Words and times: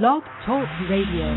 Blog 0.00 0.24
Talk 0.44 0.66
Radio. 0.90 1.30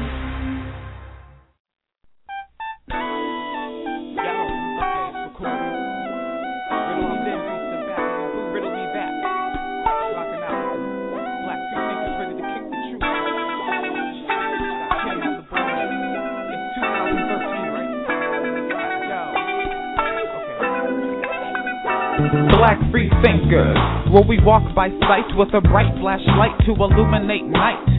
Black 22.58 22.80
free 22.92 23.12
thinkers, 23.22 23.78
where 24.12 24.24
we 24.28 24.40
walk 24.42 24.74
by 24.74 24.90
sight 25.02 25.30
with 25.38 25.54
a 25.54 25.62
bright 25.62 25.94
flashlight 26.02 26.58
to 26.66 26.72
illuminate 26.72 27.46
night. 27.46 27.98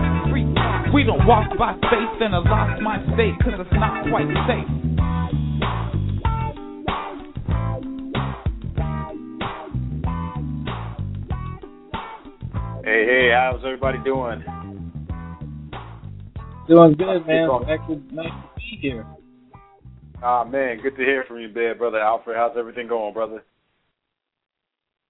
we 0.93 1.03
don't 1.03 1.27
walk 1.27 1.57
by 1.59 1.75
faith 1.91 2.21
in 2.23 2.33
a 2.35 2.41
lost 2.41 2.81
mind 2.81 3.03
state, 3.15 3.35
cause 3.43 3.55
it's 3.59 3.73
not 3.73 4.07
quite 4.09 4.29
safe. 4.47 4.69
Hey, 12.85 13.07
hey, 13.07 13.31
how's 13.35 13.65
everybody 13.65 13.99
doing? 14.05 14.45
Doing 16.69 16.95
good, 16.95 17.27
man. 17.27 17.49
Actually, 17.69 18.03
nice 18.13 18.29
to 18.29 18.54
Ah, 20.23 20.45
man, 20.45 20.81
good 20.81 20.97
to 20.97 21.05
hear 21.05 21.25
from 21.27 21.41
you, 21.41 21.49
bad 21.49 21.79
brother 21.79 21.99
Alfred. 21.99 22.37
How's 22.37 22.57
everything 22.57 22.89
going, 22.89 23.13
brother? 23.13 23.45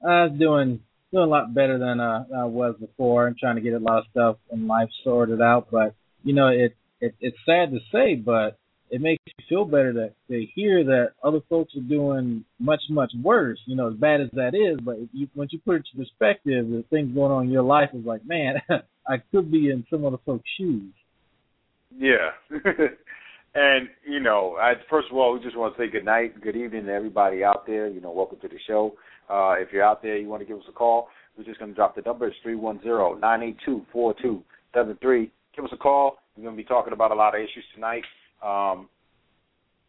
I 0.03 0.25
was 0.25 0.33
doing 0.39 0.81
doing 1.13 1.25
a 1.25 1.31
lot 1.31 1.55
better 1.55 1.79
than 1.79 2.01
uh, 2.01 2.25
I 2.37 2.45
was 2.45 2.75
before. 2.81 3.27
I'm 3.27 3.37
trying 3.39 3.55
to 3.55 3.63
get 3.63 3.75
a 3.75 3.79
lot 3.79 3.99
of 3.99 4.05
stuff 4.11 4.37
in 4.51 4.67
life 4.67 4.89
sorted 5.05 5.41
out, 5.41 5.69
but 5.71 5.95
you 6.25 6.35
know, 6.35 6.49
it, 6.49 6.77
it 7.01 7.15
it's 7.21 7.37
sad 7.47 7.71
to 7.71 7.79
say, 7.93 8.17
but 8.17 8.59
it 8.91 9.01
makes 9.01 9.23
you 9.27 9.45
feel 9.49 9.65
better 9.65 9.93
to 9.93 10.09
to 10.29 10.47
hear 10.55 10.85
that 10.85 11.13
other 11.23 11.41
folks 11.49 11.75
are 11.77 11.89
doing 11.89 12.45
much 12.59 12.83
much 12.91 13.13
worse. 13.23 13.61
You 13.67 13.77
know, 13.77 13.89
as 13.89 13.95
bad 13.95 14.21
as 14.21 14.31
that 14.33 14.55
is, 14.55 14.79
but 14.85 14.97
you, 15.13 15.29
once 15.35 15.53
you 15.53 15.61
put 15.65 15.77
it 15.77 15.85
to 15.93 15.99
perspective, 15.99 16.69
the 16.69 16.85
things 16.91 17.15
going 17.15 17.33
on 17.33 17.45
in 17.45 17.51
your 17.51 17.63
life 17.63 17.91
is 17.95 18.05
like, 18.05 18.27
man, 18.27 18.57
I 19.09 19.19
could 19.31 19.51
be 19.51 19.71
in 19.71 19.87
some 19.91 20.05
other 20.05 20.19
folks' 20.27 20.49
shoes. 20.59 20.93
Yeah. 21.97 22.31
and, 23.55 23.89
you 24.07 24.21
know, 24.21 24.57
I, 24.61 24.75
first 24.91 25.09
of 25.11 25.17
all, 25.17 25.35
we 25.35 25.41
just 25.43 25.57
want 25.57 25.77
to 25.77 25.83
say 25.83 25.91
good 25.91 26.05
night, 26.05 26.41
good 26.41 26.57
evening 26.57 26.87
to 26.87 26.93
everybody 26.93 27.45
out 27.45 27.67
there. 27.67 27.89
You 27.89 28.01
know, 28.01 28.11
welcome 28.11 28.39
to 28.41 28.49
the 28.49 28.59
show. 28.67 28.95
Uh, 29.31 29.55
if 29.59 29.69
you're 29.73 29.85
out 29.85 30.03
there, 30.03 30.17
you 30.17 30.29
want 30.29 30.43
to 30.43 30.47
give 30.47 30.59
us 30.59 30.65
a 30.69 30.73
call, 30.73 31.09
we're 31.37 31.45
just 31.45 31.59
going 31.59 31.71
to 31.71 31.75
drop 31.75 31.97
the 31.97 32.03
number. 32.03 32.27
It's 32.27 32.37
310 32.43 33.21
982 33.21 33.87
4273. 33.93 35.31
Give 35.57 35.65
us 35.65 35.71
a 35.73 35.77
call. 35.77 36.19
We're 36.37 36.45
going 36.45 36.57
to 36.57 36.63
be 36.63 36.67
talking 36.67 36.93
about 36.93 37.11
a 37.11 37.15
lot 37.15 37.35
of 37.35 37.41
issues 37.41 37.65
tonight. 37.75 38.05
Um, 38.43 38.89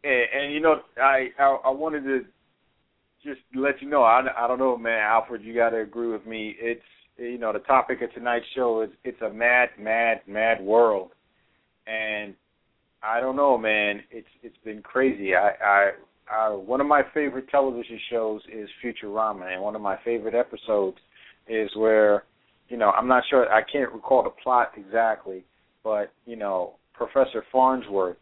and, 0.04 0.26
and, 0.36 0.54
you 0.54 0.60
know, 0.60 0.82
I, 0.98 1.30
I 1.40 1.58
I 1.66 1.70
wanted 1.72 2.04
to 2.04 2.22
just 3.24 3.42
let 3.56 3.82
you 3.82 3.90
know. 3.90 4.04
I, 4.04 4.22
I 4.38 4.48
don't 4.48 4.60
know, 4.60 4.78
man, 4.78 5.00
Alfred. 5.00 5.44
You 5.44 5.56
got 5.56 5.72
to 5.72 5.82
agree 5.82 6.08
with 6.08 6.26
me. 6.26 6.56
It's 6.60 6.82
you 7.18 7.40
know 7.40 7.52
the 7.52 7.60
topic 7.60 8.02
of 8.02 8.14
tonight's 8.14 8.46
show 8.56 8.82
is 8.82 8.90
it's 9.04 9.22
a 9.22 9.30
mad, 9.30 9.70
mad, 9.80 10.22
mad 10.28 10.62
world, 10.62 11.12
and 11.88 12.36
I 13.06 13.20
don't 13.20 13.36
know, 13.36 13.58
man. 13.58 14.02
It's 14.12 14.28
it's 14.42 14.58
been 14.64 14.82
crazy. 14.82 15.36
I 15.36 15.52
I, 15.64 15.92
I 16.32 16.50
one 16.50 16.82
of 16.82 16.88
my 16.88 17.04
favorite 17.14 17.50
television 17.50 18.00
shows 18.10 18.42
is 18.52 18.68
Futurama, 18.84 19.54
and 19.54 19.62
one 19.62 19.76
of 19.76 19.82
my 19.82 19.98
favorite 20.04 20.34
episodes 20.34 20.98
is 21.48 21.70
where 21.76 22.24
you 22.68 22.78
know 22.78 22.90
I'm 22.92 23.08
not 23.08 23.24
sure. 23.30 23.52
I 23.52 23.62
can't 23.62 23.92
recall 23.92 24.24
the 24.24 24.32
plot 24.32 24.72
exactly, 24.76 25.46
but 25.84 26.12
you 26.26 26.36
know 26.36 26.76
Professor 26.94 27.44
Farnsworth 27.52 28.18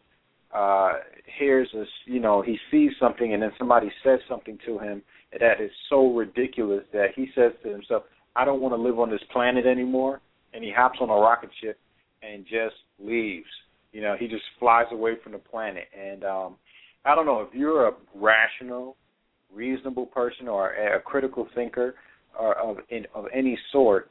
uh 0.53 0.93
hears 1.39 1.67
us 1.79 1.87
you 2.05 2.19
know 2.19 2.41
he 2.41 2.57
sees 2.69 2.91
something 2.99 3.33
and 3.33 3.41
then 3.41 3.51
somebody 3.57 3.91
says 4.03 4.19
something 4.29 4.57
to 4.65 4.77
him 4.77 5.01
that 5.39 5.59
is 5.59 5.71
so 5.89 6.13
ridiculous 6.13 6.83
that 6.93 7.07
he 7.15 7.27
says 7.33 7.51
to 7.63 7.69
himself 7.69 8.03
i 8.35 8.45
don't 8.45 8.61
want 8.61 8.71
to 8.71 8.79
live 8.79 8.99
on 8.99 9.09
this 9.09 9.21
planet 9.31 9.65
anymore 9.65 10.21
and 10.53 10.63
he 10.63 10.71
hops 10.71 10.99
on 11.01 11.09
a 11.09 11.13
rocket 11.13 11.49
ship 11.59 11.79
and 12.21 12.45
just 12.45 12.75
leaves 12.99 13.47
you 13.93 14.01
know 14.01 14.15
he 14.19 14.27
just 14.27 14.43
flies 14.59 14.85
away 14.91 15.13
from 15.23 15.31
the 15.31 15.37
planet 15.37 15.85
and 15.97 16.23
um 16.25 16.55
i 17.05 17.15
don't 17.15 17.25
know 17.25 17.41
if 17.41 17.53
you're 17.53 17.87
a 17.87 17.93
rational 18.15 18.97
reasonable 19.53 20.07
person 20.07 20.47
or 20.47 20.71
a 20.71 20.99
critical 20.99 21.47
thinker 21.55 21.95
or 22.37 22.55
of 22.55 22.77
in 22.89 23.05
of 23.15 23.25
any 23.33 23.57
sort 23.71 24.09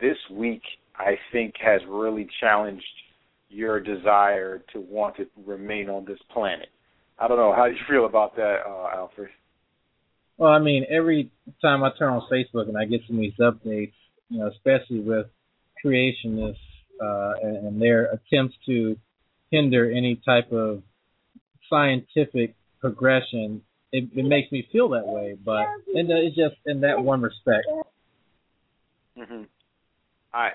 this 0.00 0.16
week 0.32 0.62
i 0.96 1.14
think 1.32 1.54
has 1.60 1.80
really 1.88 2.26
challenged 2.40 2.84
your 3.48 3.80
desire 3.80 4.62
to 4.72 4.80
want 4.80 5.16
to 5.16 5.26
remain 5.44 5.88
on 5.88 6.04
this 6.04 6.18
planet. 6.32 6.68
I 7.18 7.28
don't 7.28 7.38
know 7.38 7.54
how 7.54 7.66
you 7.66 7.76
feel 7.88 8.06
about 8.06 8.36
that, 8.36 8.58
uh, 8.66 8.90
Alfred. 8.94 9.30
Well, 10.36 10.50
I 10.50 10.58
mean, 10.58 10.84
every 10.90 11.30
time 11.62 11.82
I 11.82 11.90
turn 11.98 12.12
on 12.12 12.22
Facebook 12.30 12.68
and 12.68 12.76
I 12.76 12.84
get 12.84 13.00
some 13.06 13.16
of 13.16 13.22
these 13.22 13.32
updates, 13.40 13.92
you 14.28 14.38
know, 14.38 14.48
especially 14.48 15.00
with 15.00 15.26
creationists 15.82 16.56
uh, 17.02 17.32
and, 17.42 17.68
and 17.68 17.82
their 17.82 18.06
attempts 18.06 18.56
to 18.66 18.96
hinder 19.50 19.90
any 19.90 20.20
type 20.24 20.52
of 20.52 20.82
scientific 21.68 22.54
progression. 22.80 23.62
It, 23.92 24.08
it 24.14 24.24
makes 24.24 24.50
me 24.52 24.68
feel 24.72 24.88
that 24.90 25.06
way, 25.06 25.36
but 25.42 25.66
and 25.94 26.10
it's 26.10 26.36
just 26.36 26.56
in 26.66 26.80
that 26.80 27.02
one 27.02 27.22
respect. 27.22 27.66
hmm 29.16 29.42
I, 30.34 30.50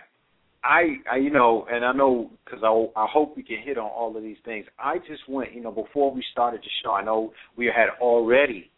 I, 0.64 0.82
I, 1.12 1.16
you 1.18 1.32
know, 1.32 1.66
and 1.72 1.84
I 1.84 1.92
know 1.92 2.30
because 2.46 2.62
I, 2.64 3.00
I 3.00 3.08
hope 3.10 3.36
we 3.36 3.42
can 3.42 3.58
hit 3.64 3.78
on 3.78 3.90
all 3.90 4.16
of 4.16 4.22
these 4.22 4.38
things. 4.46 4.66
I 4.78 5.00
just 5.00 5.28
went, 5.28 5.54
you 5.54 5.62
know, 5.62 5.72
before 5.72 6.14
we 6.14 6.24
started 6.32 6.62
the 6.62 6.70
show. 6.84 6.92
I 6.92 7.04
know 7.04 7.34
we 7.58 7.66
had 7.66 7.88
already, 8.00 8.70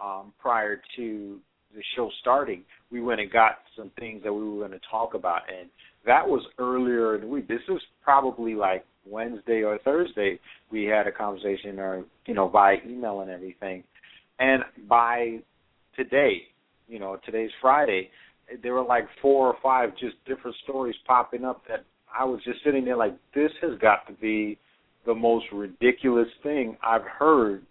um, 0.00 0.32
prior 0.38 0.80
to 0.96 1.40
the 1.74 1.82
show 1.96 2.10
starting, 2.20 2.62
we 2.92 3.00
went 3.00 3.20
and 3.20 3.30
got 3.30 3.58
some 3.76 3.90
things 3.98 4.22
that 4.22 4.32
we 4.32 4.48
were 4.48 4.58
going 4.58 4.78
to 4.78 4.86
talk 4.88 5.14
about, 5.14 5.40
and 5.48 5.68
that 6.04 6.26
was 6.26 6.42
earlier 6.58 7.16
in 7.16 7.22
the 7.22 7.26
week. 7.26 7.48
This 7.48 7.60
was 7.68 7.80
probably 8.04 8.54
like 8.54 8.84
Wednesday 9.08 9.62
or 9.62 9.78
Thursday. 9.84 10.38
We 10.70 10.84
had 10.84 11.06
a 11.06 11.12
conversation, 11.12 11.78
or 11.78 12.04
you 12.26 12.34
know, 12.34 12.48
by 12.48 12.76
email 12.86 13.20
and 13.20 13.30
everything, 13.30 13.84
and 14.38 14.62
by 14.88 15.38
today, 15.96 16.42
you 16.88 16.98
know, 16.98 17.18
today's 17.24 17.50
Friday 17.60 18.10
there 18.62 18.74
were 18.74 18.84
like 18.84 19.06
four 19.20 19.48
or 19.48 19.56
five 19.62 19.90
just 19.98 20.14
different 20.26 20.56
stories 20.64 20.94
popping 21.06 21.44
up 21.44 21.62
that 21.68 21.84
I 22.16 22.24
was 22.24 22.40
just 22.44 22.62
sitting 22.64 22.84
there 22.84 22.96
like 22.96 23.16
this 23.34 23.50
has 23.62 23.78
got 23.78 24.06
to 24.06 24.12
be 24.14 24.58
the 25.04 25.14
most 25.14 25.46
ridiculous 25.52 26.28
thing 26.42 26.76
I've 26.82 27.02
heard 27.02 27.62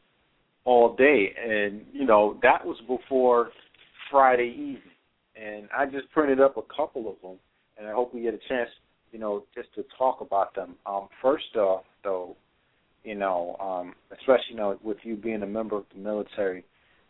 all 0.65 0.95
day 0.95 1.33
and 1.41 1.81
you 1.93 2.05
know 2.05 2.37
that 2.41 2.65
was 2.65 2.77
before 2.87 3.49
Friday 4.11 4.51
evening 4.51 4.81
and 5.35 5.67
I 5.75 5.85
just 5.85 6.11
printed 6.11 6.39
up 6.39 6.57
a 6.57 6.75
couple 6.75 7.09
of 7.09 7.15
them 7.21 7.37
and 7.77 7.87
I 7.87 7.91
hope 7.91 8.13
we 8.13 8.21
get 8.21 8.33
a 8.33 8.39
chance 8.49 8.69
you 9.15 9.21
know 9.21 9.45
just 9.55 9.73
to 9.73 9.85
talk 9.97 10.19
about 10.19 10.53
them 10.55 10.75
um 10.85 11.07
first 11.21 11.55
off 11.55 11.85
though 12.03 12.35
you 13.05 13.15
know 13.15 13.55
um 13.61 13.95
especially 14.11 14.51
you 14.51 14.57
know 14.57 14.77
with 14.83 14.97
you 15.03 15.15
being 15.15 15.41
a 15.41 15.47
member 15.47 15.77
of 15.77 15.85
the 15.93 15.99
military 15.99 16.65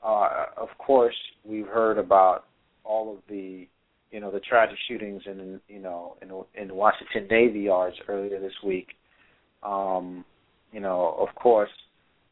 uh 0.05 0.45
of 0.55 0.67
course 0.77 1.15
we've 1.43 1.65
heard 1.65 1.97
about 1.97 2.45
all 2.83 3.11
of 3.11 3.17
the 3.27 3.67
you 4.11 4.19
know 4.19 4.31
the 4.31 4.39
tragic 4.39 4.77
shootings 4.87 5.23
in 5.25 5.59
you 5.67 5.79
know 5.79 6.15
in 6.21 6.29
in 6.61 6.75
Washington 6.75 7.27
Navy 7.29 7.61
yards 7.61 7.97
earlier 8.07 8.39
this 8.39 8.53
week. 8.63 8.89
Um, 9.63 10.23
you 10.71 10.79
know, 10.79 11.15
of 11.19 11.33
course, 11.35 11.71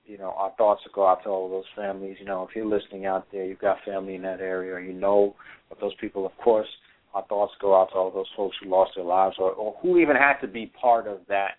you 0.05 0.17
know 0.17 0.33
our 0.37 0.53
thoughts 0.57 0.81
go 0.93 1.05
out 1.05 1.23
to 1.23 1.29
all 1.29 1.45
of 1.45 1.51
those 1.51 1.65
families. 1.75 2.17
You 2.19 2.25
know, 2.25 2.47
if 2.47 2.55
you're 2.55 2.65
listening 2.65 3.05
out 3.05 3.27
there, 3.31 3.45
you've 3.45 3.59
got 3.59 3.77
family 3.85 4.15
in 4.15 4.21
that 4.21 4.39
area, 4.39 4.73
or 4.73 4.79
you 4.79 4.93
know 4.93 5.35
of 5.71 5.77
those 5.81 5.93
people. 5.99 6.25
Of 6.25 6.37
course, 6.37 6.67
our 7.13 7.25
thoughts 7.25 7.53
go 7.61 7.79
out 7.79 7.89
to 7.91 7.95
all 7.95 8.11
those 8.11 8.29
folks 8.35 8.55
who 8.61 8.69
lost 8.69 8.91
their 8.95 9.05
lives, 9.05 9.35
or, 9.37 9.51
or 9.51 9.75
who 9.81 9.97
even 9.97 10.15
had 10.15 10.39
to 10.41 10.47
be 10.47 10.71
part 10.79 11.07
of 11.07 11.19
that, 11.27 11.55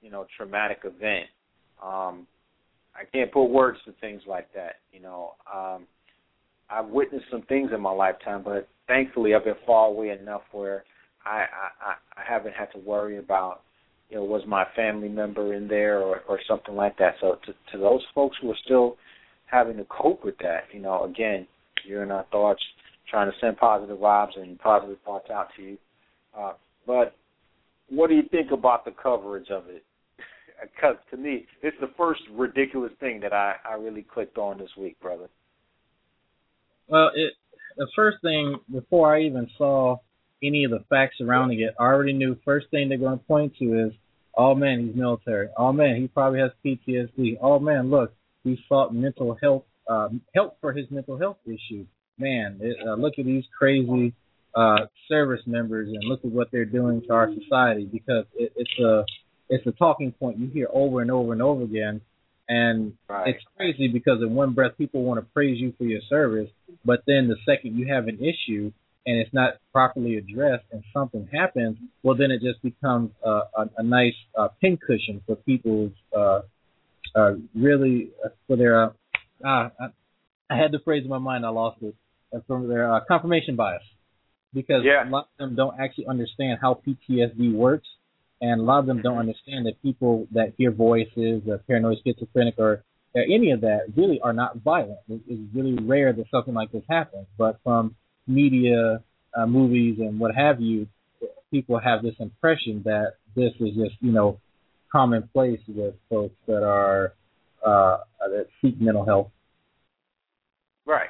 you 0.00 0.10
know, 0.10 0.26
traumatic 0.36 0.80
event. 0.84 1.26
Um, 1.82 2.26
I 2.94 3.04
can't 3.12 3.32
put 3.32 3.46
words 3.46 3.78
to 3.86 3.92
things 4.00 4.22
like 4.26 4.52
that. 4.54 4.76
You 4.92 5.00
know, 5.00 5.32
um, 5.52 5.86
I've 6.70 6.86
witnessed 6.86 7.26
some 7.30 7.42
things 7.42 7.70
in 7.74 7.80
my 7.80 7.90
lifetime, 7.90 8.42
but 8.44 8.68
thankfully 8.86 9.34
I've 9.34 9.44
been 9.44 9.54
far 9.66 9.88
away 9.88 10.10
enough 10.10 10.42
where 10.52 10.84
I 11.24 11.44
I, 11.80 11.94
I 12.16 12.22
haven't 12.26 12.54
had 12.54 12.70
to 12.72 12.78
worry 12.78 13.18
about 13.18 13.62
you 14.10 14.16
know 14.16 14.24
was 14.24 14.42
my 14.46 14.64
family 14.76 15.08
member 15.08 15.54
in 15.54 15.68
there 15.68 16.00
or 16.00 16.20
or 16.28 16.38
something 16.46 16.74
like 16.74 16.96
that. 16.98 17.14
So 17.20 17.38
to 17.46 17.52
to 17.72 17.78
those 17.78 18.02
folks 18.14 18.36
who 18.40 18.50
are 18.50 18.58
still 18.64 18.96
having 19.46 19.76
to 19.76 19.84
cope 19.84 20.24
with 20.24 20.38
that, 20.38 20.64
you 20.72 20.80
know, 20.80 21.04
again, 21.04 21.46
you're 21.84 22.02
in 22.02 22.10
our 22.10 22.26
thoughts, 22.30 22.62
trying 23.10 23.30
to 23.30 23.36
send 23.40 23.56
positive 23.56 23.98
vibes 23.98 24.36
and 24.40 24.58
positive 24.58 24.98
thoughts 25.04 25.30
out 25.30 25.48
to 25.56 25.62
you. 25.62 25.78
Uh, 26.36 26.52
but 26.86 27.14
what 27.88 28.08
do 28.08 28.16
you 28.16 28.24
think 28.30 28.50
about 28.50 28.84
the 28.84 28.90
coverage 28.90 29.50
of 29.50 29.68
it? 29.68 29.84
Because 30.62 30.96
to 31.10 31.16
me, 31.16 31.46
it's 31.62 31.76
the 31.80 31.90
first 31.96 32.20
ridiculous 32.32 32.92
thing 33.00 33.20
that 33.20 33.32
I 33.32 33.56
I 33.68 33.74
really 33.74 34.02
clicked 34.02 34.38
on 34.38 34.56
this 34.56 34.70
week, 34.78 34.98
brother. 35.00 35.28
Well, 36.88 37.10
it 37.14 37.32
the 37.76 37.88
first 37.96 38.18
thing 38.22 38.56
before 38.72 39.14
I 39.14 39.22
even 39.22 39.48
saw 39.58 39.96
any 40.42 40.64
of 40.64 40.70
the 40.70 40.84
facts 40.88 41.16
surrounding 41.18 41.60
it, 41.60 41.74
I 41.78 41.84
already 41.84 42.12
knew 42.12 42.36
first 42.44 42.66
thing 42.70 42.88
they're 42.88 42.98
going 42.98 43.18
to 43.18 43.24
point 43.24 43.54
to 43.58 43.86
is, 43.86 43.92
oh 44.36 44.54
man, 44.54 44.86
he's 44.86 44.96
military. 44.96 45.48
Oh 45.56 45.72
man, 45.72 45.96
he 45.96 46.08
probably 46.08 46.40
has 46.40 46.50
PTSD. 46.64 47.38
Oh 47.40 47.58
man, 47.58 47.90
look, 47.90 48.14
he 48.44 48.58
sought 48.68 48.94
mental 48.94 49.36
health 49.42 49.64
uh, 49.88 50.08
help 50.34 50.58
for 50.60 50.72
his 50.72 50.86
mental 50.90 51.18
health 51.18 51.38
issue. 51.46 51.84
Man, 52.18 52.58
it, 52.60 52.76
uh, 52.86 52.94
look 52.94 53.14
at 53.18 53.24
these 53.24 53.44
crazy 53.58 54.14
uh, 54.54 54.86
service 55.08 55.40
members 55.46 55.88
and 55.88 56.04
look 56.04 56.20
at 56.24 56.30
what 56.30 56.48
they're 56.52 56.64
doing 56.64 57.02
to 57.02 57.12
our 57.12 57.28
society 57.42 57.86
because 57.90 58.24
it, 58.34 58.52
it's 58.56 58.78
a 58.78 59.04
it's 59.48 59.66
a 59.66 59.72
talking 59.72 60.12
point 60.12 60.38
you 60.38 60.48
hear 60.48 60.68
over 60.72 61.02
and 61.02 61.10
over 61.10 61.32
and 61.32 61.42
over 61.42 61.62
again 61.64 62.00
and 62.48 62.92
right. 63.08 63.28
it's 63.28 63.44
crazy 63.56 63.88
because 63.88 64.18
in 64.22 64.34
one 64.34 64.52
breath 64.52 64.72
people 64.76 65.02
want 65.02 65.18
to 65.18 65.26
praise 65.32 65.58
you 65.60 65.72
for 65.78 65.84
your 65.84 66.00
service, 66.08 66.50
but 66.84 67.00
then 67.06 67.28
the 67.28 67.36
second 67.46 67.76
you 67.76 67.92
have 67.92 68.06
an 68.06 68.18
issue 68.18 68.70
and 69.06 69.18
it's 69.18 69.32
not 69.34 69.54
properly 69.72 70.16
addressed 70.16 70.64
and 70.72 70.82
something 70.92 71.28
happens, 71.32 71.76
well 72.02 72.16
then 72.16 72.30
it 72.30 72.40
just 72.40 72.62
becomes 72.62 73.10
a, 73.24 73.28
a, 73.30 73.70
a 73.78 73.82
nice 73.82 74.14
uh, 74.38 74.48
pincushion 74.60 75.22
for 75.26 75.36
people's 75.36 75.92
uh, 76.16 76.40
uh, 77.16 77.32
really 77.54 78.10
uh, 78.24 78.28
for 78.46 78.56
their 78.56 78.84
uh, 78.84 78.90
ah, 79.44 79.70
I, 79.80 79.86
I 80.50 80.56
had 80.56 80.72
the 80.72 80.80
phrase 80.84 81.04
in 81.04 81.10
my 81.10 81.18
mind 81.18 81.46
I 81.46 81.50
lost 81.50 81.78
it 81.82 81.94
from 82.46 82.68
their 82.68 82.92
uh, 82.92 83.00
confirmation 83.06 83.56
bias 83.56 83.82
because 84.52 84.82
yeah. 84.84 85.08
a 85.08 85.10
lot 85.10 85.28
of 85.38 85.48
them 85.48 85.56
don't 85.56 85.78
actually 85.80 86.06
understand 86.06 86.58
how 86.60 86.80
PTSD 86.86 87.54
works 87.54 87.88
and 88.40 88.60
a 88.60 88.64
lot 88.64 88.80
of 88.80 88.86
them 88.86 89.00
don't 89.00 89.18
understand 89.18 89.66
that 89.66 89.80
people 89.82 90.26
that 90.32 90.52
hear 90.58 90.70
voices, 90.70 91.42
or 91.48 91.58
paranoid 91.66 91.98
schizophrenic, 92.04 92.56
or, 92.58 92.84
or 93.14 93.22
any 93.22 93.52
of 93.52 93.62
that 93.62 93.86
really 93.96 94.20
are 94.20 94.32
not 94.32 94.56
violent. 94.58 94.98
It's 95.08 95.54
really 95.54 95.76
rare 95.82 96.12
that 96.12 96.26
something 96.30 96.52
like 96.52 96.70
this 96.72 96.82
happens. 96.88 97.26
But 97.38 97.58
from 97.64 97.96
media, 98.26 99.02
uh, 99.34 99.46
movies, 99.46 99.98
and 99.98 100.18
what 100.18 100.34
have 100.34 100.60
you, 100.60 100.88
people 101.50 101.78
have 101.78 102.02
this 102.02 102.14
impression 102.18 102.82
that 102.84 103.14
this 103.34 103.52
is 103.60 103.74
just 103.74 103.96
you 104.00 104.12
know 104.12 104.40
commonplace 104.92 105.60
with 105.66 105.94
folks 106.10 106.36
that 106.46 106.62
are 106.62 107.14
uh, 107.64 107.98
that 108.20 108.48
seek 108.60 108.80
mental 108.80 109.04
health. 109.06 109.30
Right. 110.84 111.08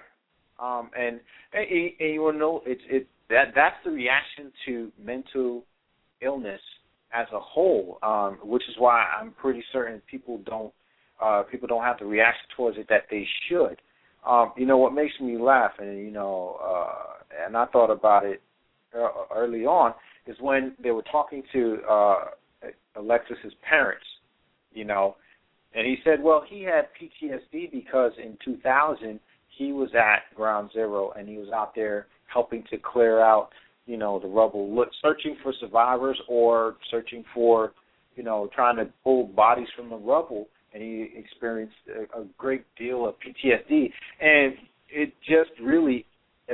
Um, 0.64 0.90
and, 0.98 1.20
and, 1.52 1.66
and 2.00 2.14
you 2.14 2.22
to 2.34 2.38
know 2.38 2.62
it's 2.64 2.80
it 2.88 3.06
that 3.28 3.52
that's 3.54 3.76
the 3.84 3.90
reaction 3.90 4.52
to 4.66 4.92
mental 5.02 5.64
illness 6.22 6.60
as 7.12 7.26
a 7.32 7.40
whole, 7.40 7.98
um, 8.02 8.38
which 8.42 8.62
is 8.68 8.74
why 8.78 9.04
I'm 9.20 9.32
pretty 9.32 9.62
certain 9.72 10.00
people 10.10 10.40
don't 10.46 10.72
uh, 11.22 11.42
people 11.50 11.68
don't 11.68 11.82
have 11.82 11.98
the 11.98 12.06
reaction 12.06 12.46
towards 12.56 12.78
it 12.78 12.86
that 12.88 13.02
they 13.10 13.26
should. 13.48 13.80
Um, 14.26 14.52
you 14.56 14.64
know 14.64 14.78
what 14.78 14.94
makes 14.94 15.12
me 15.20 15.36
laugh, 15.36 15.72
and 15.78 15.98
you 15.98 16.10
know, 16.10 16.58
uh, 16.64 17.44
and 17.46 17.56
I 17.56 17.66
thought 17.66 17.90
about 17.90 18.24
it 18.24 18.40
early 19.34 19.66
on, 19.66 19.92
is 20.26 20.36
when 20.40 20.74
they 20.82 20.92
were 20.92 21.02
talking 21.02 21.42
to 21.52 21.78
uh, 21.88 22.16
Alexis's 22.96 23.52
parents, 23.68 24.06
you 24.72 24.84
know, 24.84 25.16
and 25.74 25.86
he 25.86 25.96
said, 26.04 26.22
well, 26.22 26.44
he 26.48 26.62
had 26.62 26.86
PTSD 26.94 27.72
because 27.72 28.12
in 28.22 28.38
2000 28.44 29.18
he 29.56 29.72
was 29.72 29.90
at 29.94 30.34
Ground 30.34 30.70
Zero 30.72 31.12
and 31.16 31.28
he 31.28 31.38
was 31.38 31.48
out 31.54 31.74
there 31.74 32.06
helping 32.32 32.64
to 32.70 32.78
clear 32.78 33.20
out 33.20 33.50
you 33.86 33.96
know 33.96 34.18
the 34.18 34.26
rubble, 34.28 34.74
look, 34.74 34.88
searching 35.02 35.36
for 35.42 35.52
survivors 35.60 36.20
or 36.28 36.76
searching 36.90 37.24
for 37.34 37.72
you 38.16 38.22
know 38.22 38.48
trying 38.54 38.76
to 38.76 38.86
pull 39.02 39.26
bodies 39.26 39.68
from 39.76 39.90
the 39.90 39.96
rubble, 39.96 40.48
and 40.72 40.82
he 40.82 41.10
experienced 41.16 41.74
a, 41.94 42.20
a 42.20 42.24
great 42.38 42.64
deal 42.78 43.06
of 43.06 43.14
PTSD, 43.16 43.90
and 44.20 44.54
it 44.90 45.12
just 45.20 45.50
really. 45.62 46.06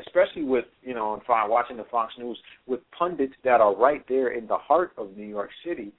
Especially 0.06 0.44
with 0.44 0.66
you 0.84 0.94
know, 0.94 1.14
and 1.14 1.50
watching 1.50 1.76
the 1.76 1.82
Fox 1.90 2.12
News 2.16 2.38
with 2.68 2.78
pundits 2.96 3.32
that 3.42 3.60
are 3.60 3.74
right 3.74 4.04
there 4.08 4.28
in 4.28 4.46
the 4.46 4.56
heart 4.56 4.92
of 4.96 5.16
New 5.16 5.26
York 5.26 5.50
City, 5.66 5.92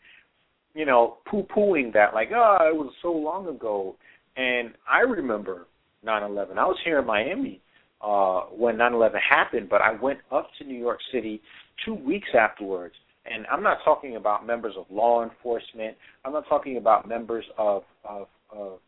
you 0.74 0.86
know, 0.86 1.18
poo-pooing 1.30 1.92
that 1.92 2.14
like, 2.14 2.30
oh, 2.34 2.58
it 2.62 2.74
was 2.74 2.94
so 3.02 3.12
long 3.12 3.50
ago. 3.50 3.98
And 4.38 4.72
I 4.90 5.00
remember 5.00 5.68
9/11. 6.06 6.58
I 6.58 6.66
was 6.66 6.78
here 6.84 7.00
in 7.00 7.06
Miami 7.06 7.62
uh, 8.02 8.42
when 8.56 8.78
9/11 8.78 9.20
happened, 9.28 9.70
but 9.70 9.82
I 9.82 9.92
went 9.92 10.20
up 10.32 10.50
to 10.58 10.64
New 10.64 10.78
York 10.78 11.00
City 11.12 11.42
two 11.86 11.94
weeks 11.94 12.30
afterwards. 12.38 12.96
And 13.26 13.46
I'm 13.52 13.62
not 13.62 13.78
talking 13.86 14.16
about 14.16 14.48
members 14.48 14.74
of 14.78 14.86
law 14.90 15.24
enforcement. 15.24 15.96
I'm 16.26 16.34
not 16.34 16.48
talking 16.50 16.78
about 16.78 17.08
members 17.08 17.46
of, 17.58 17.84
of, 18.04 18.28
of 18.52 18.80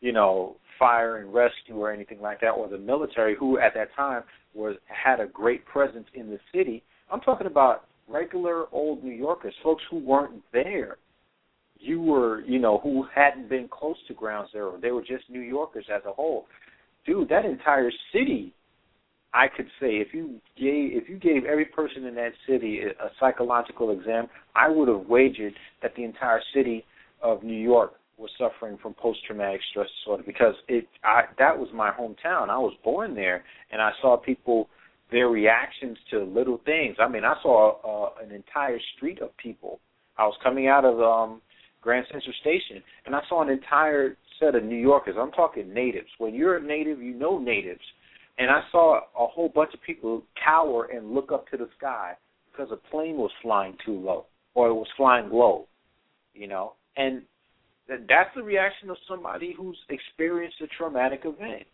you 0.00 0.12
know, 0.12 0.56
fire 0.78 1.16
and 1.16 1.34
rescue 1.34 1.76
or 1.76 1.92
anything 1.92 2.20
like 2.20 2.40
that, 2.40 2.50
or 2.50 2.68
the 2.68 2.78
military 2.78 3.34
who 3.36 3.58
at 3.58 3.74
that 3.74 3.88
time 3.96 4.22
was 4.54 4.76
had 4.86 5.20
a 5.20 5.26
great 5.26 5.64
presence 5.66 6.06
in 6.14 6.30
the 6.30 6.38
city. 6.54 6.82
I'm 7.12 7.20
talking 7.20 7.48
about 7.48 7.84
regular 8.08 8.66
old 8.72 9.02
New 9.04 9.14
Yorkers, 9.14 9.54
folks 9.62 9.82
who 9.90 9.98
weren't 9.98 10.42
there. 10.52 10.96
You 11.80 12.00
were, 12.00 12.42
you 12.42 12.58
know, 12.58 12.78
who 12.78 13.06
hadn't 13.14 13.48
been 13.48 13.68
close 13.68 13.96
to 14.08 14.14
Ground 14.14 14.48
Zero. 14.52 14.78
They 14.80 14.90
were 14.90 15.02
just 15.02 15.24
New 15.28 15.40
Yorkers 15.40 15.86
as 15.94 16.02
a 16.06 16.12
whole. 16.12 16.46
Dude, 17.06 17.28
that 17.30 17.44
entire 17.44 17.90
city 18.12 18.52
I 19.32 19.46
could 19.48 19.66
say 19.80 19.96
if 19.96 20.08
you 20.12 20.40
gave 20.56 21.02
if 21.02 21.08
you 21.08 21.16
gave 21.16 21.44
every 21.44 21.66
person 21.66 22.04
in 22.04 22.14
that 22.16 22.32
city 22.48 22.80
a, 22.80 23.08
psychological 23.20 23.90
exam, 23.92 24.28
I 24.56 24.68
would 24.68 24.88
have 24.88 25.06
wagered 25.06 25.54
that 25.82 25.94
the 25.96 26.04
entire 26.04 26.42
city 26.54 26.84
of 27.22 27.42
New 27.42 27.58
York 27.58 27.94
was 28.18 28.30
suffering 28.36 28.76
from 28.82 28.94
post 28.94 29.20
traumatic 29.26 29.60
stress 29.70 29.88
disorder 30.00 30.24
because 30.26 30.54
it 30.68 30.88
I 31.04 31.22
that 31.38 31.56
was 31.56 31.68
my 31.72 31.90
hometown. 31.90 32.48
I 32.48 32.58
was 32.58 32.74
born 32.82 33.14
there 33.14 33.44
and 33.70 33.80
I 33.80 33.92
saw 34.02 34.16
people 34.16 34.68
their 35.12 35.28
reactions 35.28 35.96
to 36.10 36.24
little 36.24 36.60
things. 36.64 36.96
I 37.00 37.08
mean, 37.08 37.24
I 37.24 37.34
saw 37.42 37.78
uh, 38.06 38.24
an 38.24 38.32
entire 38.32 38.78
street 38.96 39.20
of 39.20 39.36
people. 39.36 39.80
I 40.18 40.24
was 40.24 40.34
coming 40.42 40.66
out 40.66 40.84
of 40.84 41.00
um 41.00 41.40
Grand 41.80 42.06
Central 42.10 42.34
Station 42.40 42.82
and 43.06 43.14
I 43.14 43.20
saw 43.28 43.42
an 43.42 43.48
entire 43.48 44.16
set 44.38 44.54
of 44.54 44.64
New 44.64 44.76
Yorkers. 44.76 45.16
I'm 45.18 45.32
talking 45.32 45.72
natives. 45.72 46.08
When 46.18 46.34
you're 46.34 46.56
a 46.56 46.62
native, 46.62 47.00
you 47.02 47.14
know 47.14 47.38
natives. 47.38 47.80
And 48.38 48.50
I 48.50 48.62
saw 48.72 49.00
a 49.18 49.26
whole 49.26 49.50
bunch 49.50 49.74
of 49.74 49.82
people 49.82 50.22
cower 50.42 50.86
and 50.86 51.12
look 51.12 51.30
up 51.30 51.48
to 51.48 51.58
the 51.58 51.68
sky 51.76 52.14
because 52.50 52.72
a 52.72 52.90
plane 52.90 53.16
was 53.16 53.30
flying 53.42 53.76
too 53.84 53.98
low 53.98 54.26
or 54.54 54.68
it 54.68 54.74
was 54.74 54.86
flying 54.96 55.30
low, 55.30 55.66
you 56.34 56.48
know. 56.48 56.72
And 56.96 57.22
that's 57.88 58.30
the 58.34 58.42
reaction 58.42 58.88
of 58.88 58.96
somebody 59.08 59.54
who's 59.56 59.76
experienced 59.88 60.56
a 60.62 60.66
traumatic 60.68 61.22
event. 61.24 61.64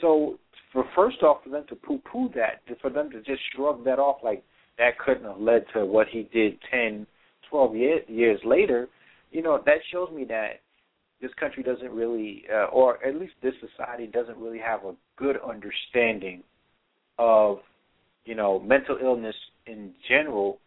So, 0.00 0.38
for 0.72 0.84
first 0.94 1.22
off, 1.22 1.42
for 1.44 1.50
them 1.50 1.64
to 1.68 1.74
poo-poo 1.74 2.30
that, 2.34 2.62
for 2.80 2.90
them 2.90 3.10
to 3.10 3.18
just 3.22 3.42
shrug 3.54 3.84
that 3.84 3.98
off 3.98 4.18
like 4.22 4.42
that 4.78 4.98
couldn't 4.98 5.24
have 5.24 5.38
led 5.40 5.64
to 5.74 5.84
what 5.84 6.06
he 6.08 6.28
did 6.32 6.58
10, 6.70 7.06
12 7.50 7.76
years 7.76 8.40
later, 8.44 8.88
you 9.32 9.42
know, 9.42 9.60
that 9.64 9.78
shows 9.90 10.10
me 10.12 10.24
that 10.26 10.60
this 11.20 11.30
country 11.38 11.62
doesn't 11.62 11.90
really, 11.90 12.44
uh, 12.52 12.66
or 12.66 13.04
at 13.04 13.16
least 13.16 13.32
this 13.42 13.54
society 13.60 14.06
doesn't 14.06 14.36
really 14.36 14.58
have 14.58 14.84
a 14.84 14.94
good 15.16 15.36
understanding 15.46 16.42
of, 17.18 17.58
you 18.24 18.34
know, 18.34 18.60
mental 18.60 18.98
illness 19.02 19.34
in 19.66 19.92
general 20.08 20.58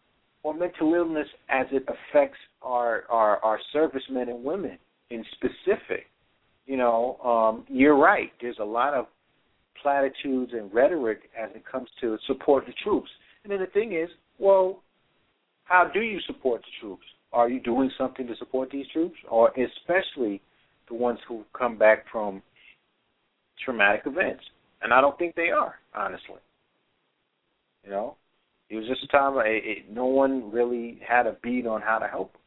or 0.43 0.53
mental 0.53 0.93
illness 0.93 1.27
as 1.49 1.65
it 1.71 1.83
affects 1.83 2.37
our 2.61 3.03
our, 3.09 3.37
our 3.43 3.59
servicemen 3.73 4.29
and 4.29 4.43
women 4.43 4.77
in 5.09 5.23
specific. 5.33 6.05
You 6.65 6.77
know, 6.77 7.17
um, 7.23 7.65
you're 7.67 7.97
right. 7.97 8.31
There's 8.41 8.57
a 8.59 8.65
lot 8.65 8.93
of 8.93 9.05
platitudes 9.81 10.51
and 10.53 10.73
rhetoric 10.73 11.29
as 11.39 11.49
it 11.53 11.63
comes 11.69 11.89
to 12.01 12.17
support 12.25 12.65
the 12.65 12.73
troops. 12.83 13.09
And 13.43 13.51
then 13.51 13.59
the 13.59 13.67
thing 13.67 13.93
is, 13.93 14.09
well, 14.39 14.81
how 15.65 15.89
do 15.93 16.01
you 16.01 16.19
support 16.25 16.61
the 16.61 16.71
troops? 16.79 17.03
Are 17.35 17.49
you 17.49 17.59
doing 17.59 17.91
something 17.97 18.25
to 18.27 18.35
support 18.37 18.69
these 18.71 18.85
troops, 18.93 19.17
or 19.29 19.51
especially 19.51 20.41
the 20.87 20.95
ones 20.95 21.19
who 21.27 21.43
come 21.55 21.77
back 21.77 22.05
from 22.09 22.41
traumatic 23.63 24.03
events? 24.05 24.43
And 24.81 24.93
I 24.93 25.01
don't 25.01 25.17
think 25.19 25.35
they 25.35 25.49
are, 25.49 25.75
honestly. 25.93 26.39
You 27.83 27.91
know, 27.91 28.15
it 28.69 28.77
was 28.77 28.87
just 28.87 29.03
a 29.03 29.07
time 29.07 29.37
it, 29.39 29.63
it, 29.65 29.91
no 29.91 30.05
one 30.05 30.49
really 30.51 30.99
had 31.07 31.27
a 31.27 31.35
beat 31.43 31.67
on 31.67 31.81
how 31.81 31.99
to 31.99 32.07
help. 32.07 32.31
Them. 32.31 32.41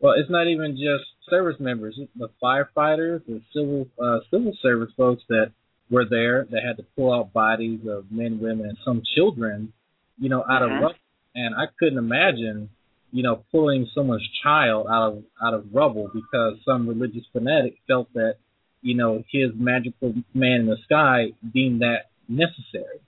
Well, 0.00 0.14
it's 0.18 0.30
not 0.30 0.46
even 0.46 0.72
just 0.72 1.04
service 1.30 1.56
members. 1.58 1.98
The 2.16 2.28
firefighters, 2.42 3.24
the 3.26 3.40
civil 3.54 3.86
uh, 3.98 4.18
civil 4.30 4.52
service 4.60 4.90
folks 4.96 5.22
that 5.30 5.52
were 5.90 6.04
there 6.08 6.46
that 6.50 6.60
had 6.66 6.76
to 6.76 6.84
pull 6.96 7.14
out 7.14 7.32
bodies 7.32 7.80
of 7.88 8.04
men, 8.10 8.40
women, 8.40 8.66
and 8.66 8.78
some 8.84 9.02
children, 9.16 9.72
you 10.18 10.28
know, 10.28 10.42
out 10.42 10.62
mm-hmm. 10.62 10.76
of 10.76 10.82
rubble. 10.82 10.94
And 11.34 11.54
I 11.54 11.64
couldn't 11.78 11.98
imagine, 11.98 12.70
you 13.10 13.22
know, 13.22 13.44
pulling 13.50 13.88
someone's 13.94 14.28
child 14.42 14.86
out 14.90 15.12
of 15.12 15.22
out 15.42 15.54
of 15.54 15.66
rubble 15.72 16.10
because 16.12 16.58
some 16.64 16.88
religious 16.88 17.24
fanatic 17.32 17.76
felt 17.86 18.12
that, 18.14 18.36
you 18.82 18.94
know, 18.94 19.22
his 19.30 19.50
magical 19.54 20.14
man 20.34 20.60
in 20.60 20.66
the 20.66 20.76
sky 20.84 21.32
deemed 21.54 21.80
that 21.80 22.10
necessary. 22.28 23.00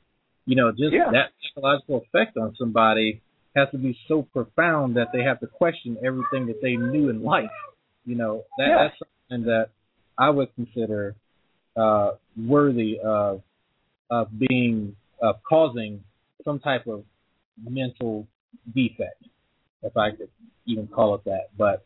You 0.46 0.56
know, 0.56 0.70
just 0.72 0.92
yeah. 0.92 1.10
that 1.12 1.32
psychological 1.42 2.04
effect 2.06 2.36
on 2.36 2.54
somebody 2.58 3.22
has 3.56 3.68
to 3.70 3.78
be 3.78 3.96
so 4.08 4.22
profound 4.22 4.96
that 4.96 5.08
they 5.12 5.22
have 5.22 5.40
to 5.40 5.46
question 5.46 5.96
everything 6.04 6.46
that 6.46 6.60
they 6.60 6.76
knew 6.76 7.08
in 7.08 7.22
life. 7.22 7.50
You 8.04 8.16
know, 8.16 8.44
that, 8.58 8.66
yeah. 8.66 8.88
that's 8.88 9.10
something 9.30 9.46
that 9.46 9.68
I 10.18 10.30
would 10.30 10.54
consider 10.54 11.14
uh, 11.76 12.12
worthy 12.36 12.98
of 13.02 13.42
of 14.10 14.28
being 14.38 14.96
of 15.22 15.36
causing 15.48 16.04
some 16.44 16.58
type 16.60 16.86
of 16.86 17.04
mental 17.62 18.26
defect, 18.74 19.22
if 19.82 19.96
I 19.96 20.10
could 20.10 20.30
even 20.66 20.86
call 20.86 21.14
it 21.16 21.24
that. 21.24 21.48
But 21.56 21.84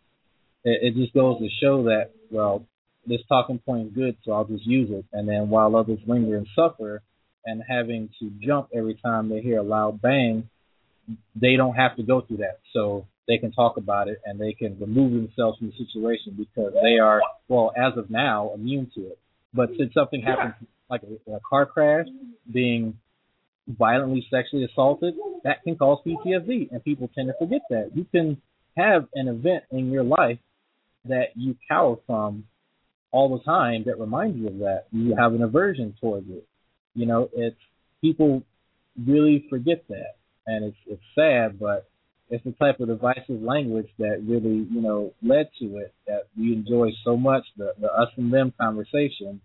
it, 0.65 0.95
it 0.95 1.01
just 1.01 1.15
goes 1.15 1.39
to 1.39 1.49
show 1.61 1.85
that 1.85 2.11
well, 2.31 2.65
this 3.07 3.21
talking 3.29 3.59
point 3.59 3.89
is 3.89 3.93
good, 3.95 4.17
so 4.25 4.33
I'll 4.33 4.45
just 4.45 4.67
use 4.67 4.91
it. 4.91 5.05
And 5.13 5.29
then 5.29 5.49
while 5.49 5.75
others 5.77 5.99
linger 6.07 6.37
and 6.37 6.47
suffer, 6.55 7.03
and 7.45 7.63
having 7.67 8.11
to 8.21 8.31
jump 8.41 8.69
every 8.75 8.95
time 8.95 9.29
they 9.29 9.41
hear 9.41 9.59
a 9.59 9.63
loud 9.63 10.03
bang, 10.03 10.49
they 11.35 11.57
don't 11.57 11.75
have 11.75 11.97
to 11.97 12.03
go 12.03 12.21
through 12.21 12.39
that. 12.39 12.59
So 12.75 13.07
they 13.27 13.39
can 13.39 13.53
talk 13.53 13.77
about 13.79 14.09
it 14.09 14.21
and 14.25 14.39
they 14.39 14.53
can 14.53 14.79
remove 14.79 15.13
themselves 15.13 15.59
from 15.59 15.69
the 15.69 15.85
situation 15.85 16.35
because 16.37 16.75
they 16.83 16.99
are, 16.99 17.21
well, 17.49 17.73
as 17.77 17.97
of 17.97 18.11
now, 18.11 18.53
immune 18.55 18.91
to 18.95 19.01
it. 19.07 19.19
But 19.55 19.71
since 19.79 19.95
something 19.95 20.21
happens, 20.23 20.55
like 20.91 21.03
a, 21.03 21.33
a 21.33 21.41
car 21.49 21.65
crash, 21.65 22.07
being 22.53 22.99
violently 23.69 24.27
sexually 24.31 24.65
assaulted, 24.65 25.15
that 25.45 25.63
can 25.63 25.77
cause 25.77 25.99
PTSD, 26.07 26.71
and 26.71 26.83
people 26.85 27.09
tend 27.15 27.29
to 27.29 27.35
forget 27.39 27.63
that. 27.71 27.91
You 27.95 28.05
can 28.05 28.41
have 28.77 29.07
an 29.15 29.29
event 29.29 29.65
in 29.71 29.91
your 29.91 30.05
life 30.05 30.39
that 31.05 31.29
you 31.35 31.57
cower 31.69 31.97
from 32.07 32.45
all 33.11 33.37
the 33.37 33.43
time 33.45 33.85
that 33.87 33.99
reminds 33.99 34.37
you 34.37 34.49
of 34.49 34.59
that. 34.59 34.85
You 34.93 35.15
have 35.17 35.35
an 35.35 35.43
aversion 35.43 35.95
towards 36.01 36.29
it. 36.29 36.47
You 36.95 37.07
know, 37.07 37.29
it's 37.35 37.57
people 38.01 38.43
really 39.07 39.47
forget 39.49 39.85
that, 39.89 40.17
and 40.47 40.65
it's 40.65 40.77
it's 40.87 41.03
sad, 41.15 41.59
but 41.59 41.89
it's 42.31 42.45
the 42.45 42.53
type 42.53 42.81
of 42.81 42.89
divisive 42.89 43.43
language 43.43 43.89
that 43.99 44.23
really 44.27 44.67
you 44.71 44.81
know 44.81 45.13
led 45.23 45.49
to 45.61 45.79
it 45.79 45.95
that 46.07 46.29
we 46.39 46.53
enjoy 46.53 46.91
so 47.05 47.17
much 47.17 47.45
the 47.57 47.73
the 47.81 47.89
us 47.89 48.09
and 48.17 48.33
them 48.33 48.53
conversation. 48.61 49.41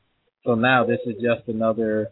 So 0.45 0.55
now 0.55 0.85
this 0.85 0.99
is 1.05 1.15
just 1.21 1.47
another, 1.47 2.11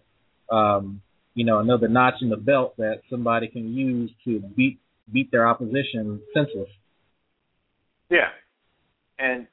um, 0.49 1.01
you 1.33 1.45
know, 1.45 1.59
another 1.59 1.87
notch 1.87 2.15
in 2.21 2.29
the 2.29 2.37
belt 2.37 2.75
that 2.77 3.01
somebody 3.09 3.47
can 3.47 3.73
use 3.73 4.11
to 4.25 4.39
beat 4.55 4.79
beat 5.11 5.31
their 5.31 5.47
opposition 5.47 6.21
senseless. 6.33 6.69
Yeah, 8.09 8.29
and 9.19 9.47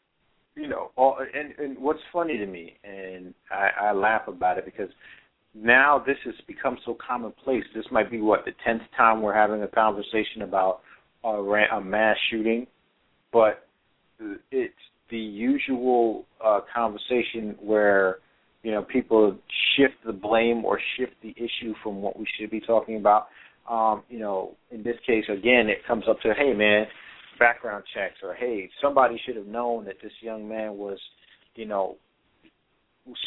you 0.57 0.69
know, 0.69 0.91
all, 0.97 1.19
and 1.19 1.55
and 1.59 1.79
what's 1.79 2.01
funny 2.13 2.37
to 2.39 2.47
me, 2.47 2.77
and 2.85 3.35
I, 3.51 3.89
I 3.89 3.93
laugh 3.93 4.27
about 4.27 4.59
it 4.59 4.65
because 4.65 4.91
now 5.55 6.03
this 6.05 6.17
has 6.25 6.35
become 6.47 6.79
so 6.85 6.97
commonplace. 7.07 7.65
This 7.75 7.87
might 7.91 8.11
be 8.11 8.21
what 8.21 8.45
the 8.45 8.53
tenth 8.65 8.83
time 8.97 9.23
we're 9.23 9.35
having 9.35 9.63
a 9.63 9.69
conversation 9.69 10.43
about 10.43 10.81
a, 11.25 11.29
a 11.29 11.81
mass 11.81 12.17
shooting, 12.31 12.67
but 13.33 13.67
it's 14.51 14.75
the 15.11 15.19
usual 15.19 16.27
uh, 16.45 16.61
conversation 16.75 17.57
where 17.61 18.19
you 18.63 18.71
know 18.71 18.83
people 18.83 19.37
shift 19.77 19.95
the 20.05 20.13
blame 20.13 20.65
or 20.65 20.81
shift 20.97 21.15
the 21.23 21.35
issue 21.37 21.75
from 21.83 22.03
what 22.03 22.19
we 22.19 22.27
should 22.39 22.51
be 22.51 22.61
talking 22.61 22.97
about. 22.97 23.29
Um, 23.71 24.03
you 24.09 24.19
know, 24.19 24.57
in 24.71 24.83
this 24.83 24.97
case, 25.07 25.25
again, 25.29 25.69
it 25.69 25.87
comes 25.87 26.05
up 26.09 26.21
to, 26.23 26.33
hey 26.33 26.55
man, 26.55 26.87
background 27.39 27.85
checks, 27.95 28.17
or 28.23 28.35
hey, 28.35 28.71
somebody 28.81 29.21
should 29.25 29.37
have 29.37 29.47
known 29.47 29.85
that 29.85 29.97
this 30.03 30.13
young 30.21 30.49
man 30.49 30.79
was, 30.79 30.99
you 31.55 31.67
know, 31.67 31.97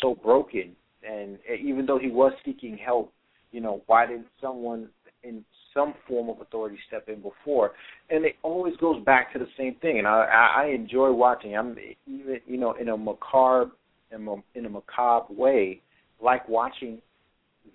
so 0.01 0.15
broken 0.15 0.75
and 1.03 1.37
even 1.63 1.85
though 1.85 1.99
he 1.99 2.09
was 2.09 2.33
seeking 2.45 2.77
help, 2.77 3.11
you 3.51 3.61
know, 3.61 3.81
why 3.87 4.05
didn't 4.05 4.27
someone 4.41 4.89
in 5.23 5.43
some 5.73 5.93
form 6.07 6.29
of 6.29 6.41
authority 6.41 6.77
step 6.87 7.07
in 7.09 7.21
before? 7.21 7.71
And 8.09 8.25
it 8.25 8.35
always 8.43 8.75
goes 8.77 9.03
back 9.03 9.33
to 9.33 9.39
the 9.39 9.47
same 9.57 9.75
thing. 9.81 9.99
And 9.99 10.07
I, 10.07 10.63
I 10.63 10.65
enjoy 10.73 11.11
watching. 11.11 11.57
I'm 11.57 11.75
even, 12.07 12.39
you 12.45 12.57
know, 12.57 12.73
in 12.73 12.89
a 12.89 12.97
macabre, 12.97 13.71
in 14.11 14.65
a, 14.65 14.69
macabre 14.69 15.33
way, 15.33 15.81
like 16.21 16.47
watching 16.47 17.01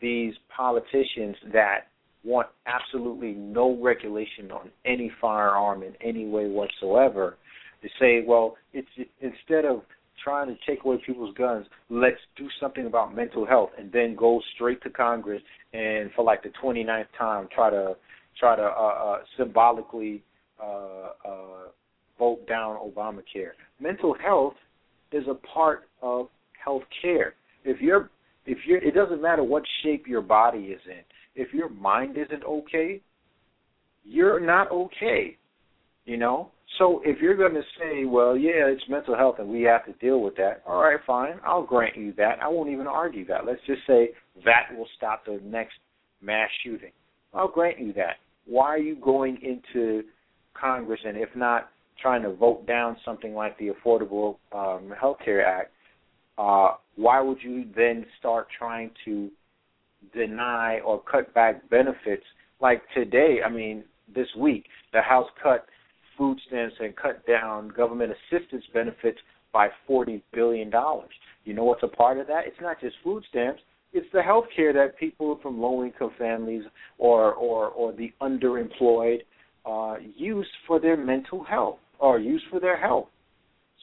these 0.01 0.35
politicians 0.55 1.37
that 1.53 1.89
want 2.25 2.49
absolutely 2.67 3.33
no 3.33 3.79
regulation 3.81 4.51
on 4.51 4.71
any 4.85 5.11
firearm 5.21 5.83
in 5.83 5.95
any 6.01 6.27
way 6.27 6.49
whatsoever. 6.49 7.37
To 7.83 7.89
say, 8.01 8.25
well, 8.27 8.57
it's 8.73 8.89
instead 9.21 9.65
of 9.65 9.83
trying 10.23 10.49
to 10.49 10.57
take 10.67 10.85
away 10.85 11.01
people's 11.05 11.35
guns. 11.37 11.67
Let's 11.89 12.17
do 12.37 12.49
something 12.61 12.87
about 12.87 13.15
mental 13.15 13.47
health, 13.47 13.71
and 13.79 13.93
then 13.93 14.17
go 14.17 14.41
straight 14.55 14.83
to 14.83 14.91
Congress 14.91 15.43
and 15.73 16.11
for 16.17 16.25
like 16.25 16.43
the 16.43 16.51
29th 16.63 17.07
time 17.19 17.49
try 17.55 17.71
to 17.71 17.97
try 18.39 18.57
to 18.57 18.63
uh, 18.63 18.67
uh, 18.67 19.19
symbolically 19.37 20.23
uh, 20.63 21.11
uh, 21.25 21.69
vote 22.19 22.47
down 22.49 22.77
Obamacare. 22.77 23.53
Mental 23.81 24.15
health 24.15 24.55
is 25.13 25.25
a 25.29 25.35
part 25.35 25.89
of 26.03 26.29
health 26.63 26.83
care. 27.03 27.35
If 27.65 27.81
you're 27.81 28.11
if 28.45 28.59
you're 28.67 28.79
it 28.79 28.95
doesn't 28.95 29.23
matter 29.23 29.43
what 29.43 29.63
shape 29.83 30.07
your 30.07 30.23
body 30.23 30.59
is 30.59 30.81
in. 30.87 31.03
If 31.35 31.53
your 31.53 31.69
mind 31.69 32.17
isn't 32.17 32.45
okay, 32.45 33.01
you're 34.05 34.41
not 34.41 34.71
okay. 34.71 35.37
You 36.05 36.17
know? 36.17 36.51
So 36.79 37.01
if 37.05 37.21
you're 37.21 37.37
going 37.37 37.55
to 37.55 37.63
say, 37.79 38.05
well, 38.05 38.37
yeah, 38.37 38.67
it's 38.67 38.83
mental 38.89 39.17
health 39.17 39.37
and 39.39 39.49
we 39.49 39.63
have 39.63 39.87
to 39.87 39.93
deal 39.95 40.21
with 40.21 40.37
that, 40.37 40.63
all 40.67 40.83
right, 40.83 40.99
fine. 41.07 41.39
I'll 41.45 41.63
grant 41.63 41.97
you 41.97 42.13
that. 42.15 42.39
I 42.43 42.49
won't 42.49 42.71
even 42.71 42.87
argue 42.87 43.27
that. 43.27 43.47
Let's 43.47 43.61
just 43.67 43.83
say 43.87 44.11
that 44.45 44.77
will 44.77 44.89
stop 44.97 45.25
the 45.25 45.41
next 45.45 45.75
mass 46.21 46.49
shooting. 46.65 46.93
I'll 47.33 47.49
grant 47.49 47.79
you 47.79 47.93
that. 47.95 48.17
Why 48.47 48.67
are 48.67 48.79
you 48.79 48.97
going 48.97 49.39
into 49.43 50.03
Congress 50.55 51.01
and 51.05 51.17
if 51.17 51.29
not 51.35 51.71
trying 52.01 52.23
to 52.23 52.33
vote 52.33 52.67
down 52.67 52.97
something 53.05 53.35
like 53.35 53.59
the 53.59 53.71
Affordable 53.71 54.37
um, 54.53 54.93
Health 54.99 55.19
Care 55.25 55.45
Act, 55.45 55.73
uh, 56.39 56.75
why 56.97 57.21
would 57.21 57.39
you 57.43 57.65
then 57.75 58.05
start 58.19 58.49
trying 58.59 58.91
to 59.05 59.31
deny 60.15 60.81
or 60.81 61.03
cut 61.03 61.33
back 61.35 61.69
benefits? 61.71 62.25
Like 62.61 62.83
today, 62.95 63.39
I 63.45 63.51
mean, 63.51 63.85
this 64.15 64.29
week, 64.39 64.65
the 64.93 65.03
House 65.03 65.29
cut 65.43 65.67
food 66.17 66.39
stamps 66.47 66.75
and 66.81 66.95
cut 66.97 67.27
down 67.27 67.69
government 67.69 68.13
assistance 68.13 68.65
benefits 68.73 69.19
by 69.53 69.69
$40 69.89 70.23
billion. 70.33 70.71
You 71.45 71.55
know 71.55 71.65
what's 71.65 71.83
a 71.83 71.89
part 71.89 72.19
of 72.19 72.27
that? 72.27 72.47
It's 72.47 72.61
not 72.61 72.81
just 72.81 72.97
food 73.03 73.25
stamps. 73.29 73.61
It's 73.93 74.07
the 74.13 74.23
health 74.23 74.47
care 74.55 74.73
that 74.73 74.99
people 74.99 75.39
from 75.43 75.61
low 75.61 75.85
income 75.85 76.11
families 76.19 76.65
or, 76.99 77.33
or, 77.35 77.69
or 77.69 77.93
the 77.93 78.13
underemployed 78.21 79.21
uh, 79.65 79.97
use 80.17 80.47
for 80.67 80.81
their 80.81 80.97
mental 80.97 81.43
health 81.43 81.79
or 81.99 82.19
used 82.19 82.45
for 82.51 82.61
their 82.61 82.77
health. 82.77 83.09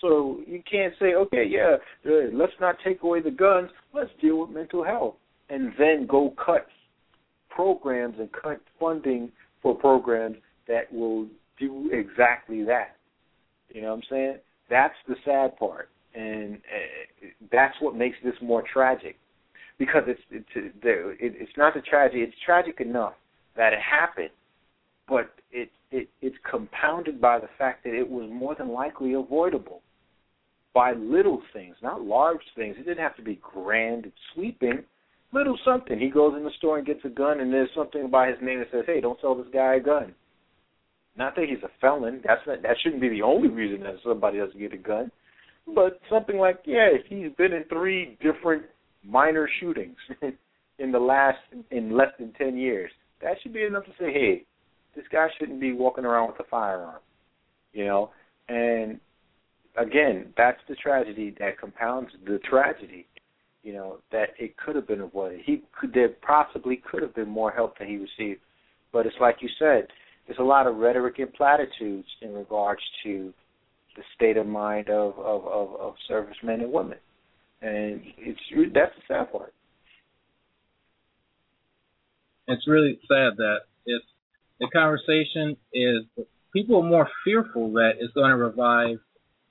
So 0.02 0.42
you 0.46 0.62
can't 0.70 0.94
say, 1.00 1.14
okay, 1.14 1.46
yeah, 1.48 1.78
let's 2.34 2.54
not 2.60 2.76
take 2.84 3.04
away 3.04 3.22
the 3.22 3.32
guns. 3.32 3.70
Let's 3.94 4.10
deal 4.22 4.42
with 4.42 4.50
mental 4.50 4.84
health, 4.84 5.16
and 5.50 5.72
then 5.78 6.08
go 6.08 6.34
cut 6.44 6.68
programs 7.50 8.16
and 8.20 8.30
cut 8.32 8.60
funding 8.80 9.32
for 9.62 9.76
programs 9.76 10.38
that 10.68 10.92
will 10.92 11.28
do 11.60 11.90
exactly 11.94 12.64
that. 12.66 12.98
You 13.70 13.84
know 13.84 13.90
what 13.90 13.96
I'm 13.96 14.04
saying? 14.10 14.38
That's 14.70 14.96
the 15.08 15.16
sad 15.24 15.58
part, 15.58 15.90
and 16.16 16.56
uh, 16.56 17.28
that's 17.52 17.76
what 17.80 17.96
makes 17.96 18.18
this 18.24 18.36
more 18.42 18.64
tragic. 18.74 19.18
Because 19.80 20.04
it's 20.08 20.22
it's 20.30 20.48
it's 20.56 21.58
not 21.58 21.74
the 21.74 21.82
tragedy. 21.82 22.22
It's 22.22 22.36
tragic 22.46 22.80
enough 22.80 23.14
that 23.58 23.74
it 23.74 23.80
happened, 23.80 24.30
but 25.08 25.32
it 25.52 25.70
it 25.94 26.10
it's 26.22 26.36
compounded 26.50 27.22
by 27.22 27.40
the 27.40 27.50
fact 27.58 27.84
that 27.84 27.94
it 27.94 28.10
was 28.10 28.30
more 28.32 28.56
than 28.56 28.70
likely 28.70 29.14
avoidable 29.14 29.82
by 30.74 30.94
little 30.94 31.42
things, 31.54 31.76
not 31.84 32.02
large 32.02 32.42
things. 32.56 32.76
It 32.80 32.86
didn't 32.86 33.04
have 33.04 33.16
to 33.18 33.22
be 33.22 33.40
grand 33.42 34.06
and 34.06 34.14
sweeping. 34.34 34.84
Little 35.32 35.58
something. 35.64 36.00
He 36.00 36.10
goes 36.10 36.34
in 36.36 36.44
the 36.44 36.52
store 36.58 36.78
and 36.78 36.86
gets 36.86 37.06
a 37.06 37.10
gun, 37.10 37.40
and 37.40 37.54
there's 37.54 37.70
something 37.76 38.10
by 38.10 38.28
his 38.28 38.38
name 38.42 38.60
that 38.60 38.72
says, 38.72 38.86
"Hey, 38.86 39.02
don't 39.02 39.20
sell 39.22 39.36
this 39.36 39.52
guy 39.54 39.76
a 39.76 39.80
gun." 39.80 40.14
Not 41.16 41.36
that 41.36 41.46
he's 41.48 41.64
a 41.64 41.70
felon. 41.80 42.22
That's 42.26 42.42
not, 42.48 42.64
that 42.64 42.76
shouldn't 42.82 43.02
be 43.02 43.10
the 43.10 43.22
only 43.22 43.50
reason 43.50 43.84
that 43.84 43.96
somebody 44.04 44.40
doesn't 44.40 44.60
get 44.60 44.74
a 44.74 44.78
gun. 44.78 45.12
But 45.76 46.00
something 46.10 46.38
like, 46.38 46.62
yeah, 46.66 46.88
if 46.92 47.06
he's 47.08 47.32
been 47.38 47.54
in 47.54 47.66
three 47.66 48.18
different 48.22 48.64
minor 49.04 49.48
shootings 49.60 49.98
in 50.80 50.92
the 50.92 51.00
last 51.00 51.38
in 51.70 51.96
less 51.96 52.10
than 52.18 52.34
ten 52.34 52.58
years, 52.58 52.92
that 53.22 53.38
should 53.42 53.54
be 53.54 53.64
enough 53.64 53.86
to 53.86 53.92
say, 54.00 54.12
hey, 54.12 54.46
this 54.96 55.06
guy 55.12 55.28
shouldn't 55.38 55.60
be 55.60 55.74
walking 55.74 56.06
around 56.06 56.28
with 56.28 56.40
a 56.40 56.50
firearm. 56.50 57.00
You 57.74 57.86
know, 57.86 58.12
and 58.50 59.00
again, 59.78 60.34
that's 60.38 60.60
the 60.70 60.76
tragedy 60.76 61.36
that 61.40 61.60
compounds 61.60 62.12
the 62.26 62.40
tragedy. 62.50 63.08
You 63.64 63.74
know 63.74 63.98
that 64.12 64.30
it 64.38 64.58
could 64.58 64.76
have 64.76 64.88
been 64.88 65.02
avoided. 65.02 65.42
He 65.46 65.64
could 65.80 65.94
there 65.94 66.10
possibly 66.22 66.82
could 66.90 67.02
have 67.02 67.16
been 67.16 67.30
more 67.30 67.52
help 67.52 67.78
than 67.80 67.88
he 67.88 67.96
received, 67.96 68.42
but 68.92 69.06
it's 69.06 69.16
like 69.22 69.38
you 69.40 69.50
said, 69.58 69.88
there's 70.28 70.40
a 70.40 70.44
lot 70.44 70.68
of 70.68 70.76
rhetoric 70.76 71.20
and 71.20 71.34
platitudes 71.34 72.08
in 72.22 72.34
regards 72.34 72.82
to 73.04 73.34
the 73.96 74.04
state 74.16 74.38
of 74.38 74.46
mind 74.46 74.90
of 74.90 75.18
of, 75.18 75.46
of, 75.48 75.76
of 75.80 75.94
servicemen 76.08 76.62
and 76.62 76.74
women, 76.74 76.98
and 77.62 78.02
it's 78.18 78.40
that's 78.74 78.92
the 78.96 79.14
sad 79.14 79.32
part. 79.32 79.54
It's 82.48 82.68
really 82.68 83.00
sad 83.08 83.38
that 83.38 83.60
it's 83.86 84.06
the 84.60 84.68
conversation 84.72 85.58
is 85.74 86.04
people 86.54 86.78
are 86.84 86.88
more 86.88 87.10
fearful 87.24 87.74
that 87.74 87.94
it's 88.00 88.14
going 88.14 88.30
to 88.30 88.38
revive 88.38 88.98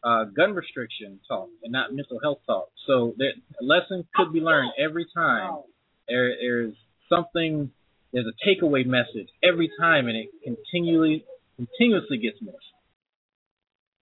uh, 0.05 0.25
gun 0.25 0.55
restriction 0.55 1.21
talk 1.29 1.49
and 1.63 1.73
not 1.73 1.93
mental 1.93 2.19
health 2.23 2.39
talk. 2.47 2.69
So 2.87 3.15
a 3.21 3.65
lesson 3.65 4.05
could 4.15 4.33
be 4.33 4.41
learned 4.41 4.73
every 4.79 5.07
time. 5.15 5.63
There, 6.09 6.35
there's 6.41 6.75
something 7.09 7.71
there's 8.13 8.27
a 8.27 8.49
takeaway 8.49 8.85
message 8.85 9.29
every 9.43 9.71
time, 9.81 10.09
and 10.09 10.17
it 10.17 10.29
continually 10.45 11.25
continuously 11.57 12.19
gets 12.19 12.37
missed. 12.43 12.57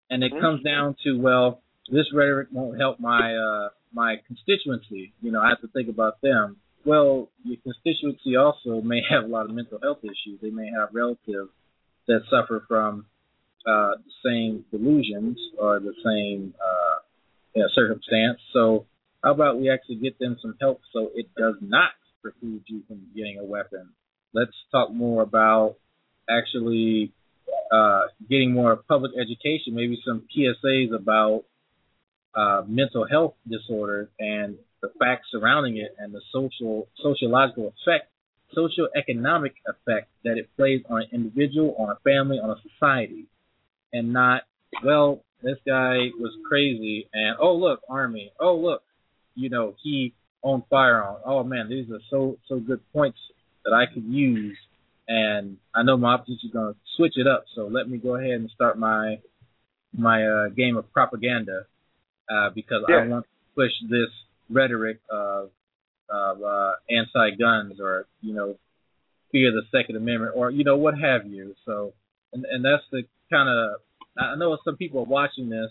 And 0.08 0.24
it 0.24 0.32
comes 0.40 0.62
down 0.64 0.96
to 1.04 1.18
well, 1.20 1.62
this 1.90 2.06
rhetoric 2.12 2.48
won't 2.50 2.78
help 2.80 2.98
my 2.98 3.34
uh, 3.34 3.68
my 3.92 4.16
constituency. 4.26 5.12
You 5.20 5.32
know, 5.32 5.40
I 5.40 5.50
have 5.50 5.60
to 5.60 5.68
think 5.68 5.88
about 5.88 6.20
them. 6.22 6.56
Well, 6.84 7.28
your 7.44 7.58
constituency 7.62 8.36
also 8.36 8.80
may 8.80 9.00
have 9.10 9.24
a 9.24 9.26
lot 9.26 9.46
of 9.46 9.54
mental 9.54 9.78
health 9.82 9.98
issues. 10.02 10.40
They 10.40 10.50
may 10.50 10.70
have 10.70 10.88
relatives 10.92 11.50
that 12.08 12.20
suffer 12.30 12.64
from 12.66 13.06
uh, 13.66 13.96
the 14.04 14.12
same 14.24 14.64
delusions 14.70 15.38
or 15.58 15.78
the 15.78 15.94
same 16.04 16.54
uh, 16.58 16.98
you 17.54 17.62
know, 17.62 17.68
circumstance. 17.74 18.40
So, 18.52 18.86
how 19.22 19.32
about 19.32 19.60
we 19.60 19.70
actually 19.70 19.96
get 19.96 20.18
them 20.18 20.38
some 20.40 20.56
help 20.60 20.80
so 20.94 21.10
it 21.14 21.26
does 21.36 21.56
not 21.60 21.90
preclude 22.22 22.62
you 22.66 22.82
from 22.88 23.06
getting 23.14 23.38
a 23.38 23.44
weapon 23.44 23.90
let's 24.32 24.52
talk 24.70 24.92
more 24.92 25.22
about 25.22 25.76
actually 26.28 27.12
uh, 27.72 28.02
getting 28.28 28.52
more 28.52 28.76
public 28.76 29.12
education, 29.20 29.74
maybe 29.74 29.98
some 30.06 30.26
PSAs 30.36 30.94
about 30.94 31.44
uh, 32.34 32.62
mental 32.66 33.06
health 33.08 33.34
disorders 33.48 34.08
and 34.18 34.56
the 34.82 34.90
facts 34.98 35.28
surrounding 35.30 35.76
it 35.76 35.94
and 35.98 36.14
the 36.14 36.20
social 36.32 36.88
sociological 37.02 37.68
effect, 37.68 38.10
social 38.54 38.88
economic 38.96 39.54
effect 39.66 40.08
that 40.24 40.38
it 40.38 40.48
plays 40.56 40.82
on 40.88 41.02
an 41.02 41.08
individual, 41.12 41.74
on 41.78 41.90
a 41.90 41.98
family, 42.02 42.38
on 42.38 42.50
a 42.50 42.56
society, 42.68 43.26
and 43.92 44.12
not 44.12 44.42
well, 44.84 45.22
this 45.42 45.58
guy 45.66 46.10
was 46.18 46.32
crazy 46.48 47.08
and 47.12 47.36
oh 47.40 47.54
look, 47.54 47.80
army, 47.88 48.32
oh 48.40 48.56
look, 48.56 48.82
you 49.34 49.48
know, 49.48 49.74
he 49.82 50.14
owned 50.42 50.62
firearms. 50.70 51.20
Oh 51.24 51.42
man, 51.44 51.68
these 51.68 51.90
are 51.90 52.00
so 52.10 52.38
so 52.48 52.58
good 52.58 52.80
points 52.92 53.18
that 53.64 53.72
I 53.72 53.92
could 53.92 54.04
use. 54.04 54.56
And 55.08 55.56
I 55.74 55.82
know 55.82 55.96
my 55.96 56.14
opposition 56.14 56.38
is 56.44 56.52
going 56.52 56.72
to 56.72 56.78
switch 56.96 57.14
it 57.16 57.26
up, 57.26 57.44
so 57.56 57.66
let 57.66 57.90
me 57.90 57.98
go 57.98 58.14
ahead 58.14 58.32
and 58.32 58.50
start 58.54 58.78
my 58.78 59.18
my 59.96 60.24
uh, 60.24 60.48
game 60.48 60.76
of 60.76 60.90
propaganda 60.92 61.66
uh, 62.30 62.50
because 62.54 62.84
yeah. 62.88 62.96
I 62.96 63.06
want 63.06 63.24
to 63.24 63.30
push 63.54 63.72
this 63.90 64.08
rhetoric 64.50 65.00
of 65.10 65.50
of 66.08 66.42
uh, 66.42 66.72
anti-guns 66.90 67.80
or 67.80 68.06
you 68.20 68.34
know 68.34 68.56
fear 69.32 69.52
the 69.52 69.62
Second 69.70 69.96
Amendment 69.96 70.32
or 70.34 70.50
you 70.50 70.64
know 70.64 70.76
what 70.76 70.94
have 70.98 71.26
you. 71.26 71.54
So 71.64 71.94
and 72.32 72.44
and 72.44 72.64
that's 72.64 72.82
the 72.90 73.02
kind 73.30 73.48
of 73.48 73.80
I 74.18 74.36
know 74.36 74.56
some 74.64 74.76
people 74.76 75.00
are 75.00 75.04
watching 75.04 75.48
this 75.48 75.70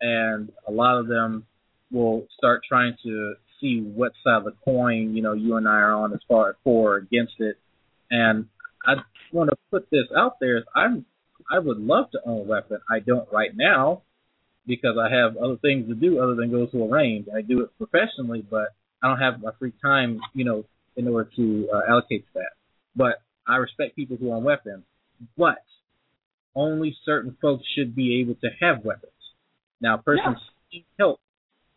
and 0.00 0.50
a 0.66 0.72
lot 0.72 0.98
of 0.98 1.06
them 1.08 1.46
will 1.90 2.26
start 2.36 2.62
trying 2.68 2.96
to 3.04 3.34
see 3.60 3.80
what 3.80 4.12
side 4.22 4.38
of 4.38 4.44
the 4.44 4.54
coin 4.64 5.14
you 5.14 5.22
know 5.22 5.32
you 5.32 5.56
and 5.56 5.68
I 5.68 5.72
are 5.72 5.94
on 5.94 6.12
as 6.12 6.20
far 6.28 6.50
as 6.50 6.56
for 6.64 6.94
or 6.94 6.96
against 6.96 7.34
it. 7.38 7.56
And 8.10 8.46
I 8.84 8.94
want 9.32 9.50
to 9.50 9.56
put 9.70 9.90
this 9.90 10.06
out 10.16 10.40
there: 10.40 10.64
I'm 10.74 11.04
I 11.50 11.58
would 11.58 11.78
love 11.78 12.10
to 12.12 12.20
own 12.26 12.40
a 12.40 12.42
weapon. 12.42 12.78
I 12.90 13.00
don't 13.00 13.28
right 13.32 13.50
now 13.54 14.02
because 14.68 14.96
I 15.00 15.12
have 15.12 15.36
other 15.38 15.56
things 15.56 15.88
to 15.88 15.94
do 15.94 16.20
other 16.20 16.34
than 16.34 16.50
go 16.50 16.66
to 16.66 16.84
a 16.84 16.88
range. 16.88 17.26
I 17.34 17.40
do 17.40 17.62
it 17.62 17.70
professionally, 17.78 18.46
but 18.48 18.68
I 19.02 19.08
don't 19.08 19.18
have 19.18 19.40
my 19.40 19.50
free 19.58 19.72
time, 19.82 20.20
you 20.34 20.44
know, 20.44 20.64
in 20.96 21.08
order 21.08 21.28
to 21.36 21.68
uh, 21.72 21.80
allocate 21.90 22.26
to 22.26 22.32
that. 22.34 22.52
But 22.94 23.22
I 23.46 23.56
respect 23.56 23.96
people 23.96 24.16
who 24.16 24.32
own 24.32 24.44
weapons, 24.44 24.84
but 25.36 25.64
only 26.54 26.96
certain 27.04 27.36
folks 27.40 27.64
should 27.74 27.96
be 27.96 28.20
able 28.20 28.34
to 28.42 28.48
have 28.60 28.84
weapons. 28.84 29.12
Now, 29.80 29.94
a 29.94 30.02
person 30.02 30.24
yeah. 30.26 30.34
seeking 30.70 30.84
help 30.98 31.20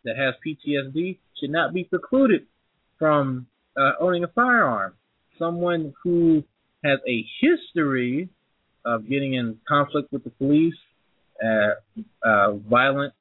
that 0.04 0.16
has 0.16 0.34
PTSD 0.46 1.18
should 1.40 1.50
not 1.50 1.72
be 1.72 1.84
precluded 1.84 2.46
from 2.98 3.46
uh, 3.76 3.92
owning 4.00 4.24
a 4.24 4.28
firearm. 4.28 4.94
Someone 5.38 5.94
who 6.02 6.44
has 6.84 6.98
a 7.08 7.24
history 7.40 8.28
of 8.84 9.08
getting 9.08 9.34
in 9.34 9.58
conflict 9.66 10.12
with 10.12 10.24
the 10.24 10.30
police, 10.30 10.74
uh, 11.44 12.28
uh, 12.28 12.52
violent 12.52 13.12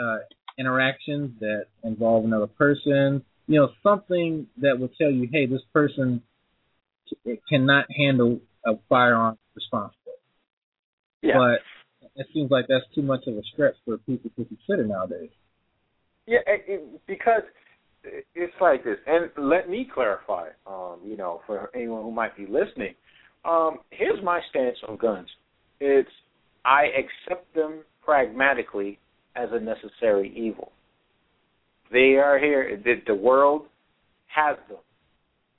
uh, 0.00 0.18
interactions 0.58 1.38
that 1.40 1.66
involve 1.84 2.24
another 2.24 2.46
person, 2.46 3.24
you 3.46 3.60
know, 3.60 3.68
something 3.82 4.46
that 4.58 4.78
will 4.78 4.90
tell 5.00 5.10
you, 5.10 5.28
hey, 5.30 5.46
this 5.46 5.62
person 5.72 6.22
cannot 7.48 7.86
handle 7.96 8.40
a 8.66 8.72
firearm 8.88 9.38
responsibly. 9.54 10.12
Yeah. 11.22 11.34
But 11.36 12.10
it 12.16 12.26
seems 12.32 12.50
like 12.50 12.66
that's 12.68 12.84
too 12.94 13.02
much 13.02 13.20
of 13.26 13.36
a 13.36 13.42
stretch 13.52 13.74
for 13.84 13.98
people 13.98 14.30
to 14.36 14.44
consider 14.44 14.86
nowadays. 14.86 15.30
Yeah, 16.26 16.38
it, 16.46 17.06
because 17.06 17.42
it's 18.34 18.54
like 18.60 18.84
this, 18.84 18.98
and 19.06 19.30
let 19.36 19.68
me 19.68 19.88
clarify. 19.92 20.48
Um, 20.66 21.00
you 21.04 21.16
know, 21.16 21.40
for 21.46 21.70
anyone 21.74 22.02
who 22.02 22.10
might 22.12 22.36
be 22.36 22.46
listening, 22.46 22.94
um, 23.44 23.78
here's 23.90 24.22
my 24.22 24.40
stance 24.50 24.76
on 24.88 24.96
guns. 24.96 25.28
It's 25.80 26.10
I 26.64 26.86
accept 26.86 27.54
them 27.54 27.80
pragmatically 28.04 28.98
as 29.36 29.48
a 29.52 29.60
necessary 29.60 30.32
evil. 30.36 30.72
They 31.90 32.16
are 32.16 32.38
here. 32.38 32.80
The, 33.06 33.14
world 33.14 33.66
has 34.34 34.56
them, 34.68 34.78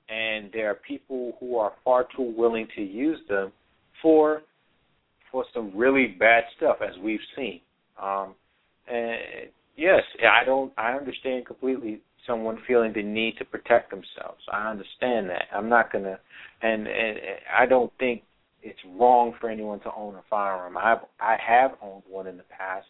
and 0.09 0.51
there 0.51 0.69
are 0.71 0.75
people 0.75 1.33
who 1.39 1.57
are 1.57 1.73
far 1.83 2.07
too 2.15 2.33
willing 2.35 2.67
to 2.75 2.81
use 2.81 3.19
them 3.29 3.51
for 4.01 4.41
for 5.31 5.45
some 5.53 5.71
really 5.75 6.07
bad 6.07 6.43
stuff, 6.57 6.77
as 6.81 6.95
we've 7.03 7.19
seen. 7.35 7.59
Um, 8.01 8.35
and 8.87 9.17
yes, 9.75 10.01
I 10.23 10.43
don't. 10.45 10.71
I 10.77 10.93
understand 10.93 11.45
completely 11.45 12.01
someone 12.25 12.57
feeling 12.67 12.93
the 12.93 13.03
need 13.03 13.37
to 13.37 13.45
protect 13.45 13.91
themselves. 13.91 14.41
I 14.51 14.69
understand 14.69 15.29
that. 15.29 15.45
I'm 15.53 15.69
not 15.69 15.91
gonna, 15.91 16.19
and 16.61 16.87
and 16.87 17.17
I 17.55 17.65
don't 17.65 17.91
think 17.99 18.23
it's 18.63 18.79
wrong 18.97 19.33
for 19.39 19.49
anyone 19.49 19.79
to 19.81 19.93
own 19.95 20.15
a 20.15 20.23
firearm. 20.29 20.77
I 20.77 20.95
I 21.19 21.37
have 21.45 21.71
owned 21.81 22.03
one 22.09 22.27
in 22.27 22.37
the 22.37 22.43
past. 22.43 22.87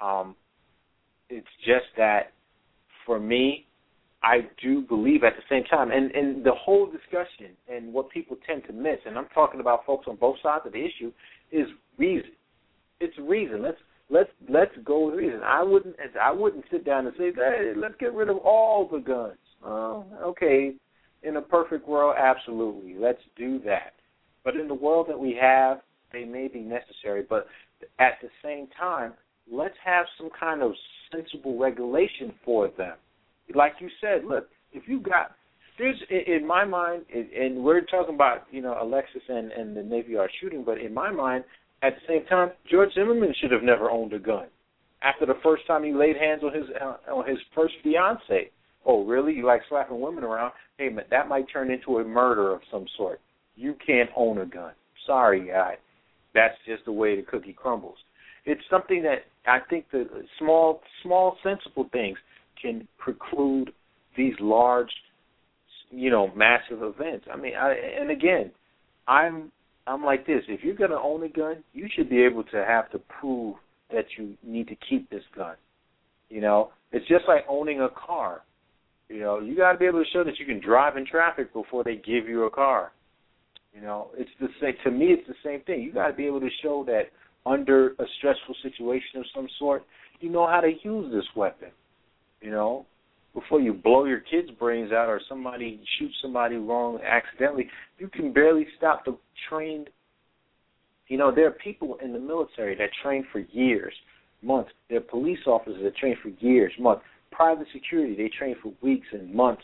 Um, 0.00 0.34
it's 1.28 1.46
just 1.64 1.86
that 1.96 2.32
for 3.06 3.20
me, 3.20 3.66
I 4.22 4.48
do 4.62 4.82
believe 4.82 5.22
at 5.22 5.34
the 5.36 5.42
same 5.48 5.64
time, 5.64 5.90
and 5.90 6.10
and 6.12 6.44
the 6.44 6.52
whole 6.52 6.86
discussion 6.86 7.54
and 7.72 7.92
what 7.92 8.10
people 8.10 8.36
tend 8.46 8.64
to 8.66 8.72
miss, 8.72 8.98
and 9.06 9.16
I'm 9.18 9.28
talking 9.34 9.60
about 9.60 9.84
folks 9.84 10.06
on 10.08 10.16
both 10.16 10.36
sides 10.42 10.64
of 10.66 10.72
the 10.72 10.84
issue, 10.84 11.12
is 11.52 11.66
reason. 11.98 12.32
It's 12.98 13.16
reason. 13.18 13.62
Let's 13.62 13.78
let's 14.08 14.30
let's 14.48 14.72
go 14.84 15.06
with 15.06 15.16
reason. 15.16 15.40
I 15.44 15.62
wouldn't 15.62 15.96
I 16.20 16.32
wouldn't 16.32 16.64
sit 16.70 16.84
down 16.84 17.06
and 17.06 17.14
say, 17.18 17.30
hey, 17.34 17.72
let's 17.76 17.94
get 18.00 18.14
rid 18.14 18.30
of 18.30 18.38
all 18.38 18.88
the 18.90 18.98
guns. 18.98 19.38
Oh, 19.64 20.04
okay. 20.22 20.74
In 21.22 21.36
a 21.36 21.42
perfect 21.42 21.86
world, 21.86 22.16
absolutely. 22.18 22.94
Let's 22.98 23.20
do 23.36 23.60
that. 23.66 23.92
But 24.44 24.56
in 24.56 24.68
the 24.68 24.74
world 24.74 25.06
that 25.08 25.18
we 25.18 25.36
have, 25.40 25.80
they 26.12 26.24
may 26.24 26.48
be 26.48 26.60
necessary. 26.60 27.24
But 27.28 27.46
at 27.98 28.14
the 28.22 28.28
same 28.42 28.68
time, 28.78 29.12
let's 29.50 29.76
have 29.84 30.06
some 30.18 30.30
kind 30.38 30.62
of 30.62 30.72
sensible 31.12 31.58
regulation 31.58 32.32
for 32.44 32.68
them. 32.76 32.96
Like 33.54 33.74
you 33.80 33.88
said, 34.00 34.24
look, 34.24 34.48
if 34.72 34.84
you 34.86 35.00
got 35.00 35.32
there's 35.80 35.96
in 36.10 36.46
my 36.46 36.64
mind, 36.64 37.04
and 37.12 37.64
we're 37.64 37.80
talking 37.80 38.14
about 38.14 38.46
you 38.50 38.60
know 38.60 38.76
Alexis 38.80 39.22
and 39.28 39.50
and 39.50 39.76
the 39.76 39.82
Navy 39.82 40.12
Yard 40.12 40.30
shooting, 40.40 40.62
but 40.62 40.78
in 40.78 40.92
my 40.92 41.10
mind, 41.10 41.42
at 41.82 41.94
the 41.94 42.00
same 42.06 42.26
time, 42.26 42.50
George 42.70 42.92
Zimmerman 42.94 43.34
should 43.40 43.50
have 43.50 43.62
never 43.62 43.90
owned 43.90 44.12
a 44.12 44.18
gun. 44.18 44.46
After 45.02 45.24
the 45.24 45.38
first 45.42 45.66
time 45.66 45.82
he 45.82 45.92
laid 45.92 46.16
hands 46.16 46.42
on 46.44 46.54
his 46.54 46.66
uh, 46.80 47.12
on 47.12 47.26
his 47.26 47.38
first 47.54 47.74
fiance, 47.82 48.50
oh 48.84 49.04
really? 49.04 49.32
You 49.32 49.46
like 49.46 49.62
slapping 49.68 50.00
women 50.00 50.22
around? 50.22 50.52
Hey, 50.76 50.90
that 51.10 51.28
might 51.28 51.46
turn 51.50 51.70
into 51.70 51.98
a 51.98 52.04
murder 52.04 52.52
of 52.52 52.60
some 52.70 52.84
sort. 52.96 53.20
You 53.56 53.74
can't 53.84 54.10
own 54.16 54.38
a 54.38 54.46
gun. 54.46 54.72
Sorry, 55.06 55.48
guy. 55.48 55.76
That's 56.34 56.54
just 56.66 56.84
the 56.84 56.92
way 56.92 57.16
the 57.16 57.22
cookie 57.22 57.52
crumbles. 57.52 57.98
It's 58.46 58.62
something 58.70 59.02
that 59.02 59.24
I 59.46 59.58
think 59.68 59.86
the 59.90 60.06
small, 60.38 60.80
small, 61.02 61.36
sensible 61.42 61.88
things 61.92 62.16
can 62.60 62.86
preclude 62.98 63.72
these 64.16 64.34
large, 64.40 64.90
you 65.90 66.10
know, 66.10 66.30
massive 66.34 66.82
events. 66.82 67.26
I 67.32 67.36
mean, 67.36 67.54
I, 67.54 67.74
and 68.00 68.10
again, 68.10 68.50
I'm 69.08 69.50
I'm 69.86 70.04
like 70.04 70.26
this. 70.26 70.42
If 70.48 70.62
you're 70.62 70.74
going 70.74 70.90
to 70.90 70.98
own 70.98 71.24
a 71.24 71.28
gun, 71.28 71.64
you 71.72 71.88
should 71.94 72.08
be 72.08 72.22
able 72.22 72.44
to 72.44 72.64
have 72.64 72.90
to 72.92 72.98
prove 72.98 73.56
that 73.92 74.04
you 74.16 74.34
need 74.44 74.68
to 74.68 74.76
keep 74.88 75.10
this 75.10 75.24
gun. 75.34 75.56
You 76.28 76.40
know, 76.40 76.70
it's 76.92 77.08
just 77.08 77.24
like 77.26 77.44
owning 77.48 77.80
a 77.80 77.88
car. 77.88 78.42
You 79.08 79.20
know, 79.20 79.40
you 79.40 79.56
got 79.56 79.72
to 79.72 79.78
be 79.78 79.86
able 79.86 80.04
to 80.04 80.10
show 80.12 80.22
that 80.22 80.38
you 80.38 80.46
can 80.46 80.60
drive 80.60 80.96
in 80.96 81.04
traffic 81.04 81.52
before 81.52 81.82
they 81.82 81.96
give 81.96 82.28
you 82.28 82.44
a 82.44 82.50
car. 82.50 82.92
You 83.74 83.82
know, 83.82 84.08
it's 84.16 84.30
the 84.40 84.48
same. 84.60 84.74
To 84.84 84.90
me, 84.90 85.06
it's 85.06 85.26
the 85.28 85.34
same 85.44 85.62
thing. 85.62 85.82
You 85.82 85.92
got 85.92 86.08
to 86.08 86.12
be 86.12 86.26
able 86.26 86.40
to 86.40 86.50
show 86.62 86.84
that 86.86 87.04
under 87.46 87.90
a 87.90 88.04
stressful 88.18 88.54
situation 88.62 89.20
of 89.20 89.24
some 89.34 89.48
sort, 89.58 89.84
you 90.20 90.28
know 90.28 90.46
how 90.46 90.60
to 90.60 90.72
use 90.82 91.12
this 91.12 91.24
weapon. 91.36 91.70
You 92.40 92.50
know, 92.50 92.86
before 93.34 93.60
you 93.60 93.72
blow 93.72 94.04
your 94.04 94.20
kid's 94.20 94.50
brains 94.58 94.92
out 94.92 95.08
or 95.08 95.20
somebody 95.28 95.80
shoots 95.98 96.14
somebody 96.20 96.56
wrong 96.56 96.98
accidentally, 97.04 97.68
you 97.98 98.08
can 98.08 98.32
barely 98.32 98.66
stop 98.76 99.04
the 99.04 99.16
trained. 99.48 99.88
You 101.06 101.18
know, 101.18 101.34
there 101.34 101.46
are 101.46 101.52
people 101.52 101.96
in 102.02 102.12
the 102.12 102.18
military 102.18 102.76
that 102.76 102.90
train 103.02 103.24
for 103.32 103.38
years, 103.38 103.94
months. 104.42 104.70
There 104.88 104.98
are 104.98 105.02
police 105.02 105.40
officers 105.46 105.82
that 105.82 105.96
train 105.96 106.16
for 106.22 106.28
years, 106.44 106.72
months. 106.78 107.02
Private 107.30 107.68
security, 107.72 108.16
they 108.16 108.30
train 108.36 108.56
for 108.62 108.72
weeks 108.82 109.06
and 109.12 109.32
months 109.32 109.62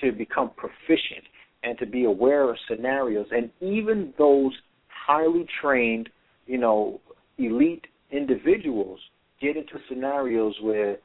to 0.00 0.12
become 0.12 0.50
proficient 0.56 1.24
and 1.64 1.78
to 1.78 1.86
be 1.86 2.04
aware 2.04 2.50
of 2.50 2.56
scenarios. 2.68 3.26
And 3.30 3.50
even 3.60 4.12
those 4.18 4.52
highly 4.88 5.46
trained, 5.60 6.08
you 6.46 6.58
know, 6.58 7.00
elite 7.38 7.86
individuals 8.10 9.00
get 9.40 9.56
into 9.56 9.74
scenarios 9.88 10.54
where, 10.62 10.98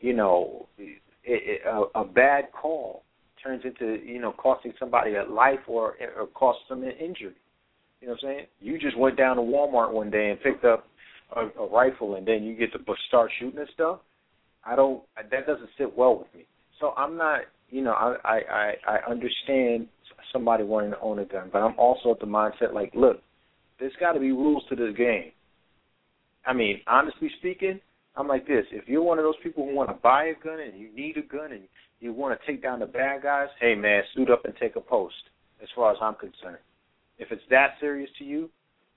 you 0.00 0.14
know, 0.14 0.66
it, 1.24 1.60
a, 1.66 2.00
a 2.00 2.04
bad 2.04 2.46
call 2.52 3.02
turns 3.42 3.62
into 3.64 3.98
you 4.04 4.20
know 4.20 4.32
costing 4.32 4.72
somebody 4.78 5.14
a 5.14 5.24
life 5.24 5.60
or 5.66 5.94
or 6.16 6.26
costs 6.34 6.62
them 6.68 6.82
an 6.82 6.92
injury. 6.92 7.34
You 8.00 8.08
know 8.08 8.14
what 8.14 8.30
I'm 8.30 8.36
saying? 8.36 8.46
You 8.60 8.78
just 8.78 8.96
went 8.96 9.16
down 9.16 9.36
to 9.36 9.42
Walmart 9.42 9.92
one 9.92 10.10
day 10.10 10.30
and 10.30 10.40
picked 10.40 10.64
up 10.64 10.86
a, 11.34 11.46
a 11.60 11.68
rifle, 11.68 12.14
and 12.14 12.26
then 12.26 12.44
you 12.44 12.54
get 12.54 12.72
to 12.72 12.78
start 13.08 13.30
shooting 13.38 13.58
and 13.58 13.68
stuff. 13.74 14.00
I 14.64 14.76
don't. 14.76 15.02
That 15.30 15.46
doesn't 15.46 15.68
sit 15.76 15.96
well 15.96 16.18
with 16.18 16.34
me. 16.34 16.46
So 16.80 16.94
I'm 16.96 17.16
not. 17.16 17.42
You 17.70 17.82
know, 17.82 17.92
I 17.92 18.16
I 18.24 18.72
I 18.86 19.10
understand 19.10 19.88
somebody 20.32 20.64
wanting 20.64 20.92
to 20.92 21.00
own 21.00 21.18
a 21.18 21.24
gun, 21.24 21.50
but 21.52 21.58
I'm 21.58 21.78
also 21.78 22.12
at 22.12 22.20
the 22.20 22.26
mindset 22.26 22.72
like, 22.72 22.92
look, 22.94 23.22
there's 23.78 23.92
got 24.00 24.12
to 24.12 24.20
be 24.20 24.32
rules 24.32 24.62
to 24.68 24.76
this 24.76 24.96
game. 24.96 25.32
I 26.46 26.52
mean, 26.52 26.80
honestly 26.86 27.30
speaking, 27.38 27.80
I'm 28.16 28.26
like 28.26 28.46
this. 28.46 28.64
If 28.72 28.88
you're 28.88 29.02
one 29.02 29.18
of 29.18 29.24
those 29.24 29.36
people 29.42 29.64
who 29.64 29.74
want 29.74 29.90
to 29.90 29.94
buy 29.94 30.26
a 30.26 30.34
gun 30.34 30.60
and 30.60 30.78
you 30.78 30.88
need 30.94 31.16
a 31.16 31.22
gun 31.22 31.52
and 31.52 31.62
you 32.00 32.12
want 32.12 32.38
to 32.38 32.46
take 32.46 32.62
down 32.62 32.80
the 32.80 32.86
bad 32.86 33.22
guys, 33.22 33.48
hey 33.60 33.74
man, 33.74 34.02
suit 34.14 34.30
up 34.30 34.44
and 34.44 34.54
take 34.56 34.76
a 34.76 34.80
post. 34.80 35.14
As 35.62 35.68
far 35.74 35.90
as 35.90 35.98
I'm 36.00 36.14
concerned, 36.14 36.58
if 37.18 37.32
it's 37.32 37.42
that 37.50 37.74
serious 37.80 38.08
to 38.18 38.24
you, 38.24 38.48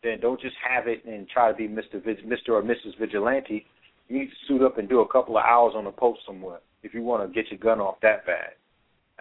then 0.03 0.19
don't 0.19 0.39
just 0.39 0.55
have 0.67 0.87
it 0.87 1.03
and 1.05 1.27
try 1.27 1.51
to 1.51 1.57
be 1.57 1.67
Mr. 1.67 2.03
Vig- 2.03 2.25
Mr. 2.25 2.49
or 2.49 2.61
Mrs. 2.61 2.97
Vigilante. 2.99 3.65
You 4.07 4.19
need 4.19 4.27
to 4.27 4.35
suit 4.47 4.61
up 4.61 4.77
and 4.77 4.87
do 4.87 5.01
a 5.01 5.07
couple 5.07 5.37
of 5.37 5.43
hours 5.43 5.73
on 5.75 5.87
a 5.87 5.91
post 5.91 6.21
somewhere 6.25 6.59
if 6.83 6.93
you 6.93 7.01
want 7.01 7.27
to 7.27 7.33
get 7.33 7.51
your 7.51 7.59
gun 7.59 7.79
off 7.79 7.95
that 8.01 8.25
bad. 8.25 8.51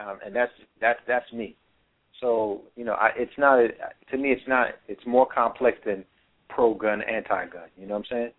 Um, 0.01 0.19
and 0.25 0.35
that's 0.35 0.53
that's 0.81 1.01
that's 1.07 1.31
me. 1.33 1.57
So 2.21 2.63
you 2.77 2.85
know, 2.85 2.95
I, 2.95 3.11
it's 3.17 3.37
not 3.39 3.59
a, 3.59 3.69
to 4.11 4.19
me. 4.19 4.31
It's 4.31 4.47
not. 4.49 4.69
It's 4.89 5.05
more 5.07 5.27
complex 5.27 5.79
than 5.85 6.05
pro 6.49 6.75
gun, 6.75 7.03
anti 7.03 7.47
gun. 7.47 7.69
You 7.77 7.87
know 7.87 7.95
what 7.95 8.07
I'm 8.11 8.17
saying? 8.17 8.31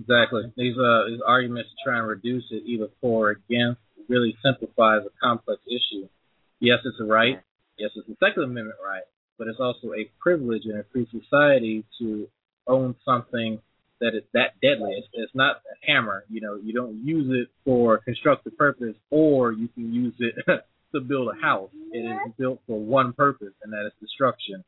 Exactly. 0.00 0.52
These 0.56 0.76
uh 0.78 1.08
these 1.08 1.20
arguments 1.26 1.70
to 1.70 1.76
try 1.90 1.98
and 1.98 2.08
reduce 2.08 2.44
it 2.50 2.62
either 2.66 2.88
for 3.00 3.28
or 3.28 3.30
against 3.30 3.80
really 4.08 4.36
simplifies 4.42 5.02
a 5.04 5.10
complex 5.22 5.60
issue. 5.66 6.08
Yes, 6.60 6.78
it's 6.84 7.00
a 7.00 7.04
right. 7.04 7.40
Yes, 7.78 7.90
it's 7.96 8.08
a 8.08 8.16
Second 8.24 8.44
Amendment 8.44 8.78
right, 8.84 9.02
but 9.38 9.48
it's 9.48 9.60
also 9.60 9.92
a 9.92 10.10
privilege 10.20 10.62
in 10.64 10.78
a 10.78 10.84
free 10.92 11.06
society 11.10 11.84
to 12.00 12.28
own 12.66 12.94
something 13.04 13.60
that 14.00 14.14
is 14.14 14.22
that 14.34 14.60
deadly. 14.62 14.92
It's, 14.96 15.08
it's 15.12 15.34
not 15.34 15.56
a 15.56 15.92
hammer. 15.92 16.24
You 16.28 16.40
know, 16.40 16.56
you 16.56 16.72
don't 16.72 16.96
use 17.04 17.26
it 17.30 17.48
for 17.64 17.98
constructive 17.98 18.56
purpose, 18.56 18.94
or 19.10 19.52
you 19.52 19.68
can 19.68 19.92
use 19.92 20.14
it 20.18 20.34
to 20.94 21.00
build 21.00 21.28
a 21.36 21.40
house. 21.40 21.70
It 21.92 21.98
is 21.98 22.32
built 22.38 22.60
for 22.66 22.78
one 22.78 23.12
purpose, 23.12 23.52
and 23.62 23.72
that 23.72 23.86
is 23.86 23.92
destruction. 24.00 24.64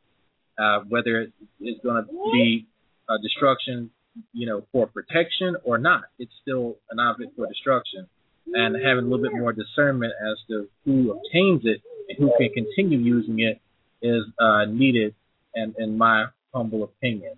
Uh, 0.58 0.80
whether 0.88 1.26
it's 1.60 1.80
going 1.82 2.04
to 2.04 2.30
be 2.32 2.66
uh, 3.08 3.14
destruction 3.22 3.90
you 4.32 4.46
know, 4.46 4.62
for 4.72 4.86
protection 4.86 5.56
or 5.64 5.78
not. 5.78 6.02
It's 6.18 6.32
still 6.42 6.76
an 6.90 6.98
object 6.98 7.36
for 7.36 7.46
destruction. 7.46 8.06
And 8.52 8.74
having 8.74 9.04
a 9.04 9.08
little 9.08 9.22
bit 9.22 9.32
more 9.32 9.52
discernment 9.52 10.12
as 10.20 10.36
to 10.48 10.68
who 10.84 11.12
obtains 11.12 11.62
it 11.64 11.82
and 12.08 12.18
who 12.18 12.32
can 12.38 12.50
continue 12.52 12.98
using 12.98 13.40
it 13.40 13.60
is 14.02 14.24
uh, 14.40 14.64
needed, 14.64 15.14
and 15.54 15.74
in 15.78 15.96
my 15.96 16.26
humble 16.52 16.82
opinion. 16.84 17.34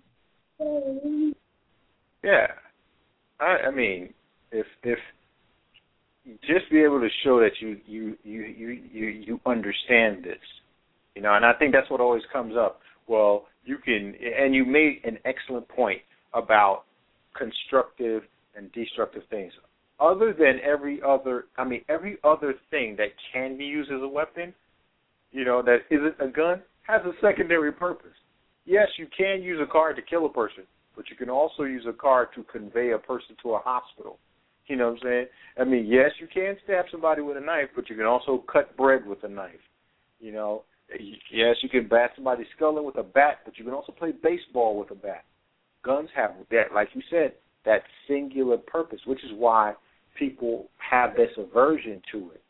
Yeah, 2.23 2.47
I, 3.39 3.67
I 3.67 3.71
mean, 3.71 4.13
if 4.51 4.65
if 4.83 4.99
just 6.41 6.69
be 6.71 6.81
able 6.81 6.99
to 6.99 7.09
show 7.23 7.39
that 7.39 7.51
you 7.59 7.77
you 7.85 8.17
you 8.23 8.41
you 8.43 8.69
you 8.91 9.07
you 9.07 9.39
understand 9.45 10.23
this, 10.23 10.39
you 11.15 11.21
know, 11.21 11.33
and 11.35 11.45
I 11.45 11.53
think 11.53 11.73
that's 11.73 11.89
what 11.89 11.99
always 11.99 12.23
comes 12.31 12.55
up. 12.57 12.79
Well, 13.07 13.45
you 13.65 13.77
can, 13.77 14.15
and 14.39 14.55
you 14.55 14.65
made 14.65 15.01
an 15.03 15.17
excellent 15.25 15.67
point 15.67 15.99
about 16.33 16.83
constructive 17.37 18.23
and 18.55 18.71
destructive 18.71 19.23
things. 19.29 19.51
Other 19.99 20.33
than 20.33 20.59
every 20.63 21.01
other, 21.05 21.45
I 21.57 21.65
mean, 21.65 21.81
every 21.89 22.17
other 22.23 22.55
thing 22.71 22.95
that 22.97 23.09
can 23.33 23.57
be 23.57 23.65
used 23.65 23.91
as 23.91 24.01
a 24.01 24.07
weapon, 24.07 24.53
you 25.31 25.45
know, 25.45 25.61
that 25.61 25.79
isn't 25.89 26.15
a 26.19 26.31
gun, 26.31 26.61
has 26.87 27.01
a 27.05 27.11
secondary 27.21 27.71
purpose. 27.71 28.11
Yes, 28.65 28.87
you 28.97 29.07
can 29.15 29.41
use 29.41 29.59
a 29.61 29.71
car 29.71 29.93
to 29.93 30.01
kill 30.01 30.25
a 30.25 30.29
person, 30.29 30.63
but 30.95 31.09
you 31.09 31.15
can 31.15 31.29
also 31.29 31.63
use 31.63 31.85
a 31.87 31.93
car 31.93 32.29
to 32.35 32.43
convey 32.43 32.91
a 32.91 32.97
person 32.97 33.35
to 33.43 33.53
a 33.53 33.59
hospital. 33.59 34.19
You 34.67 34.77
know 34.77 34.91
what 34.91 34.99
I'm 34.99 35.03
saying? 35.03 35.25
I 35.59 35.63
mean, 35.65 35.85
yes, 35.87 36.11
you 36.19 36.27
can 36.27 36.55
stab 36.63 36.85
somebody 36.91 37.21
with 37.21 37.37
a 37.37 37.41
knife, 37.41 37.69
but 37.75 37.89
you 37.89 37.95
can 37.95 38.05
also 38.05 38.43
cut 38.51 38.77
bread 38.77 39.05
with 39.05 39.23
a 39.23 39.27
knife. 39.27 39.51
You 40.19 40.31
know, 40.31 40.63
yes, 41.31 41.57
you 41.61 41.69
can 41.69 41.87
bat 41.87 42.11
somebody's 42.15 42.47
skull 42.55 42.77
in 42.77 42.85
with 42.85 42.97
a 42.97 43.03
bat, 43.03 43.39
but 43.43 43.57
you 43.57 43.65
can 43.65 43.73
also 43.73 43.91
play 43.91 44.13
baseball 44.23 44.79
with 44.79 44.91
a 44.91 44.95
bat 44.95 45.25
guns 45.83 46.09
have 46.15 46.31
that, 46.49 46.73
like 46.73 46.89
you 46.93 47.01
said, 47.09 47.33
that 47.65 47.83
singular 48.07 48.57
purpose, 48.57 48.99
which 49.05 49.23
is 49.23 49.31
why 49.35 49.73
people 50.17 50.69
have 50.77 51.15
this 51.15 51.29
aversion 51.37 52.01
to 52.11 52.31
it. 52.33 52.41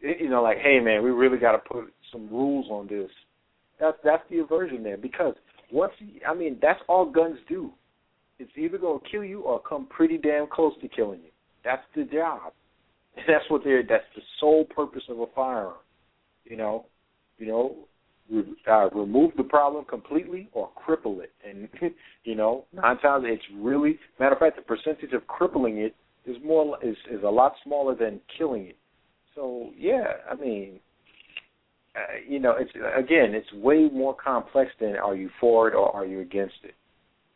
it 0.00 0.20
you 0.20 0.28
know, 0.28 0.42
like, 0.42 0.58
hey 0.58 0.80
man, 0.80 1.02
we 1.02 1.10
really 1.10 1.38
got 1.38 1.52
to 1.52 1.58
put 1.58 1.92
some 2.10 2.28
rules 2.28 2.66
on 2.70 2.86
this. 2.88 3.10
That's 3.80 3.96
that's 4.04 4.22
the 4.30 4.38
aversion 4.38 4.82
there 4.82 4.96
because 4.96 5.34
once 5.72 5.92
I 6.28 6.34
mean 6.34 6.58
that's 6.60 6.80
all 6.88 7.10
guns 7.10 7.38
do. 7.48 7.72
It's 8.38 8.50
either 8.56 8.78
to 8.78 9.00
kill 9.10 9.24
you 9.24 9.40
or 9.42 9.60
come 9.60 9.86
pretty 9.86 10.18
damn 10.18 10.46
close 10.46 10.72
to 10.82 10.88
killing 10.88 11.20
you. 11.20 11.30
That's 11.64 11.82
the 11.94 12.04
job. 12.04 12.52
And 13.16 13.24
that's 13.28 13.44
what 13.48 13.62
they're. 13.64 13.82
That's 13.82 14.04
the 14.14 14.22
sole 14.40 14.64
purpose 14.64 15.02
of 15.08 15.20
a 15.20 15.26
firearm. 15.34 15.74
You 16.44 16.56
know, 16.56 16.86
you 17.38 17.46
know, 17.46 17.76
uh, 18.70 18.88
remove 18.90 19.32
the 19.36 19.42
problem 19.42 19.84
completely 19.84 20.48
or 20.52 20.70
cripple 20.76 21.22
it. 21.22 21.32
And 21.48 21.68
you 22.24 22.34
know, 22.34 22.64
nine 22.72 22.98
times 22.98 23.24
it's 23.26 23.42
really 23.54 23.98
matter 24.18 24.34
of 24.34 24.40
fact, 24.40 24.56
the 24.56 24.62
percentage 24.62 25.12
of 25.12 25.26
crippling 25.26 25.78
it 25.78 25.94
is 26.26 26.36
more 26.44 26.78
is 26.82 26.96
is 27.10 27.22
a 27.24 27.30
lot 27.30 27.54
smaller 27.64 27.94
than 27.94 28.20
killing 28.36 28.66
it. 28.66 28.76
So 29.34 29.70
yeah, 29.76 30.14
I 30.30 30.34
mean, 30.34 30.80
uh, 31.94 32.00
you 32.26 32.40
know, 32.40 32.54
it's 32.58 32.70
again, 32.96 33.34
it's 33.34 33.52
way 33.52 33.88
more 33.92 34.14
complex 34.14 34.70
than 34.80 34.96
are 34.96 35.14
you 35.14 35.28
for 35.40 35.68
it 35.68 35.74
or 35.74 35.94
are 35.94 36.06
you 36.06 36.20
against 36.20 36.54
it. 36.64 36.74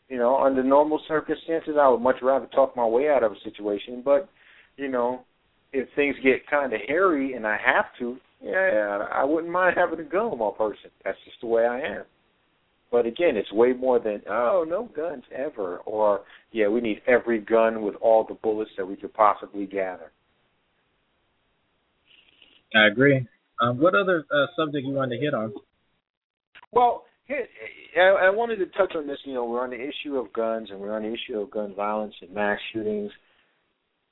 You 0.08 0.18
know, 0.18 0.38
under 0.38 0.62
normal 0.62 1.00
circumstances, 1.08 1.74
I 1.78 1.88
would 1.88 2.00
much 2.00 2.16
rather 2.22 2.46
talk 2.46 2.76
my 2.76 2.86
way 2.86 3.08
out 3.08 3.22
of 3.22 3.32
a 3.32 3.40
situation. 3.44 4.02
But 4.04 4.28
you 4.76 4.88
know, 4.88 5.24
if 5.72 5.88
things 5.94 6.16
get 6.22 6.48
kind 6.48 6.72
of 6.72 6.80
hairy 6.86 7.34
and 7.34 7.46
I 7.46 7.58
have 7.64 7.86
to, 7.98 8.16
yeah, 8.42 9.06
I 9.12 9.24
wouldn't 9.24 9.52
mind 9.52 9.76
having 9.76 10.00
a 10.00 10.08
gun 10.08 10.26
on 10.26 10.38
my 10.38 10.50
person. 10.56 10.90
That's 11.04 11.18
just 11.24 11.40
the 11.40 11.48
way 11.48 11.66
I 11.66 11.80
am. 11.80 12.04
But 12.90 13.04
again, 13.04 13.36
it's 13.36 13.52
way 13.52 13.72
more 13.72 13.98
than 13.98 14.22
oh 14.30 14.64
no 14.66 14.88
guns 14.96 15.24
ever, 15.34 15.78
or 15.78 16.22
yeah, 16.52 16.68
we 16.68 16.80
need 16.80 17.02
every 17.06 17.40
gun 17.40 17.82
with 17.82 17.96
all 17.96 18.24
the 18.24 18.34
bullets 18.34 18.70
that 18.78 18.86
we 18.86 18.96
could 18.96 19.12
possibly 19.12 19.66
gather. 19.66 20.12
I 22.74 22.86
agree. 22.86 23.26
Um, 23.60 23.78
what 23.78 23.94
other 23.94 24.24
uh, 24.34 24.46
subject 24.56 24.86
you 24.86 24.92
wanted 24.92 25.16
to 25.16 25.24
hit 25.24 25.34
on? 25.34 25.52
Well, 26.72 27.04
I 27.28 28.30
wanted 28.30 28.56
to 28.56 28.66
touch 28.66 28.94
on 28.94 29.06
this. 29.06 29.18
You 29.24 29.34
know, 29.34 29.44
we're 29.46 29.62
on 29.62 29.70
the 29.70 29.80
issue 29.80 30.16
of 30.16 30.32
guns, 30.32 30.68
and 30.70 30.78
we're 30.78 30.94
on 30.94 31.02
the 31.02 31.12
issue 31.12 31.40
of 31.40 31.50
gun 31.50 31.74
violence 31.74 32.14
and 32.20 32.32
mass 32.32 32.58
shootings. 32.72 33.10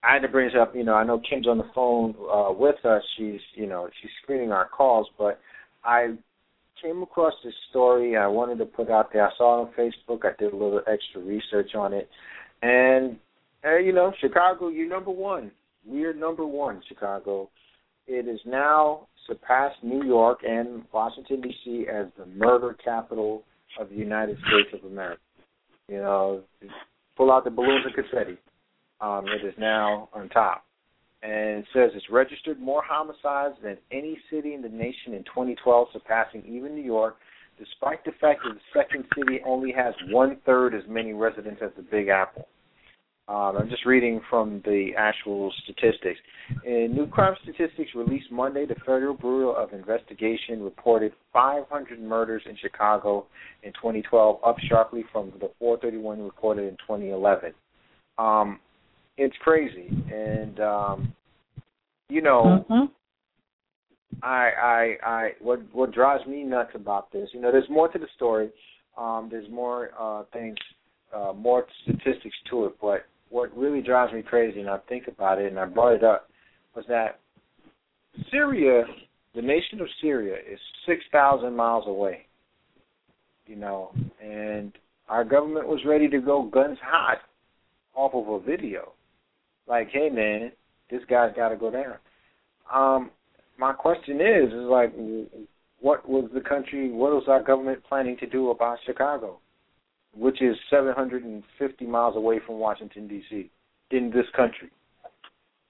I 0.03 0.15
had 0.15 0.23
to 0.23 0.29
bring 0.29 0.49
this 0.49 0.57
up. 0.61 0.75
You 0.75 0.85
know, 0.85 0.95
I 0.95 1.05
know 1.05 1.21
Kim's 1.29 1.47
on 1.47 1.59
the 1.59 1.71
phone 1.75 2.15
uh, 2.33 2.53
with 2.53 2.85
us. 2.85 3.03
She's, 3.17 3.41
you 3.55 3.67
know, 3.67 3.89
she's 4.01 4.11
screening 4.23 4.53
our 4.53 4.69
calls, 4.69 5.07
but 5.19 5.41
I 5.85 6.15
came 6.83 7.03
across 7.03 7.33
this 7.43 7.55
story. 7.71 8.17
I 8.17 8.27
wanted 8.27 8.59
to 8.59 8.67
put 8.67 8.91
out 8.91 9.13
there. 9.13 9.27
I 9.27 9.31
saw 9.37 9.63
it 9.63 9.69
on 9.69 9.73
Facebook. 9.73 10.25
I 10.25 10.37
did 10.39 10.53
a 10.53 10.57
little 10.57 10.83
extra 10.87 11.23
research 11.23 11.75
on 11.75 11.93
it, 11.93 12.09
and 12.63 13.17
uh, 13.65 13.77
you 13.77 13.93
know, 13.93 14.13
Chicago, 14.21 14.69
you're 14.69 14.89
number 14.89 15.11
one. 15.11 15.51
We're 15.87 16.15
number 16.15 16.47
one, 16.47 16.83
Chicago. 16.89 17.49
It 18.07 18.29
is 18.29 18.41
now 18.45 19.09
surpassed 19.27 19.77
New 19.83 20.05
York 20.05 20.41
and 20.47 20.83
Washington 20.93 21.41
D.C. 21.41 21.87
as 21.93 22.07
the 22.19 22.27
murder 22.27 22.77
capital 22.85 23.43
of 23.79 23.89
the 23.89 23.97
United 23.97 24.37
States 24.39 24.69
of 24.73 24.91
America. 24.91 25.21
You 25.89 25.99
know, 25.99 26.43
pull 27.17 27.33
out 27.33 27.45
the 27.45 27.51
balloons 27.51 27.85
and 27.85 27.95
confetti. 27.95 28.39
Um, 29.01 29.27
it 29.27 29.47
is 29.47 29.55
now 29.59 30.09
on 30.15 30.29
top, 30.31 30.65
and 31.23 31.59
it 31.59 31.67
says 31.75 31.91
it's 31.95 32.09
registered 32.11 32.61
more 32.61 32.83
homicides 32.87 33.57
than 33.63 33.77
any 33.91 34.17
city 34.31 34.55
in 34.55 34.63
the 34.63 34.69
nation 34.69 35.13
in 35.13 35.25
2012, 35.25 35.89
surpassing 35.93 36.45
even 36.47 36.75
New 36.75 36.83
York. 36.83 37.17
Despite 37.59 38.05
the 38.05 38.13
fact 38.21 38.41
that 38.45 38.55
the 38.55 38.81
second 38.81 39.05
city 39.17 39.41
only 39.47 39.73
has 39.73 39.95
one 40.11 40.39
third 40.45 40.75
as 40.75 40.83
many 40.89 41.13
residents 41.13 41.61
as 41.63 41.71
the 41.77 41.83
Big 41.83 42.09
Apple. 42.09 42.49
Um, 43.27 43.57
I'm 43.59 43.71
just 43.71 43.87
reading 43.87 44.21
from 44.29 44.61
the 44.67 44.91
actual 44.99 45.51
statistics. 45.63 46.21
In 46.67 46.93
new 46.95 47.07
crime 47.07 47.35
statistics 47.43 47.91
released 47.95 48.31
Monday, 48.31 48.67
the 48.67 48.75
Federal 48.75 49.15
Bureau 49.15 49.53
of 49.53 49.73
Investigation 49.73 50.63
reported 50.63 51.13
500 51.33 52.01
murders 52.03 52.43
in 52.47 52.55
Chicago 52.61 53.27
in 53.63 53.73
2012, 53.73 54.41
up 54.45 54.57
sharply 54.69 55.05
from 55.11 55.33
the 55.41 55.51
431 55.59 56.23
recorded 56.23 56.69
in 56.69 56.77
2011. 56.87 57.55
Um, 58.19 58.61
it's 59.17 59.37
crazy, 59.41 59.89
and 60.13 60.61
um, 60.61 61.15
you 62.11 62.21
know, 62.21 62.67
mm-hmm. 62.69 62.93
I, 64.23 64.51
I, 64.63 64.97
I, 65.03 65.31
what, 65.41 65.61
what 65.73 65.93
drives 65.93 66.27
me 66.27 66.43
nuts 66.43 66.73
about 66.75 67.11
this, 67.11 67.31
you 67.33 67.41
know, 67.41 67.51
there's 67.51 67.69
more 67.71 67.89
to 67.89 67.99
the 67.99 68.07
story. 68.17 68.51
Um, 68.99 69.29
there's 69.31 69.51
more 69.51 69.91
uh, 69.99 70.25
things, 70.33 70.57
uh, 71.15 71.33
more 71.33 71.67
statistics 71.83 72.37
to 72.51 72.67
it, 72.67 72.75
but 72.81 73.07
what 73.35 73.57
really 73.59 73.83
drives 73.83 74.13
me 74.13 74.23
crazy, 74.23 74.61
and 74.61 74.71
I 74.71 74.79
think 74.89 75.09
about 75.09 75.41
it, 75.41 75.51
and 75.51 75.59
I 75.59 75.65
brought 75.65 75.95
it 75.95 76.05
up, 76.05 76.29
was 76.77 76.85
that 76.89 77.19
Syria, 78.31 78.85
the 79.35 79.43
nation 79.43 79.81
of 79.81 79.89
Syria, 80.01 80.37
is 80.37 80.61
six 80.87 81.03
thousand 81.11 81.57
miles 81.57 81.83
away. 81.89 82.27
You 83.49 83.57
know, 83.57 83.93
and 84.23 84.73
our 85.09 85.25
government 85.25 85.67
was 85.67 85.81
ready 85.85 86.09
to 86.11 86.21
go 86.21 86.45
guns 86.45 86.79
hot 86.81 87.19
off 87.97 88.15
of 88.15 88.29
a 88.29 88.39
video, 88.39 88.93
like, 89.67 89.89
"Hey 89.91 90.11
man, 90.11 90.53
this 90.89 91.03
guy's 91.11 91.35
got 91.35 91.49
to 91.49 91.57
go 91.57 91.73
down." 91.73 91.97
Um, 92.73 93.11
my 93.59 93.73
question 93.73 94.21
is, 94.21 94.53
is 94.53 94.69
like, 94.71 94.93
what 95.81 96.09
was 96.09 96.31
the 96.33 96.41
country, 96.41 96.93
what 96.93 97.11
was 97.11 97.25
our 97.27 97.43
government 97.43 97.83
planning 97.89 98.17
to 98.19 98.27
do 98.29 98.51
about 98.51 98.79
Chicago? 98.87 99.41
Which 100.17 100.41
is 100.43 100.57
750 100.71 101.87
miles 101.87 102.17
away 102.17 102.41
from 102.47 102.59
Washington 102.59 103.09
D.C. 103.09 103.51
in 103.91 104.11
this 104.11 104.27
country. 104.37 104.71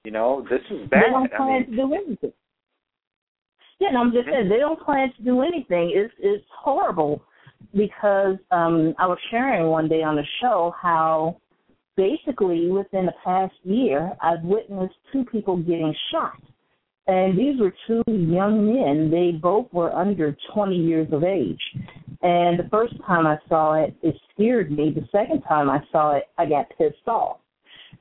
You 0.03 0.11
know, 0.11 0.45
this 0.49 0.61
is 0.69 0.87
bad. 0.89 1.03
They 1.07 1.11
don't 1.11 1.31
plan 1.31 1.41
I 1.41 1.59
mean, 1.59 1.69
to 1.71 1.75
do 1.75 1.93
anything. 1.93 2.33
Yeah, 3.79 3.89
and 3.89 3.97
I'm 3.97 4.11
just 4.11 4.27
saying 4.27 4.49
they 4.49 4.57
don't 4.59 4.79
plan 4.79 5.11
to 5.17 5.23
do 5.23 5.41
anything. 5.41 5.91
It's 5.93 6.13
it's 6.19 6.45
horrible 6.57 7.21
because 7.73 8.37
um 8.51 8.93
I 8.99 9.07
was 9.07 9.17
sharing 9.31 9.67
one 9.67 9.89
day 9.89 10.03
on 10.03 10.15
the 10.15 10.23
show 10.41 10.73
how 10.81 11.37
basically 11.97 12.69
within 12.69 13.05
the 13.05 13.13
past 13.23 13.53
year 13.63 14.11
I've 14.21 14.43
witnessed 14.43 14.95
two 15.11 15.25
people 15.25 15.57
getting 15.57 15.93
shot. 16.11 16.39
And 17.07 17.37
these 17.37 17.59
were 17.59 17.73
two 17.85 18.03
young 18.07 18.65
men. 18.65 19.11
They 19.11 19.37
both 19.37 19.71
were 19.71 19.93
under 19.93 20.35
20 20.53 20.75
years 20.75 21.07
of 21.11 21.23
age. 21.23 21.61
And 22.25 22.57
the 22.57 22.67
first 22.71 22.95
time 23.05 23.27
I 23.27 23.37
saw 23.47 23.75
it, 23.75 23.95
it 24.01 24.15
scared 24.33 24.71
me. 24.71 24.89
The 24.89 25.07
second 25.11 25.43
time 25.43 25.69
I 25.69 25.79
saw 25.91 26.15
it, 26.15 26.23
I 26.39 26.47
got 26.47 26.65
pissed 26.75 27.07
off. 27.07 27.37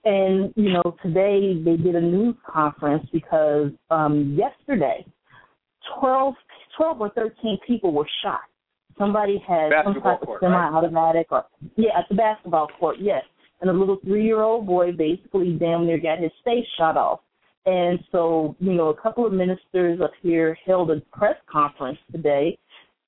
And, 0.06 0.50
you 0.56 0.72
know, 0.72 0.96
today 1.02 1.60
they 1.62 1.76
did 1.76 1.94
a 1.94 2.00
news 2.00 2.34
conference 2.50 3.06
because 3.12 3.70
um 3.90 4.34
yesterday, 4.34 5.04
12, 6.00 6.32
12 6.78 7.00
or 7.02 7.10
13 7.10 7.58
people 7.66 7.92
were 7.92 8.08
shot. 8.22 8.40
Somebody 8.96 9.44
had 9.46 9.70
some 9.84 10.00
type 10.00 10.22
of 10.22 10.28
semi-automatic 10.40 11.26
or, 11.30 11.44
yeah, 11.76 11.90
at 11.98 12.06
the 12.08 12.14
basketball 12.14 12.68
court, 12.80 12.96
yes. 12.98 13.24
And 13.60 13.68
a 13.68 13.74
little 13.74 13.98
three-year-old 14.04 14.66
boy 14.66 14.92
basically 14.92 15.52
damn 15.52 15.84
near 15.84 15.98
got 15.98 16.18
his 16.18 16.32
face 16.46 16.64
shot 16.78 16.96
off. 16.96 17.20
And 17.66 17.98
so, 18.10 18.56
you 18.58 18.72
know, 18.72 18.88
a 18.88 18.96
couple 18.96 19.26
of 19.26 19.34
ministers 19.34 20.00
up 20.00 20.12
here 20.22 20.56
held 20.64 20.90
a 20.90 21.00
press 21.12 21.36
conference 21.50 21.98
today 22.10 22.58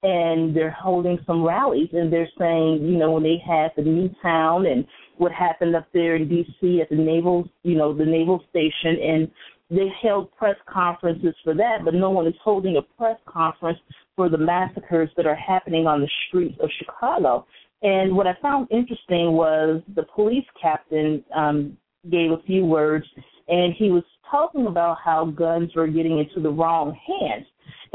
and 0.06 0.54
they're 0.54 0.70
holding 0.70 1.18
some 1.26 1.42
rallies 1.42 1.88
and 1.92 2.12
they're 2.12 2.30
saying, 2.38 2.78
you 2.80 2.96
know, 2.96 3.10
when 3.10 3.24
they 3.24 3.42
had 3.44 3.72
the 3.76 3.82
new 3.82 4.08
town 4.22 4.66
and 4.66 4.86
what 5.16 5.32
happened 5.32 5.74
up 5.74 5.88
there 5.92 6.14
in 6.14 6.28
DC 6.28 6.80
at 6.80 6.88
the 6.90 6.94
naval, 6.94 7.48
you 7.64 7.76
know, 7.76 7.92
the 7.92 8.04
naval 8.04 8.40
station 8.48 9.02
and 9.02 9.28
they 9.68 9.88
held 10.00 10.30
press 10.36 10.54
conferences 10.72 11.34
for 11.42 11.54
that, 11.54 11.78
but 11.84 11.92
no 11.92 12.10
one 12.10 12.28
is 12.28 12.34
holding 12.40 12.76
a 12.76 12.82
press 12.96 13.16
conference 13.26 13.80
for 14.14 14.28
the 14.28 14.38
massacres 14.38 15.10
that 15.16 15.26
are 15.26 15.34
happening 15.34 15.88
on 15.88 16.00
the 16.00 16.10
streets 16.28 16.56
of 16.60 16.70
Chicago. 16.78 17.44
And 17.82 18.16
what 18.16 18.28
I 18.28 18.36
found 18.40 18.68
interesting 18.70 19.32
was 19.32 19.82
the 19.96 20.04
police 20.14 20.46
captain 20.62 21.24
um, 21.34 21.76
gave 22.08 22.30
a 22.30 22.40
few 22.46 22.64
words, 22.64 23.06
and 23.48 23.74
he 23.76 23.90
was 23.90 24.04
talking 24.30 24.68
about 24.68 24.98
how 25.04 25.24
guns 25.24 25.72
were 25.74 25.88
getting 25.88 26.20
into 26.20 26.40
the 26.40 26.50
wrong 26.50 26.96
hands 27.06 27.46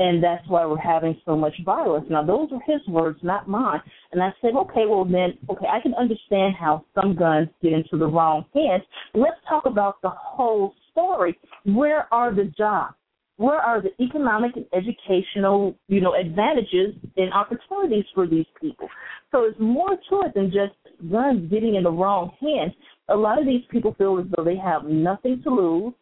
and 0.01 0.23
that's 0.23 0.43
why 0.47 0.65
we're 0.65 0.77
having 0.77 1.15
so 1.25 1.35
much 1.35 1.53
violence. 1.63 2.05
Now, 2.09 2.23
those 2.23 2.49
are 2.51 2.61
his 2.65 2.81
words, 2.87 3.19
not 3.21 3.47
mine. 3.47 3.79
And 4.11 4.23
I 4.23 4.33
said, 4.41 4.51
okay, 4.55 4.85
well 4.89 5.05
then, 5.05 5.37
okay, 5.47 5.67
I 5.71 5.79
can 5.79 5.93
understand 5.93 6.55
how 6.59 6.83
some 6.95 7.15
guns 7.15 7.49
get 7.61 7.73
into 7.73 7.97
the 7.97 8.07
wrong 8.07 8.45
hands. 8.53 8.81
Let's 9.13 9.37
talk 9.47 9.67
about 9.67 10.01
the 10.01 10.09
whole 10.09 10.73
story. 10.91 11.37
Where 11.65 12.11
are 12.11 12.33
the 12.33 12.51
jobs? 12.57 12.95
Where 13.37 13.59
are 13.59 13.81
the 13.81 13.91
economic 14.03 14.55
and 14.55 14.65
educational, 14.73 15.75
you 15.87 16.01
know, 16.01 16.15
advantages 16.15 16.95
and 17.17 17.31
opportunities 17.33 18.05
for 18.15 18.27
these 18.27 18.45
people? 18.59 18.87
So 19.31 19.43
it's 19.43 19.59
more 19.59 19.89
to 19.89 20.21
it 20.25 20.33
than 20.33 20.47
just 20.47 20.73
guns 21.11 21.49
getting 21.51 21.75
in 21.75 21.83
the 21.83 21.91
wrong 21.91 22.31
hands. 22.41 22.73
A 23.09 23.15
lot 23.15 23.39
of 23.39 23.45
these 23.45 23.63
people 23.69 23.93
feel 23.97 24.19
as 24.19 24.25
though 24.35 24.43
they 24.43 24.57
have 24.57 24.85
nothing 24.85 25.41
to 25.43 25.49
lose 25.49 25.93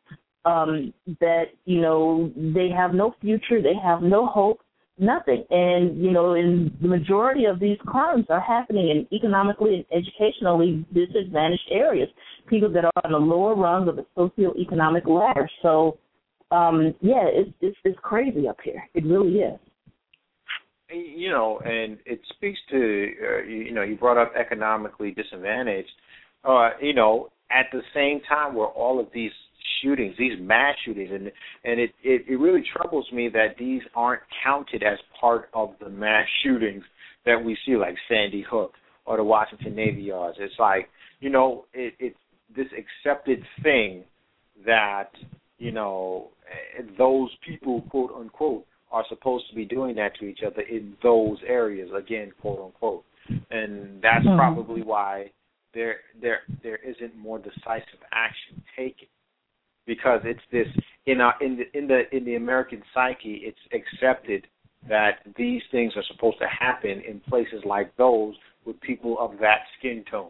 um, 0.46 0.94
that 1.20 1.46
you 1.66 1.82
know 1.82 2.32
they 2.36 2.70
have 2.70 2.94
no 2.94 3.14
future, 3.22 3.62
they 3.62 3.76
have 3.84 4.02
no 4.02 4.26
hope, 4.26 4.62
nothing. 4.98 5.44
And 5.50 6.02
you 6.02 6.12
know, 6.12 6.34
in 6.34 6.76
the 6.82 6.88
majority 6.88 7.46
of 7.46 7.60
these 7.60 7.78
crimes 7.86 8.26
are 8.30 8.42
happening 8.42 8.90
in 8.90 9.16
economically 9.16 9.76
and 9.76 9.86
educationally 9.92 10.86
disadvantaged 10.94 11.70
areas, 11.72 12.10
people 12.48 12.72
that 12.74 12.86
are 12.86 12.92
on 13.04 13.12
the 13.12 13.18
lower 13.18 13.56
rung 13.56 13.88
of 13.88 13.96
the 13.96 14.06
socioeconomic 14.18 15.08
ladder. 15.08 15.50
So, 15.62 15.98
um, 16.52 16.94
yeah, 17.02 17.26
it's, 17.26 17.52
it's 17.62 17.78
it's 17.84 18.00
crazy 18.02 18.48
up 18.48 18.58
here. 18.64 18.84
It 18.94 19.06
really 19.06 19.40
is. 19.40 19.60
you 20.90 21.30
know, 21.30 21.60
and 21.66 21.98
it 22.06 22.22
speaks 22.36 22.60
to 22.72 22.78
uh, 22.78 23.44
you 23.48 23.72
know 23.74 23.84
you 23.84 23.96
brought 23.96 24.18
up 24.18 24.34
economically 24.40 25.12
disadvantaged. 25.12 25.92
Uh, 26.46 26.70
you 26.82 26.94
know, 26.94 27.30
at 27.52 27.66
the 27.74 27.82
same 27.94 28.22
time 28.22 28.56
where 28.56 28.68
all 28.68 29.00
of 29.00 29.08
these 29.14 29.32
shootings, 29.82 30.16
these 30.18 30.34
mass 30.40 30.76
shootings, 30.86 31.10
and 31.12 31.32
and 31.64 31.80
it, 31.80 31.92
it 32.04 32.26
it 32.28 32.36
really 32.36 32.64
troubles 32.76 33.06
me 33.12 33.30
that 33.30 33.56
these 33.58 33.82
aren't 33.96 34.22
counted 34.44 34.84
as 34.84 34.98
part 35.20 35.50
of 35.54 35.72
the 35.80 35.90
mass 35.90 36.28
shootings 36.44 36.84
that 37.26 37.44
we 37.44 37.58
see, 37.66 37.76
like 37.76 37.96
Sandy 38.08 38.44
Hook 38.50 38.74
or 39.06 39.18
the 39.18 39.24
Washington 39.24 39.76
Navy 39.76 40.02
Yards. 40.02 40.38
It's 40.40 40.54
like 40.60 40.90
you 41.20 41.30
know, 41.30 41.66
it, 41.74 41.94
it's 42.00 42.18
this 42.56 42.68
accepted 42.78 43.44
thing 43.64 44.04
that 44.66 45.10
you 45.58 45.72
know 45.72 46.30
those 46.98 47.30
people, 47.48 47.82
quote 47.90 48.12
unquote, 48.18 48.66
are 48.92 49.06
supposed 49.10 49.50
to 49.50 49.56
be 49.56 49.66
doing 49.66 49.96
that 49.96 50.16
to 50.20 50.26
each 50.26 50.40
other 50.46 50.62
in 50.62 50.96
those 51.04 51.38
areas 51.48 51.90
again, 51.98 52.32
quote 52.42 52.60
unquote, 52.60 53.04
and 53.52 54.02
that's 54.02 54.26
mm-hmm. 54.26 54.38
probably 54.38 54.82
why 54.82 55.30
there 55.74 55.98
there 56.22 56.40
there 56.64 56.78
isn't 56.78 57.16
more 57.18 57.38
decisive 57.38 58.00
action 58.12 58.62
taken 58.76 59.08
because 59.90 60.22
it's 60.24 60.40
this 60.52 60.68
in 61.08 61.20
our 61.20 61.34
in 61.42 61.58
the 61.58 61.78
in 61.78 61.88
the 61.88 62.02
in 62.16 62.24
the 62.24 62.36
American 62.36 62.82
psyche 62.94 63.42
it's 63.44 63.58
accepted 63.74 64.46
that 64.88 65.20
these 65.36 65.62
things 65.72 65.92
are 65.98 66.04
supposed 66.14 66.38
to 66.38 66.48
happen 66.48 67.02
in 67.08 67.20
places 67.28 67.62
like 67.66 67.96
those 67.98 68.36
with 68.66 68.80
people 68.82 69.18
of 69.20 69.32
that 69.42 69.62
skin 69.78 70.06
tone 70.10 70.30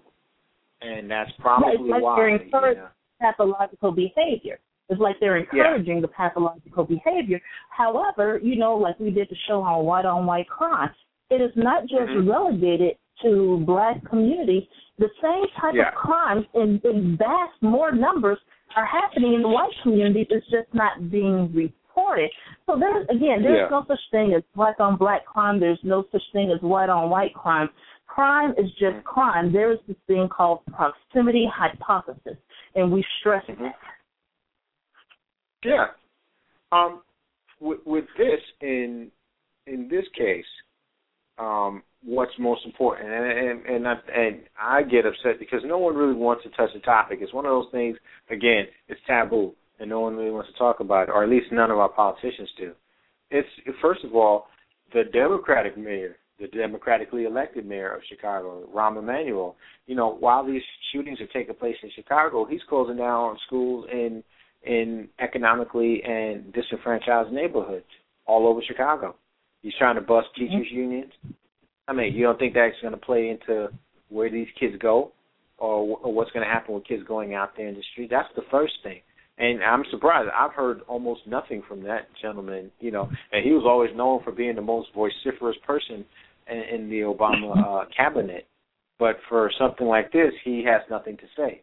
and 0.82 1.12
that's 1.12 1.32
probably 1.40 1.74
yeah, 1.74 1.82
it's 1.82 1.92
like 1.92 2.02
why. 2.02 2.16
They're 2.16 2.36
encouraging 2.36 2.84
pathological 3.22 3.92
behavior. 3.92 4.60
It's 4.88 5.00
like 5.00 5.18
they're 5.20 5.38
encouraging 5.38 5.96
yeah. 5.96 6.02
the 6.02 6.08
pathological 6.08 6.86
behavior. 6.86 7.40
However, 7.70 8.40
you 8.42 8.56
know, 8.56 8.76
like 8.76 9.00
we 9.00 9.12
did 9.12 9.28
the 9.30 9.36
show 9.48 9.62
on 9.62 9.86
white 9.86 10.06
on 10.06 10.26
white 10.26 10.48
crime, 10.48 10.90
it 11.30 11.42
is 11.42 11.52
not 11.56 11.82
just 11.84 12.10
mm-hmm. 12.10 12.30
relegated 12.30 12.96
to 13.24 13.62
black 13.68 14.04
communities. 14.10 14.64
The 14.98 15.10
same 15.22 15.46
type 15.62 15.74
yeah. 15.76 15.90
of 15.90 15.94
crimes 15.96 16.46
in, 16.56 16.82
in 16.84 17.18
vast 17.18 17.62
more 17.62 17.92
numbers 17.92 18.40
are 18.76 18.86
happening 18.86 19.34
in 19.34 19.42
the 19.42 19.48
white 19.48 19.72
community 19.84 20.28
is 20.30 20.44
just 20.52 20.74
not 20.74 21.10
being 21.12 21.52
reported. 21.54 22.30
So 22.66 22.78
there's 22.80 23.06
again, 23.10 23.42
there's 23.42 23.64
yeah. 23.64 23.70
no 23.70 23.84
such 23.88 24.00
thing 24.12 24.34
as 24.36 24.44
black 24.56 24.80
on 24.80 24.98
black 24.98 25.26
crime. 25.26 25.60
There's 25.60 25.80
no 25.84 26.06
such 26.12 26.22
thing 26.34 26.52
as 26.56 26.62
white 26.62 26.90
on 26.90 27.10
white 27.10 27.34
crime. 27.34 27.70
Crime 28.08 28.52
is 28.52 28.70
just 28.72 28.96
mm-hmm. 28.96 29.08
crime. 29.08 29.54
There 29.54 29.72
is 29.72 29.80
this 29.88 29.98
thing 30.08 30.28
called 30.30 30.62
proximity 30.72 31.48
hypothesis, 31.54 32.38
and 32.76 32.92
we 32.92 33.04
stress 33.20 33.44
mm-hmm. 33.50 33.64
that. 33.64 33.76
Yeah. 35.64 35.86
Um, 36.72 37.02
with, 37.60 37.80
with 37.86 38.06
this 38.18 38.40
in 38.62 39.12
in 39.68 39.88
this 39.90 40.06
case, 40.18 40.46
um, 41.38 41.84
what's 42.04 42.32
most 42.40 42.66
important, 42.66 43.10
and 43.10 43.26
and 43.26 43.66
and 43.66 43.88
I, 43.88 43.94
and 44.16 44.40
I 44.60 44.84
get 44.84 45.06
upset 45.06 45.40
because 45.40 45.62
no 45.66 45.78
one 45.78 45.96
really 45.96 46.14
wants 46.14 46.44
to 46.44 46.50
touch 46.52 46.70
the 46.74 46.80
topic. 46.80 47.20
It's 47.22 47.34
one 47.34 47.46
of 47.46 47.52
those 47.52 47.72
things. 47.72 47.98
Again, 48.30 48.66
it's 48.88 49.02
taboo, 49.08 49.54
and 49.80 49.90
no 49.90 50.00
one 50.00 50.16
really 50.16 50.32
wants 50.32 50.52
to 50.52 50.58
talk 50.58 50.80
about 50.80 51.10
it, 51.10 51.12
or 51.12 51.24
at 51.24 51.30
least 51.30 51.52
none 51.52 51.72
of 51.72 51.78
our 51.78 51.90
politicians 51.90 52.50
do. 52.58 52.74
It's 53.32 53.48
first 53.82 54.04
of 54.04 54.16
all 54.16 54.48
the 54.94 55.04
Democratic 55.14 55.78
mayor 55.78 56.18
the 56.40 56.48
democratically 56.48 57.26
elected 57.26 57.66
mayor 57.66 57.94
of 57.94 58.02
Chicago, 58.08 58.68
Rahm 58.74 58.98
Emanuel. 58.98 59.56
You 59.88 59.96
know, 59.96 60.16
while 60.20 60.46
these 60.46 60.62
shootings 60.92 61.20
are 61.22 61.28
taking 61.28 61.56
place 61.56 61.76
in 61.84 61.92
Chicago, 61.96 62.46
he's 62.46 62.62
closing 62.70 62.98
down 62.98 63.38
schools 63.46 63.86
in 63.92 64.24
in 64.64 65.08
economically 65.20 66.02
and 66.04 66.52
disenfranchised 66.54 67.32
neighborhoods 67.32 67.86
all 68.26 68.48
over 68.48 68.62
Chicago. 68.66 69.16
He's 69.62 69.74
trying 69.78 69.96
to 69.96 70.02
bust 70.02 70.28
mm-hmm. 70.38 70.52
teachers' 70.52 70.72
unions. 70.72 71.12
I 71.90 71.94
mean, 71.94 72.14
you 72.14 72.24
don't 72.24 72.38
think 72.38 72.54
that's 72.54 72.76
going 72.82 72.94
to 72.94 73.00
play 73.00 73.30
into 73.30 73.70
where 74.10 74.30
these 74.30 74.48
kids 74.60 74.76
go, 74.80 75.12
or, 75.58 75.98
or 76.04 76.14
what's 76.14 76.32
going 76.32 76.46
to 76.46 76.52
happen 76.52 76.76
with 76.76 76.86
kids 76.88 77.04
going 77.08 77.34
out 77.34 77.58
there 77.58 77.68
in 77.68 77.74
the 77.74 77.84
street? 77.92 78.10
That's 78.12 78.30
the 78.36 78.44
first 78.52 78.74
thing. 78.84 79.00
And 79.40 79.64
I'm 79.64 79.84
surprised. 79.90 80.30
I've 80.38 80.54
heard 80.54 80.82
almost 80.88 81.22
nothing 81.26 81.64
from 81.68 81.82
that 81.84 82.08
gentleman. 82.22 82.70
You 82.80 82.92
know, 82.92 83.10
and 83.32 83.44
he 83.44 83.52
was 83.52 83.64
always 83.66 83.90
known 83.96 84.22
for 84.24 84.32
being 84.32 84.56
the 84.56 84.62
most 84.62 84.90
vociferous 84.96 85.58
person 85.66 86.06
in, 86.50 86.58
in 86.76 86.90
the 86.90 87.00
Obama 87.00 87.58
uh, 87.58 87.86
cabinet. 87.96 88.46
But 89.00 89.16
for 89.28 89.50
something 89.58 89.88
like 89.88 90.12
this, 90.12 90.34
he 90.44 90.64
has 90.66 90.82
nothing 90.92 91.18
to 91.18 91.24
say, 91.36 91.62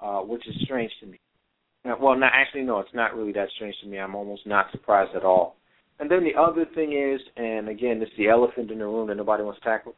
uh, 0.00 0.20
which 0.20 0.46
is 0.48 0.54
strange 0.62 0.92
to 1.00 1.06
me. 1.06 1.20
Well, 1.84 2.16
not 2.16 2.32
actually, 2.32 2.62
no, 2.62 2.80
it's 2.80 2.94
not 2.94 3.14
really 3.14 3.32
that 3.32 3.48
strange 3.56 3.74
to 3.82 3.88
me. 3.88 3.98
I'm 3.98 4.14
almost 4.14 4.46
not 4.46 4.66
surprised 4.72 5.14
at 5.14 5.24
all. 5.24 5.56
And 5.98 6.10
then 6.10 6.24
the 6.24 6.38
other 6.38 6.66
thing 6.74 6.92
is, 6.92 7.20
and 7.36 7.68
again, 7.68 7.98
this 8.00 8.08
is 8.10 8.14
the 8.18 8.28
elephant 8.28 8.70
in 8.70 8.78
the 8.78 8.84
room 8.84 9.08
that 9.08 9.16
nobody 9.16 9.42
wants 9.42 9.60
to 9.60 9.64
tackle. 9.64 9.94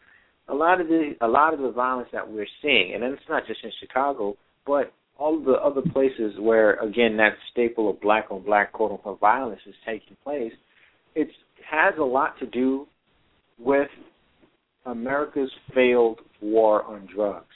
A 0.48 0.54
lot 0.54 0.80
of 0.80 0.86
the 0.88 1.14
a 1.20 1.28
lot 1.28 1.52
of 1.52 1.60
the 1.60 1.70
violence 1.70 2.08
that 2.12 2.30
we're 2.30 2.46
seeing, 2.62 2.94
and 2.94 3.04
it's 3.04 3.22
not 3.28 3.46
just 3.46 3.62
in 3.62 3.70
Chicago, 3.80 4.36
but 4.66 4.92
all 5.18 5.36
of 5.36 5.44
the 5.44 5.52
other 5.52 5.82
places 5.92 6.34
where, 6.38 6.74
again, 6.80 7.16
that 7.16 7.32
staple 7.50 7.90
of 7.90 8.00
black 8.00 8.26
on 8.30 8.42
black 8.44 8.72
quote 8.72 8.92
unquote 8.92 9.20
violence 9.20 9.60
is 9.66 9.74
taking 9.84 10.16
place, 10.22 10.52
it 11.14 11.28
has 11.68 11.94
a 11.98 12.04
lot 12.04 12.38
to 12.38 12.46
do 12.46 12.86
with 13.58 13.88
America's 14.86 15.50
failed 15.74 16.20
war 16.40 16.84
on 16.84 17.06
drugs. 17.14 17.46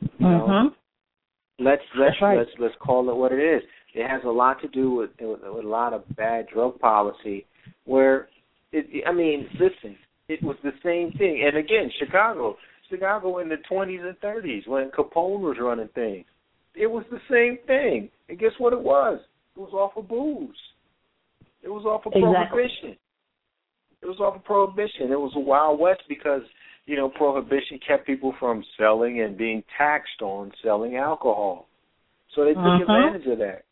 You 0.00 0.08
know? 0.20 0.46
Mm-hmm. 0.48 1.64
Let's 1.64 1.82
let's 1.98 2.16
right. 2.22 2.38
let's 2.38 2.50
let's 2.58 2.74
call 2.80 3.10
it 3.10 3.16
what 3.16 3.32
it 3.32 3.40
is. 3.40 3.62
It 3.94 4.08
has 4.08 4.22
a 4.24 4.30
lot 4.30 4.60
to 4.62 4.68
do 4.68 4.92
with, 4.92 5.10
with, 5.20 5.40
with 5.42 5.64
a 5.64 5.68
lot 5.68 5.92
of 5.92 6.04
bad 6.16 6.46
drug 6.52 6.78
policy. 6.78 7.46
Where, 7.84 8.28
it, 8.72 9.04
I 9.06 9.12
mean, 9.12 9.48
listen, 9.54 9.96
it 10.28 10.42
was 10.42 10.56
the 10.62 10.72
same 10.84 11.16
thing. 11.18 11.44
And 11.46 11.56
again, 11.56 11.90
Chicago, 11.98 12.56
Chicago 12.88 13.38
in 13.38 13.48
the 13.48 13.56
20s 13.70 14.06
and 14.06 14.20
30s 14.20 14.68
when 14.68 14.90
Capone 14.90 15.40
was 15.40 15.56
running 15.60 15.88
things, 15.94 16.24
it 16.74 16.86
was 16.86 17.04
the 17.10 17.18
same 17.30 17.58
thing. 17.66 18.10
And 18.28 18.38
guess 18.38 18.52
what 18.58 18.72
it 18.72 18.80
was? 18.80 19.20
It 19.56 19.60
was 19.60 19.72
off 19.72 19.96
of 19.96 20.08
booze. 20.08 20.56
It 21.62 21.68
was 21.68 21.84
off 21.84 22.06
of 22.06 22.12
exactly. 22.14 22.32
prohibition. 22.48 22.96
It 24.02 24.06
was 24.06 24.18
off 24.20 24.36
of 24.36 24.44
prohibition. 24.44 25.12
It 25.12 25.20
was 25.20 25.32
a 25.36 25.40
wild 25.40 25.78
west 25.78 26.02
because 26.08 26.42
you 26.86 26.96
know 26.96 27.10
prohibition 27.10 27.78
kept 27.86 28.06
people 28.06 28.34
from 28.40 28.64
selling 28.78 29.20
and 29.20 29.36
being 29.36 29.62
taxed 29.76 30.22
on 30.22 30.52
selling 30.64 30.96
alcohol. 30.96 31.66
So 32.34 32.44
they 32.44 32.52
took 32.52 32.58
uh-huh. 32.58 32.82
advantage 32.82 33.26
of 33.30 33.38
that. 33.38 33.64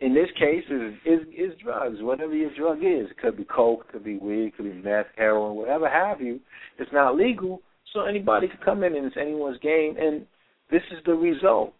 In 0.00 0.14
this 0.14 0.28
case, 0.38 0.64
is 0.70 0.94
is 1.04 1.26
is 1.36 1.58
drugs. 1.62 1.96
Whatever 2.00 2.34
your 2.34 2.54
drug 2.56 2.78
is, 2.78 3.10
it 3.10 3.18
could 3.18 3.36
be 3.36 3.44
coke, 3.44 3.86
it 3.88 3.92
could 3.92 4.04
be 4.04 4.16
weed, 4.16 4.46
it 4.46 4.56
could 4.56 4.64
be 4.64 4.88
meth, 4.88 5.06
heroin, 5.16 5.56
whatever 5.56 5.88
have 5.88 6.20
you. 6.20 6.38
It's 6.78 6.92
not 6.92 7.16
legal, 7.16 7.62
so 7.92 8.02
anybody 8.02 8.46
could 8.46 8.64
come 8.64 8.84
in 8.84 8.94
and 8.94 9.06
it's 9.06 9.16
anyone's 9.20 9.58
game. 9.58 9.96
And 9.98 10.24
this 10.70 10.82
is 10.92 10.98
the 11.04 11.14
result. 11.14 11.74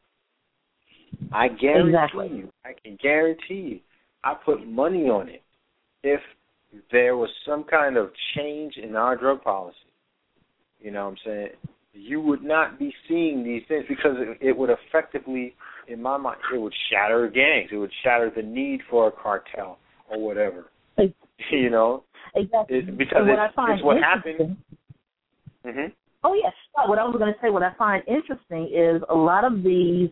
I 1.32 1.48
guarantee 1.48 1.90
exactly. 1.90 2.28
you. 2.28 2.52
I 2.64 2.72
can 2.82 2.98
guarantee 3.00 3.54
you. 3.54 3.80
I 4.24 4.34
put 4.34 4.66
money 4.66 5.04
on 5.04 5.28
it. 5.28 5.42
If 6.02 6.20
there 6.90 7.16
was 7.16 7.30
some 7.46 7.64
kind 7.64 7.96
of 7.96 8.10
change 8.36 8.76
in 8.76 8.96
our 8.96 9.16
drug 9.16 9.42
policy, 9.42 9.76
you 10.80 10.90
know 10.90 11.04
what 11.04 11.10
I'm 11.10 11.16
saying, 11.24 11.48
you 11.92 12.20
would 12.20 12.42
not 12.42 12.78
be 12.78 12.94
seeing 13.08 13.42
these 13.42 13.62
things 13.68 13.84
because 13.88 14.16
it, 14.18 14.38
it 14.40 14.56
would 14.56 14.70
effectively, 14.70 15.54
in 15.88 16.02
my 16.02 16.16
mind, 16.16 16.38
it 16.52 16.58
would 16.58 16.74
shatter 16.90 17.28
gangs. 17.28 17.70
It 17.72 17.76
would 17.76 17.92
shatter 18.02 18.30
the 18.34 18.42
need 18.42 18.80
for 18.90 19.08
a 19.08 19.12
cartel 19.12 19.78
or 20.10 20.20
whatever. 20.20 20.70
you 21.50 21.70
know, 21.70 22.04
exactly. 22.34 22.82
Because 22.82 23.22
what 23.22 23.38
it's, 23.38 23.52
I 23.52 23.54
find 23.54 23.72
it's 23.74 23.84
what 23.84 23.96
happened. 23.98 24.56
Mm-hmm. 25.66 25.92
Oh 26.24 26.34
yes, 26.34 26.52
what 26.86 26.98
I 26.98 27.04
was 27.04 27.16
going 27.18 27.32
to 27.32 27.38
say. 27.40 27.50
What 27.50 27.62
I 27.62 27.72
find 27.78 28.02
interesting 28.06 28.70
is 28.74 29.02
a 29.08 29.14
lot 29.14 29.44
of 29.44 29.62
these 29.62 30.10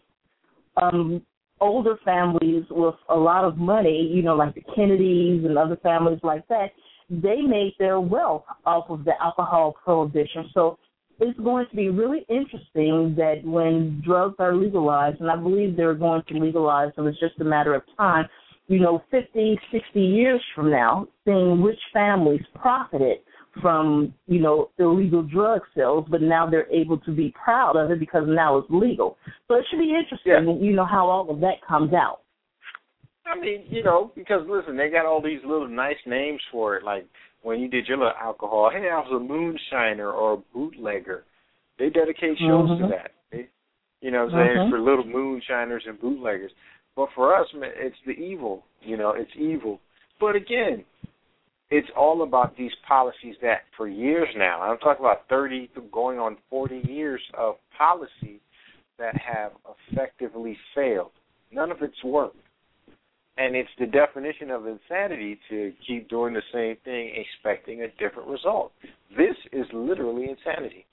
um, 0.81 1.23
older 1.61 1.97
families 2.05 2.65
with 2.71 2.95
a 3.09 3.17
lot 3.17 3.45
of 3.45 3.57
money, 3.57 4.11
you 4.13 4.23
know, 4.23 4.35
like 4.35 4.55
the 4.55 4.63
Kennedys 4.75 5.45
and 5.45 5.57
other 5.59 5.77
families 5.83 6.21
like 6.23 6.47
that, 6.49 6.71
they 7.09 7.41
made 7.41 7.75
their 7.79 8.01
wealth 8.01 8.45
off 8.65 8.91
of 8.91 9.05
the 9.05 9.13
alcohol 9.21 9.75
prohibition. 9.85 10.51
So 10.53 10.79
it's 11.19 11.39
going 11.41 11.67
to 11.71 11.77
be 11.77 11.89
really 11.89 12.27
interesting 12.29 13.15
that 13.17 13.41
when 13.45 14.03
drugs 14.05 14.37
are 14.39 14.55
legalized, 14.55 15.21
and 15.21 15.31
I 15.31 15.37
believe 15.37 15.77
they're 15.77 15.95
going 15.95 16.23
to 16.29 16.35
legalize 16.39 16.95
them, 16.97 17.07
it's 17.07 17.21
just 17.21 17.41
a 17.41 17.45
matter 17.45 17.75
of 17.75 17.83
time, 17.97 18.27
you 18.69 18.81
know, 18.81 19.03
50, 19.11 19.59
60 19.73 20.01
years 20.01 20.43
from 20.55 20.71
now, 20.71 21.09
seeing 21.25 21.63
which 21.63 21.79
families 21.93 22.43
profited 22.55 23.19
from 23.63 24.13
you 24.27 24.41
know 24.41 24.71
illegal 24.79 25.23
drug 25.23 25.63
sales, 25.75 26.07
but 26.11 26.21
now 26.23 26.49
they're 26.49 26.71
able 26.71 26.99
to 26.99 27.11
be 27.11 27.35
proud 27.43 27.77
of 27.77 27.91
it 27.91 27.99
because 27.99 28.25
now 28.27 28.59
it's 28.59 28.69
legal. 28.71 29.17
So 29.49 29.55
it 29.55 29.65
should 29.71 29.79
be 29.79 29.95
interesting, 29.95 30.59
yeah. 30.61 30.67
you 30.67 30.75
know, 30.75 30.85
how 30.85 31.09
all 31.09 31.31
of 31.31 31.41
that 31.41 31.65
comes 31.67 31.93
out. 31.95 32.21
I 33.27 33.39
mean, 33.41 33.65
you 33.69 33.83
know, 33.83 34.13
because 34.15 34.43
listen, 34.49 34.77
they 34.77 34.91
got 34.91 35.07
all 35.07 35.23
these 35.23 35.41
little 35.45 35.69
nice 35.69 35.97
names 36.07 36.41
for 36.53 36.77
it, 36.77 36.85
like 36.85 37.07
when 37.47 37.61
you 37.61 37.69
did 37.69 37.87
your 37.87 37.99
little 37.99 38.13
alcohol. 38.21 38.73
Hey, 38.73 38.89
I 38.91 38.99
was 38.99 39.13
a 39.13 39.23
moonshiner 39.23 40.13
or 40.13 40.33
a 40.33 40.37
bootlegger. 40.53 41.23
They 41.79 41.91
dedicate 41.91 42.39
shows 42.39 42.69
mm-hmm. 42.69 42.83
to 42.83 42.89
that. 42.89 43.13
They, 43.31 43.49
you 44.01 44.11
know, 44.11 44.25
what 44.25 44.35
I'm 44.35 44.47
saying 44.47 44.57
mm-hmm. 44.59 44.71
for 44.71 44.81
little 44.81 45.07
moonshiners 45.07 45.85
and 45.87 46.01
bootleggers. 46.01 46.51
But 46.97 47.11
for 47.15 47.37
us, 47.37 47.47
man, 47.55 47.71
it's 47.77 47.95
the 48.05 48.15
evil. 48.15 48.65
You 48.83 48.97
know, 48.97 49.13
it's 49.17 49.31
evil. 49.39 49.79
But 50.19 50.35
again, 50.35 50.85
it's 51.71 51.87
all 51.97 52.25
about 52.25 52.57
these 52.57 52.73
policies 52.87 53.37
that 53.43 53.61
for 53.77 53.87
years 53.87 54.29
now, 54.37 54.61
I'm 54.63 54.79
talking 54.79 55.05
about 55.05 55.29
30 55.29 55.71
going 55.93 56.19
on 56.19 56.39
40 56.51 56.83
years 56.89 57.21
of 57.39 57.55
policy 57.79 58.41
that 58.99 59.15
have 59.17 59.53
effectively 59.93 60.59
failed. 60.75 61.13
None 61.53 61.71
of 61.71 61.81
it's 61.81 62.03
worked. 62.03 62.39
And 63.39 63.55
it's 63.55 63.71
the 63.79 63.87
definition 63.87 64.51
of 64.51 64.67
insanity 64.67 65.39
to 65.51 65.73
keep 65.87 66.09
doing 66.09 66.33
the 66.33 66.43
same 66.53 66.77
thing 66.85 67.13
expecting 67.15 67.83
a 67.83 67.89
different 67.99 68.29
result. 68.29 68.73
This 69.17 69.37
is 69.53 69.67
literally 69.73 70.31
insanity. 70.31 70.87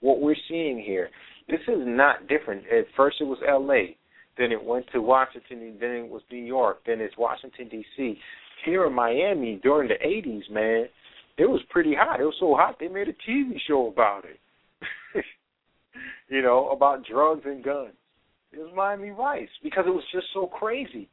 What 0.00 0.20
we're 0.20 0.36
seeing 0.48 0.78
here, 0.78 1.10
this 1.48 1.60
is 1.66 1.80
not 1.80 2.28
different. 2.28 2.62
At 2.66 2.86
first 2.96 3.16
it 3.20 3.24
was 3.24 3.38
LA, 3.42 3.94
then 4.38 4.52
it 4.52 4.62
went 4.62 4.86
to 4.92 5.00
Washington, 5.00 5.62
and 5.62 5.80
then 5.80 5.90
it 5.90 6.08
was 6.08 6.22
New 6.30 6.44
York, 6.44 6.80
then 6.86 7.00
it's 7.00 7.16
Washington 7.18 7.68
D.C. 7.68 8.18
Here 8.64 8.86
in 8.86 8.92
Miami 8.92 9.60
during 9.62 9.88
the 9.88 9.94
'80s, 9.94 10.50
man, 10.50 10.86
it 11.38 11.46
was 11.46 11.60
pretty 11.70 11.94
hot. 11.94 12.20
It 12.20 12.24
was 12.24 12.36
so 12.38 12.54
hot 12.54 12.76
they 12.78 12.88
made 12.88 13.08
a 13.08 13.30
TV 13.30 13.56
show 13.66 13.88
about 13.88 14.24
it. 14.24 14.38
you 16.28 16.42
know, 16.42 16.70
about 16.70 17.04
drugs 17.04 17.42
and 17.44 17.64
guns. 17.64 17.94
It 18.52 18.58
was 18.58 18.72
Miami 18.74 19.10
Vice 19.10 19.48
because 19.62 19.84
it 19.86 19.94
was 19.94 20.04
just 20.12 20.26
so 20.32 20.46
crazy. 20.46 21.08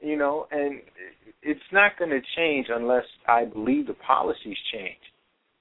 You 0.00 0.16
know, 0.16 0.46
and 0.50 0.80
it's 1.42 1.60
not 1.72 1.98
going 1.98 2.10
to 2.10 2.20
change 2.36 2.68
unless 2.70 3.04
I 3.26 3.44
believe 3.44 3.86
the 3.88 3.94
policies 3.94 4.56
change. 4.72 4.98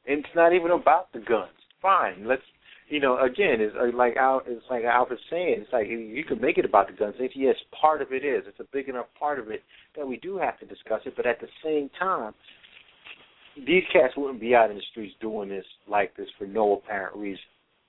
And 0.08 0.20
It's 0.20 0.36
not 0.36 0.54
even 0.54 0.72
about 0.72 1.12
the 1.12 1.20
guns. 1.20 1.52
Fine, 1.82 2.28
let's 2.28 2.44
you 2.90 3.02
know, 3.02 3.20
again, 3.20 3.60
it's 3.60 3.76
uh, 3.80 3.96
like 3.96 4.16
Al, 4.16 4.42
it's 4.48 4.64
like 4.70 4.86
Alfred's 4.86 5.22
saying, 5.30 5.58
it's 5.60 5.74
like 5.74 5.88
you 5.88 6.24
can 6.26 6.40
make 6.40 6.58
it 6.58 6.64
about 6.64 6.88
the 6.88 6.94
gun 6.94 7.14
safety. 7.20 7.40
Yes, 7.40 7.56
part 7.80 8.02
of 8.02 8.14
it 8.14 8.24
is. 8.24 8.44
It's 8.48 8.60
a 8.62 8.68
big 8.72 8.88
enough 8.88 9.08
part 9.20 9.40
of 9.40 9.50
it 9.50 9.62
that 9.98 10.08
we 10.08 10.18
do 10.18 10.38
have 10.38 10.58
to 10.60 10.66
discuss 10.66 11.02
it. 11.06 11.14
But 11.18 11.26
at 11.26 11.42
the 11.42 11.48
same 11.64 11.90
time, 12.00 12.34
these 13.58 13.84
cats 13.92 14.14
wouldn't 14.16 14.40
be 14.40 14.56
out 14.56 14.70
in 14.70 14.78
the 14.78 14.84
streets 14.92 15.16
doing 15.20 15.50
this 15.50 15.66
like 15.90 16.16
this 16.16 16.28
for 16.38 16.48
no 16.48 16.78
apparent 16.78 17.18
reason. 17.18 17.44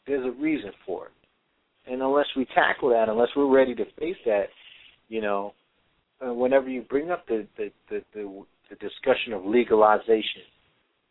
There's 0.06 0.26
a 0.26 0.40
reason 0.40 0.72
for 0.84 1.06
it, 1.06 1.92
and 1.92 2.02
unless 2.02 2.26
we 2.36 2.46
tackle 2.46 2.88
that, 2.90 3.08
unless 3.08 3.28
we're 3.36 3.54
ready 3.54 3.74
to 3.76 3.84
face 4.00 4.16
that, 4.24 4.46
you 5.08 5.20
know, 5.20 5.52
uh, 6.26 6.32
whenever 6.32 6.68
you 6.68 6.82
bring 6.82 7.10
up 7.10 7.26
the 7.26 7.46
the 7.56 7.70
the, 7.90 8.02
the, 8.14 8.44
the 8.70 8.76
discussion 8.76 9.32
of 9.32 9.44
legalization, 9.44 10.42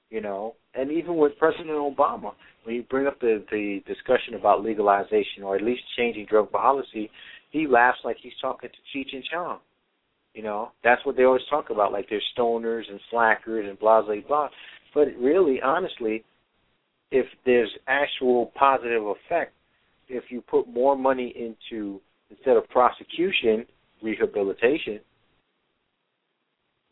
you 0.09 0.21
know, 0.21 0.55
and 0.73 0.91
even 0.91 1.17
with 1.17 1.37
President 1.37 1.69
Obama, 1.69 2.33
when 2.63 2.75
you 2.75 2.83
bring 2.83 3.07
up 3.07 3.19
the 3.19 3.43
the 3.51 3.81
discussion 3.87 4.35
about 4.35 4.63
legalization 4.63 5.43
or 5.43 5.55
at 5.55 5.63
least 5.63 5.81
changing 5.97 6.25
drug 6.25 6.51
policy, 6.51 7.09
he 7.51 7.67
laughs 7.67 7.99
like 8.03 8.17
he's 8.21 8.33
talking 8.41 8.69
to 8.69 8.97
Cheech 8.97 9.13
and 9.13 9.23
Chong. 9.31 9.59
You 10.33 10.43
know, 10.43 10.71
that's 10.83 11.03
what 11.05 11.17
they 11.17 11.23
always 11.23 11.41
talk 11.49 11.71
about, 11.71 11.91
like 11.91 12.07
they're 12.09 12.21
stoners 12.37 12.83
and 12.89 12.99
slackers 13.09 13.65
and 13.67 13.79
blah 13.79 14.01
blah 14.01 14.15
blah. 14.27 14.49
But 14.93 15.07
really, 15.19 15.61
honestly, 15.61 16.23
if 17.11 17.25
there's 17.45 17.71
actual 17.87 18.51
positive 18.55 19.03
effect, 19.05 19.53
if 20.09 20.25
you 20.29 20.41
put 20.41 20.67
more 20.67 20.95
money 20.95 21.33
into 21.35 22.01
instead 22.29 22.57
of 22.57 22.67
prosecution, 22.69 23.65
rehabilitation, 24.01 24.99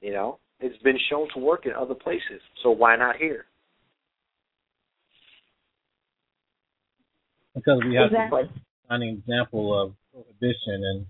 you 0.01 0.11
know, 0.11 0.39
it's 0.59 0.81
been 0.83 0.97
shown 1.09 1.27
to 1.33 1.39
work 1.39 1.65
in 1.65 1.73
other 1.73 1.95
places. 1.95 2.41
So 2.63 2.71
why 2.71 2.95
not 2.95 3.17
here? 3.17 3.45
because 7.55 7.81
we 7.87 7.95
have 7.95 8.07
exactly. 8.07 8.43
an 8.89 9.01
example 9.01 9.81
of 9.81 9.93
prohibition 10.11 10.83
and 10.83 11.05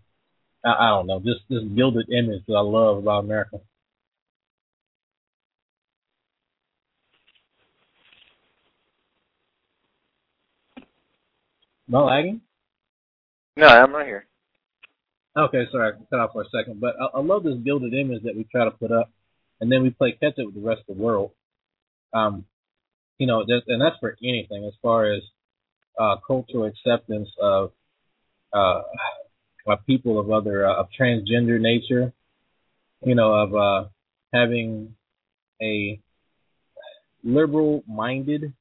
I, 0.64 0.86
I 0.86 0.90
don't 0.90 1.08
know, 1.08 1.20
just 1.20 1.42
this 1.50 1.64
gilded 1.76 2.10
image 2.10 2.44
that 2.48 2.54
I 2.54 2.62
love 2.62 3.00
about 3.00 3.26
America. 3.26 3.60
No 11.88 12.06
lagging? 12.06 12.42
No, 13.58 13.68
I'm 13.68 13.94
right 13.94 14.08
here. 14.08 14.26
Okay, 15.38 15.66
sorry, 15.72 15.94
I 15.94 16.06
cut 16.10 16.20
off 16.20 16.32
for 16.32 16.44
a 16.44 16.50
second. 16.50 16.80
But 16.80 16.96
I, 17.00 17.18
I 17.18 17.22
love 17.22 17.44
this 17.44 17.58
gilded 17.64 17.94
image 17.94 18.24
that 18.24 18.36
we 18.36 18.46
try 18.46 18.66
to 18.66 18.72
put 18.72 18.92
up, 18.92 19.12
and 19.60 19.72
then 19.72 19.84
we 19.84 19.90
play 19.90 20.14
catch 20.14 20.40
up 20.40 20.46
with 20.46 20.56
the 20.56 20.62
rest 20.62 20.82
of 20.88 20.96
the 20.96 21.02
world. 21.02 21.32
Um, 22.14 22.46
you 23.18 23.28
know, 23.28 23.44
and 23.48 23.82
that's 23.82 23.98
for 24.00 24.16
anything 24.24 24.66
as 24.66 24.74
far 24.82 25.12
as 25.12 25.22
uh, 26.00 26.18
cultural 26.26 26.66
acceptance 26.66 27.30
of 27.42 27.72
uh, 28.54 28.82
of 29.68 29.86
people 29.86 30.20
of 30.20 30.32
other 30.32 30.66
uh, 30.68 30.76
of 30.76 30.88
transgender 30.98 31.60
nature, 31.60 32.14
you 33.04 33.16
know, 33.16 33.34
of 33.34 33.56
uh, 33.56 33.88
having 34.34 34.96
a 35.62 36.00
liberal-minded, 37.24 38.54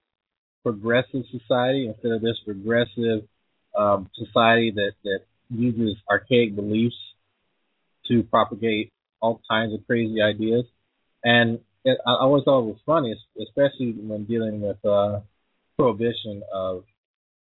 progressive 0.63 1.23
society 1.31 1.87
instead 1.87 2.13
of 2.13 2.23
this 2.23 2.39
regressive 2.47 3.29
um, 3.77 4.09
society 4.15 4.73
that 4.73 4.93
that 5.05 5.21
uses 5.55 5.97
archaic 6.11 6.55
beliefs 6.55 6.97
to 8.09 8.23
propagate 8.23 8.93
all 9.21 9.41
kinds 9.51 9.73
of 9.73 9.87
crazy 9.87 10.21
ideas. 10.21 10.65
And 11.23 11.61
it, 11.85 11.99
I 12.07 12.17
always 12.21 12.45
thought 12.45 12.61
it 12.61 12.67
was 12.67 12.81
funny, 12.85 13.15
especially 13.41 13.93
when 13.93 14.25
dealing 14.25 14.61
with 14.61 14.85
uh, 14.85 15.21
prohibition 15.77 16.43
of 16.53 16.85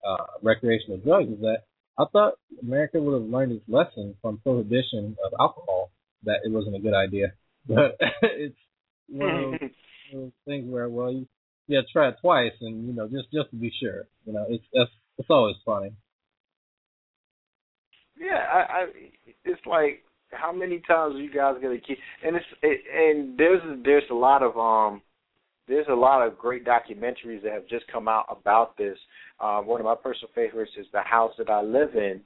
uh, 0.05 0.23
recreational 0.41 0.97
drugs 0.97 1.31
is 1.31 1.39
that 1.39 1.63
I 1.97 2.05
thought 2.11 2.33
America 2.61 2.99
would 2.99 3.21
have 3.21 3.29
learned 3.29 3.53
its 3.53 3.65
lesson 3.67 4.15
from 4.21 4.39
prohibition 4.39 5.15
of 5.25 5.33
alcohol 5.39 5.91
that 6.23 6.39
it 6.43 6.51
wasn't 6.51 6.75
a 6.75 6.79
good 6.79 6.93
idea. 6.93 7.33
But 7.67 7.97
it's 8.21 8.55
one 9.07 9.35
of 9.35 9.59
those, 9.59 9.69
those 10.13 10.31
things 10.45 10.71
where 10.71 10.87
well 10.87 11.11
you 11.11 11.25
yeah 11.67 11.79
try 11.91 12.09
it 12.09 12.17
twice 12.21 12.51
and 12.61 12.85
you 12.85 12.93
know 12.93 13.07
just 13.07 13.31
just 13.33 13.49
to 13.49 13.55
be 13.55 13.71
sure 13.81 14.05
you 14.23 14.33
know 14.33 14.45
it's 14.47 14.63
that's 14.71 14.91
it's 15.17 15.29
always 15.31 15.55
funny. 15.65 15.91
Yeah, 18.17 18.39
I, 18.51 18.57
I 18.57 18.85
it's 19.43 19.61
like 19.65 20.03
how 20.31 20.51
many 20.51 20.79
times 20.79 21.15
are 21.15 21.21
you 21.21 21.33
guys 21.33 21.55
gonna 21.61 21.79
keep 21.79 21.97
and 22.23 22.35
it's 22.35 22.45
it, 22.61 22.81
and 22.93 23.37
there's 23.37 23.61
there's 23.83 24.03
a 24.11 24.15
lot 24.15 24.43
of 24.43 24.57
um 24.57 25.01
there's 25.67 25.87
a 25.89 25.95
lot 25.95 26.25
of 26.25 26.37
great 26.37 26.65
documentaries 26.65 27.41
that 27.43 27.51
have 27.51 27.67
just 27.67 27.85
come 27.91 28.07
out 28.07 28.25
about 28.29 28.77
this. 28.77 28.97
Uh, 29.39 29.61
one 29.61 29.81
of 29.81 29.85
my 29.85 29.95
personal 29.95 30.29
favorites 30.35 30.71
is 30.79 30.85
The 30.93 31.01
House 31.01 31.31
That 31.39 31.49
I 31.49 31.61
Live 31.61 31.95
In, 31.95 32.21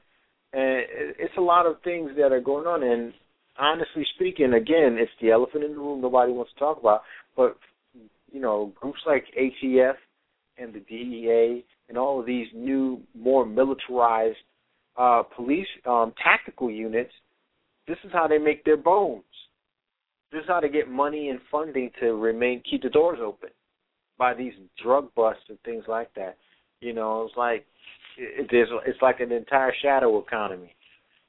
and 0.52 0.84
it's 1.18 1.38
a 1.38 1.42
lot 1.42 1.66
of 1.66 1.82
things 1.84 2.12
that 2.18 2.34
are 2.34 2.42
going 2.42 2.68
on. 2.68 2.84
And 2.84 3.14
honestly 3.58 4.06
speaking, 4.16 4.54
again, 4.54 4.98
it's 5.00 5.12
the 5.22 5.32
elephant 5.32 5.64
in 5.64 5.72
the 5.72 5.80
room 5.80 6.02
nobody 6.02 6.34
wants 6.34 6.52
to 6.54 6.60
talk 6.60 6.80
about. 6.80 7.02
But 7.38 7.58
you 8.32 8.42
know, 8.42 8.74
groups 8.80 9.00
like 9.08 9.26
ATF 9.40 9.96
and 10.58 10.74
the 10.74 10.82
DEA 10.82 11.64
and 11.88 11.98
all 11.98 12.20
of 12.20 12.26
these 12.26 12.48
new, 12.54 13.02
more 13.18 13.46
militarized 13.46 14.38
uh, 15.00 15.24
police 15.24 15.68
um, 15.88 16.14
tactical 16.22 16.70
units, 16.70 17.14
this 17.88 17.98
is 18.04 18.12
how 18.12 18.28
they 18.28 18.38
make 18.38 18.66
their 18.66 18.78
bones. 18.78 19.24
This 20.32 20.42
is 20.42 20.48
how 20.48 20.60
they 20.60 20.70
get 20.70 20.90
money 20.90 21.30
and 21.30 21.40
funding 21.50 21.90
to 22.02 22.14
remain 22.14 22.62
keep 22.70 22.84
the 22.84 22.90
doors 22.90 23.18
open 23.24 23.50
by 24.18 24.34
these 24.34 24.54
drug 24.84 25.08
busts 25.16 25.44
and 25.48 25.58
things 25.62 25.86
like 25.88 26.14
that. 26.16 26.38
You 26.82 26.94
know, 26.94 27.26
it's 27.26 27.38
like 27.38 27.66
it, 28.18 28.48
there's 28.52 28.70
it's 28.86 29.02
like 29.02 29.22
an 29.22 29.32
entire 29.32 29.74
shadow 29.82 30.20
economy. 30.20 30.76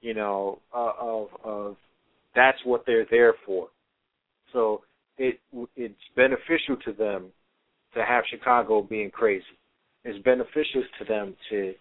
You 0.03 0.14
know, 0.14 0.59
uh, 0.75 0.93
of 1.01 1.29
of 1.45 1.77
that's 2.35 2.59
what 2.64 2.85
they're 2.87 3.07
there 3.11 3.35
for. 3.47 3.68
So 4.53 4.83
it 5.16 5.39
it's 5.77 5.95
beneficial 6.16 6.77
to 6.85 6.93
them 6.93 7.27
to 7.95 8.05
have 8.05 8.25
Chicago 8.29 8.83
being 8.83 9.11
crazy. 9.11 9.45
It's 10.05 10.23
beneficial 10.25 10.83
to 10.99 11.05
them 11.05 11.37
to 11.51 11.75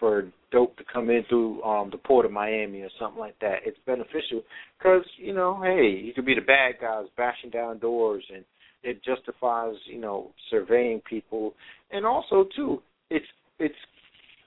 for 0.00 0.24
dope 0.50 0.76
to 0.78 0.84
come 0.92 1.10
in 1.10 1.22
through 1.28 1.62
um 1.62 1.90
the 1.90 1.98
port 1.98 2.26
of 2.26 2.32
Miami 2.32 2.80
or 2.80 2.88
something 2.98 3.20
like 3.20 3.38
that. 3.40 3.58
It's 3.64 3.78
beneficial 3.86 4.42
because 4.78 5.04
you 5.18 5.32
know, 5.32 5.60
hey, 5.62 6.00
you 6.02 6.12
could 6.14 6.26
be 6.26 6.34
the 6.34 6.40
bad 6.40 6.74
guys 6.80 7.04
bashing 7.16 7.50
down 7.50 7.78
doors, 7.78 8.24
and 8.34 8.44
it 8.82 9.04
justifies 9.04 9.74
you 9.84 10.00
know 10.00 10.32
surveying 10.50 11.00
people, 11.08 11.54
and 11.92 12.04
also 12.04 12.46
too, 12.56 12.82
it's 13.10 13.26
it's 13.58 13.74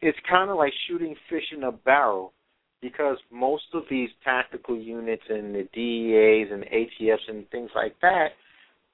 it's 0.02 0.18
kind 0.30 0.50
of 0.50 0.58
like 0.58 0.74
shooting 0.88 1.16
fish 1.30 1.46
in 1.56 1.64
a 1.64 1.72
barrel 1.72 2.34
because 2.82 3.18
most 3.32 3.64
of 3.74 3.84
these 3.90 4.10
tactical 4.26 4.78
units 4.78 5.24
and 5.30 5.56
the 5.56 5.68
DEAs 5.74 6.52
and 6.52 6.66
ATFs 6.66 7.30
and 7.30 7.50
things 7.50 7.70
like 7.74 7.96
that, 8.02 8.28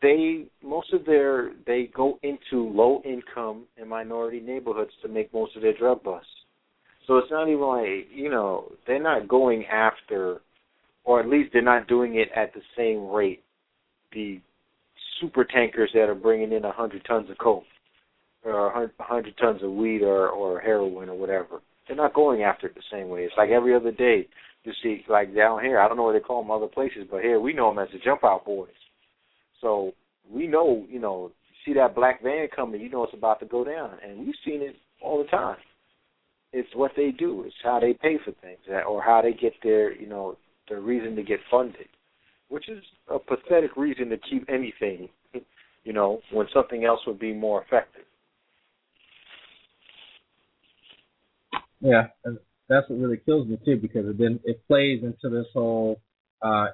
they 0.02 0.46
most 0.64 0.94
of 0.94 1.06
their 1.06 1.52
they 1.66 1.90
go 1.94 2.20
into 2.22 2.70
low 2.70 3.02
income 3.04 3.66
and 3.78 3.90
minority 3.90 4.40
neighborhoods 4.40 4.92
to 5.02 5.10
make 5.10 5.34
most 5.34 5.56
of 5.56 5.64
their 5.64 5.78
drug 5.78 6.04
busts. 6.04 6.28
So 7.10 7.18
it's 7.18 7.32
not 7.32 7.50
even 7.50 7.62
like 7.62 8.08
you 8.14 8.30
know 8.30 8.72
they're 8.86 9.02
not 9.02 9.28
going 9.28 9.66
after, 9.66 10.42
or 11.04 11.20
at 11.20 11.28
least 11.28 11.50
they're 11.52 11.64
not 11.64 11.88
doing 11.88 12.18
it 12.18 12.30
at 12.36 12.54
the 12.54 12.62
same 12.78 13.10
rate. 13.10 13.42
The 14.14 14.40
super 15.20 15.44
tankers 15.44 15.90
that 15.96 16.08
are 16.08 16.14
bringing 16.14 16.52
in 16.54 16.66
a 16.66 16.72
hundred 16.72 17.04
tons 17.06 17.28
of 17.32 17.40
coke, 17.40 17.64
or 18.46 18.68
a 18.68 18.92
hundred 19.00 19.36
tons 19.38 19.64
of 19.64 19.72
weed, 19.72 20.04
or 20.04 20.30
or 20.30 20.60
heroin, 20.60 21.10
or 21.10 21.18
whatever. 21.18 21.62
They're 21.88 21.98
not 21.98 22.14
going 22.14 22.44
after 22.44 22.68
it 22.68 22.76
the 22.76 22.84
same 22.92 23.10
way. 23.10 23.22
It's 23.22 23.34
like 23.36 23.50
every 23.50 23.76
other 23.76 23.92
day. 23.92 24.28
You 24.64 24.74
see, 24.84 25.04
like 25.10 25.36
down 25.36 25.64
here, 25.64 25.80
I 25.80 25.88
don't 25.88 25.98
know 25.98 26.04
what 26.04 26.14
they 26.14 26.20
call 26.20 26.44
them 26.44 26.52
other 26.52 26.68
places, 26.68 27.08
but 27.10 27.24
here 27.24 27.40
we 27.40 27.54
know 27.54 27.74
them 27.74 27.84
as 27.84 27.90
the 27.92 27.98
jump 28.06 28.24
out 28.24 28.46
boys. 28.46 28.70
So 29.62 29.94
we 30.32 30.46
know, 30.46 30.86
you 30.88 31.00
know, 31.00 31.32
see 31.66 31.74
that 31.74 31.96
black 31.96 32.22
van 32.22 32.50
coming, 32.56 32.82
you 32.82 32.90
know 32.90 33.04
it's 33.04 33.14
about 33.16 33.40
to 33.40 33.48
go 33.48 33.64
down, 33.64 33.98
and 34.08 34.20
we've 34.20 34.36
seen 34.46 34.62
it 34.62 34.76
all 35.02 35.18
the 35.18 35.30
time. 35.30 35.58
It's 36.52 36.70
what 36.74 36.92
they 36.96 37.12
do. 37.12 37.44
It's 37.46 37.56
how 37.64 37.80
they 37.80 37.94
pay 37.94 38.18
for 38.24 38.32
things, 38.42 38.60
or 38.88 39.02
how 39.02 39.22
they 39.22 39.34
get 39.34 39.54
their, 39.64 39.94
you 39.94 40.08
know, 40.08 40.36
their 40.68 40.82
reason 40.82 41.16
to 41.16 41.24
get 41.24 41.40
funded, 41.50 41.88
which 42.50 42.68
is 42.70 42.84
a 43.10 43.20
pathetic 43.20 43.76
reason 43.78 44.10
to 44.10 44.18
keep 44.18 44.48
anything, 44.50 45.10
you 45.84 45.94
know, 45.94 46.22
when 46.32 46.48
something 46.54 46.86
else 46.86 47.02
would 47.06 47.20
be 47.20 47.34
more 47.34 47.64
effective. 47.64 48.04
Yeah, 51.82 52.08
and 52.26 52.38
that's 52.68 52.90
what 52.90 53.00
really 53.00 53.18
kills 53.26 53.48
me 53.48 53.58
too, 53.64 53.78
because 53.78 54.06
it 54.08 54.18
then 54.18 54.40
it 54.44 54.62
plays 54.68 55.02
into 55.04 55.30
this 55.36 55.46
whole. 55.54 56.00
uh 56.42 56.68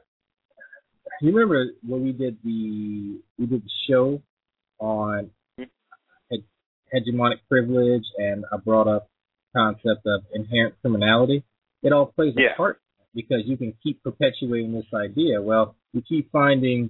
You 1.21 1.32
remember 1.32 1.73
when 1.88 2.03
we 2.03 2.11
did 2.11 2.38
the 2.43 3.19
we 3.38 3.45
did 3.45 3.61
the 3.61 3.69
show 3.88 4.21
on 4.80 5.30
hegemonic 6.93 7.39
privilege, 7.49 8.05
and 8.17 8.45
I 8.51 8.57
brought 8.57 8.88
up 8.88 9.09
concept 9.56 10.06
of 10.06 10.24
inherent 10.34 10.76
criminality. 10.82 11.43
It 11.84 11.93
all 11.93 12.08
plays 12.08 12.34
yeah. 12.38 12.53
a 12.53 12.58
part 12.58 12.80
because 13.14 13.43
you 13.45 13.58
can 13.58 13.74
keep 13.82 14.03
perpetuating 14.03 14.74
this 14.74 14.86
idea. 14.93 15.41
Well, 15.41 15.76
you 15.93 16.01
keep 16.01 16.32
finding 16.32 16.89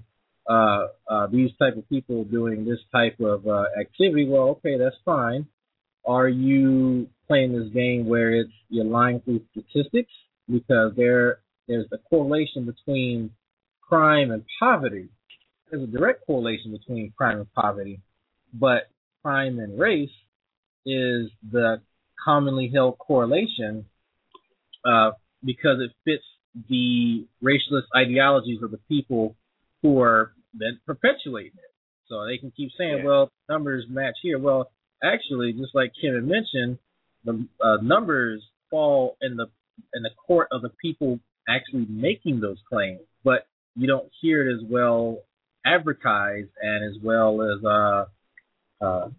uh, 0.49 0.87
uh, 1.09 1.27
these 1.27 1.51
type 1.59 1.77
of 1.77 1.87
people 1.89 2.23
doing 2.23 2.65
this 2.65 2.79
type 2.91 3.19
of 3.19 3.47
uh, 3.47 3.65
activity. 3.79 4.27
Well, 4.27 4.49
okay, 4.57 4.77
that's 4.77 4.95
fine. 5.03 5.47
Are 6.05 6.27
you 6.27 7.09
playing 7.27 7.57
this 7.57 7.71
game 7.73 8.07
where 8.07 8.31
it's 8.31 8.51
you're 8.69 8.85
lying 8.85 9.21
through 9.21 9.41
statistics 9.51 10.11
because 10.49 10.93
there 10.95 11.39
there's 11.67 11.87
a 11.91 11.97
correlation 12.09 12.65
between 12.65 13.31
crime 13.81 14.31
and 14.31 14.43
poverty. 14.59 15.09
There's 15.69 15.83
a 15.83 15.87
direct 15.87 16.25
correlation 16.25 16.71
between 16.71 17.11
crime 17.17 17.39
and 17.39 17.53
poverty, 17.53 18.01
but 18.53 18.89
crime 19.23 19.59
and 19.59 19.79
race 19.79 20.09
is 20.85 21.31
the 21.51 21.81
commonly 22.25 22.71
held 22.73 22.97
correlation 22.97 23.85
uh, 24.83 25.11
because 25.43 25.77
it 25.79 25.91
fits 26.03 26.23
the 26.69 27.25
racialist 27.43 27.87
ideologies 27.95 28.61
of 28.63 28.71
the 28.71 28.79
people 28.89 29.35
who 29.81 30.01
are 30.01 30.33
then 30.53 30.79
perpetuating 30.85 31.51
it. 31.53 31.71
So 32.07 32.25
they 32.25 32.37
can 32.37 32.51
keep 32.55 32.71
saying, 32.77 32.99
yeah. 32.99 33.05
well, 33.05 33.31
numbers 33.49 33.85
match 33.89 34.15
here. 34.21 34.39
Well, 34.39 34.71
actually, 35.03 35.53
just 35.53 35.73
like 35.73 35.91
Kim 35.99 36.15
had 36.15 36.23
mentioned, 36.23 36.79
the 37.23 37.47
uh, 37.63 37.77
numbers 37.81 38.43
fall 38.69 39.17
in 39.21 39.35
the 39.37 39.47
in 39.93 40.03
the 40.03 40.11
court 40.25 40.47
of 40.51 40.61
the 40.61 40.69
people 40.81 41.19
actually 41.49 41.85
making 41.89 42.39
those 42.39 42.57
claims, 42.69 43.01
but 43.23 43.47
you 43.75 43.87
don't 43.87 44.09
hear 44.21 44.47
it 44.47 44.53
as 44.53 44.61
well 44.69 45.19
advertised 45.65 46.49
and 46.61 46.85
as 46.85 47.01
well 47.03 47.41
as 47.41 47.63
uh, 47.65 48.05
uh, 48.85 49.09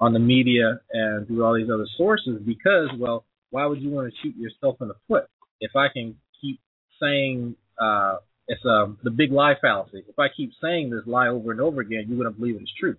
on 0.00 0.12
the 0.12 0.18
media 0.18 0.80
and 0.92 1.26
through 1.26 1.44
all 1.44 1.54
these 1.54 1.70
other 1.72 1.86
sources 1.96 2.40
because, 2.44 2.88
well, 2.98 3.24
why 3.50 3.66
would 3.66 3.80
you 3.80 3.90
want 3.90 4.12
to 4.12 4.14
shoot 4.22 4.36
yourself 4.36 4.76
in 4.80 4.88
the 4.88 4.96
foot 5.08 5.28
if 5.60 5.76
I 5.76 5.86
can 5.92 6.16
keep 6.40 6.58
saying 7.00 7.54
uh, 7.80 8.16
it's 8.48 8.60
um, 8.64 8.98
the 9.04 9.10
big 9.10 9.32
lie 9.32 9.54
fallacy? 9.60 10.04
If 10.08 10.18
I 10.18 10.26
keep 10.36 10.50
saying 10.60 10.90
this 10.90 11.02
lie 11.06 11.28
over 11.28 11.52
and 11.52 11.60
over 11.60 11.80
again, 11.80 12.06
you're 12.08 12.18
going 12.18 12.32
to 12.32 12.38
believe 12.38 12.56
it's 12.60 12.72
true. 12.78 12.96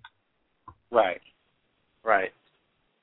Right, 0.90 1.20
right. 2.04 2.30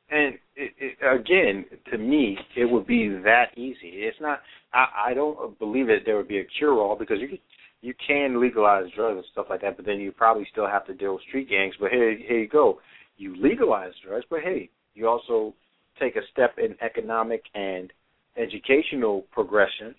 And 0.09 0.35
it, 0.55 0.71
it, 0.79 0.97
again, 1.01 1.65
to 1.91 1.97
me, 1.97 2.37
it 2.55 2.65
would 2.65 2.87
be 2.87 3.09
that 3.23 3.57
easy. 3.57 3.77
It's 3.83 4.17
not. 4.21 4.41
I, 4.73 5.09
I 5.09 5.13
don't 5.13 5.57
believe 5.59 5.87
that 5.87 5.99
there 6.05 6.17
would 6.17 6.27
be 6.27 6.39
a 6.39 6.43
cure-all 6.57 6.95
because 6.95 7.17
you 7.19 7.37
you 7.81 7.93
can 8.07 8.39
legalize 8.39 8.85
drugs 8.95 9.17
and 9.17 9.25
stuff 9.31 9.47
like 9.49 9.61
that, 9.61 9.75
but 9.75 9.85
then 9.85 9.99
you 9.99 10.11
probably 10.11 10.47
still 10.51 10.67
have 10.67 10.85
to 10.87 10.93
deal 10.93 11.13
with 11.13 11.23
street 11.23 11.49
gangs. 11.49 11.75
But 11.79 11.91
here, 11.91 12.17
here 12.17 12.39
you 12.39 12.47
go. 12.47 12.79
You 13.17 13.35
legalize 13.41 13.91
drugs, 14.05 14.25
but 14.29 14.41
hey, 14.41 14.69
you 14.95 15.07
also 15.07 15.53
take 15.99 16.15
a 16.15 16.21
step 16.31 16.57
in 16.57 16.75
economic 16.81 17.43
and 17.53 17.91
educational 18.37 19.25
progression, 19.31 19.95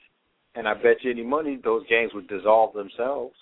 and 0.55 0.67
I 0.67 0.75
bet 0.75 1.03
you 1.03 1.11
any 1.11 1.23
money 1.23 1.59
those 1.63 1.87
gangs 1.89 2.13
would 2.15 2.29
dissolve 2.29 2.75
themselves. 2.75 3.35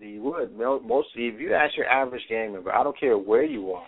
You 0.00 0.22
would. 0.22 0.56
Mostly, 0.56 1.26
if 1.26 1.40
you 1.40 1.54
ask 1.54 1.76
your 1.76 1.86
average 1.86 2.22
gang 2.28 2.52
member, 2.52 2.72
I 2.72 2.82
don't 2.82 2.98
care 2.98 3.18
where 3.18 3.44
you 3.44 3.72
are, 3.72 3.86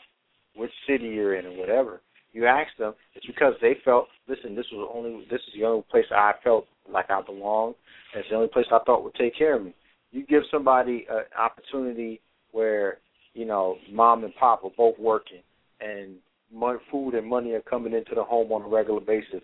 which 0.57 0.73
city 0.87 1.05
you're 1.05 1.37
in, 1.37 1.47
or 1.47 1.57
whatever, 1.57 2.01
you 2.33 2.47
ask 2.47 2.77
them, 2.79 2.95
it's 3.14 3.27
because 3.27 3.55
they 3.61 3.77
felt, 3.85 4.09
listen, 4.29 4.55
this 4.55 4.66
was 4.73 4.89
only, 4.93 5.25
this 5.31 5.41
is 5.49 5.55
the 5.57 5.64
only 5.64 5.85
place 5.91 6.05
I 6.14 6.33
felt 6.43 6.66
like 6.91 7.11
I 7.11 7.23
belong. 7.23 7.75
It's 8.14 8.29
the 8.29 8.37
only 8.37 8.49
place 8.49 8.66
I 8.73 8.81
thought 8.85 9.05
would 9.05 9.14
take 9.14 9.37
care 9.37 9.57
of 9.57 9.64
me. 9.64 9.75
You 10.11 10.27
give 10.27 10.43
somebody 10.51 11.07
an 11.09 11.23
opportunity 11.39 12.21
where, 12.51 12.99
you 13.35 13.45
know, 13.45 13.76
mom 13.91 14.24
and 14.24 14.35
pop 14.35 14.64
are 14.64 14.70
both 14.76 14.99
working, 14.99 15.43
and 15.81 16.16
money, 16.53 16.78
food 16.91 17.14
and 17.14 17.28
money 17.28 17.53
are 17.53 17.62
coming 17.62 17.93
into 17.93 18.14
the 18.14 18.24
home 18.24 18.53
on 18.53 18.62
a 18.62 18.68
regular 18.68 19.01
basis. 19.01 19.41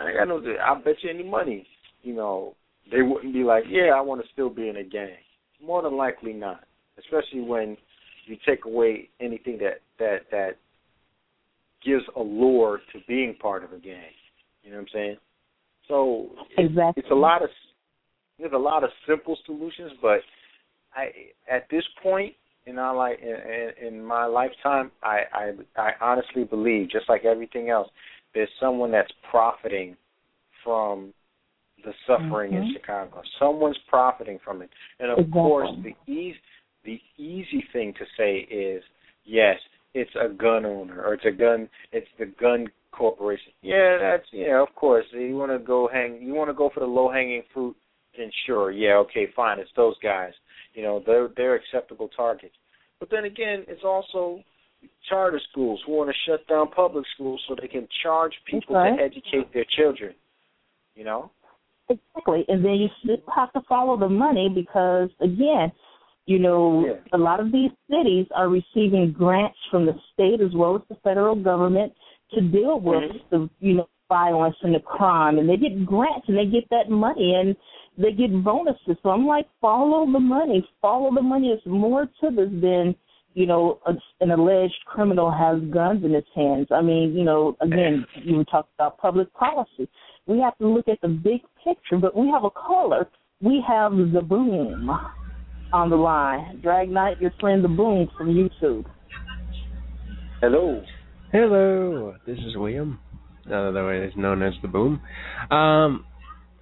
I 0.00 0.12
got 0.12 0.28
no, 0.28 0.42
I 0.62 0.74
bet 0.80 0.96
you 1.02 1.10
any 1.10 1.22
money, 1.22 1.66
you 2.02 2.14
know, 2.14 2.54
they 2.90 3.02
wouldn't 3.02 3.32
be 3.32 3.42
like, 3.42 3.64
yeah, 3.68 3.92
I 3.96 4.00
want 4.00 4.22
to 4.22 4.28
still 4.32 4.50
be 4.50 4.68
in 4.68 4.76
a 4.76 4.84
gang. 4.84 5.16
More 5.64 5.82
than 5.82 5.96
likely 5.96 6.32
not, 6.32 6.64
especially 6.98 7.40
when 7.40 7.76
you 8.26 8.36
take 8.46 8.64
away 8.64 9.08
anything 9.20 9.58
that 9.58 9.80
that 9.98 10.18
that 10.30 10.56
gives 11.84 12.04
allure 12.16 12.80
to 12.92 12.98
being 13.08 13.34
part 13.40 13.64
of 13.64 13.72
a 13.72 13.78
gang. 13.78 14.12
You 14.62 14.70
know 14.70 14.76
what 14.76 14.82
I'm 14.82 14.88
saying? 14.92 15.16
So 15.88 16.30
exactly. 16.58 17.02
it's 17.02 17.12
a 17.12 17.14
lot 17.14 17.42
of 17.42 17.48
there's 18.38 18.52
a 18.52 18.58
lot 18.58 18.84
of 18.84 18.90
simple 19.08 19.36
solutions, 19.46 19.92
but 20.02 20.20
I 20.94 21.10
at 21.50 21.66
this 21.70 21.84
point 22.02 22.34
in 22.66 22.78
our 22.78 22.94
life 22.94 23.18
in, 23.22 23.86
in 23.86 24.04
my 24.04 24.26
lifetime, 24.26 24.90
I, 25.02 25.20
I 25.32 25.50
I 25.76 25.90
honestly 26.00 26.44
believe, 26.44 26.90
just 26.90 27.08
like 27.08 27.24
everything 27.24 27.70
else, 27.70 27.88
there's 28.34 28.48
someone 28.60 28.90
that's 28.90 29.12
profiting 29.30 29.96
from 30.64 31.12
the 31.84 31.92
suffering 32.06 32.52
mm-hmm. 32.52 32.62
in 32.62 32.74
Chicago. 32.74 33.22
Someone's 33.38 33.78
profiting 33.88 34.38
from 34.44 34.62
it, 34.62 34.70
and 34.98 35.10
of 35.10 35.18
exactly. 35.18 35.32
course, 35.32 35.68
the 35.82 36.12
easy 36.12 36.36
the 36.84 37.00
easy 37.18 37.64
thing 37.72 37.92
to 37.98 38.04
say 38.16 38.38
is 38.52 38.82
yes, 39.24 39.56
it's 39.94 40.10
a 40.20 40.28
gun 40.28 40.64
owner 40.66 41.02
or 41.04 41.14
it's 41.14 41.24
a 41.24 41.30
gun 41.30 41.68
it's 41.92 42.06
the 42.18 42.26
gun 42.40 42.66
corporation. 42.92 43.52
Yeah, 43.62 43.98
that's 44.00 44.26
yeah, 44.32 44.62
of 44.62 44.74
course. 44.74 45.04
You 45.12 45.36
want 45.36 45.52
to 45.52 45.58
go 45.58 45.88
hang 45.92 46.20
you 46.22 46.34
want 46.34 46.50
to 46.50 46.54
go 46.54 46.70
for 46.72 46.80
the 46.80 46.86
low 46.86 47.10
hanging 47.10 47.42
fruit, 47.52 47.76
then 48.16 48.30
sure, 48.46 48.70
yeah, 48.70 48.96
okay, 48.96 49.26
fine, 49.34 49.58
it's 49.58 49.70
those 49.76 49.96
guys. 50.02 50.32
You 50.74 50.82
know, 50.82 51.02
they're 51.06 51.28
they're 51.36 51.54
acceptable 51.54 52.08
targets. 52.16 52.54
But 53.00 53.10
then 53.10 53.24
again, 53.24 53.64
it's 53.68 53.84
also 53.84 54.42
charter 55.08 55.40
schools 55.50 55.80
who 55.86 55.92
want 55.92 56.10
to 56.10 56.30
shut 56.30 56.46
down 56.48 56.68
public 56.70 57.04
schools 57.14 57.40
so 57.48 57.56
they 57.60 57.68
can 57.68 57.88
charge 58.02 58.32
people 58.50 58.76
okay. 58.76 58.96
to 58.96 59.02
educate 59.02 59.52
their 59.52 59.66
children. 59.76 60.14
You 60.94 61.04
know? 61.04 61.30
Exactly. 61.88 62.44
And 62.48 62.64
then 62.64 62.74
you 62.74 62.88
have 63.34 63.52
to 63.52 63.60
follow 63.68 63.98
the 63.98 64.08
money 64.08 64.48
because 64.52 65.10
again, 65.20 65.70
you 66.26 66.38
know, 66.40 66.84
yeah. 66.84 66.94
a 67.12 67.18
lot 67.18 67.38
of 67.38 67.52
these 67.52 67.70
cities 67.88 68.26
are 68.34 68.48
receiving 68.48 69.14
grants 69.16 69.58
from 69.70 69.86
the 69.86 69.94
state 70.12 70.40
as 70.40 70.52
well 70.54 70.74
as 70.74 70.82
the 70.88 70.96
federal 71.04 71.36
government 71.36 71.92
to 72.34 72.40
deal 72.40 72.80
with 72.80 73.04
mm-hmm. 73.04 73.18
the 73.30 73.50
you 73.60 73.74
know 73.74 73.88
violence 74.08 74.56
and 74.62 74.74
the 74.74 74.80
crime, 74.80 75.38
and 75.38 75.48
they 75.48 75.56
get 75.56 75.84
grants 75.84 76.26
and 76.28 76.36
they 76.36 76.46
get 76.46 76.68
that 76.70 76.90
money 76.90 77.34
and 77.34 77.56
they 77.98 78.12
get 78.12 78.44
bonuses. 78.44 78.96
So 79.02 79.10
I'm 79.10 79.26
like, 79.26 79.46
follow 79.60 80.10
the 80.10 80.20
money, 80.20 80.66
follow 80.80 81.14
the 81.14 81.22
money. 81.22 81.48
It's 81.48 81.66
more 81.66 82.06
to 82.06 82.30
this 82.30 82.48
than 82.60 82.94
you 83.34 83.46
know 83.46 83.80
a, 83.86 83.92
an 84.20 84.30
alleged 84.30 84.84
criminal 84.86 85.30
has 85.30 85.60
guns 85.72 86.04
in 86.04 86.12
his 86.12 86.24
hands. 86.34 86.68
I 86.70 86.82
mean, 86.82 87.14
you 87.14 87.24
know, 87.24 87.56
again, 87.60 88.06
you 88.22 88.36
were 88.36 88.44
talking 88.44 88.70
about 88.78 88.98
public 88.98 89.32
policy. 89.34 89.88
We 90.26 90.40
have 90.40 90.56
to 90.58 90.66
look 90.66 90.88
at 90.88 91.00
the 91.02 91.08
big 91.08 91.42
picture, 91.64 91.98
but 92.00 92.16
we 92.16 92.28
have 92.28 92.44
a 92.44 92.50
caller. 92.50 93.08
We 93.40 93.62
have 93.66 93.92
the 93.92 94.22
boom 94.22 94.90
on 95.72 95.90
the 95.90 95.96
line. 95.96 96.60
Drag 96.62 96.88
Night, 96.88 97.20
your 97.20 97.32
friend 97.38 97.62
the 97.62 97.68
Boom 97.68 98.08
from 98.16 98.28
YouTube. 98.28 98.86
Hello. 100.40 100.82
Hello. 101.32 102.14
This 102.26 102.38
is 102.38 102.56
William, 102.56 102.98
otherwise 103.46 104.10
known 104.16 104.42
as 104.42 104.54
the 104.62 104.68
Boom. 104.68 105.00
Um, 105.50 106.04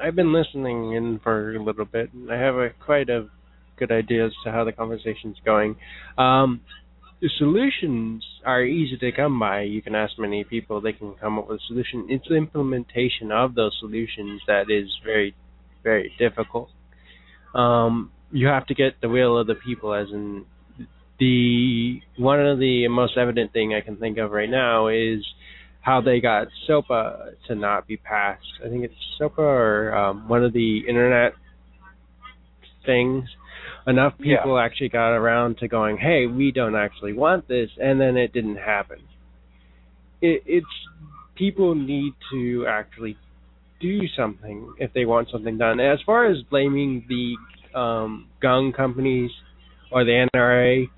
I've 0.00 0.16
been 0.16 0.32
listening 0.32 0.92
in 0.92 1.20
for 1.22 1.54
a 1.54 1.62
little 1.62 1.84
bit, 1.84 2.12
and 2.12 2.30
I 2.30 2.38
have 2.38 2.56
a 2.56 2.70
quite 2.84 3.08
a 3.08 3.28
good 3.76 3.92
idea 3.92 4.26
as 4.26 4.32
to 4.44 4.52
how 4.52 4.64
the 4.64 4.72
conversation's 4.72 5.36
going. 5.44 5.76
Um, 6.18 6.60
the 7.20 7.30
solutions 7.38 8.24
are 8.44 8.62
easy 8.62 8.96
to 8.98 9.12
come 9.12 9.38
by. 9.38 9.62
You 9.62 9.82
can 9.82 9.94
ask 9.94 10.18
many 10.18 10.44
people; 10.44 10.80
they 10.80 10.92
can 10.92 11.14
come 11.20 11.38
up 11.38 11.48
with 11.48 11.60
a 11.60 11.64
solution. 11.68 12.06
It's 12.08 12.28
the 12.28 12.36
implementation 12.36 13.32
of 13.32 13.54
those 13.54 13.76
solutions 13.80 14.42
that 14.46 14.70
is 14.70 14.90
very, 15.04 15.34
very 15.82 16.12
difficult. 16.18 16.70
Um, 17.54 18.10
you 18.32 18.48
have 18.48 18.66
to 18.66 18.74
get 18.74 19.00
the 19.00 19.08
will 19.08 19.38
of 19.38 19.46
the 19.46 19.54
people 19.54 19.94
as 19.94 20.08
in 20.12 20.44
the 21.20 22.00
one 22.18 22.44
of 22.44 22.58
the 22.58 22.88
most 22.88 23.16
evident 23.16 23.52
thing 23.52 23.74
I 23.74 23.80
can 23.80 23.96
think 23.96 24.18
of 24.18 24.32
right 24.32 24.50
now 24.50 24.88
is 24.88 25.24
how 25.84 26.00
they 26.00 26.18
got 26.18 26.48
SOPA 26.66 27.34
to 27.46 27.54
not 27.54 27.86
be 27.86 27.98
passed. 27.98 28.40
I 28.64 28.68
think 28.70 28.84
it's 28.84 28.94
SOPA 29.18 29.42
or 29.42 29.94
um, 29.94 30.28
one 30.28 30.42
of 30.42 30.54
the 30.54 30.80
internet 30.88 31.34
things 32.86 33.24
enough 33.86 34.14
people 34.16 34.56
yeah. 34.56 34.64
actually 34.64 34.88
got 34.88 35.10
around 35.10 35.58
to 35.58 35.68
going, 35.68 35.98
"Hey, 35.98 36.26
we 36.26 36.52
don't 36.52 36.74
actually 36.74 37.12
want 37.12 37.46
this," 37.48 37.68
and 37.80 38.00
then 38.00 38.16
it 38.16 38.32
didn't 38.32 38.56
happen. 38.56 38.98
It, 40.22 40.42
it's 40.46 40.66
people 41.34 41.74
need 41.74 42.14
to 42.32 42.66
actually 42.66 43.18
do 43.80 44.00
something 44.16 44.74
if 44.78 44.92
they 44.94 45.04
want 45.04 45.28
something 45.30 45.58
done. 45.58 45.80
As 45.80 45.98
far 46.06 46.26
as 46.30 46.38
blaming 46.50 47.04
the 47.08 47.78
um, 47.78 48.28
gun 48.40 48.72
companies 48.72 49.30
or 49.92 50.04
the 50.04 50.26
NRA, 50.34 50.88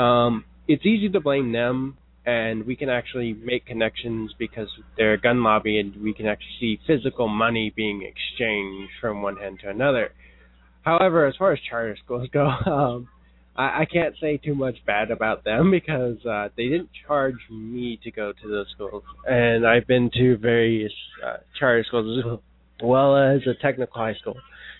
um, 0.00 0.44
it's 0.66 0.86
easy 0.86 1.10
to 1.10 1.20
blame 1.20 1.52
them, 1.52 1.98
and 2.26 2.66
we 2.66 2.74
can 2.74 2.88
actually 2.88 3.34
make 3.34 3.64
connections 3.66 4.34
because 4.36 4.68
they're 4.96 5.14
a 5.14 5.20
gun 5.20 5.44
lobby, 5.44 5.78
and 5.78 5.96
we 6.02 6.12
can 6.12 6.26
actually 6.26 6.56
see 6.58 6.80
physical 6.84 7.28
money 7.28 7.72
being 7.74 8.02
exchanged 8.02 8.90
from 9.00 9.22
one 9.22 9.36
hand 9.36 9.60
to 9.62 9.70
another. 9.70 10.10
However, 10.82 11.26
as 11.26 11.36
far 11.36 11.52
as 11.52 11.60
charter 11.70 11.96
schools 12.04 12.28
go, 12.32 12.46
um, 12.46 13.08
I, 13.56 13.82
I 13.82 13.84
can't 13.90 14.16
say 14.20 14.38
too 14.38 14.56
much 14.56 14.74
bad 14.84 15.12
about 15.12 15.44
them 15.44 15.70
because 15.80 16.18
uh, 16.26 16.48
they 16.56 16.64
didn't 16.64 16.90
charge 17.06 17.36
me 17.48 18.00
to 18.02 18.10
go 18.10 18.32
to 18.32 18.48
those 18.48 18.66
schools, 18.74 19.04
and 19.24 19.64
I've 19.64 19.86
been 19.86 20.10
to 20.14 20.36
various 20.36 20.92
uh, 21.24 21.36
charter 21.58 21.84
schools 21.86 22.24
as 22.24 22.38
well 22.82 23.16
as 23.16 23.40
a 23.46 23.54
technical 23.62 24.02
high 24.02 24.14
school. 24.14 24.36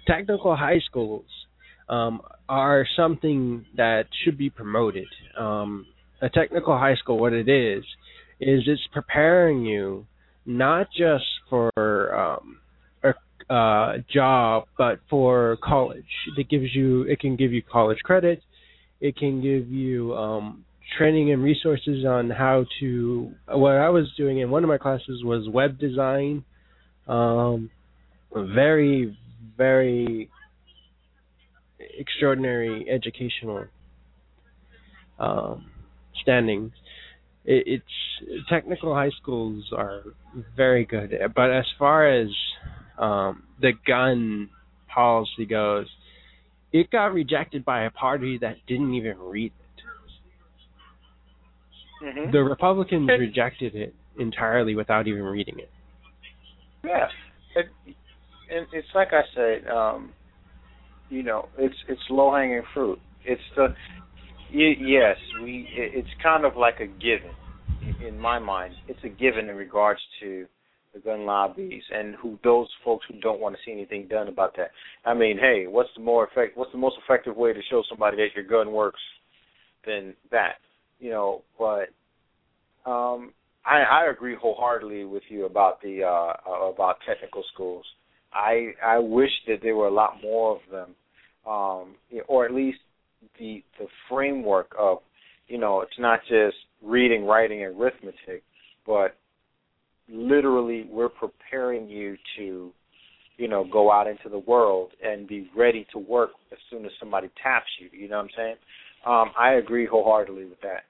Technical 0.09 0.57
high 0.57 0.81
schools 0.85 1.25
um, 1.89 2.21
are 2.49 2.87
something 2.97 3.65
that 3.77 4.07
should 4.25 4.37
be 4.37 4.51
promoted. 4.51 5.07
Um, 5.39 5.87
a 6.21 6.29
technical 6.29 6.77
high 6.77 6.97
school, 6.97 7.19
what 7.19 7.33
it 7.33 7.49
is, 7.49 7.85
is 8.41 8.63
it's 8.67 8.87
preparing 8.93 9.65
you 9.65 10.07
not 10.45 10.89
just 10.97 11.25
for 11.51 11.71
um, 12.15 12.59
a 13.03 13.53
uh, 13.53 13.99
job, 14.13 14.67
but 14.79 15.01
for 15.11 15.59
college. 15.63 16.05
It 16.37 16.49
gives 16.49 16.75
you, 16.75 17.03
it 17.03 17.21
can 17.21 17.37
give 17.37 17.53
you 17.53 17.63
college 17.63 17.99
credit. 18.05 18.43
It 19.01 19.17
can 19.17 19.43
give 19.43 19.69
you 19.69 20.15
um, 20.15 20.65
training 20.97 21.33
and 21.33 21.43
resources 21.43 22.05
on 22.05 22.31
how 22.31 22.65
to. 22.81 23.33
What 23.49 23.73
I 23.73 23.89
was 23.91 24.07
doing 24.17 24.39
in 24.39 24.51
one 24.51 24.63
of 24.63 24.69
my 24.69 24.79
classes 24.79 25.23
was 25.25 25.49
web 25.49 25.79
design. 25.79 26.45
Um, 27.07 27.71
very, 28.33 29.17
very 29.57 30.29
extraordinary 31.99 32.89
educational 32.91 33.67
um, 35.19 35.67
standings. 36.23 36.73
It, 37.45 37.65
it's 37.67 38.45
technical 38.49 38.95
high 38.95 39.11
schools 39.21 39.65
are 39.77 40.03
very 40.57 40.85
good, 40.85 41.13
but 41.35 41.53
as 41.53 41.65
far 41.79 42.09
as 42.09 42.29
um, 42.99 43.45
the 43.61 43.73
gun 43.87 44.51
policy 44.93 45.47
goes, 45.49 45.87
it 46.73 46.91
got 46.91 47.13
rejected 47.13 47.65
by 47.65 47.85
a 47.85 47.91
party 47.91 48.39
that 48.39 48.57
didn't 48.67 48.95
even 48.95 49.19
read 49.19 49.53
it. 49.53 49.63
Mm-hmm. 52.05 52.33
The 52.33 52.39
Republicans 52.39 53.09
rejected 53.09 53.75
it 53.75 53.95
entirely 54.19 54.75
without 54.75 55.07
even 55.07 55.23
reading 55.23 55.59
it. 55.59 55.71
Yeah, 56.85 57.09
it, 57.55 57.67
and 58.55 58.67
it's 58.73 58.89
like 58.95 59.09
I 59.13 59.23
said, 59.35 59.69
um, 59.69 60.13
you 61.09 61.23
know, 61.23 61.49
it's 61.59 61.75
it's 61.89 62.01
low 62.11 62.35
hanging 62.35 62.63
fruit. 62.75 62.99
It's 63.25 63.43
the 63.57 63.75
yes, 64.53 65.17
we. 65.43 65.69
It's 65.73 66.09
kind 66.23 66.45
of 66.45 66.57
like 66.57 66.81
a 66.81 66.87
given 66.87 67.31
in 68.07 68.19
my 68.19 68.39
mind. 68.39 68.75
It's 68.89 69.03
a 69.05 69.09
given 69.09 69.49
in 69.49 69.57
regards 69.57 70.01
to 70.21 70.47
the 70.95 71.01
gun 71.01 71.27
lobbies 71.27 71.83
and 71.93 72.15
who 72.17 72.39
those 72.43 72.69
folks 72.85 73.05
who 73.09 73.21
don't 73.21 73.41
want 73.41 73.55
to 73.55 73.61
see 73.65 73.73
anything 73.73 74.09
done 74.09 74.29
about 74.29 74.57
that. 74.57 74.71
I 75.05 75.15
mean, 75.15 75.39
hey, 75.39 75.67
what's 75.67 75.91
the 75.97 76.03
more 76.03 76.27
effect? 76.27 76.57
What's 76.57 76.73
the 76.73 76.79
most 76.79 76.97
effective 77.05 77.37
way 77.37 77.53
to 77.53 77.61
show 77.71 77.83
somebody 77.89 78.17
that 78.17 78.35
your 78.35 78.45
gun 78.45 78.73
works 78.73 79.01
than 79.87 80.15
that? 80.31 80.55
You 80.99 81.11
know, 81.11 81.43
but 81.59 81.91
um, 82.91 83.33
I, 83.65 83.83
I 83.83 84.11
agree 84.11 84.37
wholeheartedly 84.41 85.05
with 85.05 85.25
you 85.29 85.45
about 85.45 85.83
the 85.83 86.05
uh, 86.05 86.71
about 86.71 86.97
technical 87.07 87.45
schools. 87.53 87.85
I 88.33 88.71
I 88.85 88.99
wish 88.99 89.31
that 89.49 89.59
there 89.63 89.77
were 89.77 89.89
a 89.89 89.95
lot 89.95 90.23
more 90.23 90.57
of 90.57 90.61
them, 90.71 90.95
um, 91.47 91.97
or 92.29 92.47
at 92.47 92.55
least 92.55 92.79
the 93.39 93.65
the 93.79 93.87
framework 94.09 94.75
of, 94.79 94.99
you 95.49 95.59
know, 95.59 95.81
it's 95.83 95.99
not 95.99 96.21
just 96.29 96.57
reading, 96.83 97.25
writing, 97.27 97.65
and 97.65 97.81
arithmetic, 97.81 98.43
but 98.87 99.17
literally 100.09 100.87
we're 100.91 101.09
preparing 101.09 101.89
you 101.89 102.17
to 102.37 102.73
you 103.39 103.49
know 103.49 103.65
go 103.73 103.91
out 103.93 104.07
into 104.07 104.29
the 104.29 104.39
world 104.41 104.93
and 105.05 105.29
be 105.29 105.51
ready 105.57 105.87
to 105.93 105.99
work 105.99 106.31
as 106.53 106.59
soon 106.71 106.85
as 106.85 106.93
somebody 107.01 107.29
taps 107.43 107.67
you. 107.81 107.89
You 107.99 108.09
know 108.09 108.17
what 108.19 108.25
i'm 108.25 108.31
saying? 108.37 108.57
Um 109.07 109.33
i 109.39 109.55
agree 109.55 109.87
wholeheartedly 109.87 110.47
with 110.47 110.61
that. 110.63 110.85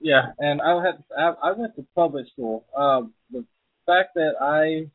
Yeah 0.00 0.32
and 0.38 0.60
i 0.62 0.74
had 0.84 1.04
i, 1.18 1.50
I 1.50 1.52
went 1.52 1.76
to 1.76 1.86
public 1.94 2.26
school. 2.32 2.64
Um 2.76 3.12
the 3.32 3.44
fact 3.86 4.10
that 4.14 4.32
i 4.40 4.90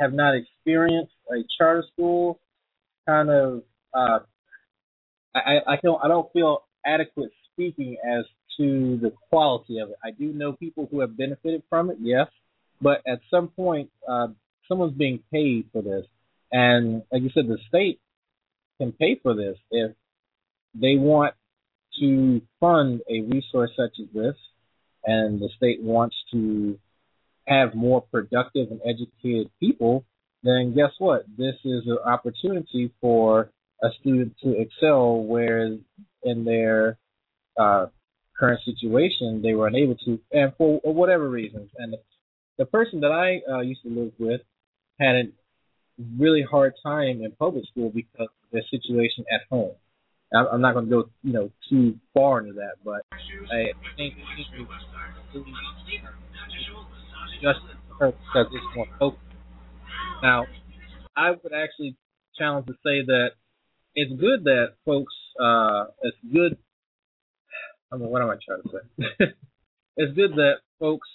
have 0.00 0.12
not 0.12 0.34
experienced 0.34 1.12
a 1.30 1.44
charter 1.58 1.84
school 1.92 2.40
kind 3.06 3.30
of 3.30 3.62
uh 3.94 4.20
I, 5.34 5.58
I 5.66 5.76
don't 5.82 6.02
I 6.02 6.08
don't 6.08 6.32
feel 6.32 6.64
adequate 6.84 7.30
speaking 7.52 7.96
as 8.04 8.24
to 8.56 8.98
the 9.00 9.12
quality 9.30 9.78
of 9.78 9.90
it. 9.90 9.96
I 10.04 10.10
do 10.10 10.32
know 10.32 10.52
people 10.52 10.88
who 10.90 11.00
have 11.00 11.16
benefited 11.16 11.62
from 11.68 11.90
it, 11.90 11.98
yes, 12.00 12.26
but 12.80 13.00
at 13.06 13.20
some 13.30 13.48
point, 13.48 13.90
uh, 14.08 14.28
someone's 14.68 14.96
being 14.96 15.20
paid 15.32 15.66
for 15.72 15.82
this, 15.82 16.04
and 16.50 17.02
like 17.12 17.22
you 17.22 17.30
said, 17.32 17.46
the 17.46 17.58
state 17.68 18.00
can 18.78 18.92
pay 18.92 19.18
for 19.22 19.34
this 19.34 19.56
if 19.70 19.92
they 20.74 20.96
want 20.96 21.34
to 22.00 22.40
fund 22.60 23.00
a 23.08 23.20
resource 23.22 23.70
such 23.76 23.98
as 24.00 24.06
this, 24.14 24.36
and 25.04 25.40
the 25.40 25.48
state 25.56 25.80
wants 25.82 26.16
to 26.32 26.78
have 27.46 27.74
more 27.74 28.02
productive 28.02 28.70
and 28.70 28.80
educated 28.84 29.50
people, 29.58 30.04
then 30.42 30.74
guess 30.74 30.92
what? 30.98 31.24
This 31.36 31.56
is 31.64 31.82
an 31.86 31.98
opportunity 32.04 32.92
for 33.00 33.50
a 33.82 33.88
student 34.00 34.34
to 34.42 34.58
excel, 34.58 35.22
whereas 35.22 35.78
in 36.22 36.44
their 36.44 36.98
uh, 37.58 37.86
current 38.38 38.60
situation 38.64 39.42
they 39.42 39.54
were 39.54 39.66
unable 39.66 39.96
to, 39.96 40.20
and 40.32 40.52
for 40.56 40.80
whatever 40.84 41.28
reasons. 41.28 41.70
And 41.76 41.94
the, 42.58 42.64
person 42.64 43.00
that 43.00 43.12
I 43.12 43.40
uh, 43.50 43.60
used 43.60 43.82
to 43.82 43.88
live 43.88 44.12
with 44.18 44.40
had 44.98 45.16
a 45.16 45.22
really 46.18 46.42
hard 46.42 46.74
time 46.82 47.22
in 47.22 47.32
public 47.38 47.64
school 47.70 47.90
because 47.90 48.28
of 48.28 48.50
their 48.52 48.62
situation 48.70 49.24
at 49.32 49.40
home. 49.50 49.72
I'm 50.32 50.60
not 50.60 50.74
going 50.74 50.84
to 50.84 50.90
go, 50.90 51.10
you 51.24 51.32
know, 51.32 51.50
too 51.68 51.98
far 52.14 52.38
into 52.38 52.52
that, 52.52 52.76
but 52.84 53.02
I 53.10 53.72
think 53.96 54.14
just 57.40 57.60
because 57.88 58.46
it's 58.52 58.76
more 58.76 58.86
focused. 58.98 59.22
Now, 60.22 60.46
I 61.16 61.30
would 61.30 61.52
actually 61.52 61.96
challenge 62.38 62.66
to 62.66 62.72
say 62.84 63.02
that 63.06 63.30
it's 63.94 64.12
good 64.20 64.44
that 64.44 64.74
folks 64.84 65.12
uh 65.40 65.86
it's 66.02 66.16
good 66.32 66.56
I 67.92 67.96
mean 67.96 68.08
what 68.08 68.22
am 68.22 68.30
I 68.30 68.36
trying 68.44 68.62
to 68.62 68.68
say? 68.68 69.26
it's 69.96 70.14
good 70.14 70.32
that 70.36 70.54
folks 70.78 71.08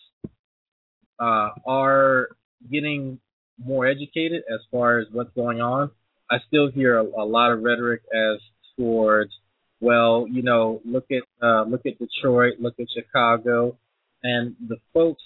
uh 1.19 1.49
are 1.65 2.29
getting 2.69 3.19
more 3.63 3.87
educated 3.87 4.43
as 4.53 4.59
far 4.71 4.99
as 4.99 5.07
what's 5.11 5.33
going 5.33 5.61
on. 5.61 5.91
I 6.29 6.37
still 6.47 6.69
hear 6.69 6.97
a, 6.97 7.03
a 7.03 7.25
lot 7.25 7.51
of 7.51 7.61
rhetoric 7.63 8.01
as 8.13 8.39
towards 8.77 9.31
well, 9.79 10.27
you 10.29 10.43
know, 10.43 10.81
look 10.83 11.05
at 11.11 11.23
uh 11.41 11.63
look 11.63 11.85
at 11.85 11.93
Detroit, 11.97 12.55
look 12.59 12.75
at 12.79 12.87
Chicago 12.93 13.77
and 14.21 14.55
the 14.67 14.77
folks 14.93 15.23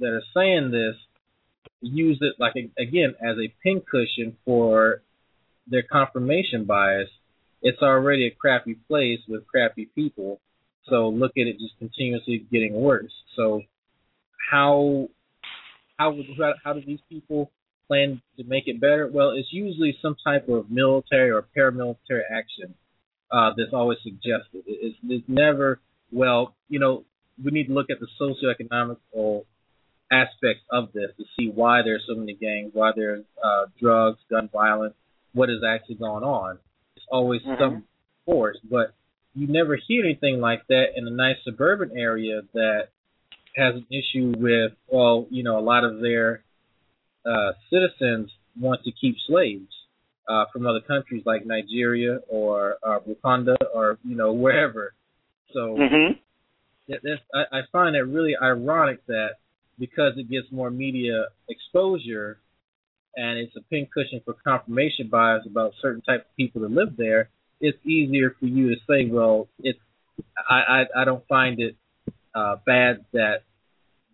that 0.00 0.08
are 0.08 0.22
saying 0.34 0.70
this 0.70 0.96
use 1.80 2.18
it 2.20 2.34
like 2.38 2.54
again 2.78 3.14
as 3.20 3.36
a 3.38 3.52
pincushion 3.62 4.36
for 4.44 5.02
their 5.66 5.82
confirmation 5.82 6.64
bias, 6.64 7.08
it's 7.62 7.82
already 7.82 8.26
a 8.26 8.30
crappy 8.30 8.74
place 8.88 9.20
with 9.28 9.46
crappy 9.46 9.86
people. 9.94 10.40
So 10.88 11.08
look 11.08 11.32
at 11.36 11.46
it 11.46 11.58
just 11.58 11.78
continuously 11.78 12.46
getting 12.50 12.74
worse. 12.74 13.12
So 13.36 13.62
how 14.50 15.08
how 15.98 16.14
how 16.64 16.72
do 16.72 16.82
these 16.84 17.00
people 17.08 17.50
plan 17.86 18.22
to 18.38 18.44
make 18.44 18.64
it 18.66 18.80
better? 18.80 19.08
Well, 19.12 19.30
it's 19.30 19.52
usually 19.52 19.96
some 20.00 20.16
type 20.24 20.48
of 20.48 20.70
military 20.70 21.30
or 21.30 21.46
paramilitary 21.56 22.22
action 22.30 22.74
uh, 23.30 23.50
that's 23.56 23.72
always 23.72 23.98
suggested. 24.02 24.62
It's, 24.66 24.96
it's 25.04 25.24
never 25.28 25.80
well, 26.10 26.54
you 26.68 26.78
know, 26.78 27.04
we 27.42 27.50
need 27.50 27.66
to 27.66 27.74
look 27.74 27.88
at 27.90 27.98
the 28.00 28.08
socioeconomic 28.20 28.96
aspects 30.10 30.62
of 30.70 30.92
this 30.92 31.10
to 31.18 31.24
see 31.38 31.50
why 31.54 31.82
there's 31.82 32.04
so 32.08 32.14
many 32.14 32.34
gangs, 32.34 32.70
why 32.72 32.92
there's 32.94 33.24
uh, 33.42 33.66
drugs, 33.80 34.18
gun 34.30 34.48
violence, 34.52 34.94
what 35.34 35.50
is 35.50 35.62
actually 35.66 35.96
going 35.96 36.24
on. 36.24 36.58
It's 36.96 37.06
always 37.10 37.42
mm-hmm. 37.42 37.60
some 37.60 37.84
force, 38.24 38.58
but 38.68 38.94
you 39.34 39.46
never 39.46 39.76
hear 39.76 40.04
anything 40.04 40.40
like 40.40 40.66
that 40.68 40.86
in 40.96 41.06
a 41.06 41.10
nice 41.10 41.36
suburban 41.44 41.96
area 41.96 42.40
that 42.54 42.88
has 43.56 43.74
an 43.74 43.86
issue 43.90 44.34
with 44.36 44.72
well, 44.88 45.26
you 45.30 45.42
know, 45.42 45.58
a 45.58 45.60
lot 45.60 45.84
of 45.84 46.00
their 46.00 46.42
uh, 47.24 47.52
citizens 47.70 48.30
want 48.58 48.82
to 48.84 48.92
keep 48.92 49.16
slaves 49.26 49.72
uh, 50.28 50.44
from 50.52 50.66
other 50.66 50.80
countries 50.80 51.22
like 51.24 51.46
Nigeria 51.46 52.20
or 52.28 52.76
uh, 52.82 52.98
Wakanda 53.00 53.56
or 53.74 53.98
you 54.04 54.16
know 54.16 54.32
wherever. 54.32 54.94
So 55.52 55.76
mm-hmm. 55.78 56.18
that, 56.88 57.00
that's, 57.02 57.20
I, 57.34 57.58
I 57.58 57.60
find 57.72 57.96
it 57.96 58.02
really 58.02 58.34
ironic 58.40 59.04
that 59.06 59.36
because 59.78 60.14
it 60.16 60.30
gets 60.30 60.46
more 60.50 60.70
media 60.70 61.26
exposure 61.48 62.38
and 63.16 63.38
it's 63.38 63.54
a 63.56 63.62
pincushion 63.62 64.20
for 64.24 64.34
confirmation 64.34 65.08
bias 65.08 65.44
about 65.46 65.72
certain 65.82 66.02
type 66.02 66.20
of 66.20 66.36
people 66.36 66.62
that 66.62 66.70
live 66.70 66.96
there, 66.96 67.30
it's 67.60 67.78
easier 67.84 68.34
for 68.38 68.46
you 68.46 68.68
to 68.68 68.76
say, 68.88 69.06
well, 69.10 69.48
it's 69.58 69.78
I 70.48 70.84
I, 70.96 71.02
I 71.02 71.04
don't 71.04 71.26
find 71.26 71.58
it 71.60 71.76
uh, 72.34 72.56
bad 72.64 73.04
that 73.12 73.42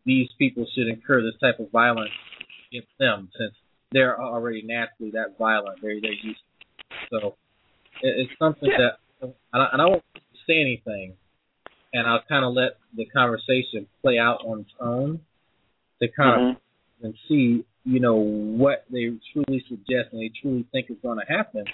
these 0.06 0.28
people 0.38 0.66
should 0.74 0.88
incur 0.88 1.22
this 1.22 1.38
type 1.40 1.60
of 1.60 1.70
violence 1.70 2.10
against 2.70 2.88
them 2.98 3.28
since 3.38 3.54
they're 3.92 4.20
already 4.20 4.62
naturally 4.62 5.12
that 5.12 5.36
violent. 5.38 5.80
They're 5.82 6.00
they're 6.00 6.12
used. 6.12 6.24
To 6.24 7.16
it. 7.16 7.22
So 7.22 7.36
it, 8.02 8.28
it's 8.28 8.32
something 8.38 8.70
yeah. 8.70 8.88
that 9.20 9.34
and 9.52 9.62
I, 9.62 9.68
and 9.72 9.82
I 9.82 9.86
won't 9.86 10.04
say 10.46 10.60
anything, 10.60 11.14
and 11.92 12.06
I'll 12.06 12.22
kind 12.28 12.44
of 12.44 12.54
let 12.54 12.78
the 12.96 13.06
conversation 13.06 13.86
play 14.02 14.18
out 14.18 14.40
on 14.44 14.60
its 14.60 14.70
own 14.80 15.20
to 16.07 16.12
kind 16.12 16.40
mm-hmm. 16.40 16.50
of 16.50 16.57
and 17.02 17.14
see 17.28 17.64
you 17.84 18.00
know 18.00 18.14
what 18.14 18.84
they 18.90 19.11
truly 19.32 19.64
suggest 19.68 20.12
and 20.12 20.20
they 20.20 20.30
truly 20.40 20.66
think 20.72 20.90
is 20.90 20.96
going 21.02 21.18
to 21.18 21.32
happen. 21.32 21.64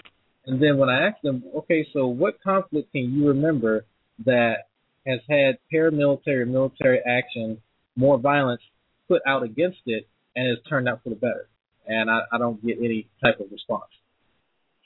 And 0.46 0.60
then 0.60 0.78
when 0.78 0.88
I 0.88 1.08
ask 1.08 1.20
them, 1.22 1.44
okay, 1.58 1.86
so 1.92 2.06
what 2.06 2.42
conflict 2.42 2.92
can 2.92 3.12
you 3.12 3.28
remember 3.28 3.84
that 4.24 4.68
has 5.06 5.20
had 5.28 5.58
paramilitary 5.72 6.48
military 6.48 7.00
action, 7.06 7.58
more 7.94 8.18
violence 8.18 8.62
put 9.06 9.22
out 9.26 9.42
against 9.42 9.78
it, 9.86 10.08
and 10.34 10.48
has 10.48 10.58
turned 10.68 10.88
out 10.88 11.02
for 11.04 11.10
the 11.10 11.16
better? 11.16 11.48
And 11.86 12.10
I, 12.10 12.20
I 12.32 12.38
don't 12.38 12.64
get 12.64 12.78
any 12.78 13.08
type 13.22 13.38
of 13.40 13.46
response. 13.52 13.90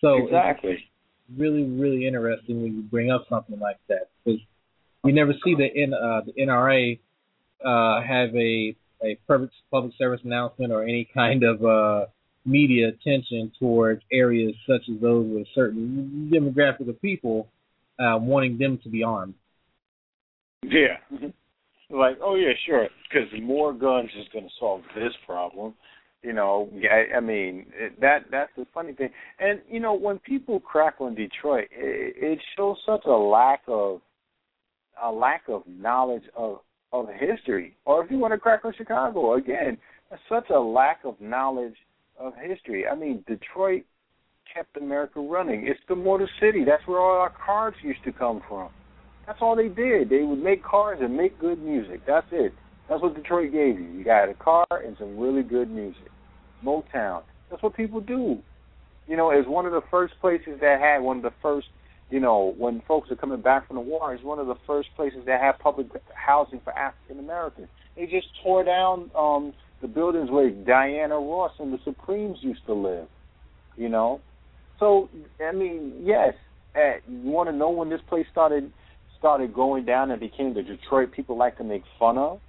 So 0.00 0.26
exactly, 0.26 0.72
it's 0.72 0.82
really, 1.38 1.62
really 1.62 2.06
interesting 2.06 2.62
when 2.62 2.74
you 2.74 2.82
bring 2.82 3.10
up 3.10 3.24
something 3.30 3.58
like 3.58 3.78
that 3.88 4.10
because 4.24 4.40
you 5.04 5.12
never 5.12 5.32
see 5.44 5.54
the 5.54 5.64
N, 5.64 5.94
uh, 5.94 6.20
the 6.26 6.32
NRA 6.42 6.98
uh, 7.64 8.02
have 8.06 8.34
a 8.34 8.76
a 9.04 9.18
public 9.26 9.50
public 9.70 9.92
service 9.98 10.20
announcement 10.24 10.72
or 10.72 10.82
any 10.82 11.08
kind 11.14 11.42
of 11.42 11.64
uh, 11.64 12.06
media 12.44 12.88
attention 12.88 13.50
towards 13.58 14.02
areas 14.12 14.54
such 14.66 14.82
as 14.92 15.00
those 15.00 15.26
with 15.26 15.46
certain 15.54 16.30
demographic 16.32 16.88
of 16.88 17.00
people 17.00 17.48
uh, 17.98 18.18
wanting 18.18 18.58
them 18.58 18.78
to 18.82 18.88
be 18.88 19.02
armed. 19.02 19.34
Yeah. 20.62 20.96
like, 21.90 22.18
oh 22.22 22.34
yeah, 22.34 22.52
sure, 22.66 22.88
because 23.08 23.28
more 23.42 23.72
guns 23.72 24.10
is 24.18 24.26
going 24.32 24.44
to 24.44 24.50
solve 24.58 24.82
this 24.94 25.12
problem. 25.26 25.74
You 26.22 26.32
know, 26.32 26.70
I, 26.90 27.18
I 27.18 27.20
mean 27.20 27.66
that 28.00 28.24
that's 28.30 28.50
the 28.56 28.66
funny 28.72 28.94
thing. 28.94 29.10
And 29.38 29.60
you 29.70 29.78
know, 29.78 29.92
when 29.92 30.18
people 30.20 30.58
crack 30.58 30.94
on 30.98 31.14
Detroit, 31.14 31.68
it, 31.70 32.14
it 32.16 32.38
shows 32.56 32.78
such 32.86 33.04
a 33.04 33.10
lack 33.10 33.60
of 33.68 34.00
a 35.02 35.10
lack 35.10 35.42
of 35.48 35.62
knowledge 35.66 36.22
of 36.34 36.60
of 36.94 37.08
history. 37.18 37.76
Or 37.84 38.04
if 38.04 38.10
you 38.10 38.18
want 38.18 38.32
to 38.32 38.38
crack 38.38 38.64
on 38.64 38.72
Chicago, 38.76 39.34
again, 39.34 39.76
such 40.28 40.48
a 40.50 40.58
lack 40.58 41.00
of 41.04 41.20
knowledge 41.20 41.74
of 42.18 42.32
history. 42.40 42.86
I 42.86 42.94
mean, 42.94 43.24
Detroit 43.26 43.82
kept 44.52 44.76
America 44.76 45.20
running. 45.20 45.66
It's 45.66 45.80
the 45.88 45.96
Motor 45.96 46.30
City. 46.40 46.64
That's 46.64 46.86
where 46.86 47.00
all 47.00 47.18
our 47.18 47.32
cars 47.44 47.74
used 47.82 48.04
to 48.04 48.12
come 48.12 48.40
from. 48.48 48.68
That's 49.26 49.38
all 49.40 49.56
they 49.56 49.68
did. 49.68 50.08
They 50.08 50.22
would 50.22 50.38
make 50.38 50.62
cars 50.62 50.98
and 51.02 51.16
make 51.16 51.40
good 51.40 51.60
music. 51.60 52.02
That's 52.06 52.26
it. 52.30 52.52
That's 52.88 53.02
what 53.02 53.16
Detroit 53.16 53.50
gave 53.50 53.80
you. 53.80 53.86
You 53.86 54.04
got 54.04 54.28
a 54.28 54.34
car 54.34 54.66
and 54.70 54.96
some 54.98 55.18
really 55.18 55.42
good 55.42 55.70
music. 55.70 56.10
Motown. 56.64 57.22
That's 57.50 57.62
what 57.62 57.74
people 57.74 58.00
do. 58.00 58.38
You 59.08 59.16
know, 59.16 59.30
it's 59.30 59.48
one 59.48 59.66
of 59.66 59.72
the 59.72 59.82
first 59.90 60.14
places 60.20 60.60
that 60.60 60.80
had 60.80 60.98
one 60.98 61.16
of 61.16 61.22
the 61.24 61.32
first, 61.42 61.66
you 62.10 62.20
know, 62.20 62.54
when 62.58 62.82
folks 62.86 63.10
are 63.10 63.16
coming 63.16 63.40
back 63.40 63.66
from 63.66 63.76
the 63.76 63.82
war, 63.82 64.14
it's 64.14 64.22
one 64.22 64.38
of 64.38 64.46
the 64.46 64.56
first 64.66 64.88
places 64.96 65.20
that 65.26 65.40
had 65.40 65.58
public 65.58 65.88
housing 66.14 66.60
for 66.60 66.72
African 66.72 67.18
Americans. 67.18 67.68
They 67.96 68.06
just 68.06 68.28
tore 68.42 68.64
down 68.64 69.10
um 69.16 69.54
the 69.80 69.88
buildings 69.88 70.30
where 70.30 70.50
Diana 70.50 71.16
Ross 71.16 71.52
and 71.58 71.72
the 71.72 71.78
Supremes 71.84 72.38
used 72.40 72.64
to 72.66 72.74
live. 72.74 73.08
You 73.76 73.88
know, 73.88 74.20
so 74.78 75.08
I 75.40 75.52
mean, 75.52 76.02
yes, 76.02 76.34
uh, 76.76 76.98
you 77.08 77.30
want 77.30 77.48
to 77.48 77.56
know 77.56 77.70
when 77.70 77.90
this 77.90 78.00
place 78.08 78.26
started 78.30 78.72
started 79.18 79.54
going 79.54 79.86
down 79.86 80.10
and 80.10 80.20
became 80.20 80.52
the 80.52 80.62
Detroit 80.62 81.10
people 81.12 81.36
like 81.36 81.56
to 81.56 81.64
make 81.64 81.82
fun 81.98 82.18
of? 82.18 82.40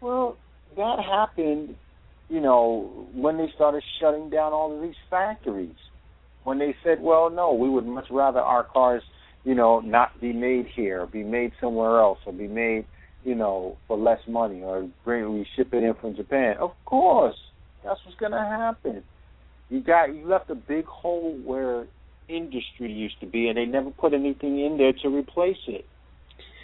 Well, 0.00 0.36
that 0.76 0.98
happened, 0.98 1.76
you 2.28 2.40
know, 2.40 3.06
when 3.14 3.36
they 3.36 3.48
started 3.54 3.84
shutting 4.00 4.28
down 4.28 4.52
all 4.52 4.74
of 4.74 4.82
these 4.82 4.96
factories. 5.08 5.76
When 6.48 6.58
they 6.58 6.74
said, 6.82 7.02
well, 7.02 7.28
no, 7.28 7.52
we 7.52 7.68
would 7.68 7.84
much 7.84 8.06
rather 8.10 8.40
our 8.40 8.64
cars, 8.64 9.02
you 9.44 9.54
know, 9.54 9.80
not 9.80 10.18
be 10.18 10.32
made 10.32 10.64
here, 10.74 11.06
be 11.06 11.22
made 11.22 11.52
somewhere 11.60 12.00
else, 12.00 12.18
or 12.24 12.32
be 12.32 12.48
made, 12.48 12.86
you 13.22 13.34
know, 13.34 13.76
for 13.86 13.98
less 13.98 14.20
money, 14.26 14.62
or 14.62 14.88
bring 15.04 15.30
we 15.34 15.46
ship 15.54 15.74
it 15.74 15.82
in 15.82 15.92
from 16.00 16.16
Japan. 16.16 16.56
Of 16.58 16.70
course, 16.86 17.36
that's 17.84 18.00
what's 18.02 18.18
going 18.18 18.32
to 18.32 18.38
happen. 18.38 19.02
You 19.68 19.82
got 19.82 20.06
you 20.06 20.26
left 20.26 20.48
a 20.48 20.54
big 20.54 20.86
hole 20.86 21.38
where 21.44 21.86
industry 22.30 22.90
used 22.90 23.20
to 23.20 23.26
be, 23.26 23.48
and 23.48 23.58
they 23.58 23.66
never 23.66 23.90
put 23.90 24.14
anything 24.14 24.58
in 24.58 24.78
there 24.78 24.94
to 25.02 25.14
replace 25.14 25.62
it. 25.66 25.84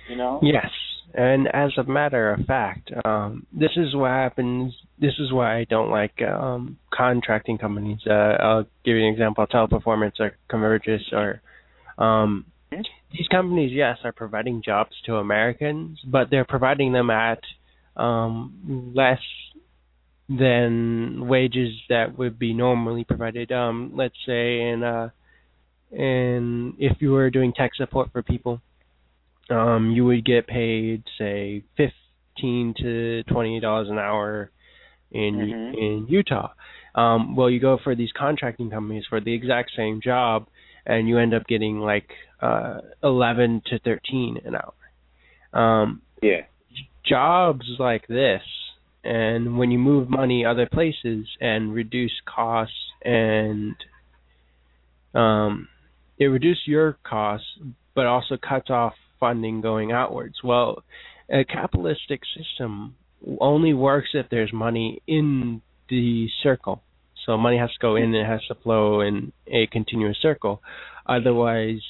You 0.09 0.17
know? 0.17 0.41
Yes, 0.43 0.71
and 1.13 1.49
as 1.49 1.71
a 1.77 1.85
matter 1.85 2.33
of 2.33 2.47
fact, 2.47 2.91
um, 3.05 3.47
this 3.53 3.71
is 3.77 3.95
what 3.95 4.11
happens. 4.11 4.75
This 4.99 5.15
is 5.19 5.33
why 5.33 5.59
I 5.59 5.65
don't 5.65 5.91
like 5.91 6.21
um, 6.23 6.79
contracting 6.93 7.59
companies. 7.59 8.01
Uh, 8.09 8.13
I'll 8.13 8.67
give 8.85 8.97
you 8.97 9.07
an 9.07 9.13
example: 9.13 9.47
Teleperformance 9.47 10.19
or 10.21 10.37
Convergys 10.51 11.13
or 11.13 11.41
um, 12.05 12.47
these 12.71 13.29
companies. 13.31 13.71
Yes, 13.73 13.99
are 14.05 14.13
providing 14.13 14.63
jobs 14.65 14.93
to 15.07 15.17
Americans, 15.17 15.99
but 16.07 16.31
they're 16.31 16.45
providing 16.45 16.93
them 16.93 17.11
at 17.11 17.41
um, 17.97 18.93
less 18.95 19.21
than 20.29 21.29
wages 21.29 21.75
that 21.91 22.17
would 22.17 22.39
be 22.39 22.55
normally 22.55 23.05
provided. 23.05 23.53
Um, 23.53 23.93
let's 23.95 24.17
say 24.27 24.61
in 24.61 24.83
uh, 24.83 25.11
in 25.93 26.75
if 26.79 26.97
you 27.01 27.13
were 27.13 27.31
doing 27.31 27.53
tech 27.53 27.73
support 27.77 28.11
for 28.13 28.23
people 28.23 28.61
um, 29.51 29.91
you 29.91 30.05
would 30.05 30.25
get 30.25 30.47
paid 30.47 31.03
say 31.19 31.63
fifteen 31.77 32.75
to 32.79 33.23
twenty 33.25 33.61
dollars 33.61 33.89
an 33.91 33.99
hour 33.99 34.51
in 35.11 35.37
Mhm. 35.37 35.75
in 35.75 36.07
Utah. 36.09 36.53
Um, 36.95 37.35
well, 37.37 37.51
you 37.51 37.61
go 37.61 37.77
for 37.79 37.95
these 37.95 38.13
contracting 38.13 38.71
companies 38.71 39.05
for 39.07 39.21
the 39.21 39.33
exact 39.33 39.73
same 39.77 40.01
job, 40.01 40.47
and 40.87 41.09
you 41.09 41.19
end 41.19 41.35
up 41.35 41.47
getting 41.47 41.81
like 41.81 42.11
uh, 42.41 42.81
eleven 43.03 43.63
to 43.67 43.79
thirteen 43.81 44.39
an 44.45 44.55
hour. 44.57 44.75
Um, 45.53 46.03
Yeah. 46.23 46.43
jobs 47.05 47.67
like 47.79 48.07
this, 48.07 48.43
and 49.05 49.59
when 49.59 49.71
you 49.71 49.79
move 49.79 50.09
money 50.09 50.45
other 50.45 50.67
places 50.67 51.27
and 51.41 51.75
reduce 51.75 52.21
costs 52.25 52.75
and 53.03 53.77
um, 55.15 55.69
it 56.19 56.27
reduces 56.27 56.67
your 56.67 56.97
costs, 57.05 57.47
but 57.95 58.07
also 58.07 58.37
cuts 58.37 58.71
off 58.71 58.95
funding 59.25 59.63
going 59.63 59.91
outwards. 59.91 60.35
Well, 60.45 60.83
a 61.31 61.45
capitalistic 61.45 62.21
system 62.37 62.95
only 63.41 63.73
works 63.73 64.11
if 64.13 64.27
there's 64.31 64.53
money 64.53 65.01
in 65.07 65.63
the 65.89 66.29
circle. 66.43 66.83
So 67.25 67.39
money 67.39 67.57
has 67.57 67.71
to 67.71 67.79
go 67.81 67.97
in, 67.97 68.05
and 68.05 68.17
it 68.17 68.27
has 68.27 68.45
to 68.49 68.55
flow 68.55 69.01
in 69.01 69.33
a 69.47 69.67
continuous 69.69 70.19
circle. 70.21 70.61
Otherwise, 71.07 71.81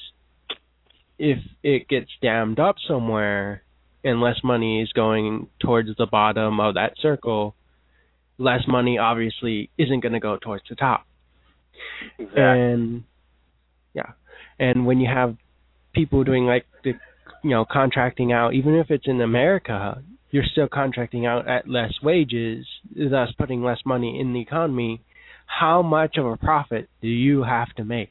if 1.18 1.39
it 1.64 1.89
gets 1.89 2.11
dammed 2.22 2.61
up 2.61 2.76
somewhere 2.87 3.64
and 4.05 4.20
less 4.20 4.37
money 4.45 4.80
is 4.80 4.93
going 4.93 5.49
towards 5.59 5.89
the 5.99 6.07
bottom 6.07 6.61
of 6.61 6.74
that 6.74 6.93
circle, 7.03 7.57
less 8.39 8.61
money 8.68 8.97
obviously 8.99 9.70
isn't 9.76 10.05
going 10.05 10.12
to 10.12 10.20
go 10.20 10.39
towards 10.41 10.62
the 10.68 10.76
top. 10.76 11.05
Exactly. 12.16 12.43
And 12.43 13.05
yeah, 13.93 14.12
and 14.61 14.87
when 14.87 15.01
you 15.01 15.09
have 15.12 15.37
people 15.93 16.22
doing 16.22 16.45
like 16.45 16.66
the 16.85 16.93
you 17.45 17.51
know 17.51 17.64
contracting 17.70 18.32
out, 18.32 18.55
even 18.55 18.74
if 18.74 18.90
it's 18.90 19.07
in 19.07 19.20
America, 19.20 20.03
you're 20.30 20.45
still 20.51 20.66
contracting 20.66 21.26
out 21.26 21.47
at 21.47 21.68
less 21.68 21.92
wages, 22.03 22.66
thus 22.97 23.28
putting 23.38 23.62
less 23.62 23.78
money 23.86 24.18
in 24.18 24.32
the 24.32 24.40
economy. 24.40 25.03
How 25.47 25.82
much 25.82 26.16
of 26.16 26.26
a 26.26 26.36
profit 26.36 26.88
do 27.01 27.09
you 27.09 27.45
have 27.45 27.68
to 27.76 27.84
make? 27.84 28.11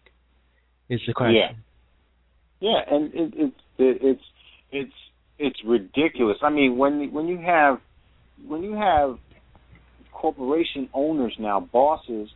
Is 0.89 1.01
the 1.07 1.13
question. 1.13 1.36
Yeah. 1.36 1.51
Yeah, 2.59 2.95
and 2.95 3.13
it, 3.13 3.34
it, 3.36 3.53
it, 3.77 3.97
it's 4.01 4.21
it's 4.71 4.93
it's 5.38 5.59
ridiculous. 5.65 6.38
I 6.41 6.49
mean, 6.49 6.77
when 6.77 7.11
when 7.11 7.27
you 7.27 7.39
have 7.39 7.79
when 8.47 8.63
you 8.63 8.75
have 8.75 9.17
corporation 10.11 10.88
owners 10.93 11.36
now, 11.38 11.59
bosses 11.59 12.29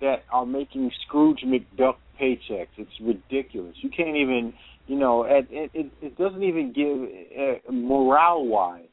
that 0.00 0.24
are 0.32 0.46
making 0.46 0.90
Scrooge 1.06 1.40
McDuck 1.44 1.96
paychecks, 2.20 2.68
it's 2.78 2.90
ridiculous. 3.02 3.74
You 3.82 3.90
can't 3.90 4.16
even, 4.16 4.54
you 4.86 4.96
know, 4.96 5.24
it 5.24 5.46
it, 5.50 5.90
it 6.00 6.18
doesn't 6.18 6.42
even 6.42 6.72
give 6.72 7.68
uh, 7.68 7.72
morale 7.72 8.46
wise, 8.46 8.84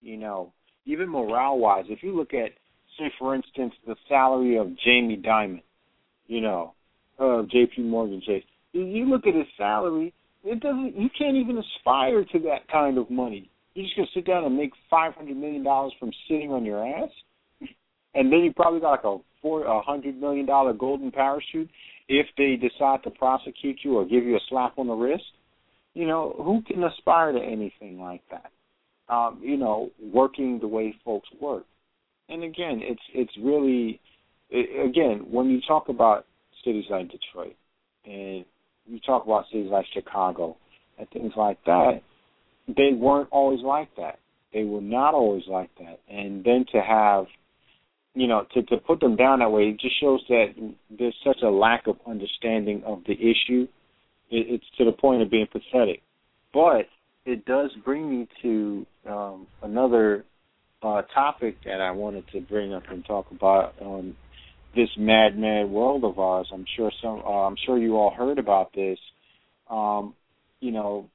you 0.00 0.16
know, 0.16 0.52
even 0.86 1.08
morale 1.08 1.58
wise. 1.58 1.84
If 1.88 2.02
you 2.02 2.16
look 2.16 2.32
at, 2.32 2.50
say, 2.98 3.12
for 3.18 3.34
instance, 3.34 3.74
the 3.86 3.96
salary 4.08 4.56
of 4.56 4.68
Jamie 4.84 5.20
Dimon, 5.22 5.62
you 6.26 6.40
know, 6.40 6.74
of 7.18 7.50
J.P. 7.50 7.82
Morgan 7.82 8.22
Chase, 8.24 8.44
you 8.72 9.08
look 9.08 9.26
at 9.26 9.34
his 9.34 9.46
salary, 9.58 10.14
it 10.44 10.60
doesn't. 10.60 10.98
You 10.98 11.08
can't 11.16 11.36
even 11.36 11.58
aspire 11.58 12.24
to 12.24 12.38
that 12.40 12.68
kind 12.70 12.98
of 12.98 13.10
money. 13.10 13.50
You're 13.74 13.84
just 13.86 13.96
gonna 13.96 14.08
sit 14.14 14.26
down 14.26 14.44
and 14.44 14.56
make 14.56 14.72
five 14.90 15.14
hundred 15.14 15.36
million 15.36 15.62
dollars 15.62 15.92
from 16.00 16.10
sitting 16.28 16.50
on 16.50 16.64
your 16.64 16.86
ass, 16.86 17.10
and 18.14 18.32
then 18.32 18.40
you 18.40 18.52
probably 18.52 18.80
got 18.80 18.90
like 18.90 19.04
a 19.04 19.18
four 19.40 19.64
a 19.64 19.82
hundred 19.82 20.18
million 20.18 20.46
dollar 20.46 20.72
golden 20.72 21.10
parachute 21.10 21.68
if 22.08 22.26
they 22.36 22.56
decide 22.56 23.02
to 23.04 23.10
prosecute 23.10 23.78
you 23.82 23.98
or 23.98 24.04
give 24.04 24.24
you 24.24 24.36
a 24.36 24.40
slap 24.48 24.78
on 24.78 24.86
the 24.88 24.94
wrist. 24.94 25.24
You 25.94 26.06
know, 26.06 26.34
who 26.38 26.62
can 26.62 26.82
aspire 26.84 27.32
to 27.32 27.38
anything 27.38 28.00
like 28.00 28.22
that? 28.30 28.50
Um, 29.12 29.40
you 29.42 29.56
know, 29.56 29.90
working 30.00 30.58
the 30.58 30.68
way 30.68 30.94
folks 31.04 31.28
work. 31.40 31.64
And 32.28 32.44
again, 32.44 32.80
it's 32.82 33.02
it's 33.12 33.32
really 33.42 34.00
again 34.50 35.26
when 35.30 35.50
you 35.50 35.60
talk 35.66 35.88
about 35.88 36.26
cities 36.64 36.84
like 36.90 37.10
Detroit 37.10 37.56
and 38.04 38.44
you 38.86 39.00
talk 39.04 39.24
about 39.24 39.44
cities 39.52 39.70
like 39.70 39.86
Chicago 39.92 40.56
and 40.98 41.08
things 41.10 41.32
like 41.36 41.58
that, 41.66 42.00
they 42.68 42.92
weren't 42.94 43.28
always 43.30 43.60
like 43.60 43.94
that. 43.96 44.18
They 44.52 44.64
were 44.64 44.80
not 44.80 45.14
always 45.14 45.44
like 45.48 45.70
that. 45.78 46.00
And 46.08 46.44
then 46.44 46.64
to 46.72 46.80
have 46.80 47.26
you 48.14 48.26
know, 48.26 48.46
to, 48.52 48.62
to 48.64 48.76
put 48.76 49.00
them 49.00 49.16
down 49.16 49.38
that 49.38 49.50
way, 49.50 49.70
it 49.70 49.80
just 49.80 49.98
shows 50.00 50.22
that 50.28 50.72
there's 50.90 51.16
such 51.24 51.38
a 51.42 51.48
lack 51.48 51.86
of 51.86 51.96
understanding 52.06 52.82
of 52.84 53.02
the 53.06 53.14
issue. 53.14 53.66
It, 54.32 54.46
it's 54.48 54.64
to 54.78 54.84
the 54.84 54.92
point 54.92 55.22
of 55.22 55.30
being 55.30 55.46
pathetic. 55.46 56.02
But 56.52 56.86
it 57.24 57.44
does 57.44 57.70
bring 57.84 58.10
me 58.10 58.28
to 58.42 58.86
um, 59.08 59.46
another 59.62 60.24
uh, 60.82 61.02
topic 61.14 61.56
that 61.64 61.80
I 61.80 61.92
wanted 61.92 62.24
to 62.32 62.40
bring 62.40 62.74
up 62.74 62.82
and 62.90 63.04
talk 63.04 63.30
about 63.30 63.74
on 63.80 64.16
this 64.74 64.88
mad, 64.98 65.38
mad 65.38 65.68
world 65.70 66.04
of 66.04 66.18
ours. 66.18 66.48
I'm 66.52 66.64
sure 66.76 66.90
some. 67.02 67.22
Uh, 67.24 67.46
I'm 67.46 67.56
sure 67.64 67.78
you 67.78 67.96
all 67.96 68.10
heard 68.10 68.38
about 68.38 68.72
this. 68.74 68.98
Um, 69.70 70.14
you 70.60 70.72
know, 70.72 71.08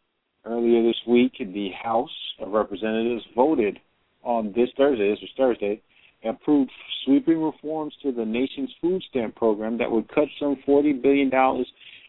earlier 0.45 0.83
this 0.83 0.97
week, 1.07 1.33
the 1.39 1.69
House 1.83 2.09
of 2.39 2.51
Representatives 2.51 3.23
voted 3.35 3.79
on 4.23 4.53
this 4.55 4.69
Thursday. 4.77 5.09
This 5.09 5.19
was 5.21 5.31
Thursday 5.35 5.81
approved 6.23 6.71
sweeping 7.05 7.41
reforms 7.41 7.93
to 8.03 8.11
the 8.11 8.25
nation's 8.25 8.73
food 8.81 9.01
stamp 9.09 9.35
program 9.35 9.77
that 9.77 9.89
would 9.89 10.07
cut 10.09 10.27
some 10.39 10.57
$40 10.67 11.01
billion 11.01 11.29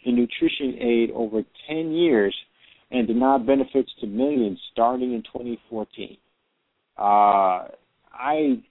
in 0.08 0.16
nutrition 0.16 0.76
aid 0.80 1.10
over 1.12 1.42
10 1.68 1.92
years 1.92 2.34
and 2.90 3.06
deny 3.06 3.38
benefits 3.38 3.90
to 4.00 4.06
millions 4.06 4.58
starting 4.72 5.12
in 5.12 5.22
2014. 5.22 6.16
Uh, 6.98 7.68
I 8.12 8.62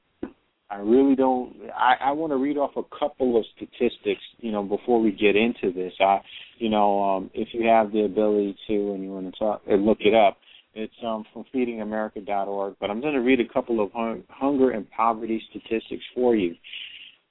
I 0.69 0.79
really 0.79 1.15
don't. 1.15 1.55
I, 1.73 1.95
I 2.01 2.11
want 2.11 2.31
to 2.31 2.37
read 2.37 2.57
off 2.57 2.71
a 2.75 2.83
couple 2.99 3.37
of 3.37 3.45
statistics, 3.55 4.21
you 4.39 4.51
know, 4.51 4.63
before 4.63 5.01
we 5.01 5.11
get 5.11 5.37
into 5.37 5.71
this. 5.71 5.93
I, 6.01 6.19
you 6.57 6.69
know, 6.69 7.01
um, 7.01 7.31
if 7.33 7.49
you 7.53 7.65
have 7.67 7.93
the 7.93 8.03
ability 8.03 8.57
to 8.67 8.93
and 8.93 9.01
you 9.01 9.11
want 9.11 9.33
to 9.33 9.39
talk, 9.39 9.61
look 9.65 9.99
it 10.01 10.13
up. 10.13 10.37
It's 10.73 10.93
um, 11.03 11.25
from 11.33 11.45
feedingamerica.org, 11.55 12.75
but 12.79 12.91
I'm 12.91 13.01
going 13.01 13.13
to 13.13 13.21
read 13.21 13.39
a 13.39 13.47
couple 13.51 13.81
of 13.81 13.91
hung- 13.93 14.23
hunger 14.29 14.71
and 14.71 14.89
poverty 14.91 15.41
statistics 15.49 16.03
for 16.13 16.35
you. 16.35 16.55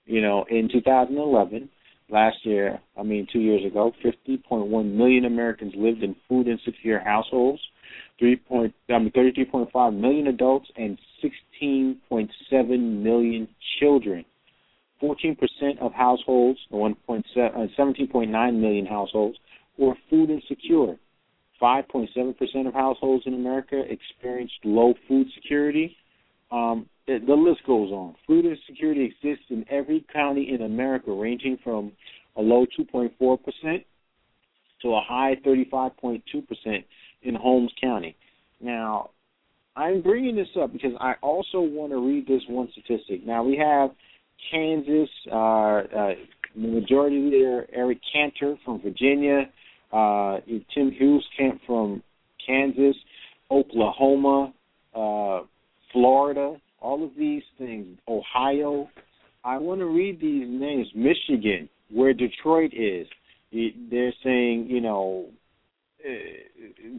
You 0.07 0.23
know, 0.23 0.47
in 0.51 0.69
2011, 0.73 1.69
last 2.09 2.37
year, 2.45 2.81
I 2.97 3.03
mean 3.03 3.27
two 3.33 3.41
years 3.41 3.65
ago, 3.65 3.93
50.1 4.05 4.93
million 4.93 5.25
Americans 5.25 5.73
lived 5.77 6.03
in 6.03 6.15
food 6.29 6.49
insecure 6.49 7.01
households. 7.01 7.61
3 8.19 8.37
point, 8.37 8.75
I 8.89 8.99
mean 8.99 9.13
33.5 9.13 9.97
million 9.99 10.29
adults 10.29 10.69
and 10.77 10.99
16.7 11.61 13.03
million 13.03 13.49
children. 13.79 14.25
14% 15.03 15.37
of 15.81 15.93
households, 15.93 16.59
1.7, 16.73 17.25
uh, 17.37 17.67
17.9 17.79 18.55
million 18.59 18.87
households, 18.87 19.37
were 19.77 19.95
food 20.09 20.31
insecure. 20.31 20.97
5.7% 21.61 22.67
of 22.67 22.75
households 22.75 23.25
in 23.27 23.35
America 23.35 23.83
experienced 23.89 24.55
low 24.65 24.95
food 25.09 25.27
security. 25.35 25.97
Um, 26.51 26.87
the, 27.07 27.19
the 27.27 27.35
list 27.35 27.61
goes 27.67 27.91
on. 27.91 28.15
Food 28.27 28.47
insecurity 28.47 29.05
exists 29.05 29.47
in 29.51 29.65
every 29.71 30.05
county 30.13 30.51
in 30.53 30.63
America, 30.63 31.13
ranging 31.13 31.59
from 31.63 31.93
a 32.37 32.43
low 32.43 32.67
2.4% 32.79 33.85
to 34.83 34.89
a 34.89 35.01
high 35.01 35.37
35.2% 35.47 36.23
in 37.23 37.35
Holmes 37.35 37.73
County. 37.81 38.17
Now, 38.61 39.11
I'm 39.77 40.03
bringing 40.03 40.37
this 40.37 40.49
up 40.61 40.73
because 40.73 40.93
I 41.01 41.15
also 41.23 41.61
want 41.61 41.93
to 41.93 41.99
read 41.99 42.27
this 42.27 42.43
one 42.49 42.69
statistic. 42.73 43.27
Now, 43.27 43.43
we 43.43 43.57
have 43.57 43.91
Kansas, 44.51 45.09
uh, 45.31 45.35
uh, 45.35 46.15
the 46.55 46.69
majority 46.69 47.19
leader 47.19 47.67
Eric 47.73 47.99
Cantor 48.13 48.57
from 48.65 48.81
Virginia, 48.81 49.51
uh, 49.93 50.39
Tim 50.75 50.91
Huelskamp 51.01 51.61
from 51.67 52.03
Kansas, 52.45 52.97
Oklahoma, 53.51 54.53
uh, 54.95 55.41
Florida, 55.93 56.57
all 56.81 57.05
of 57.05 57.11
these 57.19 57.43
things, 57.59 57.99
Ohio. 58.09 58.89
I 59.45 59.59
want 59.59 59.81
to 59.81 59.87
read 59.87 60.21
these 60.21 60.47
names. 60.49 60.89
Michigan, 60.95 61.69
where 61.91 62.13
Detroit 62.13 62.73
is, 62.75 63.07
they're 63.53 64.13
saying, 64.25 64.67
you 64.69 64.81
know, 64.81 65.27
uh, 66.05 66.11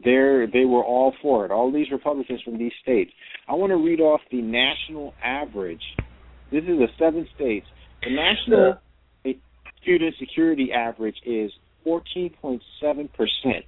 they're 0.03 0.47
they 0.47 0.65
were 0.65 0.83
all 0.83 1.13
for 1.21 1.45
it. 1.45 1.51
All 1.51 1.71
these 1.71 1.91
Republicans 1.91 2.41
from 2.43 2.57
these 2.57 2.71
states. 2.81 3.11
I 3.47 3.53
want 3.53 3.71
to 3.71 3.77
read 3.77 3.99
off 3.99 4.21
the 4.31 4.41
national 4.41 5.13
average. 5.23 5.83
This 6.51 6.63
is 6.63 6.79
the 6.79 6.87
seven 6.97 7.27
states. 7.35 7.67
The 8.03 8.11
national 8.11 8.79
food 9.85 10.01
insecurity 10.01 10.71
average 10.73 11.15
is 11.25 11.51
14.7 11.85 12.59
percent. 13.13 13.65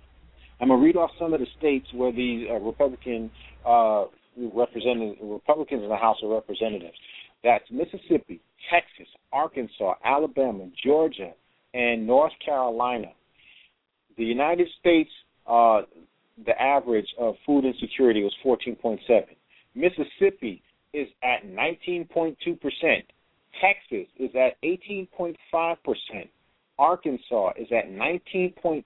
I'm 0.61 0.67
gonna 0.67 0.81
read 0.81 0.97
off 0.97 1.11
some 1.17 1.33
of 1.33 1.39
the 1.39 1.47
states 1.57 1.87
where 1.93 2.11
the 2.11 2.47
uh, 2.49 2.53
Republican 2.55 3.31
uh, 3.65 4.05
representative 4.53 5.17
Republicans 5.21 5.83
in 5.83 5.89
the 5.89 5.97
House 5.97 6.17
of 6.23 6.29
Representatives. 6.29 6.95
That's 7.43 7.63
Mississippi, 7.71 8.41
Texas, 8.69 9.07
Arkansas, 9.31 9.93
Alabama, 10.03 10.69
Georgia, 10.83 11.31
and 11.73 12.05
North 12.05 12.33
Carolina. 12.43 13.11
The 14.17 14.25
United 14.25 14.67
States, 14.79 15.09
uh, 15.47 15.81
the 16.45 16.59
average 16.61 17.07
of 17.17 17.35
food 17.45 17.65
insecurity 17.65 18.23
was 18.23 18.33
14.7. 18.45 18.99
Mississippi 19.75 20.61
is 20.93 21.07
at 21.23 21.45
19.2 21.45 22.35
percent. 22.59 23.05
Texas 23.61 24.07
is 24.17 24.31
at 24.35 24.61
18.5 24.63 25.35
percent. 25.83 26.29
Arkansas 26.77 27.51
is 27.57 27.67
at 27.71 27.89
19.2%. 27.89 28.83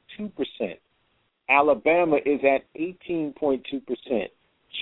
Alabama 1.50 2.18
is 2.26 2.40
at 2.44 2.64
18.2%. 2.80 4.30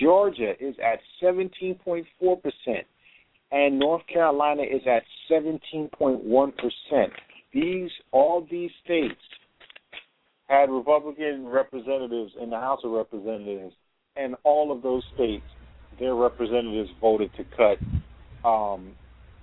Georgia 0.00 0.52
is 0.60 0.74
at 0.82 1.00
17.4%. 1.22 2.04
And 3.50 3.78
North 3.78 4.02
Carolina 4.10 4.62
is 4.62 4.80
at 4.86 5.02
17.1%. 5.30 6.52
These 7.52 7.90
all 8.12 8.46
these 8.50 8.70
states 8.82 9.20
had 10.48 10.70
Republican 10.70 11.46
representatives 11.46 12.32
in 12.40 12.50
the 12.50 12.58
House 12.58 12.80
of 12.84 12.92
Representatives, 12.92 13.74
and 14.16 14.36
all 14.42 14.70
of 14.70 14.82
those 14.82 15.02
states, 15.14 15.44
their 15.98 16.14
representatives 16.14 16.90
voted 17.00 17.30
to 17.36 17.44
cut 17.56 18.48
um, 18.48 18.92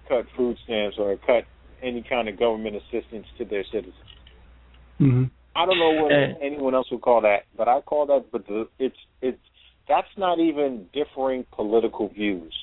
cut 0.07 0.25
food 0.35 0.57
stamps 0.63 0.97
or 0.99 1.15
cut 1.17 1.45
any 1.81 2.03
kind 2.07 2.27
of 2.27 2.37
government 2.37 2.75
assistance 2.75 3.25
to 3.37 3.45
their 3.45 3.63
citizens. 3.71 3.95
Mm-hmm. 4.99 5.23
I 5.55 5.65
don't 5.65 5.79
know 5.79 6.03
what 6.03 6.11
uh, 6.11 6.45
anyone 6.45 6.75
else 6.75 6.87
would 6.91 7.01
call 7.01 7.21
that, 7.21 7.43
but 7.57 7.67
I 7.67 7.81
call 7.81 8.05
that. 8.07 8.25
But 8.31 8.47
the, 8.47 8.67
it's 8.77 8.97
it's 9.21 9.37
that's 9.89 10.07
not 10.17 10.39
even 10.39 10.85
differing 10.93 11.45
political 11.53 12.07
views. 12.07 12.55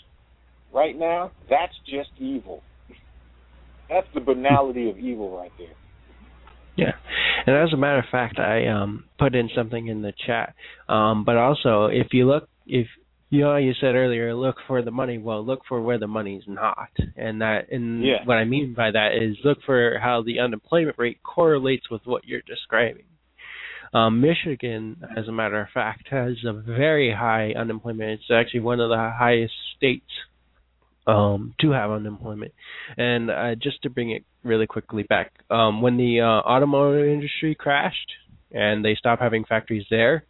Right 0.73 0.97
now, 0.97 1.33
that's 1.51 1.75
just 1.85 2.11
evil. 2.19 2.63
That's 3.91 4.07
the 4.15 4.21
banality 4.21 4.89
of 4.89 4.99
evil 4.99 5.37
right 5.37 5.53
there. 5.59 5.75
Yeah, 6.77 6.93
and 7.47 7.57
as 7.57 7.73
a 7.73 7.77
matter 7.77 7.99
of 7.99 8.05
fact, 8.11 8.39
I 8.39 8.69
um 8.69 9.05
put 9.19 9.35
in 9.35 9.51
something 9.55 9.87
in 9.87 10.03
the 10.03 10.13
chat. 10.27 10.55
Um, 10.89 11.25
but 11.25 11.37
also, 11.37 11.87
if 11.87 12.09
you 12.13 12.27
look, 12.27 12.49
if 12.67 12.87
you 13.31 13.41
know 13.41 13.57
you 13.57 13.73
said 13.81 13.95
earlier 13.95 14.35
look 14.35 14.57
for 14.69 14.83
the 14.83 14.91
money 14.91 15.19
well 15.19 15.45
look 15.45 15.61
for 15.69 15.83
where 15.83 15.99
the 15.99 16.07
money's 16.07 16.45
not 16.47 16.91
and 17.17 17.41
that 17.41 17.73
and 17.73 18.05
yeah. 18.05 18.25
what 18.25 18.37
i 18.37 18.45
mean 18.45 18.73
by 18.73 18.91
that 18.91 19.09
is 19.21 19.37
look 19.45 19.59
for 19.67 19.99
how 20.01 20.23
the 20.23 20.39
unemployment 20.39 20.97
rate 20.97 21.19
correlates 21.25 21.91
with 21.91 22.01
what 22.05 22.25
you're 22.25 22.43
describing 22.43 23.05
um, 23.95 24.21
michigan 24.21 24.97
as 25.17 25.29
a 25.29 25.33
matter 25.33 25.61
of 25.61 25.69
fact 25.73 26.09
has 26.11 26.35
a 26.47 26.53
very 26.53 27.13
high 27.13 27.53
unemployment 27.59 28.11
it's 28.11 28.31
actually 28.33 28.61
one 28.61 28.81
of 28.81 28.89
the 28.89 28.97
highest 28.97 29.55
states 29.77 30.05
um, 31.07 31.55
to 31.61 31.71
have 31.71 31.91
unemployment 31.91 32.53
and 32.97 33.31
uh, 33.31 33.55
just 33.55 33.81
to 33.83 33.91
bring 33.91 34.11
it 34.11 34.25
really 34.43 34.67
quickly 34.67 35.05
back 35.05 35.33
um, 35.51 35.81
when 35.81 35.97
the 35.97 36.21
uh, 36.21 36.25
automotive 36.25 37.07
industry 37.07 37.55
crashed 37.55 38.13
and 38.53 38.85
they 38.85 38.95
stopped 38.95 39.23
having 39.23 39.45
factories 39.45 39.85
there 39.91 40.25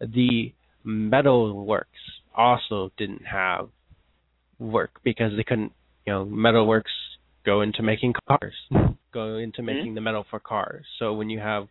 the 0.00 0.52
metal 0.84 1.64
works 1.64 1.98
also 2.36 2.90
didn't 2.96 3.24
have 3.24 3.68
work 4.58 4.90
because 5.04 5.32
they 5.36 5.44
couldn't, 5.44 5.72
you 6.06 6.12
know, 6.12 6.24
metal 6.24 6.66
works 6.66 6.90
go 7.44 7.60
into 7.60 7.82
making 7.82 8.14
cars, 8.28 8.54
go 9.12 9.36
into 9.36 9.62
Mm-hmm. 9.62 9.66
making 9.66 9.94
the 9.94 10.00
metal 10.00 10.24
for 10.30 10.40
cars. 10.40 10.84
So 10.98 11.12
when 11.12 11.30
you 11.30 11.38
have 11.40 11.66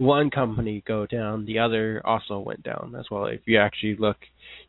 one 0.00 0.30
company 0.30 0.82
go 0.86 1.04
down, 1.04 1.44
the 1.44 1.58
other 1.58 2.00
also 2.06 2.38
went 2.38 2.62
down 2.62 2.94
as 2.98 3.04
well. 3.10 3.26
If 3.26 3.40
you 3.44 3.58
actually 3.58 3.96
look, 3.96 4.16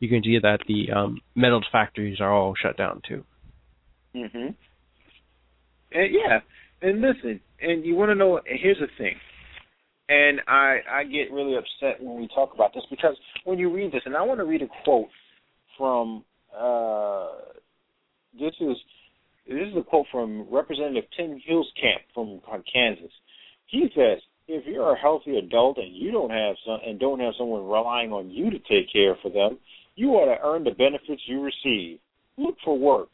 you 0.02 0.10
can 0.10 0.22
see 0.22 0.38
that 0.42 0.60
the 0.68 0.92
um, 0.92 1.22
metal 1.36 1.62
factories 1.72 2.20
are 2.20 2.34
all 2.34 2.54
shut 2.62 2.76
down 2.76 3.02
too. 3.08 3.24
Mhm. 4.14 4.54
And 5.94 6.14
yeah, 6.14 6.42
and 6.82 7.00
listen, 7.00 7.40
and 7.62 7.86
you 7.86 7.96
want 7.96 8.10
to 8.10 8.16
know? 8.16 8.38
and 8.38 8.60
Here's 8.60 8.80
the 8.80 8.90
thing, 8.98 9.16
and 10.10 10.42
I 10.48 10.80
I 10.90 11.04
get 11.06 11.32
really 11.32 11.56
upset 11.56 12.04
when 12.04 12.20
we 12.20 12.28
talk 12.28 12.54
about 12.54 12.74
this 12.74 12.84
because 12.90 13.16
when 13.46 13.58
you 13.58 13.74
read 13.74 13.94
this, 13.94 14.02
and 14.06 14.18
I 14.18 14.22
want 14.24 14.42
to 14.42 14.46
read 14.46 14.62
a 14.62 14.68
quote 14.84 15.08
from 15.78 16.26
uh 16.54 17.30
this 18.38 18.54
is 18.60 18.76
this 19.48 19.68
is 19.70 19.78
a 19.78 19.84
quote 19.84 20.08
from 20.12 20.46
Representative 20.52 21.10
Tim 21.16 21.40
Huelskamp 21.50 22.02
from 22.14 22.42
Kansas. 22.72 23.12
He 23.68 23.90
says, 23.96 24.22
"If 24.48 24.66
you're 24.66 24.92
a 24.92 25.00
healthy 25.00 25.38
adult 25.38 25.78
and 25.78 25.96
you 25.96 26.12
don't 26.12 26.32
have 26.32 26.56
some 26.66 26.80
and 26.86 27.00
don't 27.00 27.20
have 27.20 27.36
someone 27.38 27.68
relying 27.68 28.12
on 28.12 28.30
you 28.30 28.50
to 28.50 28.60
take 28.60 28.92
care 28.92 29.16
for 29.16 29.30
them, 29.30 29.60
you 29.96 30.12
ought 30.12 30.34
to 30.34 30.42
earn 30.42 30.64
the 30.64 30.72
benefits 30.72 31.22
you 31.28 31.42
receive. 31.42 32.00
Look 32.38 32.58
for 32.64 32.78
work, 32.78 33.10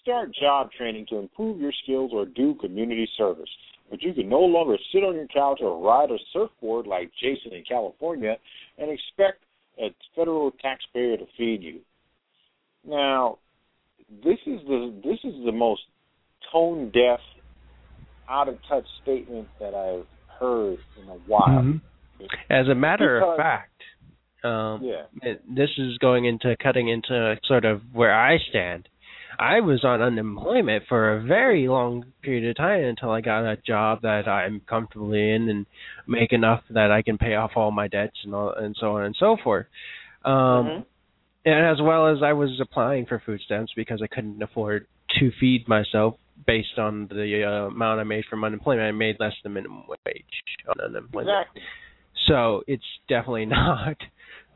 start 0.00 0.34
job 0.34 0.70
training 0.72 1.06
to 1.06 1.16
improve 1.16 1.60
your 1.60 1.72
skills, 1.82 2.12
or 2.12 2.26
do 2.26 2.54
community 2.54 3.08
service. 3.16 3.50
But 3.90 4.02
you 4.02 4.12
can 4.12 4.28
no 4.28 4.40
longer 4.40 4.78
sit 4.92 5.02
on 5.02 5.14
your 5.14 5.26
couch 5.28 5.60
or 5.60 5.78
ride 5.78 6.10
a 6.10 6.18
surfboard 6.32 6.86
like 6.86 7.10
Jason 7.20 7.52
in 7.52 7.64
California 7.64 8.38
and 8.76 8.90
expect 8.90 9.42
a 9.78 9.94
federal 10.14 10.50
taxpayer 10.52 11.16
to 11.16 11.26
feed 11.36 11.62
you." 11.62 11.80
Now, 12.84 13.38
this 14.22 14.38
is 14.46 14.60
the 14.66 14.92
this 15.02 15.18
is 15.24 15.44
the 15.44 15.52
most 15.52 15.82
tone 16.52 16.90
deaf, 16.90 17.20
out 18.28 18.48
of 18.48 18.62
touch 18.68 18.86
statement 19.02 19.48
that 19.58 19.74
I've 19.74 20.06
heard 20.38 20.78
in 21.02 21.08
a 21.08 21.14
while. 21.26 21.48
Mhm. 21.62 21.80
As 22.50 22.68
a 22.68 22.74
matter 22.74 23.20
Because- 23.20 23.30
of 23.32 23.36
fact, 23.36 23.82
um, 24.44 24.82
Yeah. 24.82 25.02
it, 25.22 25.42
this 25.54 25.70
is 25.78 25.98
going 25.98 26.24
into 26.24 26.56
cutting 26.56 26.88
into 26.88 27.38
sort 27.44 27.64
of 27.64 27.82
where 27.94 28.14
I 28.14 28.38
stand. 28.38 28.88
I 29.40 29.60
was 29.60 29.84
on 29.84 30.02
unemployment 30.02 30.86
for 30.88 31.12
a 31.12 31.20
very 31.20 31.68
long 31.68 32.06
period 32.22 32.48
of 32.50 32.56
time 32.56 32.82
until 32.82 33.12
I 33.12 33.20
got 33.20 33.44
a 33.44 33.56
job 33.56 34.00
that 34.02 34.26
I'm 34.26 34.60
comfortably 34.66 35.30
in 35.30 35.48
and 35.48 35.66
make 36.08 36.32
enough 36.32 36.64
that 36.70 36.90
I 36.90 37.02
can 37.02 37.18
pay 37.18 37.36
off 37.36 37.56
all 37.56 37.70
my 37.70 37.86
debts 37.86 38.24
and 38.24 38.34
all, 38.34 38.50
and 38.52 38.74
so 38.76 38.96
on 38.96 39.04
and 39.04 39.14
so 39.14 39.36
forth. 39.36 39.66
Um, 40.24 40.34
Mhm. 40.66 40.84
and 41.44 41.66
as 41.66 41.80
well 41.80 42.08
as 42.08 42.20
I 42.20 42.32
was 42.32 42.58
applying 42.58 43.06
for 43.06 43.20
food 43.20 43.40
stamps 43.42 43.72
because 43.74 44.02
I 44.02 44.08
couldn't 44.08 44.42
afford 44.42 44.86
to 45.20 45.30
feed 45.30 45.68
myself 45.68 46.18
based 46.46 46.78
on 46.78 47.08
the 47.08 47.44
uh, 47.44 47.66
amount 47.68 48.00
I 48.00 48.04
made 48.04 48.24
from 48.28 48.44
unemployment. 48.44 48.86
I 48.86 48.92
made 48.92 49.16
less 49.18 49.32
than 49.42 49.54
minimum 49.54 49.84
wage 49.88 50.24
on 50.68 50.84
unemployment. 50.84 51.36
Exactly. 51.38 51.62
So 52.26 52.62
it's 52.66 52.82
definitely 53.08 53.46
not 53.46 53.96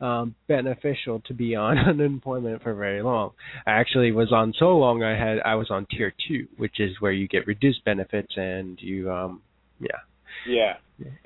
um, 0.01 0.35
beneficial 0.47 1.21
to 1.27 1.33
be 1.33 1.55
on 1.55 1.77
unemployment 1.89 2.63
for 2.63 2.73
very 2.73 3.01
long. 3.01 3.31
I 3.65 3.71
actually 3.71 4.11
was 4.11 4.31
on 4.31 4.53
so 4.57 4.77
long 4.77 5.03
I 5.03 5.17
had 5.17 5.39
I 5.45 5.55
was 5.55 5.67
on 5.69 5.87
tier 5.89 6.13
two, 6.27 6.47
which 6.57 6.79
is 6.79 6.91
where 6.99 7.11
you 7.11 7.27
get 7.27 7.47
reduced 7.47 7.83
benefits 7.85 8.33
and 8.35 8.77
you 8.81 9.11
um 9.11 9.41
yeah. 9.79 9.87
Yeah. 10.47 10.73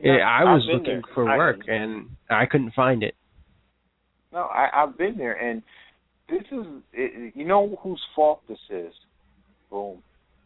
Yeah, 0.02 0.18
I 0.26 0.44
was 0.44 0.68
looking 0.72 0.86
there. 0.86 1.02
for 1.14 1.30
I- 1.30 1.38
work 1.38 1.60
and 1.68 2.10
I 2.30 2.46
couldn't 2.46 2.74
find 2.74 3.04
it. 3.04 3.16
No, 4.34 4.40
I, 4.40 4.70
I've 4.74 4.98
been 4.98 5.18
there, 5.18 5.34
and 5.34 5.64
this 6.30 6.42
is 6.52 6.66
it, 6.92 7.34
you 7.36 7.46
know 7.46 7.80
whose 7.82 8.02
fault 8.16 8.42
this 8.48 8.60
is. 8.70 8.94
Boom. 9.70 10.04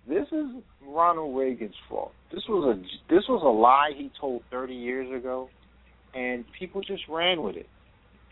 This 0.08 0.28
is 0.32 0.46
Ronald 0.86 1.38
Reagan's 1.38 1.76
fault. 1.88 2.12
This 2.34 2.44
was 2.50 2.76
a 2.76 3.14
this 3.14 3.24
was 3.30 3.42
a 3.44 3.50
lie 3.50 3.92
he 3.96 4.12
told 4.20 4.42
30 4.50 4.74
years 4.74 5.08
ago, 5.16 5.50
and 6.16 6.44
people 6.58 6.82
just 6.82 7.04
ran 7.08 7.44
with 7.44 7.56
it. 7.56 7.68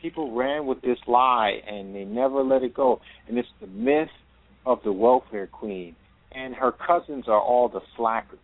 People 0.02 0.36
ran 0.36 0.66
with 0.66 0.82
this 0.82 0.98
lie, 1.08 1.60
and 1.68 1.94
they 1.94 2.06
never 2.06 2.44
let 2.44 2.64
it 2.64 2.74
go. 2.74 3.02
And 3.28 3.38
it's 3.38 3.48
the 3.62 3.68
myth 3.68 4.10
of 4.66 4.80
the 4.84 4.92
welfare 4.92 5.48
queen, 5.48 5.96
and 6.32 6.56
her 6.56 6.72
cousins 6.72 7.26
are 7.28 7.40
all 7.40 7.70
the 7.70 7.82
slackers. 7.96 8.40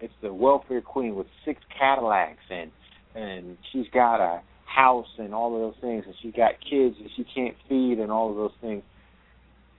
It's 0.00 0.12
the 0.20 0.34
welfare 0.34 0.82
queen 0.82 1.14
with 1.14 1.28
six 1.44 1.60
Cadillacs, 1.78 2.44
and 2.50 2.70
and 3.14 3.56
she's 3.72 3.86
got 3.94 4.20
a 4.20 4.42
house 4.66 5.08
and 5.18 5.34
all 5.34 5.54
of 5.54 5.60
those 5.60 5.80
things, 5.80 6.04
and 6.06 6.14
she 6.22 6.32
got 6.32 6.52
kids 6.60 6.96
that 7.02 7.10
she 7.16 7.24
can't 7.34 7.56
feed 7.68 7.98
and 7.98 8.10
all 8.10 8.30
of 8.30 8.36
those 8.36 8.52
things. 8.60 8.82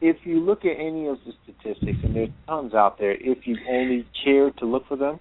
If 0.03 0.17
you 0.25 0.41
look 0.41 0.65
at 0.65 0.75
any 0.77 1.07
of 1.07 1.17
the 1.25 1.31
statistics, 1.43 1.97
and 2.03 2.13
there's 2.13 2.29
tons 2.45 2.73
out 2.73 2.99
there, 2.99 3.13
if 3.13 3.47
you 3.47 3.57
only 3.69 4.05
care 4.21 4.51
to 4.51 4.65
look 4.65 4.85
for 4.87 4.97
them, 4.97 5.17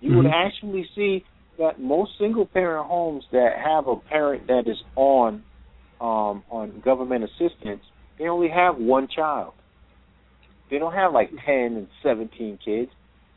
you 0.00 0.16
would 0.16 0.24
Mhm. 0.24 0.32
actually 0.32 0.84
see 0.94 1.24
that 1.58 1.78
most 1.78 2.16
single 2.16 2.46
parent 2.46 2.86
homes 2.86 3.28
that 3.32 3.58
have 3.58 3.86
a 3.86 3.96
parent 3.96 4.46
that 4.46 4.66
is 4.66 4.82
on 4.96 5.44
um, 6.00 6.42
on 6.50 6.80
government 6.80 7.24
assistance, 7.24 7.82
they 8.18 8.28
only 8.28 8.48
have 8.48 8.76
one 8.78 9.06
child. 9.08 9.54
They 10.68 10.78
don't 10.78 10.92
have 10.92 11.12
like 11.12 11.30
ten 11.46 11.76
and 11.76 11.88
seventeen 12.02 12.58
kids. 12.64 12.90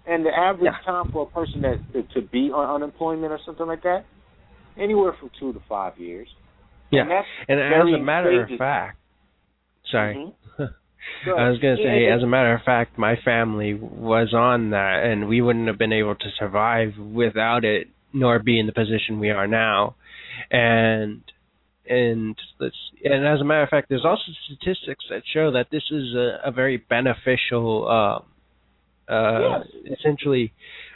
And 0.05 0.25
the 0.25 0.35
average 0.35 0.73
time 0.85 1.11
for 1.11 1.23
a 1.23 1.25
person 1.27 1.61
that 1.61 1.79
to 2.13 2.21
be 2.21 2.49
on 2.51 2.75
unemployment 2.75 3.31
or 3.31 3.39
something 3.45 3.67
like 3.67 3.83
that, 3.83 4.05
anywhere 4.77 5.13
from 5.19 5.29
two 5.39 5.53
to 5.53 5.59
five 5.67 5.97
years. 5.97 6.27
Yeah. 6.91 7.01
And 7.01 7.11
that's 7.11 7.27
And 7.49 7.59
as 7.59 7.93
a 7.93 7.97
matter 7.97 8.43
of 8.43 8.49
fact, 8.57 8.97
sorry. 9.91 10.33
Mhm. 11.25 11.39
I 11.39 11.49
was 11.49 11.59
going 11.59 11.77
to 11.77 11.83
say, 11.83 12.07
as 12.07 12.21
a 12.21 12.27
matter 12.27 12.53
of 12.53 12.61
fact, 12.63 12.97
my 12.97 13.15
family 13.23 13.73
was 13.73 14.33
on 14.33 14.71
that, 14.71 15.03
and 15.05 15.27
we 15.29 15.41
wouldn't 15.41 15.67
have 15.67 15.77
been 15.77 15.93
able 15.93 16.15
to 16.15 16.29
survive 16.37 16.97
without 16.97 17.63
it, 17.63 17.87
nor 18.11 18.39
be 18.39 18.59
in 18.59 18.65
the 18.65 18.73
position 18.73 19.19
we 19.19 19.29
are 19.29 19.47
now. 19.47 19.95
And 20.51 21.21
and 21.89 22.35
let's 22.59 22.75
and 23.03 23.25
as 23.25 23.39
a 23.39 23.45
matter 23.45 23.63
of 23.63 23.69
fact, 23.69 23.87
there's 23.89 24.03
also 24.05 24.23
statistics 24.45 25.05
that 25.09 25.23
show 25.33 25.51
that 25.51 25.67
this 25.71 25.83
is 25.91 26.13
a, 26.13 26.39
a 26.45 26.51
very 26.51 26.77
beneficial. 26.77 27.87
Uh, 27.87 29.11
uh, 29.11 29.63
Essentially, 29.97 30.51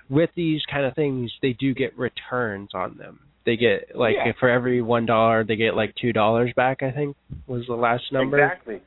with 0.10 0.30
these 0.36 0.62
kind 0.70 0.86
of 0.86 0.94
things, 0.94 1.32
they 1.42 1.54
do 1.54 1.74
get 1.74 1.98
returns 1.98 2.72
on 2.74 2.98
them. 2.98 3.20
They 3.46 3.58
get 3.58 3.96
like 3.96 4.16
Yeah. 4.16 4.32
for 4.40 4.50
every 4.50 4.82
one 4.82 5.06
dollar, 5.06 5.44
they 5.44 5.56
get 5.56 5.76
like 5.76 5.96
two 5.96 6.14
dollars 6.14 6.52
back. 6.56 6.84
I 6.84 6.92
think 6.92 7.16
was 7.48 7.66
the 7.68 7.76
last 7.76 8.12
number. 8.12 8.44
Exactly. 8.44 8.82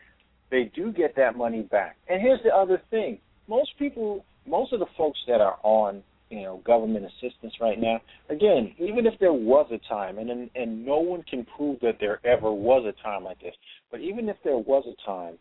They 0.51 0.65
do 0.75 0.93
get 0.93 1.17
that 1.17 1.37
money 1.37 1.63
back. 1.63 1.97
And 2.09 2.21
here's 2.21 2.43
the 2.43 2.55
other 2.55 2.81
thing. 2.91 3.19
Most 3.49 3.77
people 3.79 4.25
most 4.47 4.73
of 4.73 4.79
the 4.79 4.87
folks 4.97 5.19
that 5.27 5.41
are 5.41 5.59
on, 5.63 6.03
you 6.31 6.43
know, 6.43 6.59
government 6.65 7.07
assistance 7.07 7.55
right 7.61 7.81
now, 7.81 8.01
again, 8.29 8.75
even 8.79 9.07
if 9.07 9.19
there 9.19 9.33
was 9.33 9.67
a 9.73 9.79
time 9.89 10.19
and 10.19 10.31
and, 10.31 10.51
and 10.55 10.85
no 10.87 10.99
one 10.99 11.23
can 11.29 11.45
prove 11.57 11.81
that 11.81 11.99
there 11.99 12.21
ever 12.25 12.53
was 12.53 12.85
a 12.87 13.03
time 13.03 13.25
like 13.25 13.41
this, 13.41 13.55
but 13.91 14.01
even 14.01 14.29
if 14.29 14.37
there 14.45 14.59
was 14.59 14.85
a 14.87 15.07
time 15.07 15.37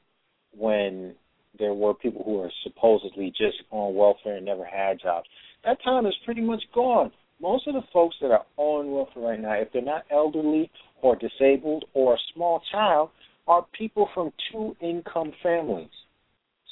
when 0.56 1.16
there 1.60 1.74
were 1.74 1.94
people 1.94 2.24
who 2.24 2.40
are 2.42 2.52
supposedly 2.64 3.30
just 3.30 3.58
on 3.70 3.96
welfare 3.96 4.38
and 4.38 4.46
never 4.46 4.66
had 4.66 5.00
jobs, 5.00 5.28
that 5.64 5.78
time 5.84 6.06
is 6.06 6.16
pretty 6.26 6.42
much 6.42 6.62
gone. 6.74 7.12
Most 7.44 7.68
of 7.68 7.74
the 7.74 7.82
folks 7.92 8.16
that 8.22 8.32
are 8.32 8.46
on 8.56 8.90
welfare 8.90 9.22
right 9.22 9.40
now, 9.40 9.52
if 9.52 9.68
they're 9.74 9.82
not 9.82 10.06
elderly 10.10 10.72
or 11.02 11.18
disabled 11.18 11.84
or 11.94 12.14
a 12.14 12.18
small 12.34 12.62
child, 12.72 13.10
are 13.48 13.66
people 13.78 14.08
from 14.14 14.32
two 14.50 14.78
income 14.80 15.34
families. 15.44 15.90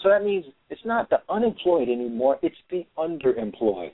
So 0.01 0.07
that 0.07 0.24
means 0.24 0.45
it's 0.69 0.86
not 0.86 1.09
the 1.09 1.17
unemployed 1.28 1.89
anymore, 1.89 2.39
it's 2.41 2.55
the 2.69 2.88
underemployed. 2.97 3.91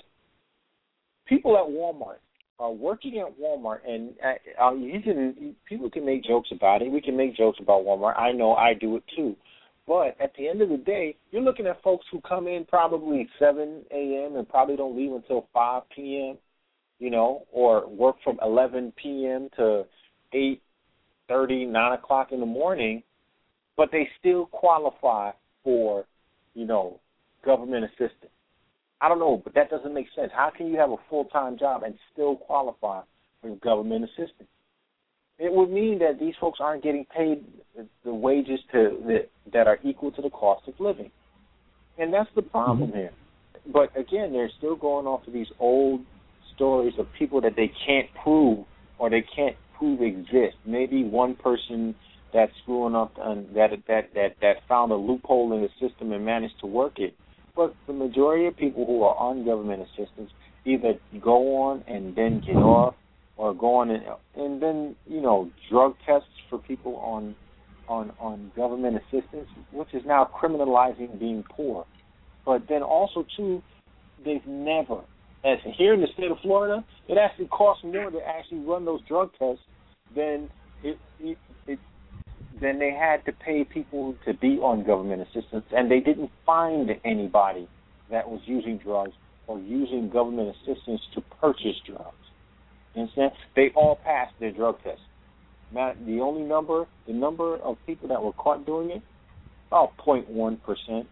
People 1.25 1.57
at 1.57 1.63
Walmart 1.63 2.19
are 2.59 2.71
working 2.71 3.17
at 3.17 3.39
Walmart, 3.39 3.79
and 3.87 4.13
uh, 4.23 4.63
uh, 4.67 4.73
you 4.75 5.01
can 5.01 5.55
people 5.67 5.89
can 5.89 6.05
make 6.05 6.23
jokes 6.25 6.49
about 6.51 6.83
it. 6.83 6.91
We 6.91 7.01
can 7.01 7.17
make 7.17 7.35
jokes 7.35 7.57
about 7.59 7.85
Walmart. 7.85 8.19
I 8.19 8.31
know 8.31 8.53
I 8.53 8.75
do 8.75 8.97
it 8.97 9.03
too. 9.15 9.35
But 9.87 10.15
at 10.21 10.31
the 10.37 10.47
end 10.47 10.61
of 10.61 10.69
the 10.69 10.77
day, 10.77 11.15
you're 11.31 11.41
looking 11.41 11.65
at 11.65 11.81
folks 11.81 12.05
who 12.11 12.21
come 12.21 12.45
in 12.47 12.65
probably 12.65 13.27
7 13.39 13.83
a.m. 13.89 14.35
and 14.35 14.47
probably 14.47 14.75
don't 14.75 14.95
leave 14.95 15.13
until 15.13 15.47
5 15.53 15.83
p.m. 15.95 16.37
You 16.99 17.11
know, 17.11 17.43
or 17.51 17.87
work 17.87 18.15
from 18.23 18.39
11 18.41 18.93
p.m. 19.01 19.49
to 19.57 19.85
8 20.33 20.61
thirty, 21.27 21.65
nine 21.65 21.93
o'clock 21.93 22.31
in 22.31 22.39
the 22.39 22.45
morning, 22.45 23.03
but 23.75 23.89
they 23.91 24.07
still 24.19 24.47
qualify 24.47 25.31
for, 25.63 26.05
you 26.53 26.65
know, 26.65 26.99
government 27.45 27.85
assistance. 27.85 28.31
I 28.99 29.07
don't 29.09 29.19
know, 29.19 29.41
but 29.43 29.53
that 29.53 29.69
doesn't 29.69 29.93
make 29.93 30.07
sense. 30.15 30.31
How 30.33 30.51
can 30.55 30.67
you 30.67 30.77
have 30.77 30.89
a 30.89 30.97
full 31.09 31.25
time 31.25 31.57
job 31.57 31.83
and 31.83 31.95
still 32.13 32.35
qualify 32.35 33.01
for 33.41 33.55
government 33.57 34.05
assistance? 34.05 34.49
It 35.37 35.53
would 35.53 35.69
mean 35.69 35.99
that 35.99 36.19
these 36.19 36.33
folks 36.41 36.59
aren't 36.59 36.83
getting 36.83 37.05
paid 37.15 37.43
the 38.03 38.13
wages 38.13 38.59
to 38.71 38.97
that, 39.05 39.29
that 39.53 39.67
are 39.67 39.77
equal 39.83 40.11
to 40.13 40.21
the 40.21 40.31
cost 40.31 40.67
of 40.67 40.73
living, 40.79 41.11
and 41.99 42.11
that's 42.11 42.29
the 42.35 42.41
problem 42.41 42.89
mm-hmm. 42.89 42.97
here. 42.97 43.11
But 43.71 43.95
again, 43.95 44.31
they're 44.31 44.49
still 44.57 44.75
going 44.75 45.05
off 45.05 45.27
of 45.27 45.33
these 45.33 45.47
old 45.59 46.01
stories 46.57 46.93
of 46.99 47.07
people 47.17 47.39
that 47.41 47.55
they 47.55 47.71
can't 47.85 48.07
prove 48.21 48.65
or 48.99 49.09
they 49.09 49.23
can't 49.35 49.55
prove 49.77 50.01
exist. 50.01 50.57
Maybe 50.65 51.03
one 51.03 51.35
person 51.35 51.95
that's 52.33 52.51
screwing 52.63 52.95
up 52.95 53.13
and 53.17 53.55
that 53.55 53.69
that 53.87 54.13
that 54.13 54.35
that 54.41 54.55
found 54.67 54.91
a 54.91 54.95
loophole 54.95 55.53
in 55.53 55.61
the 55.61 55.69
system 55.79 56.11
and 56.11 56.25
managed 56.25 56.59
to 56.59 56.67
work 56.67 56.99
it. 56.99 57.15
But 57.55 57.73
the 57.87 57.93
majority 57.93 58.47
of 58.47 58.57
people 58.57 58.85
who 58.85 59.03
are 59.03 59.15
on 59.15 59.45
government 59.45 59.83
assistance 59.83 60.31
either 60.65 60.93
go 61.23 61.63
on 61.63 61.83
and 61.87 62.15
then 62.15 62.41
get 62.45 62.57
off, 62.57 62.95
or 63.37 63.53
go 63.53 63.75
on 63.75 63.89
and 63.89 64.03
and 64.35 64.61
then 64.61 64.95
you 65.07 65.21
know 65.21 65.49
drug 65.71 65.95
tests 66.05 66.27
for 66.49 66.59
people 66.59 66.97
on 66.97 67.35
on 67.87 68.11
on 68.19 68.51
government 68.55 68.97
assistance, 68.97 69.47
which 69.71 69.93
is 69.93 70.03
now 70.05 70.29
criminalizing 70.39 71.19
being 71.19 71.43
poor. 71.49 71.85
But 72.45 72.63
then 72.69 72.81
also 72.81 73.25
too, 73.35 73.61
they've 74.23 74.45
never, 74.45 75.01
as 75.43 75.59
here 75.77 75.93
in 75.93 76.01
the 76.01 76.07
state 76.13 76.31
of 76.31 76.37
Florida, 76.41 76.83
it 77.07 77.17
actually 77.17 77.47
costs 77.47 77.83
more 77.83 78.09
to 78.09 78.19
actually 78.25 78.59
run 78.59 78.85
those 78.85 79.01
drug 79.07 79.31
tests 79.37 79.63
than 80.15 80.49
it, 80.83 80.97
it, 81.19 81.37
it 81.67 81.79
than 82.61 82.79
they 82.79 82.91
had 82.91 83.23
to 83.25 83.31
pay 83.31 83.63
people 83.63 84.15
to 84.25 84.33
be 84.33 84.57
on 84.57 84.83
government 84.83 85.21
assistance, 85.21 85.65
and 85.71 85.91
they 85.91 85.99
didn't 85.99 86.31
find 86.45 86.89
anybody 87.05 87.67
that 88.09 88.27
was 88.27 88.41
using 88.45 88.77
drugs 88.77 89.13
or 89.47 89.59
using 89.59 90.09
government 90.09 90.55
assistance 90.55 91.01
to 91.13 91.21
purchase 91.39 91.75
drugs. 91.85 92.15
You 92.95 93.03
understand? 93.03 93.31
They 93.55 93.69
all 93.75 93.97
passed 94.03 94.33
their 94.39 94.51
drug 94.51 94.81
test. 94.83 95.01
Now, 95.73 95.93
the 96.05 96.19
only 96.19 96.43
number, 96.43 96.85
the 97.05 97.13
number 97.13 97.57
of 97.57 97.77
people 97.85 98.07
that 98.09 98.21
were 98.21 98.33
caught 98.33 98.65
doing 98.65 98.91
it, 98.91 99.01
about 99.67 99.97
0.1 99.97 100.57
percent, 100.63 101.07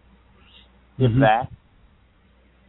Mhm. 0.99 1.19
that. 1.19 1.51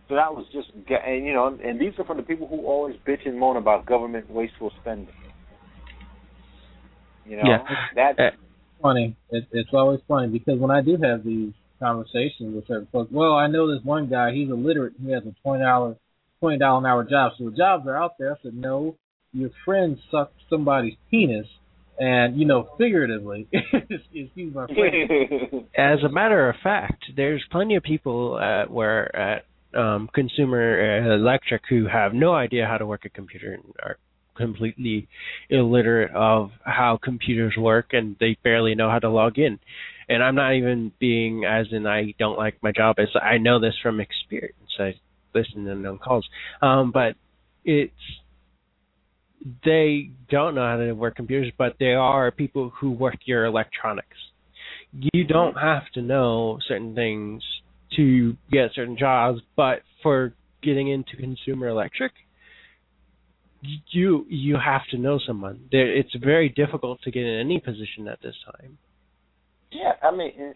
So 0.08 0.14
that 0.14 0.32
was 0.32 0.46
just, 0.52 0.68
and 0.74 1.26
you 1.26 1.32
know, 1.32 1.58
and 1.62 1.80
these 1.80 1.92
are 1.98 2.04
from 2.04 2.16
the 2.18 2.22
people 2.22 2.46
who 2.46 2.64
always 2.66 2.94
bitch 3.06 3.26
and 3.26 3.38
moan 3.38 3.56
about 3.56 3.86
government 3.86 4.30
wasteful 4.30 4.70
spending. 4.80 5.08
You 7.24 7.36
know, 7.38 7.42
Yeah. 7.44 7.64
that 7.96 8.20
Uh, 8.20 8.30
funny. 8.80 9.16
It, 9.30 9.46
it's 9.50 9.74
always 9.74 10.00
funny 10.06 10.28
because 10.28 10.60
when 10.60 10.70
I 10.70 10.80
do 10.80 10.96
have 11.02 11.24
these 11.24 11.52
conversations 11.80 12.54
with 12.54 12.66
certain 12.68 12.86
folks, 12.92 13.10
well, 13.10 13.32
I 13.34 13.48
know 13.48 13.66
this 13.72 13.84
one 13.84 14.06
guy. 14.06 14.32
He's 14.32 14.48
illiterate. 14.48 14.94
He 15.04 15.10
has 15.10 15.24
a 15.26 15.34
twenty 15.42 15.64
dollar 15.64 15.96
twenty 16.38 16.58
dollar 16.58 16.78
an 16.78 16.86
hour 16.86 17.02
job. 17.02 17.32
So 17.36 17.50
the 17.50 17.56
jobs 17.56 17.86
are 17.88 17.96
out 17.96 18.16
there. 18.18 18.32
I 18.32 18.36
said, 18.42 18.54
no, 18.54 18.96
your 19.32 19.50
friend 19.64 19.98
sucked 20.10 20.40
somebody's 20.48 20.94
penis, 21.10 21.48
and 21.98 22.36
you 22.36 22.44
know, 22.46 22.68
figuratively. 22.78 23.48
excuse 23.72 24.54
my 24.54 24.66
French. 24.66 25.66
As 25.76 25.98
a 26.04 26.08
matter 26.08 26.48
of 26.48 26.56
fact, 26.62 27.06
there's 27.16 27.44
plenty 27.50 27.74
of 27.74 27.82
people 27.82 28.38
at 28.38 28.70
where 28.70 29.14
at 29.16 29.44
um, 29.76 30.08
Consumer 30.14 31.02
uh, 31.10 31.14
Electric 31.14 31.62
who 31.68 31.86
have 31.86 32.14
no 32.14 32.34
idea 32.34 32.66
how 32.66 32.78
to 32.78 32.86
work 32.86 33.04
a 33.04 33.08
computer 33.08 33.52
and 33.52 33.64
are 33.82 33.98
completely 34.36 35.08
illiterate 35.48 36.14
of 36.14 36.50
how 36.64 36.98
computers 37.02 37.54
work, 37.58 37.88
and 37.92 38.16
they 38.20 38.36
barely 38.44 38.74
know 38.74 38.90
how 38.90 38.98
to 38.98 39.08
log 39.08 39.38
in. 39.38 39.58
And 40.08 40.22
I'm 40.22 40.34
not 40.34 40.54
even 40.54 40.92
being 41.00 41.44
as 41.44 41.66
in 41.72 41.86
I 41.86 42.14
don't 42.18 42.38
like 42.38 42.62
my 42.62 42.72
job. 42.72 42.96
As 42.98 43.08
I 43.20 43.38
know 43.38 43.58
this 43.60 43.74
from 43.82 44.00
experience. 44.00 44.54
I 44.78 44.94
listen 45.34 45.66
in 45.66 45.86
on 45.86 45.98
calls, 45.98 46.26
um, 46.62 46.92
but 46.92 47.14
it's 47.64 47.92
they 49.64 50.10
don't 50.28 50.54
know 50.54 50.68
how 50.68 50.76
to 50.76 50.92
work 50.92 51.16
computers, 51.16 51.52
but 51.56 51.76
there 51.78 52.00
are 52.00 52.30
people 52.30 52.72
who 52.78 52.90
work 52.90 53.16
your 53.24 53.44
electronics 53.44 54.16
you 55.12 55.24
don't 55.24 55.54
have 55.54 55.82
to 55.94 56.02
know 56.02 56.58
certain 56.66 56.94
things 56.94 57.42
to 57.96 58.36
get 58.50 58.70
certain 58.74 58.96
jobs, 58.98 59.40
but 59.56 59.82
for 60.02 60.34
getting 60.62 60.88
into 60.88 61.16
consumer 61.16 61.68
electric, 61.68 62.12
you 63.90 64.26
you 64.28 64.56
have 64.62 64.82
to 64.90 64.98
know 64.98 65.18
someone. 65.26 65.68
There, 65.70 65.94
it's 65.94 66.14
very 66.22 66.48
difficult 66.48 67.00
to 67.02 67.10
get 67.10 67.22
in 67.22 67.40
any 67.40 67.60
position 67.60 68.08
at 68.08 68.20
this 68.22 68.34
time. 68.44 68.78
Yeah, 69.72 69.92
I 70.02 70.14
mean, 70.14 70.54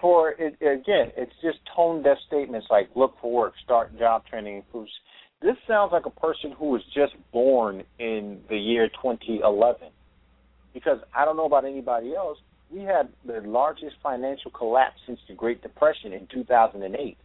for 0.00 0.30
it 0.30 0.54
again, 0.60 1.12
it's 1.16 1.32
just 1.42 1.58
tone 1.74 2.02
deaf 2.02 2.18
statements 2.26 2.66
like 2.70 2.88
"look 2.94 3.14
for 3.20 3.32
work, 3.32 3.54
start 3.64 3.96
job 3.98 4.24
training, 4.26 4.62
Who's 4.72 4.90
This 5.42 5.56
sounds 5.68 5.92
like 5.92 6.06
a 6.06 6.10
person 6.10 6.52
who 6.58 6.70
was 6.70 6.82
just 6.94 7.12
born 7.32 7.84
in 7.98 8.40
the 8.48 8.56
year 8.56 8.88
2011. 8.88 9.88
Because 10.72 10.98
I 11.14 11.24
don't 11.24 11.36
know 11.36 11.46
about 11.46 11.64
anybody 11.64 12.14
else, 12.14 12.38
we 12.72 12.82
had 12.82 13.08
the 13.26 13.40
largest 13.46 13.96
financial 14.02 14.50
collapse 14.50 15.00
since 15.06 15.18
the 15.28 15.34
Great 15.34 15.62
Depression 15.62 16.12
in 16.12 16.26
2008. 16.32 17.16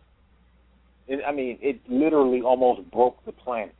It, 1.07 1.19
I 1.25 1.31
mean, 1.31 1.59
it 1.61 1.79
literally 1.87 2.41
almost 2.41 2.89
broke 2.91 3.23
the 3.25 3.31
planet. 3.31 3.75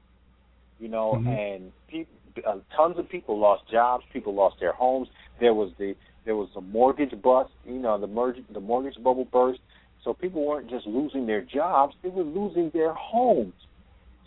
You 0.80 0.90
know, 0.90 1.22
Mhm. 1.26 1.28
and 1.28 1.74
people, 1.88 2.14
uh, 2.46 2.60
tons 2.76 2.98
of 3.00 3.10
people 3.10 3.40
lost 3.40 3.64
jobs. 3.72 4.04
People 4.12 4.34
lost 4.36 4.60
their 4.60 4.74
homes. 4.74 5.08
There 5.40 5.54
was 5.54 5.72
the 5.80 5.96
there 6.26 6.36
was 6.36 6.50
a 6.56 6.62
mortgage 6.62 7.20
bust. 7.22 7.52
You 7.66 7.80
know, 7.80 7.98
the 7.98 8.08
merge, 8.08 8.38
the 8.52 8.60
mortgage 8.60 9.02
bubble 9.02 9.26
burst. 9.26 9.62
So 10.04 10.14
people 10.14 10.46
weren't 10.46 10.70
just 10.70 10.86
losing 10.86 11.26
their 11.26 11.42
jobs; 11.42 11.96
they 12.04 12.10
were 12.10 12.24
losing 12.24 12.70
their 12.72 12.94
homes. 12.94 13.54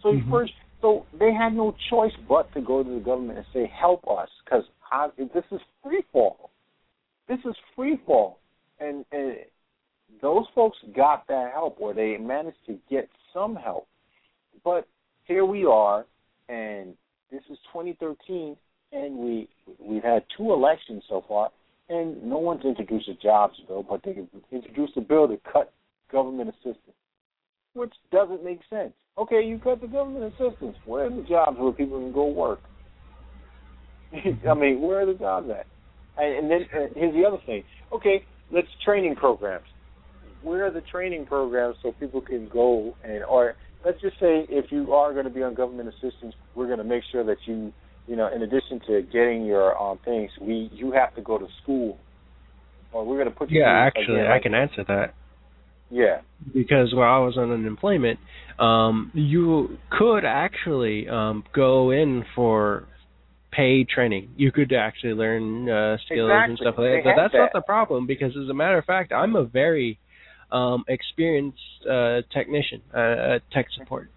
So 0.03 0.13
Mhm. 0.15 0.31
first, 0.31 0.55
so 0.81 1.05
they 1.13 1.33
had 1.33 1.55
no 1.55 1.73
choice 1.91 2.15
but 2.29 2.51
to 2.55 2.61
go 2.63 2.83
to 2.83 2.91
the 2.91 3.01
government 3.01 3.39
and 3.39 3.47
say, 3.53 3.67
"Help 3.67 4.09
us," 4.09 4.31
because 4.45 4.65
this 5.19 5.45
is 5.53 5.61
free 5.83 6.03
fall. 6.13 6.48
This 7.29 7.39
is 7.45 7.55
free 7.77 7.99
fall, 8.07 8.39
and, 8.81 9.05
and 9.13 9.37
those 10.23 10.45
folks 10.55 10.79
got 10.97 11.27
that 11.29 11.53
help, 11.53 11.77
or 11.79 11.93
they 11.93 12.17
managed 12.17 12.65
to 12.67 12.79
get 12.91 13.09
some 13.35 13.55
help. 13.55 13.87
But 14.65 14.89
here 15.25 15.45
we 15.45 15.67
are, 15.67 16.07
and 16.49 16.95
this 17.31 17.43
is 17.51 17.59
2013, 17.73 18.57
and 18.93 19.17
we 19.19 19.49
we've 19.79 20.03
had 20.03 20.25
two 20.37 20.53
elections 20.53 21.03
so 21.09 21.23
far, 21.29 21.51
and 21.91 22.23
no 22.23 22.39
one's 22.39 22.65
introduced 22.65 23.09
a 23.09 23.15
jobs 23.15 23.61
bill, 23.69 23.83
but 23.83 24.03
they 24.03 24.17
introduced 24.51 24.97
a 24.97 25.03
bill 25.03 25.29
to 25.29 25.39
cut 25.53 25.73
government 26.11 26.49
assistance, 26.49 26.97
which 27.75 27.93
doesn't 28.11 28.43
make 28.43 28.61
sense. 28.71 28.93
Okay, 29.19 29.43
you 29.43 29.59
cut 29.59 29.83
the 29.83 29.87
government 29.87 30.33
assistance. 30.33 30.77
Where 30.87 31.07
are 31.07 31.11
the 31.11 31.27
jobs 31.29 31.59
where 31.59 31.73
people 31.73 31.99
can 31.99 32.13
go 32.13 32.27
work? 32.27 32.61
I 34.49 34.55
mean, 34.55 34.81
where 34.81 35.03
are 35.03 35.07
the 35.07 35.15
jobs 35.15 35.51
at? 35.51 35.67
And, 36.19 36.35
and 36.39 36.51
then 36.51 36.61
uh, 36.75 36.87
here's 36.95 37.15
the 37.15 37.25
other 37.27 37.39
thing. 37.47 37.65
Okay, 37.93 38.25
let's 38.51 38.69
training 38.85 39.17
programs. 39.17 39.67
Where 40.43 40.67
are 40.67 40.71
the 40.71 40.83
training 40.83 41.27
programs 41.27 41.77
so 41.83 41.93
people 41.93 42.21
can 42.21 42.49
go 42.49 42.95
and, 43.03 43.25
or 43.25 43.55
let's 43.85 44.01
just 44.01 44.19
say 44.21 44.47
if 44.49 44.71
you 44.71 44.93
are 44.93 45.13
going 45.13 45.25
to 45.25 45.31
be 45.31 45.43
on 45.43 45.55
government 45.55 45.89
assistance, 45.89 46.35
we're 46.55 46.67
going 46.67 46.79
to 46.79 46.85
make 46.85 47.03
sure 47.11 47.25
that 47.25 47.39
you, 47.47 47.73
you 48.07 48.17
know, 48.17 48.29
in 48.35 48.43
addition 48.43 48.81
to 48.87 49.03
getting 49.13 49.45
your 49.45 49.77
um, 49.81 49.99
things, 50.05 50.31
we 50.41 50.71
you 50.73 50.93
have 50.93 51.15
to 51.17 51.23
go 51.23 51.39
to 51.39 51.47
school, 51.63 51.99
or 52.93 53.05
we're 53.05 53.17
going 53.17 53.29
to 53.29 53.35
put 53.35 53.51
you. 53.51 53.61
Yeah, 53.61 53.69
actually, 53.69 54.21
again, 54.21 54.31
I 54.31 54.39
can 54.41 54.55
answer 54.55 54.85
that. 54.89 55.15
Yeah. 55.91 56.21
because 56.53 56.93
while 56.93 57.15
I 57.15 57.25
was 57.25 57.39
on 57.39 57.51
unemployment, 57.51 58.19
um, 58.59 59.11
you 59.15 59.79
could 59.91 60.25
actually 60.25 61.09
um, 61.09 61.45
go 61.55 61.91
in 61.91 62.25
for 62.35 62.87
paid 63.51 63.89
training. 63.89 64.31
You 64.37 64.53
could 64.53 64.73
actually 64.73 65.15
learn 65.15 65.69
uh, 65.69 65.97
skills 66.07 66.31
and 66.33 66.59
stuff 66.59 66.75
like 66.79 66.87
They 66.91 67.03
that. 67.05 67.17
But 67.17 67.23
that's 67.23 67.35
not 67.35 67.53
the 67.53 67.63
problem 67.63 68.07
because, 68.07 68.33
as 68.37 68.49
a 68.49 68.55
matter 68.55 68.79
of 68.79 68.85
fact, 68.85 69.13
I'm 69.13 69.37
a 69.37 69.45
very 69.45 69.99
um, 70.51 70.85
experienced 70.89 71.59
uh, 71.89 72.23
technician, 72.33 72.83
uh, 72.95 72.99
uh, 72.99 73.39
tech 73.53 73.67
support, 73.77 74.11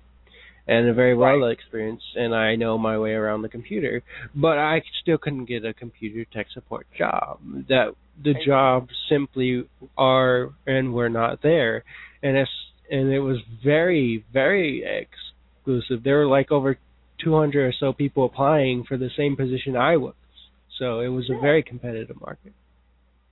and 0.67 0.87
a 0.87 0.93
very 0.93 1.15
well 1.15 1.45
experienced, 1.45 2.05
and 2.15 2.35
I 2.35 2.55
know 2.55 2.77
my 2.77 2.97
way 2.97 3.11
around 3.11 3.41
the 3.41 3.49
computer. 3.49 4.03
But 4.35 4.57
I 4.57 4.81
still 5.01 5.17
couldn't 5.17 5.45
get 5.45 5.65
a 5.65 5.73
computer 5.73 6.25
tech 6.31 6.47
support 6.53 6.87
job. 6.97 7.39
That 7.69 7.95
the 8.23 8.33
jobs 8.45 8.89
simply 9.09 9.67
are 9.97 10.49
and 10.65 10.93
were 10.93 11.09
not 11.09 11.41
there, 11.41 11.83
and 12.21 12.37
it's 12.37 12.51
and 12.89 13.11
it 13.11 13.19
was 13.19 13.37
very 13.63 14.25
very 14.31 14.83
exclusive. 15.63 16.03
There 16.03 16.19
were 16.19 16.27
like 16.27 16.51
over 16.51 16.77
200 17.23 17.67
or 17.67 17.73
so 17.79 17.93
people 17.93 18.25
applying 18.25 18.83
for 18.83 18.97
the 18.97 19.09
same 19.17 19.35
position 19.35 19.75
I 19.75 19.97
was, 19.97 20.15
so 20.79 20.99
it 20.99 21.07
was 21.07 21.29
a 21.29 21.39
very 21.39 21.63
competitive 21.63 22.19
market. 22.19 22.53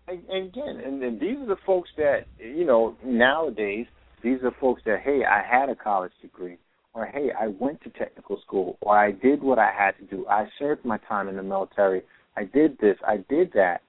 And, 0.07 0.23
and 0.29 0.47
again, 0.47 0.81
and, 0.83 1.03
and 1.03 1.19
these 1.19 1.37
are 1.37 1.45
the 1.45 1.57
folks 1.65 1.89
that 1.97 2.25
you 2.39 2.65
know 2.65 2.95
nowadays. 3.05 3.85
These 4.23 4.39
are 4.43 4.51
folks 4.59 4.81
that 4.85 5.01
hey, 5.03 5.21
I 5.23 5.41
had 5.41 5.69
a 5.69 5.75
college 5.75 6.11
degree, 6.21 6.57
or 6.93 7.05
hey, 7.05 7.29
I 7.39 7.47
went 7.47 7.81
to 7.83 7.89
technical 7.91 8.39
school, 8.45 8.77
or 8.81 8.97
I 8.97 9.11
did 9.11 9.41
what 9.41 9.59
I 9.59 9.71
had 9.71 9.91
to 9.99 10.03
do. 10.03 10.27
I 10.27 10.47
served 10.57 10.83
my 10.83 10.97
time 11.07 11.27
in 11.27 11.35
the 11.35 11.43
military. 11.43 12.01
I 12.35 12.45
did 12.45 12.77
this. 12.79 12.97
I 13.07 13.17
did 13.29 13.51
that. 13.53 13.81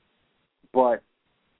But 0.73 1.03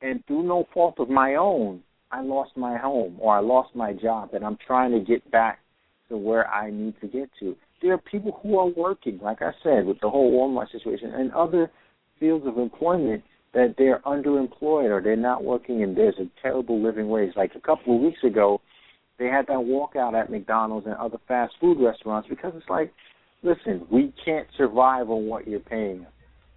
and 0.03 0.25
through 0.27 0.45
no 0.45 0.67
fault 0.73 0.97
of 0.99 1.09
my 1.09 1.35
own, 1.35 1.83
I 2.11 2.23
lost 2.23 2.57
my 2.57 2.77
home 2.77 3.17
or 3.21 3.37
I 3.37 3.41
lost 3.41 3.75
my 3.75 3.93
job, 3.93 4.31
and 4.35 4.45
I'm 4.45 4.59
trying 4.67 4.93
to 4.93 5.01
get 5.01 5.29
back 5.31 5.61
to 6.09 6.17
where 6.17 6.49
I 6.49 6.71
need 6.71 6.95
to 7.01 7.07
get 7.07 7.31
to. 7.41 7.57
There 7.83 7.93
are 7.95 7.99
people 7.99 8.39
who 8.43 8.59
are 8.59 8.67
working, 8.67 9.19
like 9.23 9.41
I 9.43 9.53
said, 9.63 9.87
with 9.87 10.01
the 10.01 10.11
whole 10.11 10.33
Walmart 10.33 10.71
situation 10.71 11.13
and 11.15 11.33
other 11.33 11.71
fields 12.19 12.47
of 12.47 12.59
employment 12.59 13.23
that 13.55 13.75
they're 13.79 14.01
underemployed 14.01 14.91
or 14.91 15.01
they're 15.03 15.17
not 15.17 15.43
working 15.43 15.83
and 15.83 15.97
there's 15.97 16.15
a 16.19 16.29
terrible 16.43 16.81
living 16.83 17.09
wage. 17.09 17.33
Like 17.37 17.53
a 17.57 17.61
couple 17.61 17.97
of 17.97 18.03
weeks 18.03 18.23
ago, 18.23 18.61
they 19.19 19.27
had 19.27 19.47
that 19.49 19.59
walkout 19.59 20.15
at 20.21 20.31
McDonald's 20.31 20.87
and 20.87 20.95
other 20.97 21.19
fast 21.27 21.55
food 21.61 21.79
restaurants 21.81 22.29
because 22.29 22.53
it's 22.57 22.69
like, 22.69 22.93
listen, 23.43 23.87
we 23.91 24.13
can't 24.25 24.47
survive 24.57 25.11
on 25.11 25.27
what 25.27 25.49
you're 25.49 25.61
paying 25.61 26.03
us. 26.03 26.13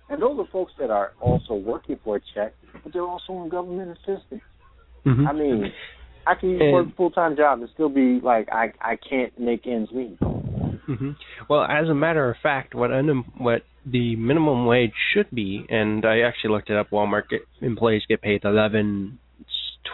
And 0.09 0.21
those 0.21 0.37
are 0.39 0.47
folks 0.51 0.73
that 0.79 0.91
are 0.91 1.13
also 1.19 1.55
working 1.55 1.97
for 2.03 2.17
a 2.17 2.21
check, 2.35 2.53
but 2.83 2.93
they're 2.93 3.01
also 3.01 3.33
on 3.33 3.49
government 3.49 3.91
assistance. 3.91 4.41
Mm-hmm. 5.05 5.27
I 5.27 5.33
mean, 5.33 5.73
I 6.27 6.35
can 6.35 6.61
And- 6.61 6.73
work 6.73 6.87
a 6.87 6.95
full 6.95 7.11
time 7.11 7.35
job 7.35 7.59
and 7.61 7.69
still 7.73 7.89
be 7.89 8.19
like 8.21 8.47
I 8.51 8.71
I 8.81 8.97
can't 8.97 9.37
make 9.39 9.65
ends 9.65 9.91
meet. 9.91 10.17
Hmm 10.85 11.11
Well, 11.49 11.63
as 11.63 11.89
a 11.89 11.93
matter 11.93 12.29
of 12.29 12.37
fact, 12.41 12.75
what 12.75 12.91
un- 12.91 13.25
what 13.37 13.63
the 13.85 14.15
minimum 14.15 14.65
wage 14.65 14.93
should 15.13 15.29
be, 15.31 15.65
and 15.69 16.05
I 16.05 16.19
actually 16.21 16.51
looked 16.51 16.69
it 16.69 16.77
up. 16.77 16.89
Walmart 16.89 17.29
get, 17.29 17.41
employees 17.61 18.03
get 18.07 18.21
paid 18.21 18.43
eleven 18.43 19.19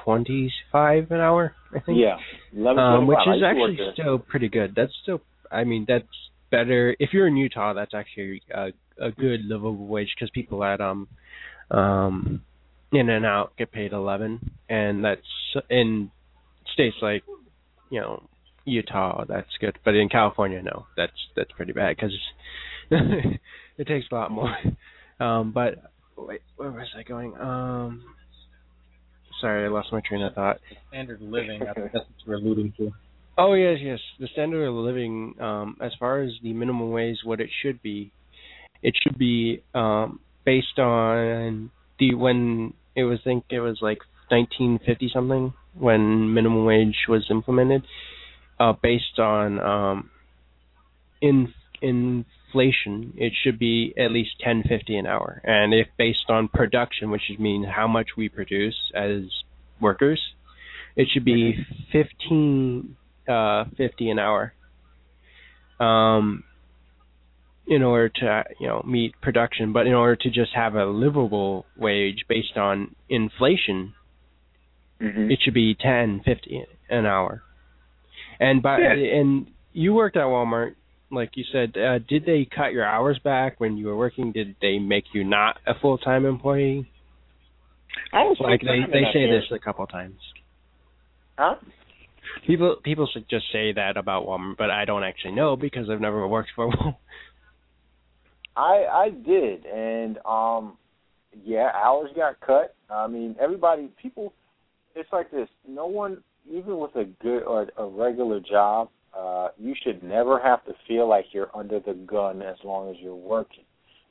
twenty 0.03 0.51
five 0.71 1.11
an 1.11 1.19
hour, 1.19 1.55
I 1.75 1.79
think. 1.79 1.99
Yeah, 1.99 2.17
eleven 2.55 2.83
um, 2.83 3.07
which 3.07 3.17
is 3.19 3.41
used 3.41 3.41
to 3.41 3.59
work 3.59 3.71
actually 3.71 3.93
still 3.93 4.19
pretty 4.19 4.49
good. 4.49 4.73
That's 4.75 4.93
still, 5.03 5.21
I 5.51 5.63
mean, 5.63 5.85
that's 5.87 6.05
better. 6.51 6.95
If 6.99 7.09
you're 7.13 7.27
in 7.27 7.37
Utah, 7.37 7.73
that's 7.73 7.93
actually 7.93 8.41
a, 8.53 8.67
a 9.01 9.11
good 9.11 9.41
livable 9.45 9.87
wage 9.87 10.09
because 10.15 10.29
people 10.31 10.63
at 10.63 10.81
um, 10.81 11.07
um, 11.71 12.41
in 12.91 13.09
and 13.09 13.25
out 13.25 13.53
get 13.57 13.71
paid 13.71 13.93
eleven, 13.93 14.51
and 14.69 15.03
that's 15.03 15.21
in 15.69 16.11
states 16.73 16.95
like, 17.01 17.23
you 17.89 17.99
know, 17.99 18.23
Utah, 18.69 19.25
that's 19.27 19.49
good. 19.59 19.77
But 19.83 19.95
in 19.95 20.09
California, 20.09 20.61
no, 20.61 20.85
that's 20.95 21.13
that's 21.35 21.51
pretty 21.53 21.73
bad 21.73 21.95
because 21.95 22.17
it 23.77 23.87
takes 23.87 24.05
a 24.11 24.15
lot 24.15 24.31
more. 24.31 24.55
Um, 25.19 25.51
but 25.51 25.91
wait, 26.17 26.41
where 26.55 26.71
was 26.71 26.87
I 26.97 27.03
going? 27.03 27.35
Um, 27.37 28.03
sorry, 29.41 29.65
I 29.65 29.67
lost 29.69 29.89
my 29.91 30.01
train 30.07 30.21
of 30.21 30.33
thought. 30.33 30.59
The 30.69 30.75
Standard 30.89 31.21
living, 31.21 31.61
I 31.63 31.73
think 31.73 31.91
that's 31.91 32.05
what 32.05 32.25
you're 32.25 32.35
alluding 32.35 32.73
to. 32.77 32.91
Oh 33.37 33.53
yes, 33.53 33.77
yes. 33.81 33.99
The 34.19 34.27
standard 34.33 34.67
of 34.67 34.73
living, 34.73 35.35
um, 35.39 35.77
as 35.81 35.91
far 35.97 36.21
as 36.21 36.31
the 36.43 36.51
minimum 36.51 36.91
wage, 36.91 37.17
what 37.23 37.39
it 37.39 37.49
should 37.61 37.81
be, 37.81 38.11
it 38.83 38.93
should 39.01 39.17
be 39.17 39.63
um, 39.73 40.19
based 40.45 40.77
on 40.77 41.71
the 41.99 42.15
when 42.15 42.73
it 42.95 43.03
was 43.03 43.19
think 43.23 43.45
it 43.49 43.61
was 43.61 43.77
like 43.81 43.99
1950 44.29 45.11
something 45.13 45.53
when 45.73 46.33
minimum 46.33 46.65
wage 46.65 46.95
was 47.07 47.25
implemented, 47.29 47.83
uh, 48.59 48.73
based 48.73 49.19
on 49.19 49.59
um, 49.59 50.09
in 51.21 51.53
inflation, 51.81 53.13
it 53.17 53.33
should 53.41 53.57
be 53.57 53.93
at 53.97 54.11
least 54.11 54.31
1050 54.39 54.97
an 54.97 55.07
hour, 55.07 55.41
and 55.43 55.73
if 55.73 55.87
based 55.97 56.29
on 56.29 56.47
production, 56.47 57.09
which 57.11 57.21
means 57.39 57.65
how 57.73 57.87
much 57.87 58.09
we 58.17 58.27
produce 58.29 58.91
as 58.93 59.21
workers, 59.79 60.21
it 60.95 61.07
should 61.11 61.25
be 61.25 61.55
15 61.91 62.95
uh 63.27 63.65
50 63.77 64.09
an 64.09 64.19
hour. 64.19 64.53
Um 65.79 66.43
in 67.67 67.83
order 67.83 68.09
to 68.09 68.43
you 68.59 68.67
know 68.67 68.81
meet 68.85 69.13
production 69.21 69.71
but 69.71 69.85
in 69.85 69.93
order 69.93 70.15
to 70.15 70.29
just 70.31 70.51
have 70.55 70.73
a 70.73 70.85
livable 70.85 71.65
wage 71.77 72.25
based 72.27 72.57
on 72.57 72.95
inflation 73.07 73.93
Mhm. 74.99 75.31
it 75.31 75.39
should 75.41 75.53
be 75.53 75.75
10 75.75 76.21
50 76.25 76.65
an 76.89 77.05
hour 77.05 77.43
and 78.39 78.61
by 78.61 78.79
Yeah. 78.79 79.19
and 79.19 79.47
you 79.73 79.93
worked 79.93 80.17
at 80.17 80.23
Walmart 80.23 80.75
like 81.11 81.31
you 81.35 81.43
said 81.51 81.75
uh, 81.77 81.99
did 82.07 82.25
they 82.25 82.45
cut 82.45 82.71
your 82.71 82.85
hours 82.85 83.19
back 83.23 83.59
when 83.59 83.77
you 83.77 83.87
were 83.87 83.97
working 83.97 84.31
did 84.31 84.55
they 84.61 84.79
make 84.79 85.05
you 85.13 85.23
not 85.23 85.57
a 85.65 85.73
full-time 85.81 86.25
employee 86.25 86.89
I 88.13 88.23
was 88.23 88.37
like 88.39 88.61
they 88.61 88.81
they 88.91 89.05
say 89.13 89.29
this 89.29 89.45
a 89.51 89.59
couple 89.59 89.85
times 89.87 90.19
Huh? 91.39 91.55
People 92.45 92.75
people 92.83 93.07
should 93.13 93.29
just 93.29 93.45
say 93.53 93.71
that 93.71 93.95
about 93.95 94.25
Walmart, 94.25 94.57
but 94.57 94.69
I 94.69 94.83
don't 94.83 95.03
actually 95.03 95.31
know 95.35 95.55
because 95.55 95.89
I've 95.89 96.01
never 96.01 96.27
worked 96.27 96.49
for 96.53 96.67
Walmart. 96.71 96.97
I 98.57 98.85
I 98.91 99.09
did, 99.09 99.65
and 99.65 100.17
um, 100.25 100.77
yeah, 101.45 101.71
hours 101.73 102.09
got 102.15 102.39
cut. 102.41 102.75
I 102.89 103.07
mean, 103.07 103.37
everybody, 103.39 103.89
people, 104.01 104.33
it's 104.95 105.07
like 105.13 105.31
this. 105.31 105.47
No 105.67 105.87
one, 105.87 106.23
even 106.47 106.77
with 106.77 106.95
a 106.95 107.05
good 107.21 107.43
or 107.43 107.67
a 107.77 107.85
regular 107.85 108.39
job, 108.39 108.89
uh, 109.17 109.49
you 109.57 109.73
should 109.83 110.03
never 110.03 110.39
have 110.39 110.63
to 110.65 110.73
feel 110.87 111.07
like 111.07 111.25
you're 111.31 111.55
under 111.55 111.79
the 111.79 111.93
gun 111.93 112.41
as 112.41 112.57
long 112.63 112.89
as 112.89 112.97
you're 112.99 113.15
working. 113.15 113.63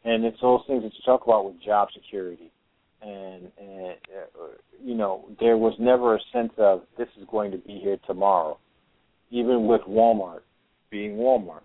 And 0.05 0.25
it's 0.25 0.41
those 0.41 0.63
things 0.67 0.83
that 0.83 0.93
you 0.95 1.01
talk 1.05 1.25
about 1.25 1.45
with 1.45 1.63
job 1.63 1.89
security, 1.93 2.51
and 3.03 3.51
and 3.59 3.97
uh, 4.17 4.47
you 4.83 4.95
know, 4.95 5.29
there 5.41 5.57
was 5.57 5.75
never 5.79 6.17
a 6.17 6.21
sense 6.33 6.53
of 6.57 6.83
this 6.97 7.09
is 7.21 7.27
going 7.31 7.51
to 7.51 7.59
be 7.59 7.81
here 7.83 7.99
tomorrow. 8.07 8.59
Even 9.31 9.67
with 9.67 9.83
Walmart 9.83 10.41
being 10.91 11.17
Walmart 11.17 11.63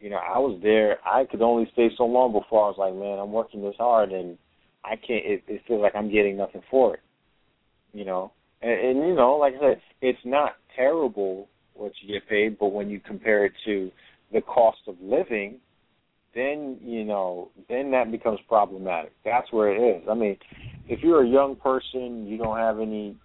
you 0.00 0.10
know, 0.10 0.16
I 0.16 0.38
was 0.38 0.58
there. 0.62 0.98
I 1.04 1.24
could 1.24 1.42
only 1.42 1.68
stay 1.72 1.88
so 1.96 2.04
long 2.04 2.32
before 2.32 2.64
I 2.64 2.68
was 2.68 2.78
like, 2.78 2.94
man, 2.94 3.18
I'm 3.18 3.32
working 3.32 3.62
this 3.62 3.74
hard, 3.78 4.12
and 4.12 4.38
I 4.84 4.94
can't. 4.94 5.24
It, 5.24 5.42
it 5.48 5.62
feels 5.66 5.82
like 5.82 5.94
I'm 5.96 6.10
getting 6.10 6.36
nothing 6.36 6.62
for 6.70 6.94
it. 6.94 7.00
You 7.92 8.04
know, 8.04 8.32
and, 8.62 8.70
and 8.70 9.08
you 9.08 9.14
know, 9.14 9.36
like 9.36 9.54
I 9.54 9.60
said, 9.60 9.80
it's 10.00 10.18
not 10.24 10.52
terrible 10.74 11.48
what 11.74 11.92
you 12.02 12.12
get 12.12 12.28
paid, 12.28 12.58
but 12.58 12.72
when 12.72 12.90
you 12.90 13.00
compare 13.00 13.44
it 13.44 13.52
to 13.64 13.90
the 14.32 14.40
cost 14.40 14.78
of 14.86 14.96
living, 15.00 15.56
then 16.34 16.78
you 16.82 17.04
know, 17.04 17.50
then 17.68 17.90
that 17.92 18.10
becomes 18.10 18.40
problematic. 18.48 19.12
That's 19.24 19.50
where 19.52 19.74
it 19.74 19.96
is. 19.96 20.08
I 20.10 20.14
mean, 20.14 20.36
if 20.88 21.00
you're 21.02 21.24
a 21.24 21.28
young 21.28 21.56
person, 21.56 22.26
you 22.26 22.36
don't 22.36 22.58
have 22.58 22.80
any 22.80 23.16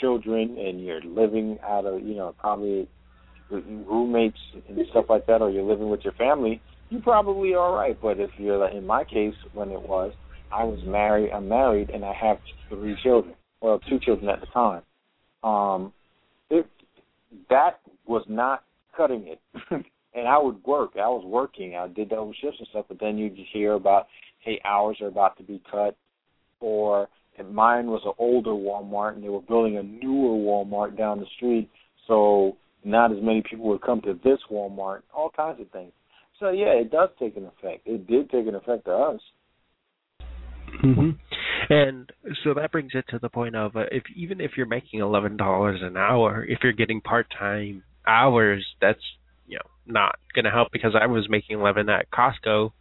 children, 0.00 0.56
and 0.58 0.84
you're 0.84 1.02
living 1.02 1.58
out 1.66 1.86
of, 1.86 2.02
you 2.02 2.14
know, 2.14 2.34
probably 2.38 2.88
roommates 3.50 4.38
and 4.68 4.78
stuff 4.90 5.06
like 5.08 5.26
that, 5.26 5.40
or 5.40 5.50
you're 5.50 5.62
living 5.62 5.88
with 5.88 6.00
your 6.04 6.12
family, 6.14 6.60
you 6.90 7.00
probably 7.00 7.54
are 7.54 7.60
all 7.60 7.74
right. 7.74 7.98
But 8.00 8.20
if 8.20 8.30
you're 8.36 8.58
like 8.58 8.74
in 8.74 8.86
my 8.86 9.04
case, 9.04 9.34
when 9.52 9.70
it 9.70 9.80
was, 9.80 10.12
I 10.50 10.64
was 10.64 10.80
married. 10.86 11.30
I'm 11.32 11.48
married, 11.48 11.90
and 11.90 12.04
I 12.04 12.12
have 12.20 12.38
three 12.68 12.96
children. 13.02 13.34
Well, 13.60 13.80
two 13.88 13.98
children 13.98 14.28
at 14.28 14.40
the 14.40 14.46
time. 14.46 14.82
Um, 15.42 15.92
it 16.50 16.66
that 17.50 17.80
was 18.06 18.24
not 18.28 18.64
cutting 18.96 19.28
it. 19.28 19.40
and 20.14 20.28
I 20.28 20.38
would 20.38 20.62
work. 20.64 20.92
I 20.94 21.08
was 21.08 21.24
working. 21.24 21.76
I 21.76 21.88
did 21.88 22.10
double 22.10 22.32
shifts 22.40 22.58
and 22.58 22.68
stuff. 22.70 22.86
But 22.88 23.00
then 23.00 23.18
you 23.18 23.30
just 23.30 23.50
hear 23.52 23.74
about, 23.74 24.06
hey, 24.40 24.60
hours 24.64 24.98
are 25.00 25.08
about 25.08 25.36
to 25.38 25.42
be 25.42 25.62
cut, 25.70 25.96
or 26.60 27.08
and 27.38 27.54
mine 27.54 27.86
was 27.86 28.02
an 28.04 28.12
older 28.18 28.50
Walmart, 28.50 29.14
and 29.14 29.22
they 29.22 29.28
were 29.28 29.40
building 29.40 29.76
a 29.76 29.82
newer 29.82 30.36
Walmart 30.36 30.98
down 30.98 31.20
the 31.20 31.26
street. 31.36 31.70
So 32.06 32.56
not 32.84 33.12
as 33.12 33.18
many 33.22 33.42
people 33.48 33.66
would 33.66 33.82
come 33.82 34.00
to 34.02 34.18
this 34.24 34.38
Walmart, 34.50 35.02
all 35.14 35.30
kinds 35.30 35.60
of 35.60 35.70
things. 35.70 35.92
So 36.40 36.50
yeah, 36.50 36.72
it 36.72 36.90
does 36.90 37.10
take 37.18 37.36
an 37.36 37.46
effect. 37.46 37.86
It 37.86 38.06
did 38.06 38.30
take 38.30 38.46
an 38.46 38.54
effect 38.54 38.86
to 38.86 38.92
us. 38.92 39.20
hmm 40.80 41.10
And 41.70 42.10
so 42.44 42.54
that 42.54 42.72
brings 42.72 42.92
it 42.94 43.04
to 43.10 43.18
the 43.18 43.28
point 43.28 43.54
of 43.54 43.76
uh, 43.76 43.84
if 43.92 44.04
even 44.16 44.40
if 44.40 44.52
you're 44.56 44.66
making 44.66 45.00
eleven 45.00 45.36
dollars 45.36 45.80
an 45.82 45.96
hour, 45.96 46.44
if 46.44 46.60
you're 46.62 46.72
getting 46.72 47.00
part 47.00 47.26
time 47.38 47.82
hours, 48.06 48.64
that's 48.80 49.00
you 49.46 49.56
know 49.58 49.70
not 49.86 50.16
going 50.34 50.44
to 50.46 50.50
help 50.50 50.68
because 50.72 50.92
I 51.00 51.06
was 51.06 51.28
making 51.28 51.58
eleven 51.60 51.88
at 51.90 52.06
Costco, 52.10 52.72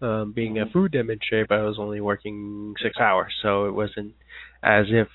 um, 0.00 0.32
being 0.32 0.58
a 0.58 0.64
food 0.72 0.92
demonstrator, 0.92 1.46
but 1.48 1.58
I 1.58 1.64
was 1.64 1.76
only 1.78 2.00
working 2.00 2.74
six 2.82 2.96
hours, 2.98 3.32
so 3.42 3.66
it 3.66 3.72
wasn't 3.72 4.14
as 4.62 4.86
if 4.88 5.08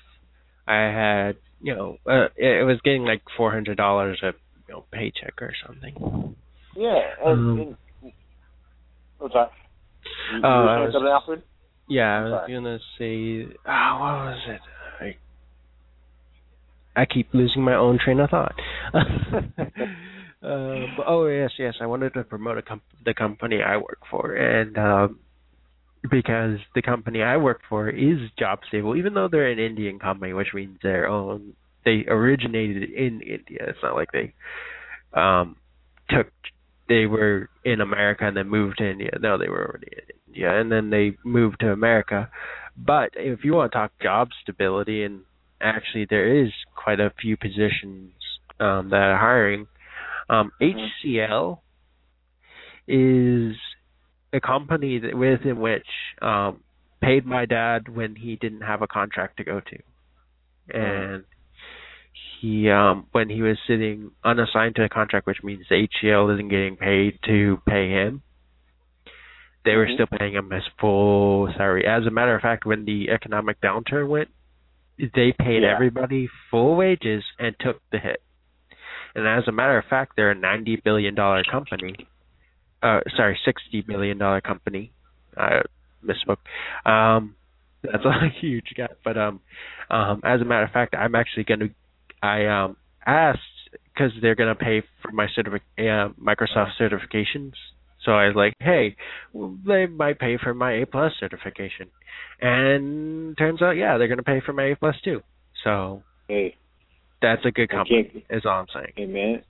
I 0.68 0.82
had 0.84 1.36
you 1.60 1.74
know 1.74 1.96
uh, 2.06 2.26
it, 2.36 2.60
it 2.60 2.64
was 2.64 2.78
getting 2.84 3.04
like 3.04 3.22
four 3.36 3.50
hundred 3.50 3.76
dollars 3.76 4.20
a 4.22 4.32
you 4.68 4.74
know 4.74 4.84
paycheck 4.92 5.40
or 5.42 5.52
something. 5.66 6.36
Yeah, 6.76 7.00
Um, 7.24 7.76
what's 9.18 9.34
that? 9.34 9.50
You, 10.32 10.38
you 10.38 10.44
Uh, 10.44 10.48
were 10.48 10.68
I 10.68 10.76
saying 10.76 10.84
was- 10.86 10.92
something, 10.92 11.10
Alfred? 11.10 11.42
Yeah, 11.88 12.18
I 12.18 12.22
was 12.22 12.50
gonna 12.50 12.78
say, 12.98 13.46
oh, 13.66 13.98
what 14.00 14.14
was 14.24 14.38
it? 14.48 14.60
I, 16.96 17.00
I 17.02 17.06
keep 17.06 17.28
losing 17.32 17.62
my 17.62 17.74
own 17.74 17.98
train 18.02 18.18
of 18.20 18.30
thought. 18.30 18.54
uh, 18.94 19.02
but, 20.42 21.06
oh 21.06 21.26
yes, 21.26 21.50
yes, 21.58 21.74
I 21.80 21.86
wanted 21.86 22.14
to 22.14 22.24
promote 22.24 22.58
a 22.58 22.62
comp- 22.62 22.82
the 23.04 23.14
company 23.14 23.62
I 23.62 23.76
work 23.76 24.00
for, 24.10 24.34
and 24.34 24.76
um, 24.76 25.20
because 26.10 26.58
the 26.74 26.82
company 26.82 27.22
I 27.22 27.36
work 27.36 27.60
for 27.68 27.88
is 27.88 28.18
job 28.38 28.60
stable, 28.68 28.96
even 28.96 29.14
though 29.14 29.28
they're 29.30 29.50
an 29.50 29.58
Indian 29.58 29.98
company, 29.98 30.32
which 30.32 30.48
means 30.54 30.78
they're 30.82 31.08
own. 31.08 31.54
They 31.84 32.04
originated 32.08 32.90
in 32.90 33.20
India. 33.20 33.60
It's 33.68 33.78
not 33.80 33.94
like 33.94 34.10
they 34.12 34.34
um 35.14 35.56
took 36.10 36.26
they 36.88 37.06
were 37.06 37.48
in 37.64 37.80
America 37.80 38.26
and 38.26 38.36
then 38.36 38.48
moved 38.48 38.78
to 38.78 38.90
India. 38.90 39.10
No, 39.20 39.38
they 39.38 39.48
were 39.48 39.66
already 39.66 39.88
in 39.92 40.16
India 40.28 40.60
and 40.60 40.70
then 40.70 40.90
they 40.90 41.16
moved 41.24 41.60
to 41.60 41.72
America. 41.72 42.30
But 42.76 43.10
if 43.14 43.44
you 43.44 43.54
want 43.54 43.72
to 43.72 43.78
talk 43.78 43.92
job 44.02 44.28
stability 44.42 45.02
and 45.02 45.22
actually 45.60 46.06
there 46.08 46.44
is 46.44 46.50
quite 46.74 47.00
a 47.00 47.12
few 47.20 47.36
positions 47.36 48.12
um 48.60 48.90
that 48.90 48.96
are 48.96 49.18
hiring. 49.18 49.66
Um 50.28 50.52
HCL 50.60 51.58
is 52.88 53.56
a 54.32 54.40
company 54.40 54.98
that 54.98 55.16
within 55.16 55.58
which 55.60 55.86
um 56.22 56.60
paid 57.00 57.26
my 57.26 57.46
dad 57.46 57.88
when 57.94 58.16
he 58.16 58.36
didn't 58.36 58.62
have 58.62 58.82
a 58.82 58.86
contract 58.86 59.38
to 59.38 59.44
go 59.44 59.60
to. 59.60 59.78
And 60.78 61.24
he 62.40 62.68
um 62.70 63.06
when 63.12 63.28
he 63.28 63.42
was 63.42 63.56
sitting 63.66 64.10
unassigned 64.24 64.76
to 64.76 64.84
a 64.84 64.88
contract 64.88 65.26
which 65.26 65.42
means 65.42 65.64
HCL 65.70 66.34
isn't 66.34 66.48
getting 66.48 66.76
paid 66.76 67.18
to 67.26 67.60
pay 67.66 67.88
him 67.90 68.22
they 69.64 69.74
were 69.74 69.86
Mhm. 69.86 69.94
still 69.94 70.06
paying 70.06 70.34
him 70.34 70.50
his 70.50 70.62
full 70.78 71.52
salary. 71.54 71.84
As 71.84 72.06
a 72.06 72.10
matter 72.10 72.36
of 72.36 72.40
fact, 72.42 72.64
when 72.64 72.84
the 72.84 73.10
economic 73.10 73.60
downturn 73.60 74.06
went, 74.06 74.28
they 74.96 75.32
paid 75.32 75.64
Yeah. 75.64 75.74
everybody 75.74 76.28
full 76.50 76.76
wages 76.76 77.24
and 77.40 77.58
took 77.58 77.80
the 77.90 77.98
hit. 77.98 78.22
And 79.16 79.26
as 79.26 79.48
a 79.48 79.52
matter 79.52 79.76
of 79.76 79.84
fact, 79.86 80.14
they're 80.14 80.30
a 80.30 80.36
ninety 80.36 80.76
billion 80.76 81.16
dollar 81.16 81.42
company. 81.42 81.96
Uh, 82.80 83.00
sorry, 83.16 83.36
sixty 83.44 83.80
billion 83.80 84.18
dollar 84.18 84.40
company. 84.40 84.92
I 85.36 85.62
misspoke. 86.04 86.38
Um, 86.88 87.34
that's 87.82 88.04
a 88.04 88.28
huge 88.28 88.72
gap. 88.76 88.98
But 89.02 89.18
um, 89.18 89.40
um, 89.90 90.20
as 90.22 90.40
a 90.40 90.44
matter 90.44 90.64
of 90.64 90.70
fact, 90.70 90.94
I'm 90.94 91.16
actually 91.16 91.42
gonna. 91.44 91.70
I 92.22 92.46
um 92.46 92.76
asked 93.06 93.40
because 93.92 94.12
they're 94.20 94.34
gonna 94.34 94.54
pay 94.54 94.82
for 95.02 95.10
my 95.12 95.26
certific 95.34 95.62
uh, 95.78 96.10
Microsoft 96.20 96.72
certifications. 96.80 97.52
So 98.04 98.12
I 98.12 98.26
was 98.26 98.36
like, 98.36 98.54
hey, 98.60 98.96
they 99.66 99.86
might 99.86 100.18
pay 100.18 100.38
for 100.42 100.54
my 100.54 100.82
A 100.82 100.86
plus 100.86 101.12
certification, 101.18 101.88
and 102.40 103.36
turns 103.36 103.62
out, 103.62 103.72
yeah, 103.72 103.98
they're 103.98 104.08
gonna 104.08 104.22
pay 104.22 104.40
for 104.44 104.52
my 104.52 104.64
A 104.70 104.76
plus 104.76 104.96
too. 105.02 105.22
So 105.64 106.02
Hey, 106.28 106.56
that's 107.22 107.44
a 107.44 107.50
good 107.50 107.68
company. 107.68 108.24
Is 108.30 108.44
all 108.44 108.60
I'm 108.60 108.66
saying. 108.72 108.92
hey 108.96 109.06
man, 109.06 109.42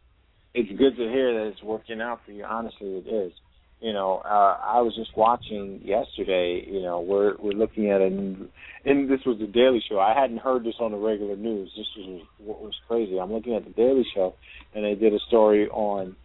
it's 0.54 0.70
good 0.78 0.96
to 0.96 1.02
hear 1.02 1.34
that 1.34 1.50
it's 1.50 1.62
working 1.62 2.00
out 2.00 2.20
for 2.24 2.32
you. 2.32 2.44
Honestly, 2.44 3.02
it 3.04 3.08
is. 3.08 3.32
You 3.80 3.92
know, 3.92 4.22
uh, 4.24 4.56
I 4.62 4.80
was 4.80 4.94
just 4.96 5.14
watching 5.16 5.82
yesterday. 5.84 6.64
You 6.66 6.80
know, 6.80 7.00
we're 7.00 7.36
we're 7.38 7.52
looking 7.52 7.90
at 7.90 8.00
an, 8.00 8.48
and 8.86 9.10
this 9.10 9.20
was 9.26 9.38
the 9.38 9.46
Daily 9.46 9.82
Show. 9.86 9.98
I 9.98 10.18
hadn't 10.18 10.38
heard 10.38 10.64
this 10.64 10.76
on 10.80 10.92
the 10.92 10.96
regular 10.96 11.36
news. 11.36 11.70
This 11.76 11.86
was 11.98 12.22
what 12.38 12.62
was 12.62 12.74
crazy. 12.88 13.18
I'm 13.20 13.32
looking 13.32 13.54
at 13.54 13.64
the 13.64 13.70
Daily 13.72 14.06
Show, 14.14 14.34
and 14.74 14.82
they 14.82 14.94
did 14.94 15.12
a 15.12 15.18
story 15.28 15.68
on. 15.68 16.16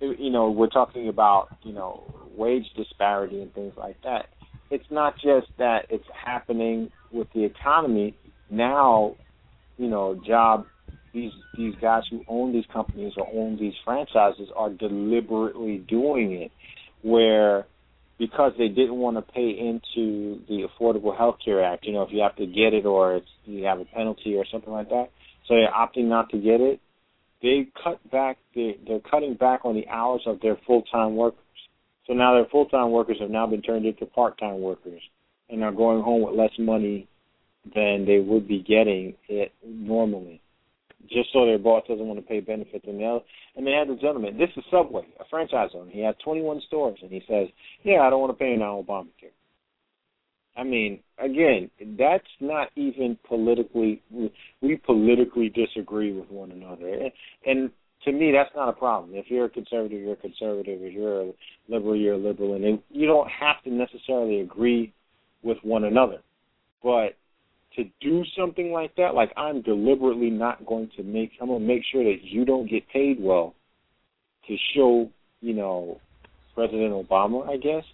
You 0.00 0.30
know, 0.30 0.50
we're 0.50 0.68
talking 0.68 1.08
about 1.08 1.48
you 1.64 1.72
know 1.72 2.04
wage 2.36 2.66
disparity 2.76 3.42
and 3.42 3.52
things 3.52 3.72
like 3.76 4.00
that. 4.04 4.26
It's 4.70 4.88
not 4.90 5.14
just 5.14 5.48
that 5.58 5.86
it's 5.90 6.06
happening 6.24 6.92
with 7.10 7.26
the 7.34 7.44
economy. 7.44 8.14
Now, 8.48 9.16
you 9.76 9.88
know, 9.88 10.20
job 10.24 10.66
these 11.12 11.32
these 11.56 11.74
guys 11.80 12.02
who 12.10 12.22
own 12.28 12.52
these 12.52 12.66
companies 12.72 13.14
or 13.16 13.26
own 13.34 13.58
these 13.58 13.74
franchises 13.84 14.50
are 14.54 14.70
deliberately 14.70 15.78
doing 15.78 16.32
it 16.32 16.52
where 17.02 17.66
because 18.18 18.52
they 18.56 18.68
didn't 18.68 18.96
want 18.96 19.16
to 19.16 19.32
pay 19.32 19.50
into 19.50 20.40
the 20.48 20.66
Affordable 20.66 21.16
Health 21.16 21.36
Care 21.44 21.62
Act, 21.62 21.84
you 21.84 21.92
know, 21.92 22.02
if 22.02 22.08
you 22.12 22.22
have 22.22 22.36
to 22.36 22.46
get 22.46 22.72
it 22.72 22.86
or 22.86 23.16
it's 23.16 23.28
you 23.44 23.64
have 23.64 23.78
a 23.78 23.84
penalty 23.84 24.36
or 24.36 24.44
something 24.50 24.72
like 24.72 24.88
that, 24.88 25.10
so 25.46 25.54
they're 25.54 25.70
opting 25.70 26.06
not 26.06 26.30
to 26.30 26.38
get 26.38 26.60
it, 26.60 26.80
they 27.42 27.68
cut 27.82 27.98
back 28.10 28.38
they 28.54 28.78
they're 28.86 29.00
cutting 29.00 29.34
back 29.34 29.64
on 29.64 29.74
the 29.74 29.86
hours 29.88 30.22
of 30.26 30.40
their 30.40 30.56
full 30.66 30.82
time 30.82 31.16
workers. 31.16 31.40
So 32.06 32.14
now 32.14 32.34
their 32.34 32.46
full 32.46 32.66
time 32.66 32.90
workers 32.90 33.18
have 33.20 33.30
now 33.30 33.46
been 33.46 33.62
turned 33.62 33.84
into 33.84 34.06
part 34.06 34.38
time 34.38 34.60
workers 34.60 35.02
and 35.50 35.62
are 35.62 35.72
going 35.72 36.02
home 36.02 36.22
with 36.22 36.34
less 36.34 36.52
money 36.58 37.06
than 37.74 38.04
they 38.06 38.20
would 38.20 38.48
be 38.48 38.62
getting 38.62 39.14
it 39.28 39.52
normally 39.64 40.40
just 41.08 41.32
so 41.32 41.46
their 41.46 41.58
boss 41.58 41.84
doesn't 41.88 42.06
want 42.06 42.20
to 42.20 42.26
pay 42.26 42.40
benefits. 42.40 42.84
And 42.86 43.00
they 43.00 43.20
and 43.56 43.66
they 43.66 43.72
had 43.72 43.88
the 43.88 43.96
gentleman. 43.96 44.38
This 44.38 44.50
is 44.56 44.64
Subway, 44.70 45.06
a 45.20 45.24
franchise 45.30 45.70
owner. 45.74 45.90
He 45.90 46.00
has 46.00 46.14
21 46.24 46.60
stores, 46.66 46.98
and 47.02 47.10
he 47.10 47.22
says, 47.28 47.48
"Yeah, 47.82 48.00
I 48.00 48.10
don't 48.10 48.20
want 48.20 48.32
to 48.32 48.38
pay 48.38 48.56
now 48.56 48.82
Obamacare." 48.82 49.32
I 50.56 50.64
mean, 50.64 51.00
again, 51.18 51.70
that's 51.98 52.24
not 52.40 52.70
even 52.76 53.18
politically. 53.28 54.02
We 54.62 54.76
politically 54.76 55.50
disagree 55.50 56.12
with 56.12 56.30
one 56.30 56.50
another, 56.50 57.10
and 57.44 57.70
to 58.04 58.12
me, 58.12 58.30
that's 58.32 58.54
not 58.54 58.68
a 58.68 58.72
problem. 58.72 59.14
If 59.14 59.26
you're 59.30 59.46
a 59.46 59.50
conservative, 59.50 60.00
you're 60.00 60.12
a 60.12 60.16
conservative. 60.16 60.82
If 60.82 60.92
you're 60.94 61.22
a 61.22 61.32
liberal, 61.68 61.96
you're 61.96 62.14
a 62.14 62.18
liberal, 62.18 62.54
and 62.54 62.80
you 62.90 63.06
don't 63.06 63.28
have 63.28 63.62
to 63.64 63.70
necessarily 63.70 64.40
agree 64.40 64.92
with 65.42 65.58
one 65.62 65.84
another. 65.84 66.22
But 66.82 67.16
to 67.76 67.84
do 68.00 68.22
something 68.38 68.72
like 68.72 68.94
that, 68.96 69.14
like 69.14 69.30
I'm 69.36 69.62
deliberately 69.62 70.30
not 70.30 70.66
going 70.66 70.90
to 70.96 71.02
make 71.02 71.32
I'm 71.40 71.48
gonna 71.48 71.60
make 71.60 71.82
sure 71.92 72.04
that 72.04 72.22
you 72.22 72.44
don't 72.44 72.68
get 72.68 72.88
paid 72.88 73.18
well 73.20 73.54
to 74.48 74.56
show, 74.74 75.10
you 75.40 75.54
know, 75.54 76.00
President 76.54 76.92
Obama, 76.92 77.48
I 77.48 77.56
guess, 77.56 77.84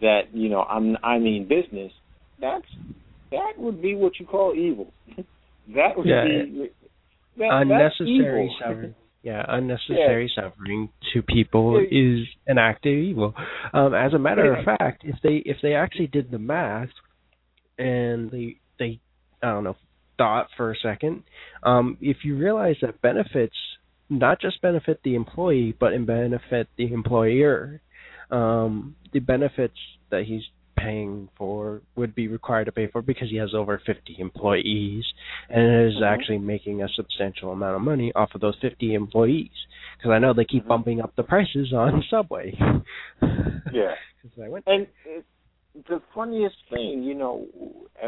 that, 0.00 0.22
you 0.32 0.48
know, 0.48 0.62
I'm 0.62 0.96
I 1.02 1.18
mean 1.18 1.48
business, 1.48 1.92
that's 2.40 2.66
that 3.30 3.52
would 3.58 3.82
be 3.82 3.94
what 3.94 4.18
you 4.18 4.26
call 4.26 4.54
evil. 4.54 4.92
that 5.74 5.96
would 5.96 6.06
Yeah. 6.06 6.24
be 6.24 6.70
that, 7.38 7.48
unnecessary 7.50 8.54
suffering. 8.60 8.94
Yeah, 9.22 9.44
unnecessary 9.48 10.30
suffering 10.36 10.88
to 11.12 11.20
people 11.20 11.84
is 11.90 12.28
an 12.46 12.58
act 12.58 12.86
of 12.86 12.92
evil. 12.92 13.34
Um, 13.72 13.92
as 13.92 14.14
a 14.14 14.20
matter 14.20 14.54
of 14.54 14.64
fact, 14.64 15.02
if 15.04 15.16
they 15.20 15.42
if 15.44 15.56
they 15.64 15.74
actually 15.74 16.06
did 16.06 16.30
the 16.30 16.38
math 16.38 16.90
and 17.76 18.30
they 18.30 18.58
they 18.78 19.00
I 19.42 19.48
don't 19.50 19.64
know 19.64 19.76
thought 20.18 20.48
for 20.56 20.70
a 20.72 20.76
second, 20.76 21.22
um, 21.62 21.98
if 22.00 22.18
you 22.24 22.36
realize 22.38 22.76
that 22.80 23.00
benefits 23.02 23.54
not 24.08 24.40
just 24.40 24.62
benefit 24.62 24.98
the 25.04 25.14
employee 25.14 25.74
but 25.78 25.90
benefit 26.06 26.68
the 26.78 26.90
employer, 26.92 27.80
um, 28.30 28.96
the 29.12 29.18
benefits 29.18 29.76
that 30.10 30.22
he's 30.24 30.42
paying 30.76 31.28
for 31.36 31.82
would 31.96 32.14
be 32.14 32.28
required 32.28 32.64
to 32.66 32.72
pay 32.72 32.86
for 32.86 33.02
because 33.02 33.28
he 33.30 33.36
has 33.36 33.54
over 33.54 33.78
50 33.84 34.16
employees 34.18 35.04
and 35.48 35.86
is 35.86 35.96
Mhm. 36.00 36.06
actually 36.06 36.38
making 36.38 36.82
a 36.82 36.88
substantial 36.90 37.50
amount 37.52 37.76
of 37.76 37.82
money 37.82 38.12
off 38.14 38.34
of 38.34 38.40
those 38.40 38.56
50 38.56 38.94
employees 38.94 39.50
because 39.98 40.12
I 40.12 40.18
know 40.18 40.32
they 40.32 40.44
keep 40.44 40.66
bumping 40.66 41.00
up 41.00 41.14
the 41.16 41.22
prices 41.22 41.72
on 41.72 42.02
Subway. 42.10 42.54
Yeah. 43.72 43.94
'Cause 44.22 44.38
I 44.42 44.48
went 44.48 44.64
And 44.66 44.86
the 45.88 46.00
funniest 46.14 46.56
thing, 46.70 47.02
you 47.02 47.14
know, 47.14 47.46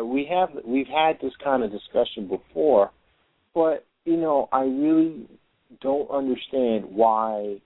we 0.05 0.29
have 0.31 0.51
we've 0.65 0.87
had 0.87 1.19
this 1.21 1.33
kind 1.43 1.63
of 1.63 1.71
discussion 1.71 2.29
before, 2.29 2.91
but 3.55 3.85
you 4.05 4.17
know, 4.17 4.49
I 4.53 4.63
really 4.63 5.27
don't 5.81 6.11
understand 6.11 6.85
why. 6.87 7.61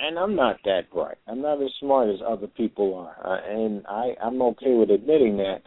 And 0.00 0.16
I'm 0.16 0.36
not 0.36 0.58
that 0.64 0.82
bright. 0.92 1.18
I'm 1.26 1.42
not 1.42 1.60
as 1.60 1.70
smart 1.80 2.08
as 2.08 2.20
other 2.24 2.46
people 2.46 2.94
are, 2.94 3.16
uh, 3.26 3.40
and 3.50 3.84
I 3.88 4.14
I'm 4.22 4.40
okay 4.42 4.74
with 4.74 4.90
admitting 4.90 5.38
that. 5.38 5.62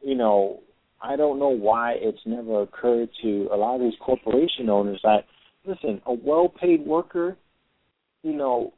You 0.00 0.16
know, 0.16 0.60
I 1.00 1.16
don't 1.16 1.38
know 1.38 1.48
why 1.48 1.94
it's 1.96 2.18
never 2.26 2.62
occurred 2.62 3.08
to 3.22 3.48
a 3.52 3.56
lot 3.56 3.76
of 3.76 3.82
these 3.82 3.98
corporation 4.00 4.68
owners 4.68 5.00
that 5.04 5.24
listen, 5.66 6.00
a 6.06 6.12
well-paid 6.12 6.86
worker, 6.86 7.36
you 8.22 8.32
know, 8.32 8.72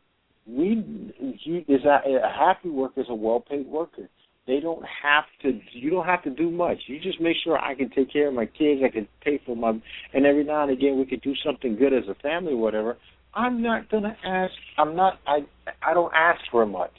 we 0.46 1.14
you 1.44 1.64
is 1.68 1.84
a, 1.84 2.00
a 2.10 2.32
happy 2.32 2.70
worker 2.70 3.00
is 3.00 3.06
a 3.10 3.14
well-paid 3.14 3.66
worker. 3.66 4.08
They 4.48 4.60
don't 4.60 4.82
have 5.02 5.24
to. 5.42 5.60
You 5.74 5.90
don't 5.90 6.06
have 6.06 6.24
to 6.24 6.30
do 6.30 6.50
much. 6.50 6.78
You 6.86 6.98
just 6.98 7.20
make 7.20 7.36
sure 7.44 7.58
I 7.58 7.74
can 7.74 7.90
take 7.90 8.10
care 8.10 8.28
of 8.28 8.34
my 8.34 8.46
kids. 8.46 8.80
I 8.82 8.88
can 8.88 9.06
pay 9.22 9.38
for 9.44 9.54
my, 9.54 9.78
and 10.14 10.24
every 10.24 10.42
now 10.42 10.62
and 10.62 10.72
again 10.72 10.98
we 10.98 11.04
could 11.04 11.20
do 11.20 11.34
something 11.44 11.76
good 11.76 11.92
as 11.92 12.04
a 12.08 12.14
family, 12.14 12.54
whatever. 12.54 12.96
I'm 13.34 13.62
not 13.62 13.90
gonna 13.90 14.16
ask. 14.24 14.54
I'm 14.78 14.96
not. 14.96 15.20
I 15.26 15.40
I 15.82 15.92
don't 15.92 16.12
ask 16.14 16.40
for 16.50 16.64
much, 16.64 16.94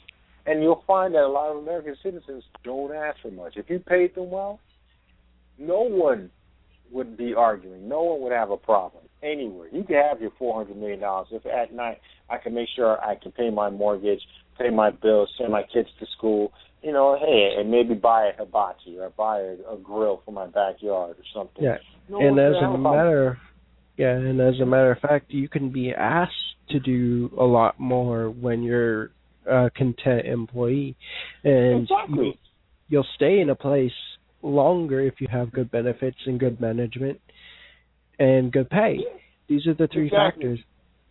and 0.46 0.62
you'll 0.62 0.84
find 0.86 1.12
that 1.14 1.24
a 1.24 1.28
lot 1.28 1.50
of 1.50 1.56
American 1.56 1.96
citizens 2.04 2.44
don't 2.62 2.94
ask 2.94 3.20
for 3.20 3.32
much. 3.32 3.54
If 3.56 3.68
you 3.68 3.80
paid 3.80 4.14
them 4.14 4.30
well, 4.30 4.60
no 5.58 5.80
one 5.80 6.30
would 6.92 7.16
be 7.16 7.34
arguing. 7.34 7.88
No 7.88 8.02
one 8.02 8.20
would 8.22 8.32
have 8.32 8.52
a 8.52 8.56
problem 8.56 9.02
anywhere. 9.24 9.66
You 9.72 9.82
could 9.82 9.96
have 9.96 10.20
your 10.20 10.30
four 10.38 10.54
hundred 10.54 10.76
million 10.76 11.00
dollars 11.00 11.26
if 11.32 11.44
at 11.46 11.74
night 11.74 11.98
I 12.28 12.38
can 12.38 12.54
make 12.54 12.68
sure 12.76 13.00
I 13.00 13.16
can 13.16 13.32
pay 13.32 13.50
my 13.50 13.70
mortgage, 13.70 14.22
pay 14.56 14.70
my 14.70 14.90
bills, 14.92 15.30
send 15.36 15.50
my 15.50 15.64
kids 15.64 15.88
to 15.98 16.06
school. 16.16 16.52
You 16.82 16.92
know, 16.92 17.18
hey, 17.20 17.56
and 17.58 17.70
maybe 17.70 17.94
buy 17.94 18.28
a 18.28 18.32
hibachi 18.38 18.98
or 18.98 19.10
buy 19.10 19.40
a, 19.40 19.74
a 19.74 19.78
grill 19.82 20.22
for 20.24 20.32
my 20.32 20.46
backyard 20.46 21.16
or 21.18 21.24
something. 21.34 21.62
Yeah, 21.62 21.76
No 22.08 22.20
and 22.20 22.38
as 22.38 22.54
a 22.62 22.78
matter, 22.78 23.38
yeah, 23.98 24.12
and 24.12 24.40
as 24.40 24.58
a 24.60 24.66
matter 24.66 24.90
of 24.92 24.98
fact, 24.98 25.30
you 25.30 25.48
can 25.48 25.70
be 25.70 25.92
asked 25.92 26.32
to 26.70 26.80
do 26.80 27.30
a 27.38 27.44
lot 27.44 27.78
more 27.78 28.30
when 28.30 28.62
you're 28.62 29.10
a 29.46 29.70
content 29.76 30.26
employee, 30.26 30.96
and 31.44 31.82
Exactly. 31.82 32.26
you, 32.26 32.32
you'll 32.88 33.06
stay 33.16 33.40
in 33.40 33.50
a 33.50 33.54
place 33.54 33.92
longer 34.42 35.00
if 35.02 35.20
you 35.20 35.28
have 35.30 35.52
good 35.52 35.70
benefits 35.70 36.16
and 36.24 36.40
good 36.40 36.60
management 36.60 37.20
and 38.18 38.52
good 38.52 38.70
pay. 38.70 38.98
These 39.48 39.66
are 39.66 39.74
the 39.74 39.88
three 39.92 40.06
Exactly. 40.06 40.44
factors. 40.44 40.58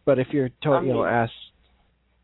But 0.06 0.18
if 0.18 0.28
you're 0.32 0.50
told, 0.64 0.78
I 0.78 0.82
you 0.82 0.94
know, 0.94 1.04
mean- 1.04 1.14
asked 1.14 1.34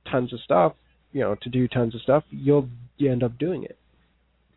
tons 0.10 0.34
of 0.34 0.40
stuff, 0.42 0.74
you 1.16 1.22
know, 1.22 1.34
to 1.42 1.50
do 1.50 1.66
tons 1.70 1.96
of 1.96 2.02
stuff, 2.02 2.26
you'll 2.30 2.68
you 2.98 3.10
end 3.10 3.24
up 3.24 3.40
doing 3.40 3.64
it. 3.64 3.78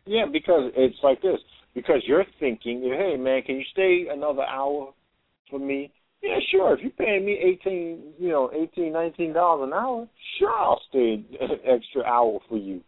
Yeah, 0.05 0.25
because 0.29 0.71
it's 0.75 0.97
like 1.01 1.21
this. 1.21 1.39
Because 1.73 2.01
you're 2.05 2.25
thinking, 2.37 2.81
hey 2.83 3.15
man, 3.15 3.43
can 3.43 3.55
you 3.55 3.63
stay 3.71 4.07
another 4.11 4.41
hour 4.41 4.93
for 5.49 5.57
me? 5.57 5.89
Yeah, 6.21 6.35
sure. 6.51 6.73
If 6.73 6.81
you're 6.81 6.91
paying 6.91 7.25
me 7.25 7.39
eighteen, 7.41 8.11
you 8.19 8.27
know, 8.27 8.51
eighteen, 8.53 8.91
nineteen 8.91 9.31
dollars 9.31 9.69
an 9.69 9.73
hour, 9.73 10.05
sure, 10.37 10.51
I'll 10.51 10.81
stay 10.89 11.23
an 11.39 11.59
extra 11.65 12.03
hour 12.03 12.39
for 12.49 12.57
you, 12.57 12.81